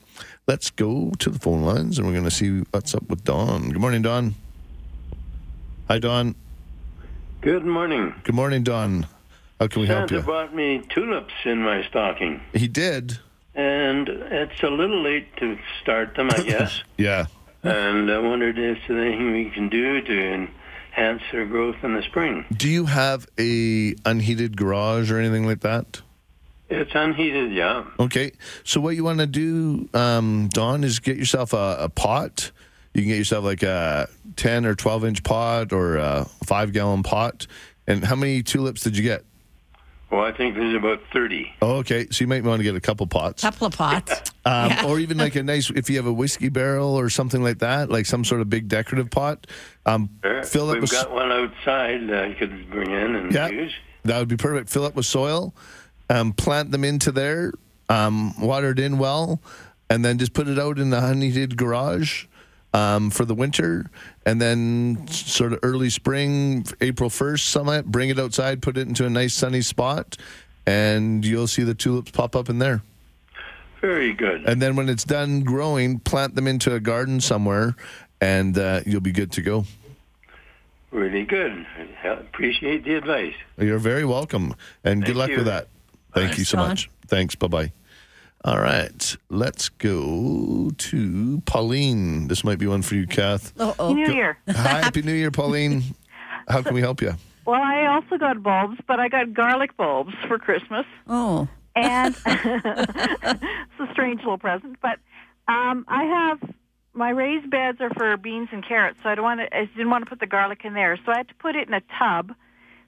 let's 0.46 0.70
go 0.70 1.10
to 1.18 1.30
the 1.30 1.38
phone 1.38 1.62
lines 1.62 1.98
and 1.98 2.06
we're 2.06 2.12
going 2.12 2.24
to 2.24 2.30
see 2.30 2.60
what's 2.70 2.94
up 2.94 3.08
with 3.08 3.24
Don. 3.24 3.70
Good 3.70 3.80
morning, 3.80 4.02
Don. 4.02 4.34
Hi, 5.88 5.98
Don. 5.98 6.34
Good 7.40 7.64
morning. 7.64 8.14
Good 8.24 8.34
morning, 8.34 8.62
Don. 8.62 9.06
How 9.60 9.66
can 9.68 9.82
we 9.82 9.88
help 9.88 10.08
Santa 10.08 10.16
you? 10.16 10.22
bought 10.26 10.54
me 10.54 10.82
tulips 10.94 11.32
in 11.44 11.62
my 11.62 11.82
stocking, 11.88 12.40
He 12.52 12.68
did. 12.68 13.18
and 13.54 14.08
it's 14.08 14.62
a 14.62 14.68
little 14.68 15.02
late 15.02 15.34
to 15.38 15.58
start 15.82 16.14
them, 16.14 16.28
I 16.30 16.42
guess. 16.42 16.82
Yeah. 16.96 17.26
and 17.62 18.10
I 18.10 18.18
wondered 18.18 18.58
if 18.58 18.78
there's 18.86 19.00
anything 19.06 19.32
we 19.32 19.50
can 19.50 19.68
do 19.68 20.00
to 20.02 20.48
enhance 20.92 21.22
their 21.32 21.46
growth 21.46 21.76
in 21.82 21.94
the 21.94 22.02
spring. 22.02 22.44
Do 22.54 22.68
you 22.68 22.86
have 22.86 23.26
a 23.38 23.94
unheated 24.04 24.56
garage 24.56 25.10
or 25.10 25.18
anything 25.18 25.46
like 25.46 25.60
that? 25.60 26.02
It's 26.68 26.90
unheated, 26.94 27.52
yeah. 27.52 27.84
Okay. 28.00 28.32
So 28.64 28.80
what 28.80 28.96
you 28.96 29.04
want 29.04 29.20
to 29.20 29.26
do, 29.26 29.88
um, 29.94 30.48
Don, 30.52 30.82
is 30.84 30.98
get 30.98 31.16
yourself 31.16 31.52
a, 31.52 31.76
a 31.80 31.88
pot. 31.88 32.50
You 32.92 33.02
can 33.02 33.08
get 33.10 33.18
yourself 33.18 33.44
like 33.44 33.62
a 33.62 34.08
ten 34.36 34.66
or 34.66 34.74
twelve 34.74 35.04
inch 35.04 35.22
pot 35.22 35.72
or 35.72 35.96
a 35.96 36.24
five 36.44 36.72
gallon 36.72 37.02
pot. 37.02 37.46
And 37.86 38.04
how 38.04 38.16
many 38.16 38.42
tulips 38.42 38.82
did 38.82 38.96
you 38.96 39.02
get? 39.04 39.24
Well, 40.10 40.22
I 40.22 40.30
think 40.32 40.54
there's 40.54 40.74
about 40.76 41.00
30. 41.12 41.52
Oh, 41.62 41.76
okay. 41.78 42.06
So 42.12 42.22
you 42.22 42.28
might 42.28 42.44
want 42.44 42.60
to 42.60 42.64
get 42.64 42.76
a 42.76 42.80
couple 42.80 43.06
pots. 43.08 43.42
Couple 43.42 43.66
of 43.66 43.74
pots. 43.76 44.32
Um, 44.46 44.70
Yeah. 44.70 44.86
Or 44.86 45.00
even 45.00 45.18
like 45.18 45.34
a 45.34 45.42
nice, 45.42 45.68
if 45.70 45.90
you 45.90 45.96
have 45.96 46.06
a 46.06 46.12
whiskey 46.12 46.48
barrel 46.48 46.94
or 46.96 47.10
something 47.10 47.42
like 47.42 47.58
that, 47.58 47.90
like 47.90 48.06
some 48.06 48.22
sort 48.24 48.40
of 48.40 48.48
big 48.48 48.68
decorative 48.68 49.10
pot, 49.10 49.48
um, 49.84 50.08
Sure. 50.22 50.44
fill 50.44 50.70
it 50.70 50.74
We've 50.74 50.82
with 50.82 50.92
got 50.92 51.10
one 51.12 51.32
outside 51.32 52.06
that 52.08 52.28
you 52.28 52.36
could 52.36 52.70
bring 52.70 52.92
in 52.92 53.16
and 53.16 53.32
Yeah, 53.34 53.48
use. 53.48 53.74
that 54.04 54.16
would 54.20 54.28
be 54.28 54.36
perfect. 54.36 54.70
Fill 54.70 54.86
it 54.86 54.94
with 54.94 55.04
soil, 55.06 55.52
um, 56.10 56.32
plant 56.32 56.70
them 56.70 56.84
into 56.84 57.12
there, 57.12 57.52
um, 57.88 58.38
water 58.40 58.70
it 58.70 58.78
in 58.78 58.98
well, 58.98 59.40
and 59.90 60.04
then 60.04 60.18
just 60.18 60.32
put 60.32 60.48
it 60.48 60.58
out 60.58 60.78
in 60.78 60.90
the 60.90 61.04
unheated 61.04 61.56
garage 61.56 62.26
um, 62.72 63.10
for 63.10 63.24
the 63.24 63.34
winter. 63.34 63.90
And 64.24 64.40
then 64.40 65.06
sort 65.08 65.52
of 65.52 65.60
early 65.62 65.90
spring, 65.90 66.66
April 66.80 67.10
1st, 67.10 67.40
summit, 67.40 67.86
bring 67.86 68.10
it 68.10 68.18
outside, 68.18 68.62
put 68.62 68.76
it 68.76 68.88
into 68.88 69.06
a 69.06 69.10
nice 69.10 69.34
sunny 69.34 69.62
spot, 69.62 70.16
and 70.66 71.24
you'll 71.24 71.46
see 71.46 71.62
the 71.62 71.74
tulips 71.74 72.10
pop 72.10 72.36
up 72.36 72.48
in 72.48 72.58
there. 72.58 72.82
Very 73.80 74.12
good. 74.12 74.44
And 74.46 74.60
then 74.60 74.74
when 74.74 74.88
it's 74.88 75.04
done 75.04 75.42
growing, 75.42 76.00
plant 76.00 76.34
them 76.34 76.46
into 76.46 76.74
a 76.74 76.80
garden 76.80 77.20
somewhere, 77.20 77.76
and 78.20 78.58
uh, 78.58 78.80
you'll 78.86 79.00
be 79.00 79.12
good 79.12 79.32
to 79.32 79.42
go. 79.42 79.64
Really 80.90 81.24
good. 81.24 81.66
I 82.02 82.08
appreciate 82.08 82.84
the 82.84 82.94
advice. 82.94 83.34
You're 83.58 83.78
very 83.78 84.04
welcome, 84.04 84.54
and 84.82 85.04
good 85.04 85.16
luck 85.16 85.30
you. 85.30 85.36
with 85.36 85.46
that. 85.46 85.68
Thank 86.16 86.38
you 86.38 86.44
so 86.44 86.56
Don. 86.56 86.68
much. 86.70 86.90
Thanks. 87.06 87.34
Bye 87.34 87.46
bye. 87.48 87.72
All 88.44 88.60
right, 88.60 89.16
let's 89.28 89.68
go 89.70 90.70
to 90.78 91.42
Pauline. 91.46 92.28
This 92.28 92.44
might 92.44 92.58
be 92.58 92.66
one 92.68 92.82
for 92.82 92.94
you, 92.94 93.06
Kath. 93.06 93.52
Uh-oh. 93.60 93.92
New 93.92 94.06
Year. 94.12 94.38
Hi, 94.48 94.82
Happy 94.82 95.02
New 95.02 95.14
Year, 95.14 95.32
Pauline. 95.32 95.82
How 96.48 96.62
can 96.62 96.72
we 96.74 96.80
help 96.80 97.02
you? 97.02 97.14
Well, 97.44 97.60
I 97.60 97.86
also 97.86 98.18
got 98.18 98.42
bulbs, 98.44 98.78
but 98.86 99.00
I 99.00 99.08
got 99.08 99.34
garlic 99.34 99.76
bulbs 99.76 100.14
for 100.28 100.38
Christmas, 100.38 100.86
Oh, 101.08 101.48
and 101.74 102.14
it's 102.26 103.80
a 103.80 103.92
strange 103.92 104.20
little 104.20 104.38
present. 104.38 104.78
But 104.80 104.98
um, 105.48 105.84
I 105.88 106.04
have 106.04 106.54
my 106.92 107.10
raised 107.10 107.50
beds 107.50 107.80
are 107.80 107.90
for 107.90 108.16
beans 108.16 108.48
and 108.52 108.64
carrots, 108.66 108.98
so 109.02 109.08
I 109.08 109.16
don't 109.16 109.24
want 109.24 109.40
to. 109.40 109.56
I 109.56 109.64
didn't 109.64 109.90
want 109.90 110.04
to 110.04 110.08
put 110.08 110.20
the 110.20 110.26
garlic 110.26 110.60
in 110.64 110.74
there, 110.74 110.96
so 111.04 111.10
I 111.10 111.16
had 111.18 111.28
to 111.28 111.34
put 111.34 111.56
it 111.56 111.66
in 111.66 111.74
a 111.74 111.82
tub. 111.98 112.32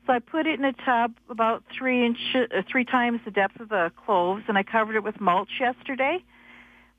So 0.08 0.14
I 0.14 0.20
put 0.20 0.46
it 0.46 0.58
in 0.58 0.64
a 0.64 0.72
tub 0.72 1.12
about 1.28 1.64
three 1.76 2.06
inch, 2.06 2.18
uh, 2.34 2.62
three 2.66 2.86
times 2.86 3.20
the 3.26 3.30
depth 3.30 3.60
of 3.60 3.68
the 3.68 3.92
cloves, 4.06 4.42
and 4.48 4.56
I 4.56 4.62
covered 4.62 4.96
it 4.96 5.04
with 5.04 5.20
mulch 5.20 5.50
yesterday. 5.60 6.24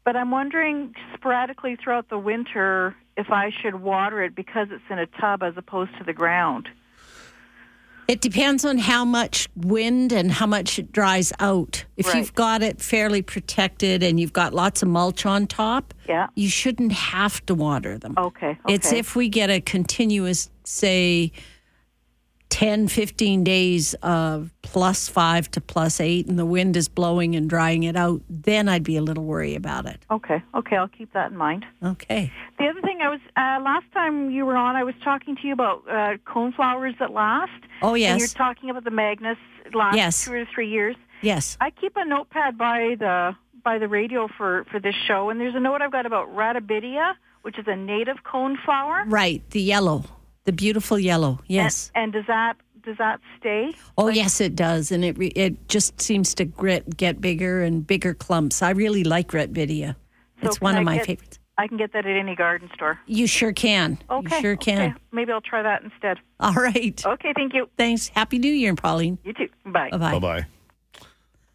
But 0.06 0.16
I'm 0.16 0.30
wondering 0.30 0.94
sporadically 1.16 1.76
throughout 1.76 2.10
the 2.10 2.20
winter 2.20 2.96
if 3.18 3.32
I 3.32 3.50
should 3.50 3.82
water 3.82 4.24
it 4.24 4.36
because 4.36 4.68
it's 4.70 4.84
in 4.92 5.00
a 5.00 5.08
tub 5.08 5.42
as 5.42 5.56
opposed 5.58 5.98
to 5.98 6.04
the 6.04 6.14
ground. 6.14 6.70
It 8.08 8.22
depends 8.22 8.64
on 8.64 8.78
how 8.78 9.06
much 9.06 9.50
wind 9.56 10.12
and 10.12 10.32
how 10.32 10.46
much 10.46 10.78
it 10.78 10.92
dries 10.92 11.34
out. 11.40 11.86
If 11.98 12.08
Right. 12.08 12.18
you've 12.18 12.36
got 12.36 12.62
it 12.62 12.80
fairly 12.80 13.24
protected 13.24 14.04
and 14.04 14.20
you've 14.20 14.34
got 14.34 14.54
lots 14.54 14.84
of 14.84 14.88
mulch 14.88 15.26
on 15.26 15.48
top, 15.48 15.96
Yeah. 16.08 16.28
you 16.36 16.48
shouldn't 16.50 16.92
have 16.92 17.44
to 17.48 17.56
water 17.56 17.98
them. 17.98 18.14
Okay. 18.18 18.58
It's 18.68 18.94
if 18.94 19.16
we 19.16 19.30
get 19.30 19.50
a 19.50 19.62
continuous, 19.62 20.50
say, 20.64 21.32
10, 22.50 22.88
15 22.88 23.44
days 23.44 23.94
of 24.02 24.52
plus 24.64 25.08
five 25.08 25.50
to 25.52 25.62
plus 25.62 26.00
eight, 26.02 26.28
and 26.28 26.38
the 26.38 26.46
wind 26.46 26.76
is 26.76 26.88
blowing 26.90 27.36
and 27.36 27.50
drying 27.50 27.84
it 27.84 27.96
out, 27.96 28.22
then 28.30 28.68
I'd 28.68 28.84
be 28.84 28.98
a 28.98 29.02
little 29.02 29.24
worried 29.24 29.56
about 29.56 29.86
it. 29.86 30.00
Okay. 30.12 30.42
Okay. 30.56 30.76
I'll 30.76 30.88
keep 30.88 31.14
that 31.14 31.32
in 31.32 31.38
mind. 31.38 31.66
Okay. 31.84 32.32
The 32.58 32.66
other 32.68 32.82
thing 32.82 33.00
I 33.02 33.10
was 33.10 33.20
uh, 33.38 33.60
last 33.64 33.86
time 33.94 34.32
you 34.32 34.46
were 34.46 34.56
on, 34.58 34.76
I 34.76 34.84
was 34.84 34.96
talking 35.04 35.36
to 35.38 35.48
you 35.48 35.54
about 35.54 35.84
uh, 35.90 36.18
coneflowers 36.26 36.98
that 37.00 37.12
last. 37.12 37.52
Oh, 37.82 37.92
And 37.94 38.00
yes. 38.02 38.20
you're 38.20 38.28
talking 38.30 38.70
about 38.70 38.84
the 38.84 38.92
Magnus 38.92 39.38
last 39.74 39.96
Yes. 39.96 40.26
two 40.26 40.34
or 40.34 40.46
three 40.54 40.70
years. 40.70 40.96
Yes. 41.22 41.58
I 41.62 41.70
keep 41.70 41.94
a 41.98 42.06
notepad 42.06 42.58
by 42.58 42.96
the 42.98 43.36
by 43.64 43.78
the 43.78 43.88
radio 43.88 44.28
for 44.38 44.66
for 44.72 44.80
this 44.80 44.96
show, 45.08 45.30
and 45.30 45.40
there's 45.40 45.54
a 45.56 45.60
note 45.60 45.82
I've 45.82 45.92
got 45.92 46.06
about 46.06 46.34
Ratibida, 46.34 47.14
which 47.42 47.60
is 47.60 47.66
a 47.68 47.76
native 47.76 48.18
coneflower. 48.24 49.04
Right. 49.06 49.44
The 49.52 49.62
yellow, 49.62 50.06
the 50.50 50.54
beautiful 50.54 50.98
yellow. 50.98 51.40
Yes. 51.48 51.92
And, 51.94 52.04
and 52.06 52.14
does 52.14 52.26
that 52.28 52.54
does 52.82 52.98
that 52.98 53.20
stay? 53.40 53.74
Oh 53.98 54.08
yes, 54.08 54.42
it 54.42 54.56
does, 54.56 54.92
and 54.92 55.06
it 55.06 55.16
re- 55.18 55.28
it 55.36 55.68
just 55.68 56.02
seems 56.02 56.34
to 56.36 56.46
grit, 56.46 56.98
get 56.98 57.22
bigger 57.22 57.62
and 57.62 57.86
bigger 57.86 58.14
clumps. 58.16 58.64
I 58.64 58.72
really 58.72 59.04
like 59.04 59.28
Ratibida. 59.32 59.96
So 60.42 60.48
It's 60.48 60.60
one 60.62 60.76
I 60.76 60.80
of 60.80 60.86
my 60.86 60.98
get- 60.98 61.06
favorites. 61.06 61.40
I 61.60 61.68
can 61.68 61.76
get 61.78 61.92
that 61.92 62.06
at 62.06 62.16
any 62.16 62.36
garden 62.38 62.70
store. 62.74 62.98
You 63.06 63.28
sure 63.28 63.52
can. 63.52 64.00
Okay. 64.10 64.38
You 64.38 64.42
sure 64.42 64.56
can. 64.56 64.92
Okay. 64.92 64.94
Maybe 65.12 65.32
I'll 65.34 65.42
try 65.42 65.62
that 65.62 65.84
instead. 65.84 66.18
All 66.40 66.54
right. 66.54 67.06
Okay. 67.06 67.34
Thank 67.36 67.54
you. 67.54 67.70
Thanks. 67.78 68.08
Happy 68.08 68.40
New 68.40 68.54
Year, 68.54 68.74
Pauline. 68.76 69.18
You 69.26 69.34
too. 69.34 69.50
Bye. 69.66 69.90
Bye 69.92 69.98
bye. 69.98 70.12
Bye 70.14 70.20
bye. 70.20 70.46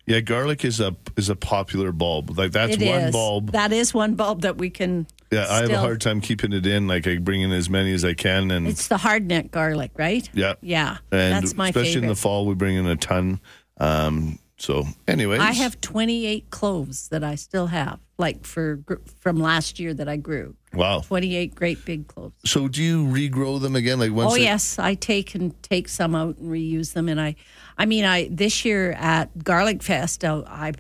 Yeah, 0.07 0.21
garlic 0.21 0.63
is 0.65 0.79
a 0.81 0.95
is 1.17 1.31
a 1.31 1.37
popular 1.37 1.91
bulb. 1.91 2.37
Like 2.39 2.53
that's 2.53 2.75
It 2.77 2.87
one 2.87 3.01
is. 3.05 3.13
bulb. 3.13 3.53
That 3.53 3.73
is 3.73 3.95
one 3.95 4.15
bulb 4.15 4.43
that 4.43 4.59
we 4.59 4.69
can. 4.69 5.07
Yeah, 5.35 5.47
I 5.51 5.55
have 5.57 5.64
a 5.64 5.66
still- 5.66 5.80
hard 5.80 6.01
time 6.01 6.20
keeping 6.20 6.53
it 6.53 6.66
in. 6.66 6.87
Like 6.87 7.07
I 7.07 7.18
bring 7.18 7.41
in 7.43 7.53
as 7.53 7.68
many 7.68 7.93
as 7.93 8.05
I 8.05 8.14
can, 8.14 8.51
and 8.51 8.66
It's 8.66 8.89
the 8.89 8.97
hardneck 8.97 9.51
garlic, 9.51 9.93
right? 9.97 10.28
yeah, 10.35 10.55
Yeah. 10.62 10.99
and 11.12 11.32
that's 11.35 11.55
my 11.55 11.68
especially 11.68 11.89
favorite. 11.95 12.03
in 12.05 12.09
the 12.09 12.16
fall, 12.16 12.47
we 12.47 12.55
bring 12.55 12.76
in 12.76 12.87
a 12.87 12.97
ton. 12.97 13.41
Um, 13.78 14.39
so, 14.57 14.85
anyways, 15.09 15.41
I 15.41 15.53
have 15.53 15.80
28 15.80 16.49
cloves 16.51 17.09
that 17.09 17.24
I 17.24 17.35
still 17.35 17.66
have, 17.66 17.99
like 18.18 18.45
for 18.47 18.76
gr- 18.76 18.95
from 19.20 19.41
last 19.41 19.80
year 19.80 19.93
that 19.95 20.09
I 20.09 20.16
grew. 20.16 20.55
wow. 20.72 21.01
28 21.01 21.55
great 21.57 21.85
big 21.85 22.07
cloves. 22.07 22.35
So, 22.47 22.68
do 22.68 22.80
you 22.82 23.05
regrow 23.05 23.61
them 23.61 23.74
again? 23.74 23.99
Like 23.99 24.12
once? 24.12 24.32
oh 24.32 24.37
they- 24.37 24.45
yes, 24.45 24.78
I 24.78 24.95
take 24.95 25.35
and 25.35 25.61
take 25.64 25.89
some 25.89 26.14
out 26.14 26.39
and 26.39 26.51
reuse 26.53 26.93
them, 26.93 27.09
and 27.09 27.20
I, 27.20 27.35
I 27.76 27.85
mean, 27.87 28.05
I 28.05 28.28
this 28.30 28.64
year 28.64 28.93
at 28.93 29.43
Garlic 29.43 29.82
Fest, 29.82 30.24
I, 30.24 30.35
I 30.47 30.72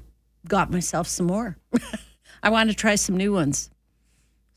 got 0.46 0.70
myself 0.70 1.08
some 1.08 1.26
more. 1.26 1.56
I 2.44 2.50
want 2.50 2.70
to 2.70 2.76
try 2.76 2.94
some 2.94 3.16
new 3.16 3.32
ones, 3.32 3.70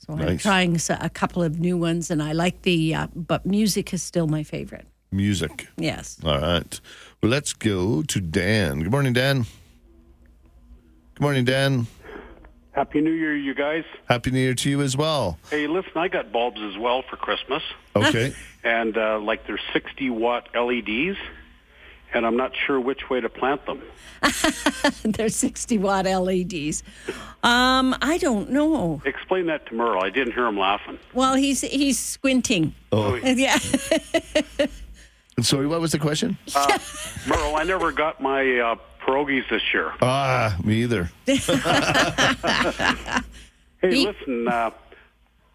so 0.08 0.14
I'm 0.14 0.38
trying 0.38 0.80
a 0.90 1.10
couple 1.10 1.44
of 1.44 1.60
new 1.60 1.78
ones, 1.78 2.10
and 2.10 2.24
I 2.24 2.32
like 2.32 2.62
the, 2.62 2.96
uh, 2.96 3.08
but 3.14 3.46
music 3.46 3.94
is 3.94 4.02
still 4.02 4.28
my 4.28 4.44
favorite. 4.44 4.88
Music. 5.12 5.68
Yes. 5.78 6.18
All 6.24 6.40
right. 6.40 6.80
Well, 7.22 7.32
let's 7.32 7.54
go 7.54 8.04
to 8.04 8.20
Dan. 8.22 8.80
Good 8.80 8.92
morning, 8.92 9.14
Dan. 9.14 9.46
Good 11.16 11.22
morning, 11.22 11.46
Dan. 11.46 11.88
Happy 12.72 13.02
New 13.02 13.12
Year, 13.12 13.36
you 13.36 13.56
guys. 13.56 13.84
Happy 14.08 14.30
New 14.30 14.40
Year 14.40 14.54
to 14.54 14.70
you 14.70 14.82
as 14.82 14.96
well. 14.96 15.40
Hey, 15.50 15.66
listen, 15.66 15.94
I 15.96 16.10
got 16.10 16.32
bulbs 16.32 16.62
as 16.62 16.78
well 16.78 17.02
for 17.02 17.16
Christmas. 17.16 17.64
Okay. 17.96 18.36
and 18.64 18.96
uh, 18.98 19.20
like 19.20 19.48
they're 19.48 19.60
60 19.74 20.12
watt 20.12 20.48
LEDs, 20.54 21.18
and 22.14 22.26
I'm 22.26 22.38
not 22.38 22.52
sure 22.66 22.80
which 22.80 23.10
way 23.10 23.20
to 23.22 23.30
plant 23.30 23.66
them. 23.66 23.82
They're 25.04 25.30
60 25.30 25.78
watt 25.78 26.06
LEDs. 26.06 26.84
Um, 27.44 27.96
I 28.02 28.18
don't 28.20 28.50
know. 28.50 29.02
Explain 29.06 29.46
that 29.48 29.66
to 29.68 29.76
Merle. 29.76 30.04
I 30.04 30.10
didn't 30.10 30.34
hear 30.34 30.48
him 30.48 30.58
laughing. 30.58 30.98
Well, 31.14 31.36
he's 31.36 31.62
he's 31.62 32.00
squinting. 32.00 32.74
Oh. 32.92 33.16
Yeah. 33.16 33.58
Sorry, 35.42 35.68
what 35.68 35.82
was 35.82 35.92
the 35.92 36.00
question? 36.00 36.38
Uh, 36.56 36.80
Merle, 37.28 37.56
I 37.56 37.64
never 37.64 37.92
got 37.92 38.20
my 38.22 38.58
uh, 38.58 38.76
pierogies 39.06 39.48
this 39.50 39.62
year. 39.74 39.94
Ah, 40.02 40.58
me 40.64 40.82
either. 40.84 41.12
Hey, 43.82 44.06
listen, 44.06 44.48
uh, 44.48 44.72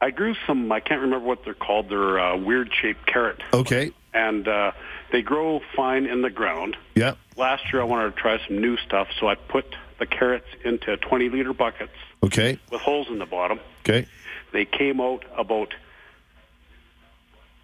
I 0.00 0.10
grew 0.10 0.34
some, 0.46 0.70
I 0.70 0.80
can't 0.80 1.00
remember 1.00 1.26
what 1.26 1.44
they're 1.44 1.54
called. 1.54 1.88
They're 1.88 2.20
uh, 2.20 2.36
weird 2.36 2.70
shaped 2.80 3.06
carrot. 3.06 3.42
Okay. 3.52 3.90
And 4.14 4.46
uh, 4.46 4.72
they 5.12 5.22
grow 5.22 5.60
fine 5.76 6.06
in 6.06 6.22
the 6.22 6.30
ground. 6.30 6.76
Yeah. 6.94 7.14
Last 7.36 7.72
year 7.72 7.82
I 7.82 7.84
wanted 7.84 8.14
to 8.16 8.20
try 8.20 8.38
some 8.46 8.60
new 8.60 8.76
stuff, 8.78 9.08
so 9.20 9.28
I 9.28 9.34
put 9.36 9.64
the 9.98 10.06
carrots 10.06 10.48
into 10.64 10.96
20 10.96 11.28
liter 11.28 11.52
buckets 11.52 11.92
Okay. 12.24 12.58
with 12.70 12.80
holes 12.80 13.06
in 13.08 13.18
the 13.18 13.26
bottom. 13.26 13.60
Okay. 13.80 14.06
They 14.52 14.64
came 14.64 15.00
out 15.00 15.24
about 15.36 15.74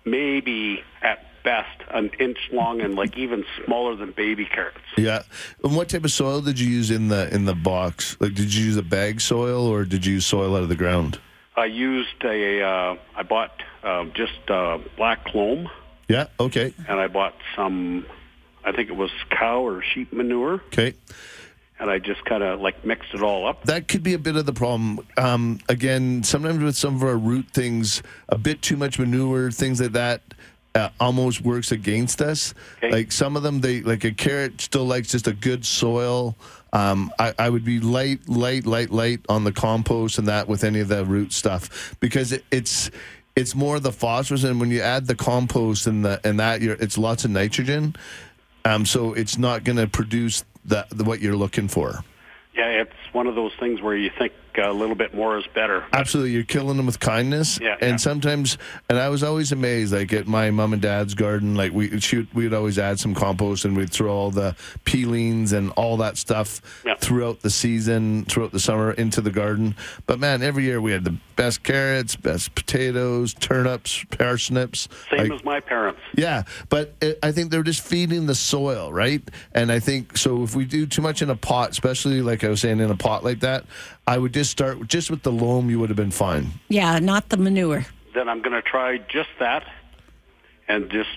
maybe 0.05 0.82
at 1.03 1.24
best 1.44 1.82
an 1.90 2.11
inch 2.18 2.38
long 2.53 2.80
and 2.80 2.94
like 2.94 3.16
even 3.16 3.44
smaller 3.64 3.94
than 3.96 4.12
baby 4.12 4.44
carrots. 4.44 4.78
Yeah. 4.96 5.22
And 5.64 5.74
what 5.76 5.88
type 5.88 6.05
of 6.05 6.11
soil 6.12 6.40
did 6.40 6.59
you 6.61 6.68
use 6.68 6.90
in 6.90 7.09
the 7.09 7.32
in 7.34 7.44
the 7.44 7.55
box? 7.55 8.16
Like, 8.20 8.34
did 8.34 8.53
you 8.55 8.64
use 8.66 8.76
a 8.76 8.82
bag 8.82 9.20
soil 9.20 9.66
or 9.66 9.84
did 9.84 10.05
you 10.05 10.14
use 10.14 10.26
soil 10.26 10.57
out 10.57 10.62
of 10.62 10.68
the 10.68 10.76
ground? 10.76 11.18
I 11.57 11.64
used 11.64 12.22
a, 12.24 12.62
uh, 12.62 12.96
I 13.16 13.22
bought 13.24 13.51
uh, 13.82 14.05
just 14.14 14.49
uh, 14.49 14.78
black 14.96 15.34
loam 15.34 15.68
Yeah. 16.09 16.26
Okay. 16.40 16.72
and 16.88 16.98
I 16.98 17.06
bought 17.09 17.34
some, 17.54 18.06
I 18.64 18.72
think 18.72 18.88
it 18.88 18.96
was 18.96 19.11
cow 19.30 19.61
or 19.66 19.82
sheep 19.82 20.12
manure, 20.12 20.54
Okay. 20.68 20.94
and 21.78 21.90
I 21.90 21.98
just 21.98 22.24
kind 22.24 22.42
of 22.42 22.61
like 22.61 22.84
mixed 22.84 23.12
it 23.14 23.22
all 23.22 23.46
up. 23.46 23.64
That 23.64 23.88
could 23.88 24.02
be 24.02 24.14
a 24.14 24.18
bit 24.18 24.36
of 24.36 24.46
the 24.46 24.52
problem. 24.54 25.00
Um, 25.16 25.59
again, 25.68 26.22
sometimes 26.22 26.62
with 26.62 26.76
some 26.76 26.96
of 26.96 27.02
our 27.02 27.16
root 27.16 27.46
things, 27.52 28.02
a 28.30 28.38
bit 28.38 28.62
too 28.62 28.76
much 28.76 28.98
manure, 28.98 29.50
things 29.50 29.80
like 29.80 29.92
that. 29.92 30.22
Uh, 30.74 30.90
almost 31.00 31.40
works 31.40 31.72
against 31.72 32.20
us. 32.22 32.54
Like 32.82 33.11
some 33.11 33.36
of 33.36 33.42
them, 33.42 33.61
they 33.62 33.80
like 33.80 34.04
a 34.04 34.12
carrot 34.12 34.61
still 34.61 34.84
likes 34.84 35.09
just 35.11 35.26
a 35.26 35.32
good 35.32 35.64
soil. 35.64 36.36
Um, 36.72 37.11
I, 37.18 37.34
I 37.36 37.48
would 37.50 37.64
be 37.64 37.80
light, 37.80 38.28
light, 38.28 38.64
light, 38.64 38.90
light 38.90 39.20
on 39.28 39.42
the 39.42 39.50
compost 39.50 40.18
and 40.18 40.28
that 40.28 40.46
with 40.46 40.62
any 40.62 40.78
of 40.78 40.86
the 40.88 41.04
root 41.04 41.32
stuff 41.32 41.96
because 41.98 42.30
it, 42.32 42.44
it's 42.52 42.90
it's 43.39 43.55
more 43.55 43.78
the 43.78 43.93
phosphorus 43.93 44.43
and 44.43 44.59
when 44.59 44.70
you 44.70 44.80
add 44.80 45.07
the 45.07 45.14
compost 45.14 45.86
and 45.86 46.05
the 46.05 46.20
and 46.24 46.41
that 46.41 46.61
it's 46.61 46.99
lots 46.99 47.24
of 47.24 47.30
nitrogen. 47.30 47.95
Um, 48.64 48.84
so 48.84 49.14
it's 49.14 49.39
not 49.39 49.64
going 49.64 49.76
to 49.76 49.86
produce 49.86 50.45
the 50.64 50.84
what 51.05 51.20
you're 51.20 51.36
looking 51.36 51.68
for. 51.68 52.05
Yeah, 52.55 52.66
it's 52.66 52.93
one 53.12 53.28
of 53.28 53.36
those 53.36 53.53
things 53.61 53.80
where 53.80 53.97
you 53.97 54.11
think 54.18 54.32
Uh, 54.59 54.70
a 54.70 54.72
little 54.72 54.94
bit 54.94 55.14
more 55.14 55.38
is 55.38 55.46
better. 55.54 55.84
Absolutely, 55.92 56.32
you're 56.32 56.42
killing 56.44 56.76
them 56.76 56.86
with 56.86 57.00
kindness. 57.00 57.59
Yeah, 57.61 57.76
and 57.80 57.92
yeah. 57.92 57.96
sometimes, 57.96 58.59
and 58.88 58.98
I 58.98 59.09
was 59.09 59.22
always 59.22 59.52
amazed. 59.52 59.92
Like 59.92 60.12
at 60.12 60.26
my 60.26 60.50
mom 60.50 60.72
and 60.72 60.82
dad's 60.82 61.14
garden, 61.14 61.54
like 61.54 61.72
we 61.72 61.98
shoot, 62.00 62.28
we'd 62.34 62.54
always 62.54 62.78
add 62.78 62.98
some 62.98 63.14
compost 63.14 63.64
and 63.64 63.76
we'd 63.76 63.90
throw 63.90 64.12
all 64.12 64.30
the 64.30 64.56
peelings 64.84 65.52
and 65.52 65.70
all 65.72 65.96
that 65.98 66.16
stuff 66.16 66.61
throughout 67.00 67.40
the 67.40 67.50
season, 67.50 68.24
throughout 68.24 68.52
the 68.52 68.61
summer 68.61 68.92
into 68.92 69.20
the 69.20 69.30
garden. 69.30 69.74
But 70.06 70.18
man, 70.18 70.42
every 70.42 70.64
year 70.64 70.80
we 70.80 70.92
had 70.92 71.04
the 71.04 71.16
best 71.36 71.62
carrots, 71.62 72.16
best 72.16 72.54
potatoes, 72.54 73.34
turnips, 73.34 74.04
parsnips. 74.11 74.88
Same 75.11 75.28
like- 75.28 75.32
as 75.32 75.44
my 75.44 75.61
parents. 75.61 76.00
yeah, 76.16 76.42
but 76.68 76.94
it, 77.00 77.18
I 77.22 77.32
think 77.32 77.50
they're 77.50 77.62
just 77.62 77.82
feeding 77.84 78.26
the 78.26 78.34
soil, 78.34 78.92
right? 78.92 79.22
And 79.54 79.70
I 79.70 79.78
think 79.80 80.16
so. 80.16 80.42
If 80.42 80.54
we 80.56 80.64
do 80.64 80.86
too 80.86 81.02
much 81.02 81.22
in 81.22 81.30
a 81.30 81.36
pot, 81.36 81.70
especially 81.70 82.22
like 82.22 82.44
I 82.44 82.48
was 82.48 82.61
saying 82.61 82.80
in 82.80 82.90
a 82.90 82.96
pot 82.96 83.24
like 83.24 83.40
that, 83.40 83.64
I 84.09 84.16
would 84.18 84.32
just 84.32 84.50
start 84.50 84.86
just 84.88 85.11
with 85.11 85.22
the 85.22 85.30
loam. 85.32 85.68
You 85.70 85.78
would 85.80 85.90
have 85.90 85.97
been 85.97 86.10
fine. 86.10 86.47
Yeah, 86.68 86.98
not 86.98 87.28
the 87.28 87.36
manure. 87.36 87.85
Then 88.14 88.28
I'm 88.28 88.40
going 88.40 88.55
to 88.55 88.62
try 88.62 88.98
just 88.98 89.28
that, 89.39 89.64
and 90.66 90.90
just 90.90 91.10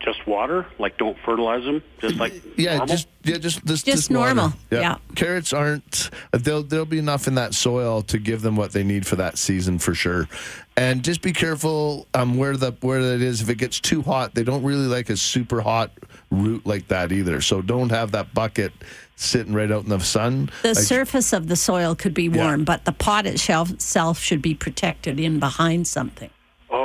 just 0.00 0.24
water. 0.28 0.66
Like 0.78 0.96
don't 0.98 1.18
fertilize 1.24 1.64
them. 1.64 1.82
Just 2.00 2.16
like 2.16 2.32
Yeah, 2.56 2.76
normal. 2.76 2.86
just 2.86 3.08
yeah, 3.24 3.38
just 3.38 3.64
just, 3.66 3.84
Just 3.84 4.10
water. 4.10 4.34
normal, 4.34 4.52
yeah. 4.70 4.98
carrots 5.16 5.52
aren't. 5.52 6.10
They'll 6.30 6.62
there'll 6.62 6.86
be 6.86 6.98
enough 7.00 7.26
in 7.26 7.34
that 7.34 7.52
soil 7.52 8.02
to 8.02 8.18
give 8.18 8.42
them 8.42 8.54
what 8.54 8.70
they 8.72 8.84
need 8.84 9.06
for 9.06 9.16
that 9.16 9.38
season 9.38 9.80
for 9.80 9.94
sure. 9.94 10.28
And 10.76 11.02
just 11.02 11.22
be 11.22 11.32
careful 11.32 12.06
um, 12.14 12.36
where 12.36 12.56
the 12.56 12.72
where 12.82 13.02
that 13.02 13.22
is. 13.22 13.40
If 13.42 13.48
it 13.48 13.56
gets 13.58 13.80
too 13.80 14.02
hot, 14.02 14.34
they 14.36 14.44
don't 14.44 14.62
really 14.62 14.86
like 14.86 15.10
a 15.10 15.16
super 15.16 15.60
hot 15.62 15.90
root 16.30 16.64
like 16.64 16.86
that 16.88 17.10
either. 17.10 17.40
So 17.40 17.60
don't 17.60 17.90
have 17.90 18.12
that 18.12 18.32
bucket 18.34 18.72
sitting 19.16 19.52
right 19.54 19.70
out 19.72 19.82
in 19.84 19.90
the 19.90 19.98
sun. 20.00 20.50
The 20.62 20.68
Like- 20.68 20.78
surface 20.78 21.32
of 21.32 21.48
the 21.48 21.56
soil 21.56 21.94
could 21.94 22.14
be 22.14 22.28
warm, 22.28 22.64
but 22.64 22.84
the 22.84 22.92
pot 22.92 23.26
itself 23.26 24.18
should 24.20 24.42
be 24.42 24.54
protected 24.54 25.18
in 25.18 25.40
behind 25.40 25.86
something. 25.88 26.28
Okay. 26.28 26.32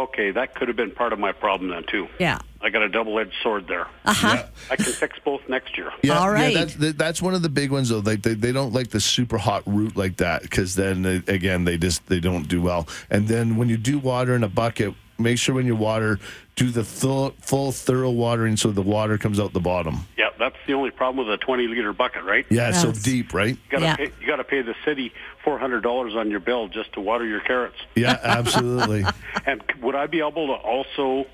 Okay, 0.01 0.31
that 0.31 0.55
could 0.55 0.67
have 0.67 0.75
been 0.77 0.91
part 0.91 1.13
of 1.13 1.19
my 1.19 1.31
problem 1.31 1.69
then 1.71 1.83
too. 1.89 2.07
Yeah. 2.19 2.39
I 2.61 2.69
got 2.69 2.81
a 2.81 2.89
double-edged 2.89 3.33
sword 3.41 3.67
there. 3.67 3.87
Uh 4.05 4.13
huh. 4.13 4.43
I 4.69 4.75
can 4.75 4.85
fix 4.85 5.17
both 5.23 5.41
next 5.47 5.77
year. 5.77 5.91
Yeah, 6.03 6.19
All 6.19 6.29
right. 6.29 6.53
Yeah, 6.53 6.65
that's, 6.65 6.93
that's 6.97 7.21
one 7.21 7.33
of 7.33 7.41
the 7.41 7.49
big 7.49 7.71
ones 7.71 7.89
though. 7.89 7.99
Like 7.99 8.21
they, 8.21 8.33
they 8.33 8.51
don't 8.51 8.73
like 8.73 8.89
the 8.89 8.99
super 8.99 9.37
hot 9.37 9.63
root 9.65 9.95
like 9.95 10.17
that 10.17 10.41
because 10.43 10.75
then 10.75 11.01
they, 11.01 11.15
again 11.27 11.63
they 11.65 11.77
just 11.77 12.05
they 12.07 12.19
don't 12.19 12.47
do 12.47 12.61
well. 12.61 12.87
And 13.09 13.27
then 13.27 13.55
when 13.57 13.69
you 13.69 13.77
do 13.77 13.99
water 13.99 14.35
in 14.35 14.43
a 14.43 14.49
bucket, 14.49 14.93
make 15.22 15.38
sure 15.38 15.56
when 15.56 15.65
you 15.65 15.76
water 15.76 16.19
do 16.56 16.69
the 16.69 16.84
full, 16.84 17.31
full 17.41 17.72
thorough 17.72 18.11
watering 18.11 18.57
so 18.57 18.72
the 18.72 18.81
water 18.81 19.18
comes 19.18 19.39
out 19.39 19.53
the 19.53 19.60
bottom. 19.60 20.06
Yeah, 20.18 20.26
that's 20.38 20.56
the 20.68 20.73
only 20.73 20.91
problem 20.91 21.26
with 21.27 21.41
a 21.41 21.43
20-liter 21.43 21.93
bucket, 21.93 22.23
right? 22.23 22.45
Yeah, 22.49 22.69
it's 22.69 22.81
so 22.81 22.91
deep, 22.91 23.34
right? 23.34 23.49
You 23.56 23.57
gotta 23.69 23.85
Yeah. 23.85 23.95
pay, 23.95 24.11
you 24.19 24.27
got 24.27 24.35
to 24.38 24.43
pay 24.43 24.61
the 24.61 24.76
city 24.85 25.11
four 25.43 25.57
hundred 25.57 25.81
dollars 25.81 26.14
on 26.15 26.30
your 26.30 26.39
bill 26.39 26.68
just 26.68 26.93
to 26.93 26.99
water 27.02 27.26
your 27.26 27.39
carrots. 27.39 27.77
Yeah, 27.95 28.19
absolutely. 28.23 29.06
And 29.45 29.64
would 29.81 29.95
I 29.95 30.06
be 30.07 30.19
able 30.19 30.48
to 30.48 30.53
also 30.53 31.26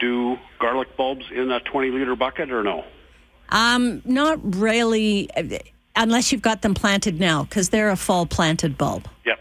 do 0.00 0.36
garlic 0.58 0.96
bulbs 0.96 1.24
in 1.32 1.50
a 1.52 1.60
twenty-liter 1.60 2.16
bucket 2.16 2.50
or 2.50 2.62
no? 2.64 2.84
Um, 3.50 4.02
not 4.04 4.40
really, 4.56 5.30
uh, 5.36 5.58
unless 5.94 6.32
you've 6.32 6.42
got 6.42 6.62
them 6.62 6.74
planted 6.74 7.20
now, 7.20 7.44
because 7.44 7.68
they're 7.68 7.90
a 7.90 7.96
fall 7.96 8.26
planted 8.26 8.76
bulb. 8.76 9.06
Yep. 9.24 9.38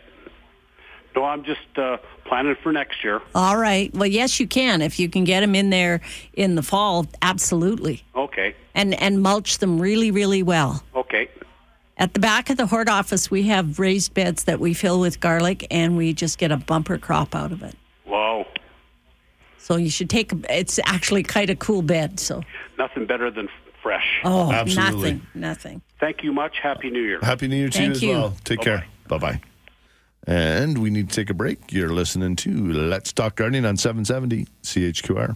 No, 1.15 1.23
I'm 1.26 1.44
just 1.44 1.60
uh, 1.77 1.98
planning 2.26 2.56
for 2.64 2.72
next 2.72 3.03
year. 3.03 3.22
All 3.35 3.57
right. 3.57 3.94
Well, 3.94 4.07
yes, 4.07 4.40
you 4.40 4.48
can 4.48 4.81
if 4.81 4.99
you 4.99 5.10
can 5.10 5.23
get 5.23 5.41
them 5.41 5.53
in 5.56 5.69
there 5.69 6.02
in 6.34 6.56
the 6.56 6.64
fall. 6.64 7.06
Absolutely, 7.22 8.03
Okay. 8.15 8.56
and 8.73 8.94
and 9.02 9.22
mulch 9.22 9.60
them 9.60 9.80
really, 9.80 10.10
really 10.11 10.41
well. 10.44 10.84
Okay. 10.95 11.30
At 11.98 12.15
the 12.15 12.19
back 12.19 12.49
of 12.49 12.57
the 12.57 12.65
hort 12.65 12.90
office, 12.90 13.30
we 13.30 13.44
have 13.44 13.77
raised 13.77 14.15
beds 14.15 14.45
that 14.45 14.60
we 14.60 14.73
fill 14.73 14.99
with 14.99 15.19
garlic, 15.19 15.68
and 15.69 15.95
we 15.95 16.14
just 16.14 16.40
get 16.40 16.52
a 16.52 16.57
bumper 16.57 16.98
crop 16.98 17.35
out 17.35 17.52
of 17.52 17.61
it. 17.61 17.76
Wow. 18.07 18.48
So 19.60 19.77
you 19.77 19.91
should 19.91 20.10
take. 20.10 20.31
It's 20.49 20.80
actually 20.85 21.22
quite 21.23 21.52
a 21.52 21.56
cool 21.56 21.84
bed. 21.84 22.19
So 22.19 22.41
Nothing 22.80 23.06
better 23.06 23.30
than 23.30 23.48
fresh. 23.84 24.19
oh, 24.23 24.52
Absolutely. 24.52 25.11
nothing, 25.14 25.27
nothing. 25.35 25.81
Thank 25.99 26.23
you 26.23 26.34
much. 26.34 26.57
Happy 26.60 26.90
New 26.90 27.02
Year. 27.03 27.19
Happy 27.22 27.48
New 27.48 27.56
Year 27.57 27.69
to 27.69 27.77
you 27.77 27.84
Thank 27.85 27.95
as 27.98 28.03
you. 28.03 28.10
well. 28.10 28.35
Take 28.44 28.61
care. 28.61 28.85
Bye 29.07 29.18
bye. 29.19 29.41
And 30.25 30.77
we 30.77 30.89
need 30.89 31.09
to 31.09 31.15
take 31.15 31.29
a 31.29 31.33
break. 31.33 31.71
You're 31.71 31.91
listening 31.93 32.35
to 32.37 32.71
Let's 32.71 33.11
Talk 33.11 33.35
Gardening 33.35 33.65
on 33.65 33.75
770 33.75 34.47
CHQR. 34.63 35.35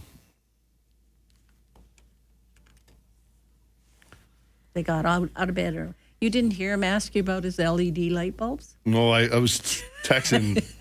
They 4.72 4.82
got 4.82 5.04
out, 5.04 5.28
out 5.36 5.48
of 5.48 5.54
bed. 5.54 5.76
Or, 5.76 5.94
you 6.20 6.30
didn't 6.30 6.52
hear 6.52 6.72
him 6.72 6.84
ask 6.84 7.14
you 7.14 7.20
about 7.20 7.44
his 7.44 7.58
LED 7.58 7.98
light 7.98 8.36
bulbs? 8.36 8.76
No, 8.84 9.10
I, 9.10 9.26
I 9.26 9.36
was 9.36 9.82
texting. 10.04 10.64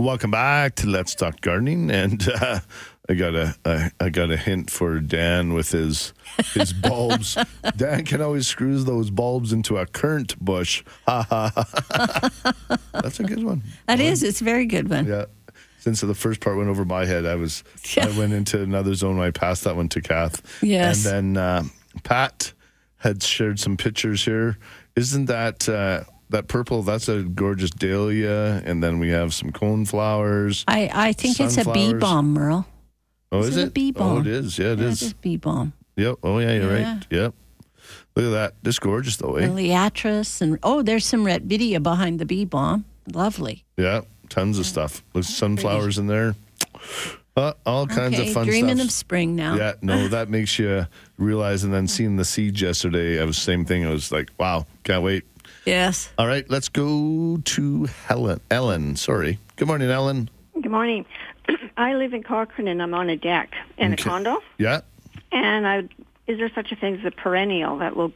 Welcome 0.00 0.30
back 0.30 0.76
to 0.76 0.86
Let's 0.86 1.14
Talk 1.14 1.42
Gardening, 1.42 1.90
and 1.90 2.26
uh, 2.26 2.60
I 3.06 3.12
got 3.12 3.34
a, 3.34 3.54
a 3.66 3.90
I 4.00 4.08
got 4.08 4.30
a 4.30 4.36
hint 4.38 4.70
for 4.70 4.98
Dan 4.98 5.52
with 5.52 5.72
his 5.72 6.14
his 6.54 6.72
bulbs. 6.82 7.36
Dan 7.76 8.06
can 8.06 8.22
always 8.22 8.46
screws 8.46 8.86
those 8.86 9.10
bulbs 9.10 9.52
into 9.52 9.76
a 9.76 9.84
currant 9.84 10.42
bush. 10.42 10.82
Ha 11.04 11.26
ha! 11.28 11.52
ha. 11.54 12.78
That's 12.94 13.20
a 13.20 13.24
good 13.24 13.44
one. 13.44 13.62
That 13.88 14.00
is. 14.00 14.22
It's 14.22 14.40
a 14.40 14.44
very 14.44 14.64
good 14.64 14.88
one. 14.88 15.04
Yeah. 15.04 15.26
Since 15.80 16.00
the 16.00 16.14
first 16.14 16.40
part 16.40 16.56
went 16.56 16.70
over 16.70 16.86
my 16.86 17.04
head, 17.04 17.26
I 17.26 17.34
was 17.34 17.62
I 18.00 18.08
went 18.18 18.32
into 18.32 18.62
another 18.62 18.94
zone. 18.94 19.20
I 19.20 19.32
passed 19.32 19.64
that 19.64 19.76
one 19.76 19.90
to 19.90 20.00
Kath. 20.00 20.62
Yes. 20.62 21.04
And 21.04 21.36
then 21.36 21.44
uh, 21.44 21.64
Pat 22.04 22.54
had 22.96 23.22
shared 23.22 23.60
some 23.60 23.76
pictures 23.76 24.24
here. 24.24 24.56
Isn't 24.96 25.26
that 25.26 25.68
uh, 25.68 26.04
that 26.30 26.48
purple? 26.48 26.82
That's 26.82 27.08
a 27.08 27.22
gorgeous 27.22 27.70
dahlia. 27.70 28.62
And 28.64 28.82
then 28.82 28.98
we 28.98 29.10
have 29.10 29.32
some 29.34 29.52
cone 29.52 29.84
flowers. 29.84 30.64
I, 30.68 30.90
I 30.92 31.12
think 31.12 31.40
it's 31.40 31.56
a 31.58 31.70
bee 31.70 31.94
balm, 31.94 32.32
Merle. 32.32 32.66
Oh, 33.32 33.40
Is 33.40 33.48
is 33.50 33.56
it 33.58 33.68
a 33.68 33.70
bee 33.70 33.92
Oh, 33.96 33.98
balm? 33.98 34.20
it 34.22 34.26
is. 34.26 34.58
Yeah, 34.58 34.72
it 34.72 34.78
Yeah, 34.80 34.86
is. 34.86 35.02
It's 35.02 35.12
bee 35.14 35.36
balm. 35.36 35.72
Yep. 35.96 36.16
Oh, 36.22 36.38
yeah, 36.38 36.52
you're 36.54 36.76
Yeah. 36.78 36.94
right. 36.94 37.06
Yep. 37.10 37.34
Look 38.16 38.26
at 38.26 38.30
that. 38.30 38.54
This 38.62 38.78
gorgeous 38.78 39.16
though, 39.16 39.36
eh? 39.36 39.46
Liatris 39.48 40.40
and 40.40 40.58
oh, 40.62 40.82
there's 40.82 41.04
some 41.04 41.24
Ratibida 41.24 41.80
behind 41.82 42.18
the 42.18 42.26
bee 42.26 42.44
balm. 42.44 42.84
Lovely. 43.12 43.64
Yeah. 43.76 44.02
Tons 44.28 44.58
of 44.58 44.66
stuff. 44.66 45.02
There's 45.12 45.28
sunflowers 45.28 45.98
in 45.98 46.06
there. 46.06 46.34
Uh, 47.36 47.52
all 47.64 47.86
kinds 47.86 48.14
okay, 48.18 48.28
of 48.28 48.34
fun 48.34 48.46
dreaming 48.46 48.76
stuff. 48.76 48.86
of 48.88 48.92
spring 48.92 49.36
now. 49.36 49.54
Yeah, 49.54 49.74
no, 49.82 50.08
that 50.16 50.28
makes 50.28 50.58
you 50.58 50.86
realize. 51.18 51.62
And 51.64 51.72
then 51.72 51.86
seeing 51.88 52.16
the 52.16 52.24
seeds 52.24 52.60
yesterday, 52.60 53.20
I 53.20 53.24
was 53.24 53.38
same 53.38 53.64
thing. 53.64 53.86
I 53.86 53.90
was 53.90 54.10
like, 54.12 54.30
wow, 54.38 54.66
can't 54.84 55.02
wait. 55.02 55.24
Yes. 55.66 56.10
All 56.18 56.26
right, 56.26 56.48
let's 56.48 56.68
go 56.68 57.38
to 57.44 57.84
Helen. 58.06 58.40
Ellen, 58.50 58.96
sorry. 58.96 59.38
Good 59.56 59.68
morning, 59.68 59.90
Ellen. 59.90 60.30
Good 60.54 60.70
morning. 60.70 61.04
I 61.76 61.94
live 61.94 62.14
in 62.14 62.22
Cochrane 62.22 62.68
and 62.68 62.82
I'm 62.82 62.94
on 62.94 63.10
a 63.10 63.16
deck 63.16 63.52
in 63.78 63.92
Okay. 63.92 64.02
a 64.02 64.04
condo. 64.04 64.42
Yeah. 64.58 64.80
And 65.32 65.66
I, 65.66 65.78
is 66.26 66.38
there 66.38 66.50
such 66.54 66.72
a 66.72 66.76
thing 66.76 66.96
as 66.96 67.04
a 67.04 67.10
perennial 67.10 67.78
that 67.78 67.94
will 67.96 68.12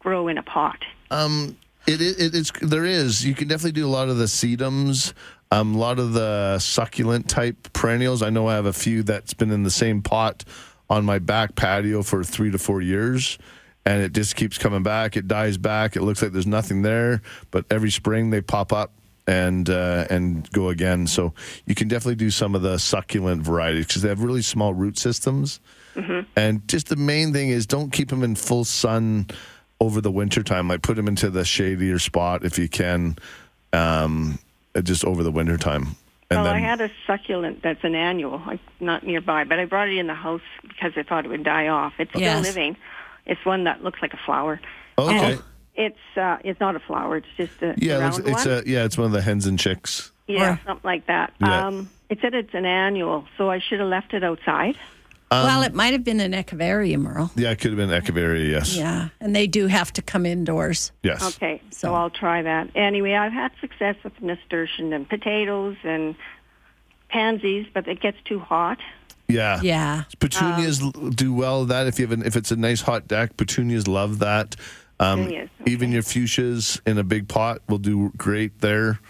grow 0.00 0.28
in 0.28 0.38
a 0.38 0.42
pot? 0.42 0.78
Um, 1.10 1.56
it, 1.86 2.00
it, 2.00 2.18
it 2.18 2.34
it's 2.34 2.50
there 2.62 2.84
is. 2.84 3.24
You 3.24 3.34
can 3.34 3.46
definitely 3.48 3.72
do 3.80 3.86
a 3.86 3.90
lot 3.90 4.08
of 4.08 4.16
the 4.18 4.24
sedums, 4.24 5.12
um, 5.52 5.74
a 5.74 5.78
lot 5.78 5.98
of 5.98 6.12
the 6.14 6.58
succulent 6.58 7.28
type 7.28 7.72
perennials. 7.72 8.22
I 8.22 8.30
know 8.30 8.48
I 8.48 8.54
have 8.54 8.66
a 8.66 8.72
few 8.72 9.02
that's 9.04 9.34
been 9.34 9.50
in 9.52 9.62
the 9.62 9.70
same 9.70 10.02
pot 10.02 10.44
on 10.90 11.04
my 11.04 11.18
back 11.18 11.54
patio 11.54 12.02
for 12.02 12.24
three 12.24 12.50
to 12.50 12.58
four 12.58 12.80
years, 12.80 13.38
and 13.86 14.02
it 14.02 14.12
just 14.12 14.34
keeps 14.36 14.58
coming 14.58 14.82
back. 14.82 15.16
It 15.16 15.28
dies 15.28 15.56
back. 15.56 15.96
It 15.96 16.02
looks 16.02 16.20
like 16.20 16.32
there's 16.32 16.46
nothing 16.46 16.82
there, 16.82 17.22
but 17.52 17.64
every 17.70 17.90
spring 17.90 18.30
they 18.30 18.40
pop 18.42 18.72
up 18.72 18.90
and 19.28 19.70
uh, 19.70 20.06
and 20.10 20.50
go 20.50 20.68
again. 20.68 21.06
So 21.06 21.32
you 21.64 21.74
can 21.74 21.88
definitely 21.88 22.16
do 22.16 22.30
some 22.30 22.54
of 22.54 22.62
the 22.62 22.78
succulent 22.78 23.42
varieties 23.42 23.86
because 23.86 24.02
they 24.02 24.08
have 24.08 24.22
really 24.22 24.42
small 24.42 24.74
root 24.74 24.98
systems. 24.98 25.60
And 26.36 26.68
just 26.68 26.88
the 26.88 26.96
main 26.96 27.32
thing 27.32 27.48
is 27.48 27.66
don't 27.66 27.90
keep 27.90 28.10
them 28.10 28.22
in 28.22 28.34
full 28.34 28.64
sun 28.64 29.28
over 29.80 30.00
the 30.00 30.10
winter 30.10 30.42
time. 30.42 30.68
Like 30.68 30.82
put 30.82 30.96
them 30.96 31.08
into 31.08 31.30
the 31.30 31.44
shadier 31.44 31.98
spot 31.98 32.44
if 32.44 32.58
you 32.58 32.68
can, 32.68 33.16
um, 33.72 34.38
uh, 34.74 34.82
just 34.82 35.04
over 35.04 35.22
the 35.22 35.32
winter 35.32 35.56
time. 35.56 35.96
And 36.28 36.42
well, 36.42 36.44
then 36.44 36.56
I 36.56 36.58
had 36.58 36.80
a 36.80 36.90
succulent 37.06 37.62
that's 37.62 37.84
an 37.84 37.94
annual, 37.94 38.42
like 38.46 38.60
not 38.80 39.06
nearby, 39.06 39.44
but 39.44 39.60
I 39.60 39.64
brought 39.64 39.88
it 39.88 39.96
in 39.96 40.08
the 40.08 40.14
house 40.14 40.42
because 40.62 40.92
I 40.96 41.04
thought 41.04 41.24
it 41.24 41.28
would 41.28 41.44
die 41.44 41.68
off. 41.68 41.94
It's 41.98 42.10
still 42.10 42.40
living. 42.40 42.76
It's 43.26 43.44
one 43.44 43.64
that 43.64 43.82
looks 43.82 44.00
like 44.02 44.14
a 44.14 44.18
flower. 44.24 44.60
okay, 44.98 45.32
And 45.32 45.42
it's 45.74 46.16
uh, 46.16 46.38
it's 46.44 46.60
not 46.60 46.76
a 46.76 46.80
flower. 46.80 47.16
It's 47.18 47.26
just 47.36 47.60
a 47.62 47.74
yeah, 47.76 47.96
it 47.96 48.00
round 48.00 48.14
looks, 48.16 48.28
it's 48.28 48.46
one. 48.46 48.58
a 48.58 48.62
yeah, 48.66 48.84
it's 48.84 48.96
one 48.96 49.06
of 49.06 49.12
the 49.12 49.22
hens 49.22 49.46
and 49.46 49.58
chicks. 49.58 50.10
yeah, 50.26 50.54
Or- 50.54 50.60
something 50.66 50.80
like 50.88 51.06
that. 51.06 51.32
Yeah. 51.40 51.66
Um, 51.66 51.90
it 52.08 52.18
said 52.22 52.34
it's 52.34 52.54
an 52.54 52.64
annual, 52.64 53.26
so 53.36 53.50
I 53.50 53.58
should 53.58 53.80
have 53.80 53.88
left 53.88 54.14
it 54.14 54.22
outside. 54.22 54.76
well, 55.32 55.62
it 55.62 55.74
might 55.74 55.92
have 55.92 56.04
been 56.04 56.20
an 56.20 56.32
echeveria, 56.32 56.96
Merle. 56.98 57.32
Yeah, 57.34 57.50
it 57.50 57.56
could 57.60 57.72
have 57.72 57.76
been 57.76 57.90
echeveria. 57.90 58.48
Yes, 58.48 58.76
Yeah, 58.76 59.08
and 59.20 59.34
they 59.34 59.48
do 59.48 59.66
have 59.66 59.92
to 59.94 60.02
come 60.02 60.24
indoors. 60.24 60.92
yes. 61.02 61.20
Okay, 61.36 61.60
so, 61.70 61.88
So- 61.88 61.94
I'll 61.94 62.10
try 62.10 62.42
that. 62.42 62.68
Anyway, 62.76 63.12
I've 63.14 63.32
had 63.32 63.50
success 63.60 63.96
with 64.04 64.12
nasturtium 64.22 64.92
and 64.92 65.08
potatoes 65.08 65.76
and 65.82 66.14
pansies, 67.08 67.66
but 67.74 67.88
it 67.88 68.00
gets 68.00 68.18
too 68.24 68.38
hot. 68.38 68.78
Yeah, 69.28 69.60
Yeah. 69.62 70.04
Petunias 70.20 70.80
Um, 70.82 71.10
do 71.10 71.32
well 71.34 71.60
with 71.60 71.68
that 71.70 71.86
if 71.86 71.98
you 71.98 72.06
have 72.06 72.12
an, 72.18 72.24
if 72.26 72.36
it's 72.36 72.50
a 72.52 72.56
nice 72.56 72.80
hot 72.82 73.08
deck. 73.08 73.36
Petunias 73.36 73.86
love 73.88 74.20
that. 74.20 74.56
Um, 75.00 75.24
Petunias, 75.24 75.50
Even 75.66 75.92
your 75.92 76.02
fuchsias 76.02 76.80
in 76.86 76.96
a 76.98 77.02
big 77.04 77.28
pot 77.28 77.60
will 77.68 77.78
do 77.78 78.12
great 78.16 78.60
there. 78.60 79.00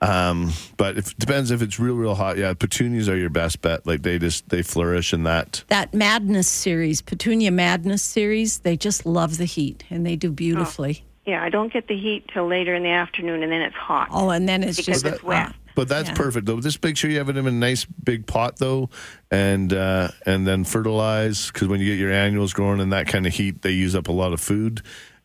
Um, 0.00 0.52
but 0.76 0.98
if, 0.98 1.12
it 1.12 1.18
depends 1.18 1.50
if 1.50 1.62
it's 1.62 1.80
real 1.80 1.94
real 1.94 2.14
hot. 2.14 2.36
Yeah, 2.36 2.52
petunias 2.52 3.08
are 3.08 3.16
your 3.16 3.30
best 3.30 3.62
bet. 3.62 3.86
Like 3.86 4.02
they 4.02 4.18
just 4.18 4.48
they 4.50 4.60
flourish 4.62 5.14
in 5.14 5.22
that. 5.22 5.64
That 5.68 5.94
Madness 5.94 6.46
series, 6.48 7.00
Petunia 7.00 7.50
Madness 7.50 8.02
series, 8.02 8.58
they 8.58 8.76
just 8.76 9.06
love 9.06 9.38
the 9.38 9.46
heat 9.46 9.84
and 9.88 10.04
they 10.04 10.16
do 10.16 10.30
beautifully. 10.30 11.04
Yeah, 11.26 11.42
I 11.42 11.48
don't 11.48 11.72
get 11.72 11.88
the 11.88 11.98
heat 11.98 12.28
till 12.32 12.46
later 12.46 12.74
in 12.74 12.82
the 12.82 12.90
afternoon, 12.90 13.42
and 13.42 13.50
then 13.50 13.62
it's 13.62 13.74
hot. 13.74 14.08
Oh, 14.10 14.30
and 14.30 14.48
then 14.48 14.62
it's 14.62 14.76
because 14.76 15.02
just 15.02 15.14
it's 15.14 15.22
wet. 15.22 15.54
But 15.74 15.88
that's 15.88 16.10
Yeah. 16.10 16.14
perfect 16.14 16.46
though. 16.46 16.60
Just 16.60 16.82
make 16.84 16.96
sure 16.96 17.10
you 17.10 17.18
have 17.18 17.28
it 17.28 17.36
in 17.36 17.46
a 17.46 17.50
nice 17.50 17.84
big 17.84 18.26
pot 18.26 18.58
though, 18.58 18.90
and 19.30 19.72
uh, 19.72 20.08
and 20.26 20.46
then 20.46 20.64
fertilize 20.64 21.48
because 21.50 21.66
when 21.68 21.80
you 21.80 21.86
get 21.86 21.98
your 21.98 22.12
annuals 22.12 22.52
growing 22.52 22.78
in 22.80 22.90
that 22.90 23.08
kind 23.08 23.26
of 23.26 23.34
heat, 23.34 23.62
they 23.62 23.72
use 23.72 23.94
up 23.96 24.08
a 24.08 24.12
lot 24.12 24.32
of 24.32 24.40
food. 24.40 24.82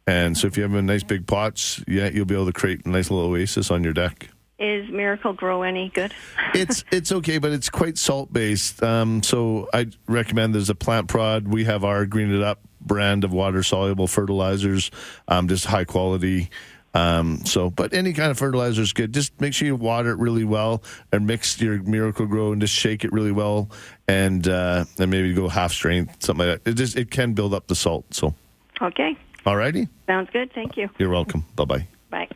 And 0.08 0.36
so 0.38 0.48
if 0.48 0.58
you 0.58 0.64
have 0.64 0.72
them 0.72 0.80
in 0.80 0.86
nice 0.88 1.04
big 1.04 1.28
pots, 1.28 1.84
yeah, 1.88 2.10
you'll 2.10 2.26
be 2.26 2.34
able 2.34 2.48
to 2.48 2.54
create 2.54 2.84
a 2.86 2.90
nice 2.90 3.12
little 3.12 3.30
oasis 3.30 3.70
on 3.70 3.84
your 3.84 3.94
deck. 3.94 4.30
Is 4.60 4.90
Miracle-Gro 4.90 5.62
any 5.62 5.90
good? 5.90 6.14
It's 6.54 6.84
it's 6.92 7.12
okay, 7.14 7.38
but 7.38 7.52
it's 7.54 7.70
quite 7.70 7.98
salt 7.98 8.32
based. 8.34 8.84
Um, 8.84 9.24
so 9.24 9.70
I 9.74 9.88
recommend 10.08 10.54
there's 10.54 10.70
a 10.70 10.76
plant 10.76 11.08
prod. 11.08 11.48
We 11.48 11.64
have 11.64 11.84
our 11.86 12.06
Green 12.06 12.34
It 12.34 12.42
Up 12.44 12.60
brand 12.82 13.24
of 13.24 13.32
water 13.34 13.64
soluble 13.64 14.08
fertilizers, 14.08 14.92
um, 15.30 15.48
just 15.48 15.66
high 15.66 15.86
quality. 15.86 16.50
Um, 16.94 17.46
so, 17.46 17.70
but 17.70 17.94
any 17.94 18.14
kind 18.14 18.32
of 18.32 18.38
fertilizer 18.40 18.82
is 18.82 18.94
good. 18.94 19.14
Just 19.14 19.40
make 19.40 19.54
sure 19.54 19.66
you 19.68 19.76
water 19.76 20.12
it 20.12 20.18
really 20.18 20.44
well 20.44 20.82
and 21.12 21.28
mix 21.28 21.62
your 21.62 21.82
Miracle-Gro 21.84 22.52
and 22.52 22.60
just 22.60 22.74
shake 22.74 23.06
it 23.06 23.14
really 23.14 23.32
well, 23.32 23.70
and 24.08 24.46
uh, 24.48 24.86
and 24.98 25.10
maybe 25.12 25.34
go 25.34 25.48
half 25.48 25.72
strength, 25.72 26.22
something 26.24 26.48
like 26.48 26.64
that. 26.64 26.72
It 26.72 26.74
just 26.74 26.98
it 26.98 27.12
can 27.12 27.34
build 27.34 27.54
up 27.54 27.68
the 27.68 27.76
salt. 27.76 28.14
So, 28.14 28.34
Okay. 28.82 29.16
alrighty, 29.46 29.88
Sounds 30.08 30.30
good. 30.34 30.52
Thank 30.54 30.76
you. 30.78 30.90
you're 30.98 31.12
welcome. 31.12 31.46
Bye 31.56 31.66
bye. 31.66 31.88
Bye. 32.10 32.28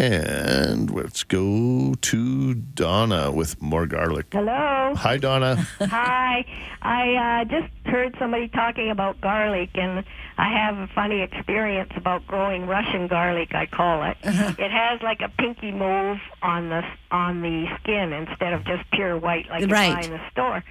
And 0.00 0.94
let's 0.94 1.24
go 1.24 1.92
to 1.92 2.54
Donna 2.54 3.32
with 3.32 3.60
more 3.60 3.84
garlic. 3.84 4.26
Hello. 4.30 4.94
Hi, 4.94 5.16
Donna. 5.16 5.56
Hi. 5.80 6.44
I 6.80 7.40
uh, 7.42 7.44
just 7.46 7.72
heard 7.84 8.14
somebody 8.16 8.46
talking 8.46 8.92
about 8.92 9.20
garlic, 9.20 9.70
and 9.74 10.04
I 10.36 10.52
have 10.52 10.76
a 10.78 10.86
funny 10.94 11.22
experience 11.22 11.90
about 11.96 12.24
growing 12.28 12.68
Russian 12.68 13.08
garlic. 13.08 13.56
I 13.56 13.66
call 13.66 14.04
it. 14.04 14.16
It 14.22 14.70
has 14.70 15.02
like 15.02 15.20
a 15.20 15.30
pinky 15.30 15.72
mauve 15.72 16.18
on 16.42 16.68
the 16.68 16.82
on 17.10 17.42
the 17.42 17.66
skin 17.80 18.12
instead 18.12 18.52
of 18.52 18.64
just 18.64 18.88
pure 18.92 19.18
white 19.18 19.48
like 19.50 19.62
you 19.62 19.66
buy 19.66 20.00
in 20.00 20.12
the 20.12 20.20
store. 20.30 20.62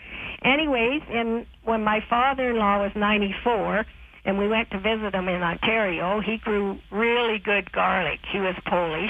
Anyways, 0.41 1.02
and 1.10 1.45
when 1.66 1.84
my 1.84 1.99
father-in-law 2.10 2.82
was 2.82 2.91
94 2.95 3.86
and 4.28 4.38
we 4.38 4.48
went 4.49 4.70
to 4.72 4.80
visit 4.80 5.16
him 5.16 5.30
in 5.30 5.41
Ontario, 5.41 6.20
he 6.20 6.38
grew 6.38 6.78
really 6.91 7.40
good 7.40 7.72
garlic. 7.72 8.20
He 8.30 8.40
was 8.40 8.56
Polish, 8.66 9.10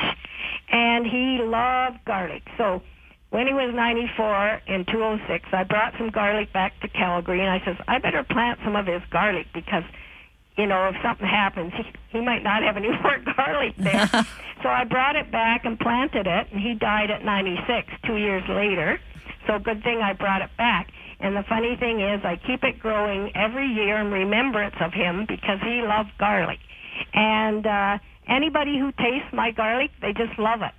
and 0.71 1.07
he 1.07 1.39
loved 1.41 2.05
garlic. 2.05 2.43
So 2.55 2.83
when 3.31 3.47
he 3.47 3.53
was 3.53 3.73
94 3.73 4.61
in 4.67 4.85
206, 4.85 5.49
I 5.51 5.63
brought 5.63 5.93
some 5.97 6.11
garlic 6.11 6.53
back 6.53 6.79
to 6.81 6.87
Calgary, 6.87 7.41
and 7.41 7.49
I 7.49 7.65
says, 7.65 7.77
I 7.87 7.97
better 7.97 8.23
plant 8.23 8.59
some 8.63 8.75
of 8.75 8.85
his 8.85 9.01
garlic 9.09 9.47
because, 9.55 9.83
you 10.55 10.67
know, 10.67 10.87
if 10.89 10.95
something 11.01 11.27
happens, 11.27 11.73
he, 11.75 11.83
he 12.09 12.21
might 12.21 12.43
not 12.43 12.61
have 12.61 12.77
any 12.77 12.89
more 13.01 13.17
garlic 13.35 13.73
there. 13.77 14.07
so 14.61 14.69
I 14.69 14.83
brought 14.83 15.15
it 15.15 15.31
back 15.31 15.65
and 15.65 15.79
planted 15.79 16.27
it, 16.27 16.47
and 16.51 16.61
he 16.61 16.75
died 16.75 17.09
at 17.09 17.25
96, 17.25 17.87
two 18.05 18.17
years 18.17 18.43
later. 18.47 18.99
So 19.47 19.57
good 19.57 19.81
thing 19.81 19.99
I 19.99 20.13
brought 20.13 20.43
it 20.43 20.51
back. 20.57 20.91
And 21.19 21.35
the 21.35 21.43
funny 21.43 21.75
thing 21.75 21.99
is, 21.99 22.23
I 22.23 22.35
keep 22.45 22.63
it 22.63 22.79
growing 22.79 23.35
every 23.35 23.67
year 23.67 23.97
in 23.99 24.11
remembrance 24.11 24.75
of 24.79 24.93
him 24.93 25.25
because 25.27 25.59
he 25.61 25.81
loved 25.81 26.11
garlic. 26.19 26.59
And 27.13 27.65
uh, 27.65 27.97
anybody 28.27 28.77
who 28.77 28.91
tastes 28.93 29.31
my 29.33 29.51
garlic, 29.51 29.91
they 30.01 30.13
just 30.13 30.37
love 30.37 30.61
it. 30.61 30.71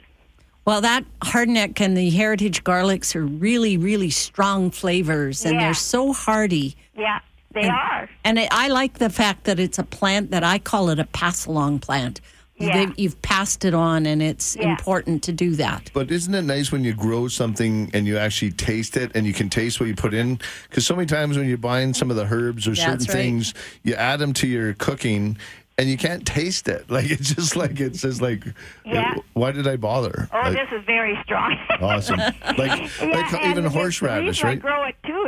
Well, 0.64 0.80
that 0.82 1.04
hardneck 1.22 1.80
and 1.80 1.96
the 1.96 2.10
heritage 2.10 2.62
garlics 2.62 3.16
are 3.16 3.24
really, 3.26 3.76
really 3.76 4.10
strong 4.10 4.70
flavors, 4.70 5.44
and 5.44 5.54
Yeah. 5.54 5.60
they're 5.66 5.74
so 5.74 6.12
hardy. 6.12 6.76
Yeah, 6.96 7.20
they 7.54 7.62
And- 7.62 7.70
are. 7.70 8.08
And 8.24 8.38
I 8.38 8.48
I 8.50 8.68
like 8.68 8.98
the 8.98 9.10
fact 9.10 9.44
that 9.44 9.58
it's 9.58 9.78
a 9.78 9.84
plant 9.84 10.30
that 10.30 10.44
I 10.44 10.58
call 10.58 10.90
it 10.90 10.98
a 10.98 11.04
pass 11.06 11.46
along 11.46 11.78
plant. 11.80 12.20
Yeah. 12.58 12.76
They've- 12.86 12.94
You've 12.96 13.20
passed 13.22 13.64
it 13.64 13.74
on, 13.74 14.06
and 14.06 14.20
it's 14.22 14.56
Yeah. 14.58 14.70
important 14.70 15.22
to 15.24 15.32
do 15.32 15.54
that. 15.56 15.90
But 15.94 16.10
isn't 16.10 16.34
it 16.34 16.42
nice 16.42 16.72
when 16.72 16.84
you 16.84 16.92
grow 16.94 17.28
something 17.28 17.90
and 17.94 18.06
you 18.06 18.18
actually 18.18 18.52
taste 18.52 18.96
it 18.96 19.12
and 19.14 19.26
you 19.26 19.32
can 19.32 19.48
taste 19.48 19.78
what 19.80 19.88
you 19.88 19.94
put 19.94 20.14
in? 20.14 20.40
Because 20.68 20.86
so 20.86 20.94
many 20.96 21.06
times 21.06 21.36
when 21.36 21.48
you're 21.48 21.56
buying 21.58 21.94
some 21.94 22.10
of 22.10 22.16
the 22.16 22.26
herbs 22.30 22.66
or 22.66 22.74
certain 22.74 22.98
right. 22.98 23.08
things, 23.10 23.54
you 23.84 23.94
add 23.94 24.18
them 24.18 24.32
to 24.34 24.46
your 24.46 24.74
cooking 24.74 25.36
and 25.80 25.88
you 25.88 25.96
can't 25.96 26.26
taste 26.26 26.66
it. 26.68 26.86
Like 26.90 27.08
it's 27.10 27.32
just 27.34 27.54
like 27.54 27.78
it's 27.78 28.02
just 28.02 28.20
like, 28.20 28.42
Yeah. 28.84 29.14
why 29.34 29.52
did 29.52 29.68
I 29.68 29.76
bother? 29.76 30.28
Oh, 30.32 30.38
Like, 30.40 30.54
this 30.54 30.80
is 30.80 30.84
very 30.84 31.16
strong. 31.22 31.56
awesome. 31.80 32.18
Like 32.58 32.58
like 32.58 32.90
Yeah, 33.00 33.36
and 33.42 33.50
even 33.58 33.64
horseradish, 33.70 34.40
the 34.40 34.46
reason 34.46 34.48
right? 34.48 34.58
I 34.58 34.60
grow 34.60 34.84
it 34.84 34.96
too 35.06 35.27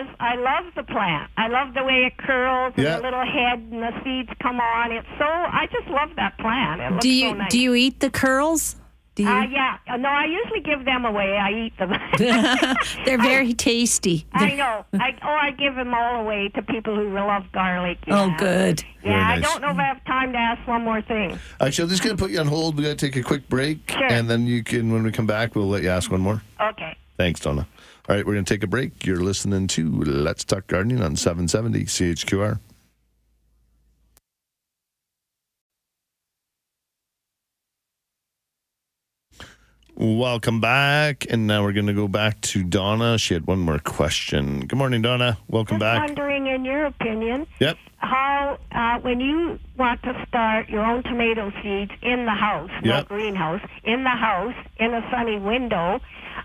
because 0.00 0.14
I 0.20 0.36
love 0.36 0.72
the 0.74 0.82
plant. 0.82 1.30
I 1.36 1.48
love 1.48 1.74
the 1.74 1.82
way 1.84 2.04
it 2.06 2.16
curls 2.18 2.72
and 2.76 2.84
Yeah. 2.84 2.96
the 2.96 3.02
little 3.02 3.24
head 3.24 3.58
and 3.70 3.82
the 3.82 3.92
seeds 4.04 4.30
come 4.40 4.60
on. 4.60 4.92
It's 4.92 5.06
so 5.18 5.24
I 5.24 5.66
just 5.72 5.88
love 5.88 6.10
that 6.16 6.38
plant. 6.38 6.80
It 6.80 6.90
looks 6.92 7.02
Do 7.02 7.10
you 7.10 7.30
so 7.30 7.34
nice. 7.34 7.50
do 7.50 7.58
you 7.60 7.74
eat 7.74 8.00
the 8.00 8.10
curls? 8.10 8.76
Do 9.14 9.24
you? 9.24 9.28
Uh, 9.28 9.42
yeah. 9.44 9.76
Uh, 9.88 9.98
No, 9.98 10.08
I 10.08 10.24
usually 10.24 10.60
give 10.60 10.86
them 10.86 11.04
away. 11.04 11.36
I 11.36 11.50
eat 11.52 11.76
them. 11.78 11.90
They're 13.04 13.18
very 13.18 13.52
tasty. 13.52 14.26
I 14.32 14.54
know. 14.54 14.86
I 14.94 15.14
oh, 15.22 15.28
I 15.28 15.50
give 15.50 15.74
them 15.74 15.92
all 15.92 16.20
away 16.22 16.48
to 16.54 16.62
people 16.62 16.96
who 16.96 17.12
love 17.12 17.44
garlic. 17.52 17.98
Oh, 18.08 18.28
yeah. 18.28 18.36
good. 18.38 18.84
Yeah, 19.04 19.10
Very 19.10 19.20
I 19.20 19.40
don't 19.40 19.60
know 19.60 19.70
if 19.70 19.76
I 19.76 19.82
have 19.84 20.02
time 20.06 20.32
to 20.32 20.38
ask 20.38 20.66
one 20.66 20.82
more 20.82 21.02
thing. 21.02 21.38
Actually, 21.60 21.84
I'm 21.84 21.90
just 21.90 22.02
going 22.02 22.16
to 22.16 22.22
put 22.22 22.30
you 22.30 22.40
on 22.40 22.46
hold. 22.46 22.76
We 22.76 22.84
got 22.84 22.96
to 22.98 23.06
take 23.06 23.16
a 23.16 23.22
quick 23.22 23.48
break, 23.50 23.90
Sure. 23.90 24.06
and 24.06 24.30
then 24.30 24.46
you 24.46 24.62
can, 24.64 24.90
when 24.92 25.02
we 25.02 25.12
come 25.12 25.26
back, 25.26 25.54
we'll 25.56 25.68
let 25.68 25.82
you 25.82 25.90
ask 25.90 26.10
one 26.10 26.20
more. 26.22 26.40
Okay. 26.60 26.96
Thanks, 27.18 27.40
Donna. 27.40 27.66
All 28.12 28.18
right, 28.18 28.26
we're 28.26 28.34
going 28.34 28.44
to 28.44 28.54
take 28.54 28.62
a 28.62 28.66
break. 28.66 29.06
You're 29.06 29.22
listening 29.22 29.68
to 29.68 30.02
Let's 30.02 30.44
Talk 30.44 30.66
Gardening 30.66 31.00
on 31.00 31.16
770 31.16 31.84
CHQR. 31.86 32.60
Welcome 39.94 40.60
back. 40.60 41.26
And 41.30 41.46
now 41.46 41.62
we're 41.62 41.72
going 41.72 41.86
to 41.86 41.92
go 41.92 42.08
back 42.08 42.40
to 42.42 42.64
Donna. 42.64 43.18
She 43.18 43.34
had 43.34 43.46
one 43.46 43.60
more 43.60 43.78
question. 43.78 44.60
Good 44.66 44.76
morning, 44.76 45.02
Donna. 45.02 45.38
Welcome 45.48 45.78
back. 45.78 46.02
Just 46.02 46.16
back. 46.16 46.18
wondering, 46.18 46.46
in 46.46 46.64
your 46.64 46.86
opinion, 46.86 47.46
Yep. 47.60 47.76
how 47.98 48.58
uh, 48.72 48.98
when 49.00 49.20
you 49.20 49.58
want 49.76 50.02
to 50.02 50.24
start 50.26 50.68
your 50.70 50.84
own 50.84 51.02
tomato 51.02 51.52
seeds 51.62 51.92
in 52.02 52.24
the 52.24 52.32
house, 52.32 52.70
no 52.82 52.96
Yep. 52.96 53.08
greenhouse, 53.08 53.60
in 53.84 54.02
the 54.02 54.10
house 54.10 54.54
in 54.78 54.94
a 54.94 55.02
sunny 55.10 55.38
window, 55.38 56.00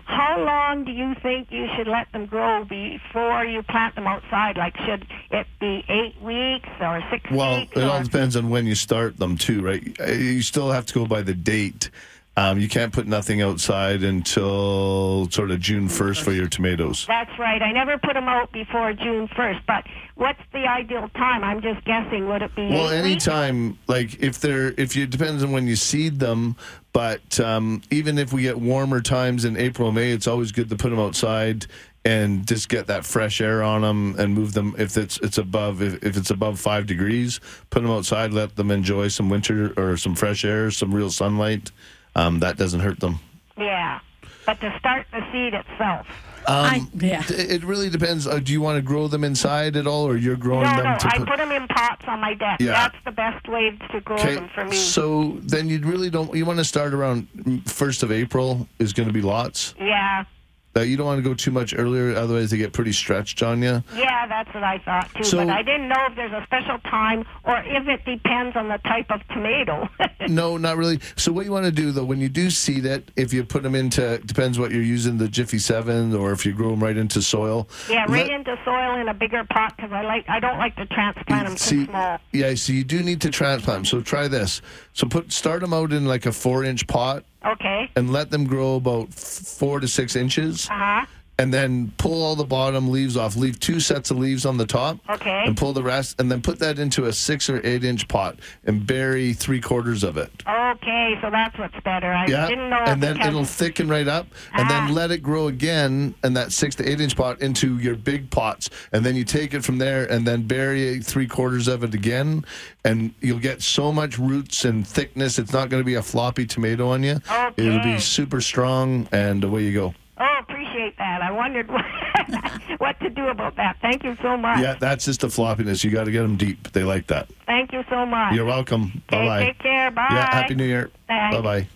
how 0.08 0.42
long 0.42 0.84
do 0.84 0.90
you 0.90 1.14
think 1.22 1.48
you 1.50 1.66
should 1.76 1.86
let 1.86 2.10
them 2.12 2.24
grow 2.24 2.64
before 2.64 3.44
you 3.44 3.62
plant 3.62 3.94
them 3.94 4.06
outside? 4.06 4.56
Like, 4.56 4.74
should 4.78 5.06
it 5.30 5.46
be 5.60 5.84
eight 5.88 6.20
weeks 6.22 6.68
or 6.80 7.02
six 7.10 7.30
Well, 7.30 7.60
weeks? 7.60 7.76
Well, 7.76 7.84
it 7.84 7.88
all 7.88 8.02
depends 8.02 8.34
on 8.34 8.48
when 8.48 8.66
you 8.66 8.74
start 8.74 9.18
them, 9.18 9.36
too, 9.36 9.60
right? 9.60 9.82
You 10.08 10.40
still 10.40 10.70
have 10.70 10.86
to 10.86 10.94
go 10.94 11.06
by 11.06 11.20
the 11.20 11.34
date. 11.34 11.90
Um, 12.38 12.60
you 12.60 12.68
can't 12.68 12.92
put 12.92 13.08
nothing 13.08 13.42
outside 13.42 14.04
until 14.04 15.28
sort 15.28 15.50
of 15.50 15.58
June 15.58 15.88
1st 15.88 16.22
for 16.22 16.30
your 16.30 16.46
tomatoes. 16.46 17.04
That's 17.08 17.36
right. 17.36 17.60
I 17.60 17.72
never 17.72 17.98
put 17.98 18.14
them 18.14 18.28
out 18.28 18.52
before 18.52 18.92
June 18.92 19.26
1st, 19.26 19.62
but 19.66 19.84
what's 20.14 20.38
the 20.52 20.64
ideal 20.68 21.08
time? 21.16 21.42
I'm 21.42 21.60
just 21.60 21.84
guessing. 21.84 22.28
Would 22.28 22.42
it 22.42 22.54
be 22.54 22.68
Well, 22.68 22.90
any 22.90 23.16
time. 23.16 23.76
like 23.88 24.22
if 24.22 24.38
they're, 24.38 24.72
if 24.78 24.94
you 24.94 25.02
it 25.02 25.10
depends 25.10 25.42
on 25.42 25.50
when 25.50 25.66
you 25.66 25.74
seed 25.74 26.20
them, 26.20 26.54
but 26.92 27.40
um, 27.40 27.82
even 27.90 28.18
if 28.18 28.32
we 28.32 28.42
get 28.42 28.60
warmer 28.60 29.00
times 29.00 29.44
in 29.44 29.56
April, 29.56 29.90
May, 29.90 30.12
it's 30.12 30.28
always 30.28 30.52
good 30.52 30.68
to 30.70 30.76
put 30.76 30.90
them 30.90 31.00
outside 31.00 31.66
and 32.04 32.46
just 32.46 32.68
get 32.68 32.86
that 32.86 33.04
fresh 33.04 33.40
air 33.40 33.64
on 33.64 33.82
them 33.82 34.14
and 34.16 34.32
move 34.32 34.52
them. 34.52 34.76
If 34.78 34.96
it's 34.96 35.18
it's 35.24 35.38
above, 35.38 35.82
if, 35.82 36.04
if 36.04 36.16
it's 36.16 36.30
above 36.30 36.60
five 36.60 36.86
degrees, 36.86 37.40
put 37.70 37.82
them 37.82 37.90
outside, 37.90 38.32
let 38.32 38.54
them 38.54 38.70
enjoy 38.70 39.08
some 39.08 39.28
winter 39.28 39.74
or 39.76 39.96
some 39.96 40.14
fresh 40.14 40.44
air, 40.44 40.70
some 40.70 40.94
real 40.94 41.10
sunlight. 41.10 41.72
Um, 42.14 42.40
that 42.40 42.56
doesn't 42.56 42.80
hurt 42.80 43.00
them. 43.00 43.20
Yeah, 43.56 44.00
but 44.46 44.60
to 44.60 44.74
start 44.78 45.06
the 45.12 45.20
seed 45.32 45.54
itself. 45.54 46.06
Um, 46.46 46.90
yeah. 46.94 47.22
It 47.28 47.62
really 47.62 47.90
depends. 47.90 48.26
Uh, 48.26 48.38
do 48.38 48.52
you 48.52 48.62
want 48.62 48.76
to 48.76 48.82
grow 48.82 49.06
them 49.06 49.22
inside 49.22 49.76
at 49.76 49.86
all, 49.86 50.06
or 50.08 50.16
you're 50.16 50.36
growing 50.36 50.62
No, 50.62 50.76
them 50.76 50.84
no, 50.92 50.98
to 50.98 51.06
I 51.08 51.18
put? 51.18 51.28
put 51.28 51.36
them 51.36 51.52
in 51.52 51.68
pots 51.68 52.04
on 52.08 52.20
my 52.20 52.32
deck. 52.34 52.58
Yeah. 52.60 52.72
That's 52.72 52.96
the 53.04 53.10
best 53.12 53.46
way 53.48 53.76
to 53.92 54.00
grow 54.00 54.16
them 54.16 54.48
for 54.54 54.64
me. 54.64 54.74
So 54.74 55.36
then 55.42 55.68
you 55.68 55.78
really 55.80 56.08
don't. 56.08 56.34
You 56.34 56.46
want 56.46 56.58
to 56.58 56.64
start 56.64 56.94
around 56.94 57.28
first 57.66 58.02
of 58.02 58.10
April 58.10 58.66
is 58.78 58.94
going 58.94 59.08
to 59.08 59.12
be 59.12 59.20
lots. 59.20 59.74
yeah, 59.78 60.24
That 60.74 60.86
you 60.86 60.96
don't 60.96 61.06
want 61.06 61.18
to 61.18 61.28
go 61.28 61.34
too 61.34 61.50
much 61.50 61.74
earlier, 61.76 62.14
otherwise 62.14 62.50
they 62.50 62.56
get 62.58 62.72
pretty 62.72 62.92
stretched 62.92 63.42
on 63.42 63.62
you. 63.62 63.82
yeah, 63.96 64.26
that's 64.28 64.52
what 64.54 64.62
I 64.62 64.78
thought 64.78 65.10
too. 65.16 65.24
So- 65.24 65.38
but 65.38 65.48
I 65.48 65.62
didn't 65.62 65.88
know 65.88 66.06
if 66.08 66.14
there's 66.14 66.30
a 66.32 66.42
special 66.44 66.78
time 66.80 67.24
or 67.44 67.58
if 67.64 67.88
it 67.88 68.04
depends 68.04 68.54
on 68.54 68.68
the 68.68 68.78
type 68.78 69.06
of 69.10 69.26
tomato. 69.28 69.88
no, 70.28 70.56
not 70.56 70.76
really. 70.76 71.00
So 71.16 71.32
what 71.32 71.46
you 71.46 71.52
want 71.52 71.64
to 71.64 71.72
do 71.72 71.90
though, 71.90 72.04
when 72.04 72.20
you 72.20 72.28
do 72.28 72.50
seed 72.50 72.84
it, 72.86 73.10
if 73.16 73.32
you 73.32 73.42
put 73.44 73.62
them 73.62 73.74
into 73.74 74.18
depends 74.18 74.58
what 74.58 74.70
you're 74.70 74.82
using 74.82 75.18
the 75.18 75.26
Jiffy 75.26 75.58
Seven, 75.58 76.14
or 76.14 76.32
if 76.32 76.44
you 76.46 76.52
grow 76.52 76.70
them 76.70 76.82
right 76.82 76.96
into 76.96 77.22
soil. 77.22 77.68
yeah, 77.90 78.02
right 78.02 78.26
let- 78.26 78.30
into 78.30 78.56
soil 78.64 79.00
in 79.00 79.08
a 79.08 79.14
bigger 79.14 79.44
pot 79.50 79.74
because 79.76 79.90
I 79.90 80.02
like 80.02 80.28
I 80.28 80.38
don't 80.38 80.58
like 80.58 80.76
to 80.76 80.86
transplant 80.86 81.46
them 81.48 81.56
too 81.56 81.86
small. 81.86 82.18
yeah, 82.32 82.54
so 82.54 82.72
you 82.72 82.84
do 82.84 83.02
need 83.02 83.20
to 83.22 83.30
transplant 83.30 83.78
'em. 83.78 83.84
So 83.86 84.00
try 84.00 84.28
this. 84.28 84.60
So 84.98 85.06
put 85.06 85.30
start 85.30 85.60
them 85.60 85.72
out 85.72 85.92
in 85.92 86.06
like 86.06 86.26
a 86.26 86.32
four 86.32 86.64
inch 86.64 86.84
pot 86.88 87.22
Okay. 87.46 87.88
and 87.94 88.10
let 88.12 88.32
them 88.32 88.44
grow 88.44 88.74
about 88.74 89.14
four 89.14 89.78
to 89.78 89.86
six 89.86 90.16
inches. 90.16 90.68
Uh 90.68 90.74
huh. 90.74 91.06
And 91.38 91.54
then 91.54 91.92
pull 91.98 92.22
all 92.24 92.34
the 92.36 92.44
bottom 92.44 92.90
leaves 92.90 93.16
off. 93.16 93.36
Leave 93.36 93.58
two 93.60 93.78
sets 93.80 94.10
of 94.10 94.18
leaves 94.18 94.44
on 94.44 94.56
the 94.56 94.66
top. 94.66 94.98
Okay. 95.08 95.44
And 95.46 95.56
pull 95.56 95.72
the 95.72 95.82
rest, 95.82 96.20
and 96.20 96.30
then 96.30 96.42
put 96.42 96.58
that 96.58 96.78
into 96.78 97.04
a 97.04 97.12
six 97.12 97.48
or 97.48 97.64
eight 97.64 97.84
inch 97.84 98.08
pot 98.08 98.38
and 98.64 98.86
bury 98.86 99.32
three 99.32 99.60
quarters 99.60 100.02
of 100.04 100.16
it. 100.16 100.30
Okay, 100.48 101.14
so 101.22 101.30
that's 101.30 101.56
what's 101.58 101.78
better. 101.84 102.12
I 102.12 102.26
Yeah, 102.26 102.48
didn't 102.48 102.70
know. 102.70 102.76
and 102.86 103.02
then 103.02 103.20
it'll 103.20 103.44
thicken 103.44 103.88
right 103.88 104.08
up, 104.08 104.26
and 104.52 104.66
Ah. 104.66 104.68
then 104.68 104.94
let 104.94 105.10
it 105.10 105.22
grow 105.22 105.46
again 105.48 106.14
in 106.24 106.34
that 106.34 106.52
six 106.52 106.74
to 106.76 106.88
eight 106.88 107.00
inch 107.00 107.16
pot 107.16 107.40
into 107.40 107.78
your 107.78 107.94
big 107.96 108.30
pots, 108.30 108.68
and 108.92 109.04
then 109.04 109.14
you 109.16 109.24
take 109.24 109.54
it 109.54 109.64
from 109.64 109.78
there, 109.78 110.04
and 110.10 110.26
then 110.26 110.42
bury 110.42 110.98
three 111.00 111.26
quarters 111.26 111.68
of 111.68 111.84
it 111.84 111.94
again, 111.94 112.44
and 112.84 113.12
you'll 113.20 113.38
get 113.38 113.62
so 113.62 113.92
much 113.92 114.18
roots 114.18 114.64
and 114.64 114.86
thickness. 114.86 115.38
It's 115.38 115.52
not 115.52 115.68
going 115.68 115.80
to 115.80 115.86
be 115.86 115.94
a 115.94 116.02
floppy 116.02 116.46
tomato 116.46 116.88
on 116.88 117.02
you. 117.02 117.20
It'll 117.56 117.82
be 117.82 117.98
super 117.98 118.40
strong, 118.40 119.08
and 119.12 119.44
away 119.44 119.62
you 119.64 119.72
go. 119.72 119.94
Oh, 120.20 120.40
appreciate 120.88 120.98
that. 120.98 121.22
I 121.22 121.30
wondered 121.30 121.68
what, 121.70 122.80
what 122.80 123.00
to 123.00 123.10
do 123.10 123.28
about 123.28 123.56
that. 123.56 123.76
Thank 123.80 124.04
you 124.04 124.16
so 124.22 124.36
much. 124.36 124.60
Yeah, 124.60 124.74
that's 124.78 125.04
just 125.04 125.20
the 125.20 125.28
floppiness. 125.28 125.84
You 125.84 125.90
got 125.90 126.04
to 126.04 126.10
get 126.10 126.22
them 126.22 126.36
deep. 126.36 126.72
They 126.72 126.84
like 126.84 127.06
that. 127.08 127.28
Thank 127.46 127.70
Thank 127.70 127.72
you 127.72 127.82
so 127.90 128.06
much. 128.06 128.34
You're 128.34 128.44
welcome. 128.44 129.02
Bye 129.10 129.26
bye. 129.26 129.44
take 129.46 129.58
care. 129.58 129.90
Bye. 129.90 130.06
Yeah, 130.10 130.34
happy 130.34 130.54
New 130.54 130.64
Year. 130.64 130.90
Bye 131.08 131.40
bye. 131.40 131.68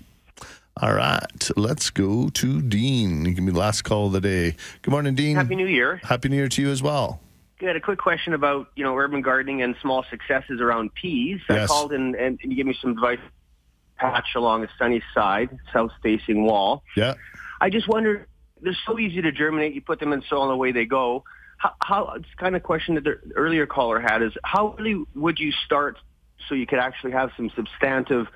All 0.81 0.95
right, 0.95 1.51
let's 1.57 1.91
go 1.91 2.31
to 2.31 2.63
Dean. 2.63 3.27
You 3.27 3.35
can 3.35 3.45
be 3.45 3.53
the 3.53 3.59
last 3.59 3.83
call 3.83 4.07
of 4.07 4.13
the 4.13 4.23
day. 4.23 4.57
Good 4.81 4.91
morning, 4.91 5.15
Dean. 5.15 5.37
Happy 5.37 5.55
New 5.55 5.67
Year. 5.67 6.01
Happy 6.03 6.29
New 6.31 6.37
Year 6.37 6.49
to 6.49 6.63
you 6.63 6.71
as 6.71 6.83
well. 6.83 7.21
Good. 7.59 7.77
A 7.77 7.81
quick 7.81 7.99
question 7.99 8.33
about 8.33 8.69
you 8.75 8.83
know 8.83 8.97
urban 8.97 9.21
gardening 9.21 9.63
and 9.63 9.77
small 9.83 10.05
successes 10.09 10.61
around 10.61 10.95
peas. 10.95 11.41
Yes. 11.49 11.65
I 11.65 11.67
called 11.67 11.93
and, 11.93 12.15
and 12.15 12.41
you 12.43 12.57
gave 12.57 12.67
me 12.67 12.77
some 12.81 12.93
advice. 12.93 13.19
Patch 13.99 14.29
along 14.35 14.65
a 14.65 14.69
sunny 14.79 15.01
side, 15.15 15.57
south-facing 15.73 16.43
wall. 16.43 16.83
Yeah. 16.97 17.15
I 17.61 17.71
just 17.71 17.87
wonder. 17.87 18.27
They're 18.63 18.77
so 18.87 18.99
easy 18.99 19.21
to 19.23 19.33
germinate. 19.33 19.75
You 19.75 19.81
put 19.81 20.01
them 20.01 20.13
in 20.13 20.23
soil 20.29 20.45
and 20.45 20.53
away 20.53 20.73
they 20.73 20.85
go. 20.85 21.25
How, 21.59 21.73
how 21.81 22.13
it's 22.17 22.27
kind 22.39 22.57
of 22.57 22.63
question 22.63 22.95
that 22.97 23.05
the 23.05 23.19
earlier 23.37 23.67
caller 23.67 24.01
had 24.01 24.23
is 24.23 24.33
how 24.43 24.75
really 24.79 25.05
would 25.15 25.39
you 25.39 25.53
start 25.65 25.99
so 26.49 26.55
you 26.55 26.67
could 26.67 26.81
actually 26.81 27.13
have 27.13 27.31
some 27.37 27.51
substantive 27.55 28.27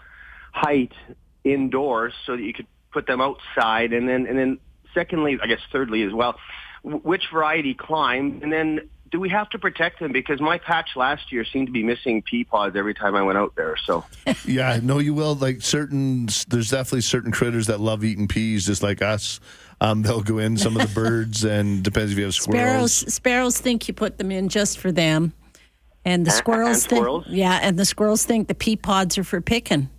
height 0.52 0.92
indoors 1.42 2.12
so 2.24 2.36
that 2.36 2.42
you 2.42 2.52
could 2.52 2.66
put 2.92 3.06
them 3.06 3.20
outside 3.20 3.92
and 3.92 4.08
then 4.08 4.26
and 4.26 4.38
then 4.38 4.58
secondly 4.94 5.38
I 5.42 5.48
guess 5.48 5.58
thirdly 5.72 6.02
as 6.04 6.12
well 6.12 6.36
which 6.84 7.24
variety 7.32 7.74
climb 7.74 8.40
and 8.42 8.52
then 8.52 8.88
do 9.10 9.18
we 9.18 9.28
have 9.28 9.50
to 9.50 9.58
protect 9.58 9.98
them 9.98 10.12
because 10.12 10.40
my 10.40 10.58
patch 10.58 10.90
last 10.94 11.32
year 11.32 11.44
seemed 11.44 11.66
to 11.66 11.72
be 11.72 11.82
missing 11.82 12.22
pea 12.22 12.44
pods 12.44 12.76
every 12.76 12.94
time 12.94 13.16
I 13.16 13.22
went 13.22 13.38
out 13.38 13.54
there 13.56 13.76
so 13.84 14.04
Yeah, 14.46 14.78
no, 14.82 14.98
you 14.98 15.14
will. 15.14 15.34
Like 15.34 15.62
certain, 15.62 16.28
there's 16.48 16.70
definitely 16.70 17.02
certain 17.02 17.32
critters 17.32 17.66
that 17.66 17.80
love 17.80 18.04
eating 18.04 18.28
peas, 18.28 18.66
just 18.66 18.82
like 18.82 19.02
us. 19.02 19.40
Um, 19.80 20.02
they'll 20.02 20.22
go 20.22 20.38
in. 20.38 20.56
Some 20.56 20.76
of 20.76 20.86
the 20.88 20.94
birds, 21.00 21.44
and 21.44 21.82
depends 21.82 22.12
if 22.12 22.18
you 22.18 22.24
have 22.24 22.34
squirrels. 22.34 22.92
sparrows 22.92 23.14
sparrows 23.14 23.60
think 23.60 23.88
you 23.88 23.94
put 23.94 24.18
them 24.18 24.30
in 24.30 24.48
just 24.48 24.78
for 24.78 24.90
them. 24.92 25.32
And 26.04 26.24
the 26.24 26.30
Uh, 26.30 26.34
squirrels 26.34 26.82
and 26.82 26.90
think 26.90 26.98
squirrels? 27.00 27.24
Yeah, 27.28 27.58
and 27.62 27.78
the 27.78 27.84
squirrels 27.84 28.24
think 28.24 28.48
the 28.48 28.54
pea 28.54 28.76
pods 28.76 29.18
are 29.18 29.24
for 29.24 29.40
picking. 29.40 29.90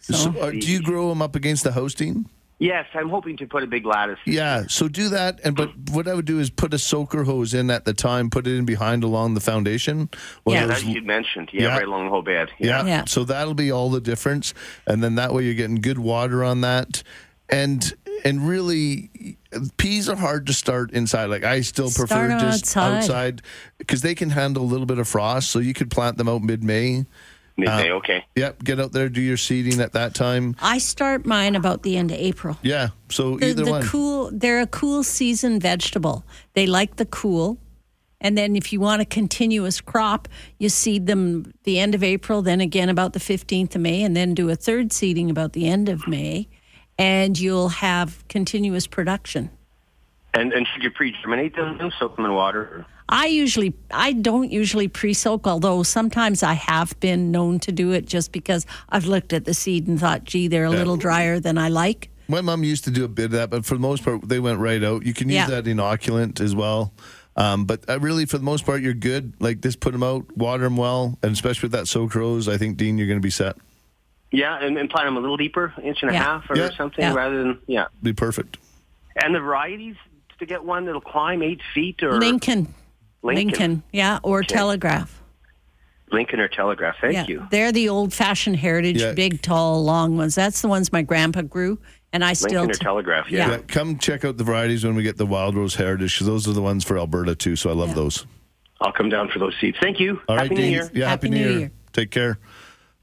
So, 0.00 0.34
uh, 0.40 0.50
do 0.50 0.58
you 0.72 0.82
grow 0.82 1.10
them 1.10 1.22
up 1.22 1.36
against 1.36 1.64
the 1.64 1.72
hosting? 1.72 2.26
yes 2.62 2.84
I'm 2.92 3.08
hoping 3.08 3.38
to 3.38 3.46
put 3.46 3.62
a 3.62 3.66
big 3.66 3.86
lattice 3.86 4.18
Yeah, 4.26 4.64
so 4.68 4.86
do 4.88 5.08
that. 5.10 5.40
And 5.44 5.56
but 5.56 5.70
what 5.92 6.06
I 6.08 6.12
would 6.12 6.26
do 6.26 6.38
is 6.40 6.50
put 6.50 6.74
a 6.74 6.78
soaker 6.78 7.24
hose 7.24 7.54
in 7.54 7.70
at 7.70 7.86
the 7.86 7.94
time, 7.94 8.28
put 8.28 8.46
it 8.46 8.54
in 8.54 8.66
behind 8.66 9.02
along 9.02 9.32
the 9.34 9.40
foundation. 9.40 10.10
One 10.44 10.56
yeah 10.56 10.62
of 10.64 10.68
that 10.68 10.74
those- 10.82 10.84
you 10.84 11.00
mentioned 11.02 11.48
yeah, 11.54 11.62
Yeah. 11.62 11.78
right 11.78 11.86
along 11.86 12.04
the 12.04 12.10
whole 12.10 12.20
bed 12.22 12.50
Yeah, 12.58 12.84
Yeah. 12.84 13.04
So 13.06 13.24
that'll 13.24 13.54
be 13.54 13.70
all 13.70 13.88
the 13.90 14.00
difference, 14.00 14.52
and 14.86 15.02
then 15.02 15.14
that 15.14 15.32
way 15.32 15.44
you're 15.44 15.54
getting 15.54 15.80
good 15.80 15.98
water 15.98 16.44
on 16.44 16.60
that, 16.62 17.02
and 17.48 17.94
and 18.24 18.46
really 18.46 19.36
peas 19.76 20.08
are 20.08 20.16
hard 20.16 20.46
to 20.46 20.52
start 20.52 20.92
inside. 20.92 21.26
Like 21.26 21.44
I 21.44 21.60
still 21.62 21.90
prefer 21.90 22.06
Start 22.28 22.40
just 22.40 22.76
outside. 22.76 22.96
outside 22.98 23.42
because 23.78 24.02
they 24.02 24.14
can 24.14 24.30
handle 24.30 24.62
a 24.62 24.66
little 24.66 24.86
bit 24.86 24.98
of 24.98 25.08
frost. 25.08 25.50
So 25.50 25.58
you 25.58 25.74
could 25.74 25.90
plant 25.90 26.16
them 26.18 26.28
out 26.28 26.42
mid 26.42 26.62
May. 26.62 27.04
Mid-May, 27.56 27.90
uh, 27.90 27.96
okay. 27.96 28.24
Yep, 28.36 28.64
get 28.64 28.80
out 28.80 28.92
there, 28.92 29.10
do 29.10 29.20
your 29.20 29.36
seeding 29.36 29.80
at 29.80 29.92
that 29.92 30.14
time. 30.14 30.56
I 30.62 30.78
start 30.78 31.26
mine 31.26 31.56
about 31.56 31.82
the 31.82 31.98
end 31.98 32.10
of 32.10 32.16
April. 32.16 32.56
Yeah, 32.62 32.90
so 33.10 33.36
The, 33.36 33.48
either 33.50 33.64
the 33.64 33.70
one. 33.70 33.82
cool 33.82 34.30
they're 34.32 34.62
a 34.62 34.66
cool 34.66 35.02
season 35.02 35.60
vegetable. 35.60 36.24
They 36.54 36.66
like 36.66 36.96
the 36.96 37.04
cool. 37.04 37.58
And 38.22 38.36
then 38.36 38.54
if 38.56 38.72
you 38.72 38.80
want 38.80 39.02
a 39.02 39.04
continuous 39.06 39.80
crop, 39.80 40.28
you 40.58 40.68
seed 40.68 41.06
them 41.06 41.52
the 41.64 41.78
end 41.78 41.94
of 41.94 42.02
April, 42.02 42.40
then 42.42 42.60
again 42.60 42.88
about 42.88 43.12
the 43.14 43.18
15th 43.18 43.74
of 43.74 43.80
May, 43.80 44.02
and 44.02 44.14
then 44.16 44.32
do 44.34 44.48
a 44.50 44.56
third 44.56 44.92
seeding 44.92 45.30
about 45.30 45.52
the 45.54 45.66
end 45.66 45.88
of 45.88 46.06
May, 46.06 46.46
and 47.00 47.38
you'll 47.40 47.70
have 47.70 48.22
continuous 48.28 48.86
production. 48.86 49.50
and 50.34 50.52
and 50.52 50.66
should 50.68 50.82
you 50.84 50.90
pre-germinate 50.90 51.54
them 51.56 51.90
soak 51.98 52.14
them 52.16 52.24
in 52.26 52.32
water 52.34 52.84
I 53.12 53.26
usually 53.26 53.74
I 53.90 54.12
don't 54.12 54.50
usually 54.52 54.86
pre-soak, 54.86 55.44
although 55.52 55.82
sometimes 55.82 56.44
I 56.44 56.52
have 56.52 56.90
been 57.00 57.32
known 57.32 57.58
to 57.66 57.72
do 57.72 57.90
it 57.90 58.06
just 58.06 58.30
because 58.30 58.64
I've 58.88 59.06
looked 59.06 59.32
at 59.32 59.44
the 59.46 59.52
seed 59.62 59.88
and 59.88 59.98
thought, 59.98 60.22
gee, 60.22 60.46
they're 60.46 60.66
a 60.66 60.70
Yeah. 60.70 60.76
little 60.78 60.96
drier 60.96 61.40
than 61.40 61.58
I 61.58 61.68
like. 61.70 62.08
My 62.28 62.40
mom 62.40 62.62
used 62.62 62.84
to 62.84 62.92
do 62.92 63.02
a 63.04 63.08
bit 63.08 63.24
of 63.24 63.30
that, 63.32 63.50
but 63.50 63.66
for 63.66 63.74
the 63.74 63.80
most 63.80 64.04
part, 64.04 64.28
they 64.28 64.38
went 64.38 64.60
right 64.60 64.84
out. 64.84 65.04
You 65.04 65.12
can 65.12 65.26
use 65.28 65.34
Yeah. 65.42 65.50
that 65.50 65.64
inoculant 65.64 66.40
as 66.40 66.54
well. 66.54 66.92
Um, 67.34 67.64
but 67.64 67.80
uh, 67.90 67.98
really, 67.98 68.26
for 68.26 68.38
the 68.38 68.44
most 68.44 68.64
part, 68.64 68.80
you're 68.80 68.94
good. 69.10 69.32
Like 69.40 69.60
just 69.60 69.80
put 69.80 69.90
them 69.90 70.04
out, 70.04 70.22
water 70.36 70.62
them 70.62 70.76
well, 70.76 71.18
and 71.24 71.32
especially 71.32 71.66
with 71.66 71.72
that 71.72 71.88
soaker 71.88 72.20
hose, 72.20 72.46
I 72.48 72.58
think 72.58 72.76
Dean, 72.76 72.96
you're 72.96 73.08
going 73.08 73.18
to 73.24 73.28
be 73.32 73.36
set. 73.42 73.56
Yeah, 74.32 74.58
and, 74.64 74.78
and 74.78 74.88
plant 74.88 75.06
them 75.08 75.16
a 75.16 75.20
little 75.20 75.36
deeper, 75.36 75.72
inch 75.82 75.98
and 76.02 76.10
a 76.10 76.14
half 76.14 76.48
or 76.50 76.56
Yeah. 76.56 76.70
something, 76.76 77.02
Yeah. 77.02 77.14
rather 77.14 77.38
than 77.42 77.58
yeah. 77.66 77.86
Be 78.02 78.12
perfect. 78.12 78.58
And 79.22 79.34
the 79.34 79.40
varieties 79.40 79.96
to 80.38 80.46
get 80.46 80.64
one 80.64 80.86
that'll 80.86 81.00
climb 81.00 81.42
eight 81.42 81.60
feet 81.74 82.02
or 82.02 82.18
Lincoln. 82.18 82.72
Lincoln. 83.22 83.82
yeah, 83.92 84.18
or 84.22 84.38
Okay. 84.40 84.54
Telegraph. 84.54 85.20
Lincoln 86.12 86.40
or 86.40 86.48
Telegraph. 86.48 86.96
Thank 87.00 87.14
yeah, 87.14 87.26
you. 87.28 87.46
they're 87.50 87.70
the 87.72 87.88
old-fashioned 87.88 88.56
heritage, 88.56 89.00
Yeah. 89.00 89.12
big, 89.12 89.42
tall, 89.42 89.84
long 89.84 90.16
ones. 90.16 90.34
That's 90.34 90.60
the 90.60 90.66
ones 90.68 90.92
my 90.92 91.02
grandpa 91.02 91.42
grew, 91.42 91.78
and 92.12 92.24
I 92.24 92.32
still. 92.32 92.62
Lincoln 92.62 92.70
or 92.70 92.84
Telegraph. 92.84 93.30
Yeah. 93.30 93.50
Yeah, 93.50 93.58
come 93.68 93.98
check 93.98 94.24
out 94.24 94.36
the 94.36 94.42
varieties 94.44 94.84
when 94.84 94.94
we 94.96 95.02
get 95.04 95.18
the 95.18 95.26
Wild 95.26 95.54
Rose 95.54 95.74
Heritage 95.76 96.18
those 96.20 96.48
are 96.48 96.52
the 96.52 96.62
ones 96.62 96.82
for 96.84 96.98
Alberta 96.98 97.34
too. 97.36 97.54
So 97.56 97.70
I 97.70 97.74
love 97.74 97.94
those. 97.94 98.26
I'll 98.80 98.92
come 98.92 99.08
down 99.10 99.28
for 99.28 99.38
those 99.38 99.54
seeds. 99.60 99.76
Thank 99.80 100.00
you. 100.00 100.20
All 100.28 100.36
right, 100.36 100.44
Happy 100.44 100.54
New 100.54 100.60
Dean. 100.62 100.72
Year. 100.72 100.90
Yeah, 100.94 101.08
happy, 101.08 101.28
New, 101.28 101.58
year. 101.58 101.70
Take 101.92 102.10
care. 102.10 102.38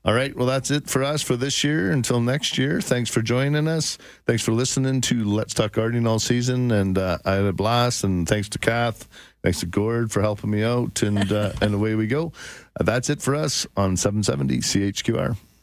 All 0.07 0.13
right. 0.13 0.33
Well, 0.33 0.47
that's 0.47 0.71
it 0.71 0.89
for 0.89 1.03
us 1.03 1.21
for 1.21 1.35
this 1.35 1.65
year. 1.65 1.91
Until 1.91 2.21
next 2.21 2.57
year, 2.57 2.79
thanks 2.79 3.09
for 3.09 3.21
joining 3.21 3.67
us. 3.67 3.97
Thanks 4.25 4.41
for 4.41 4.53
listening 4.53 5.01
to 5.01 5.25
Let's 5.25 5.53
Talk 5.53 5.73
Gardening 5.73 6.07
all 6.07 6.17
season. 6.17 6.71
And 6.71 6.97
uh, 6.97 7.17
I 7.25 7.33
had 7.33 7.43
a 7.43 7.51
blast. 7.51 8.05
And 8.05 8.25
thanks 8.25 8.47
to 8.49 8.57
Kath. 8.57 9.05
Thanks 9.43 9.59
to 9.59 9.65
Gord 9.65 10.09
for 10.09 10.21
helping 10.21 10.49
me 10.49 10.63
out. 10.63 11.03
And, 11.03 11.29
uh, 11.29 11.51
and 11.61 11.73
away 11.73 11.95
we 11.95 12.07
go. 12.07 12.31
Uh, 12.79 12.85
that's 12.85 13.09
it 13.09 13.21
for 13.21 13.35
us 13.35 13.67
on 13.75 13.97
770 13.97 14.59
CHQR. 14.59 15.35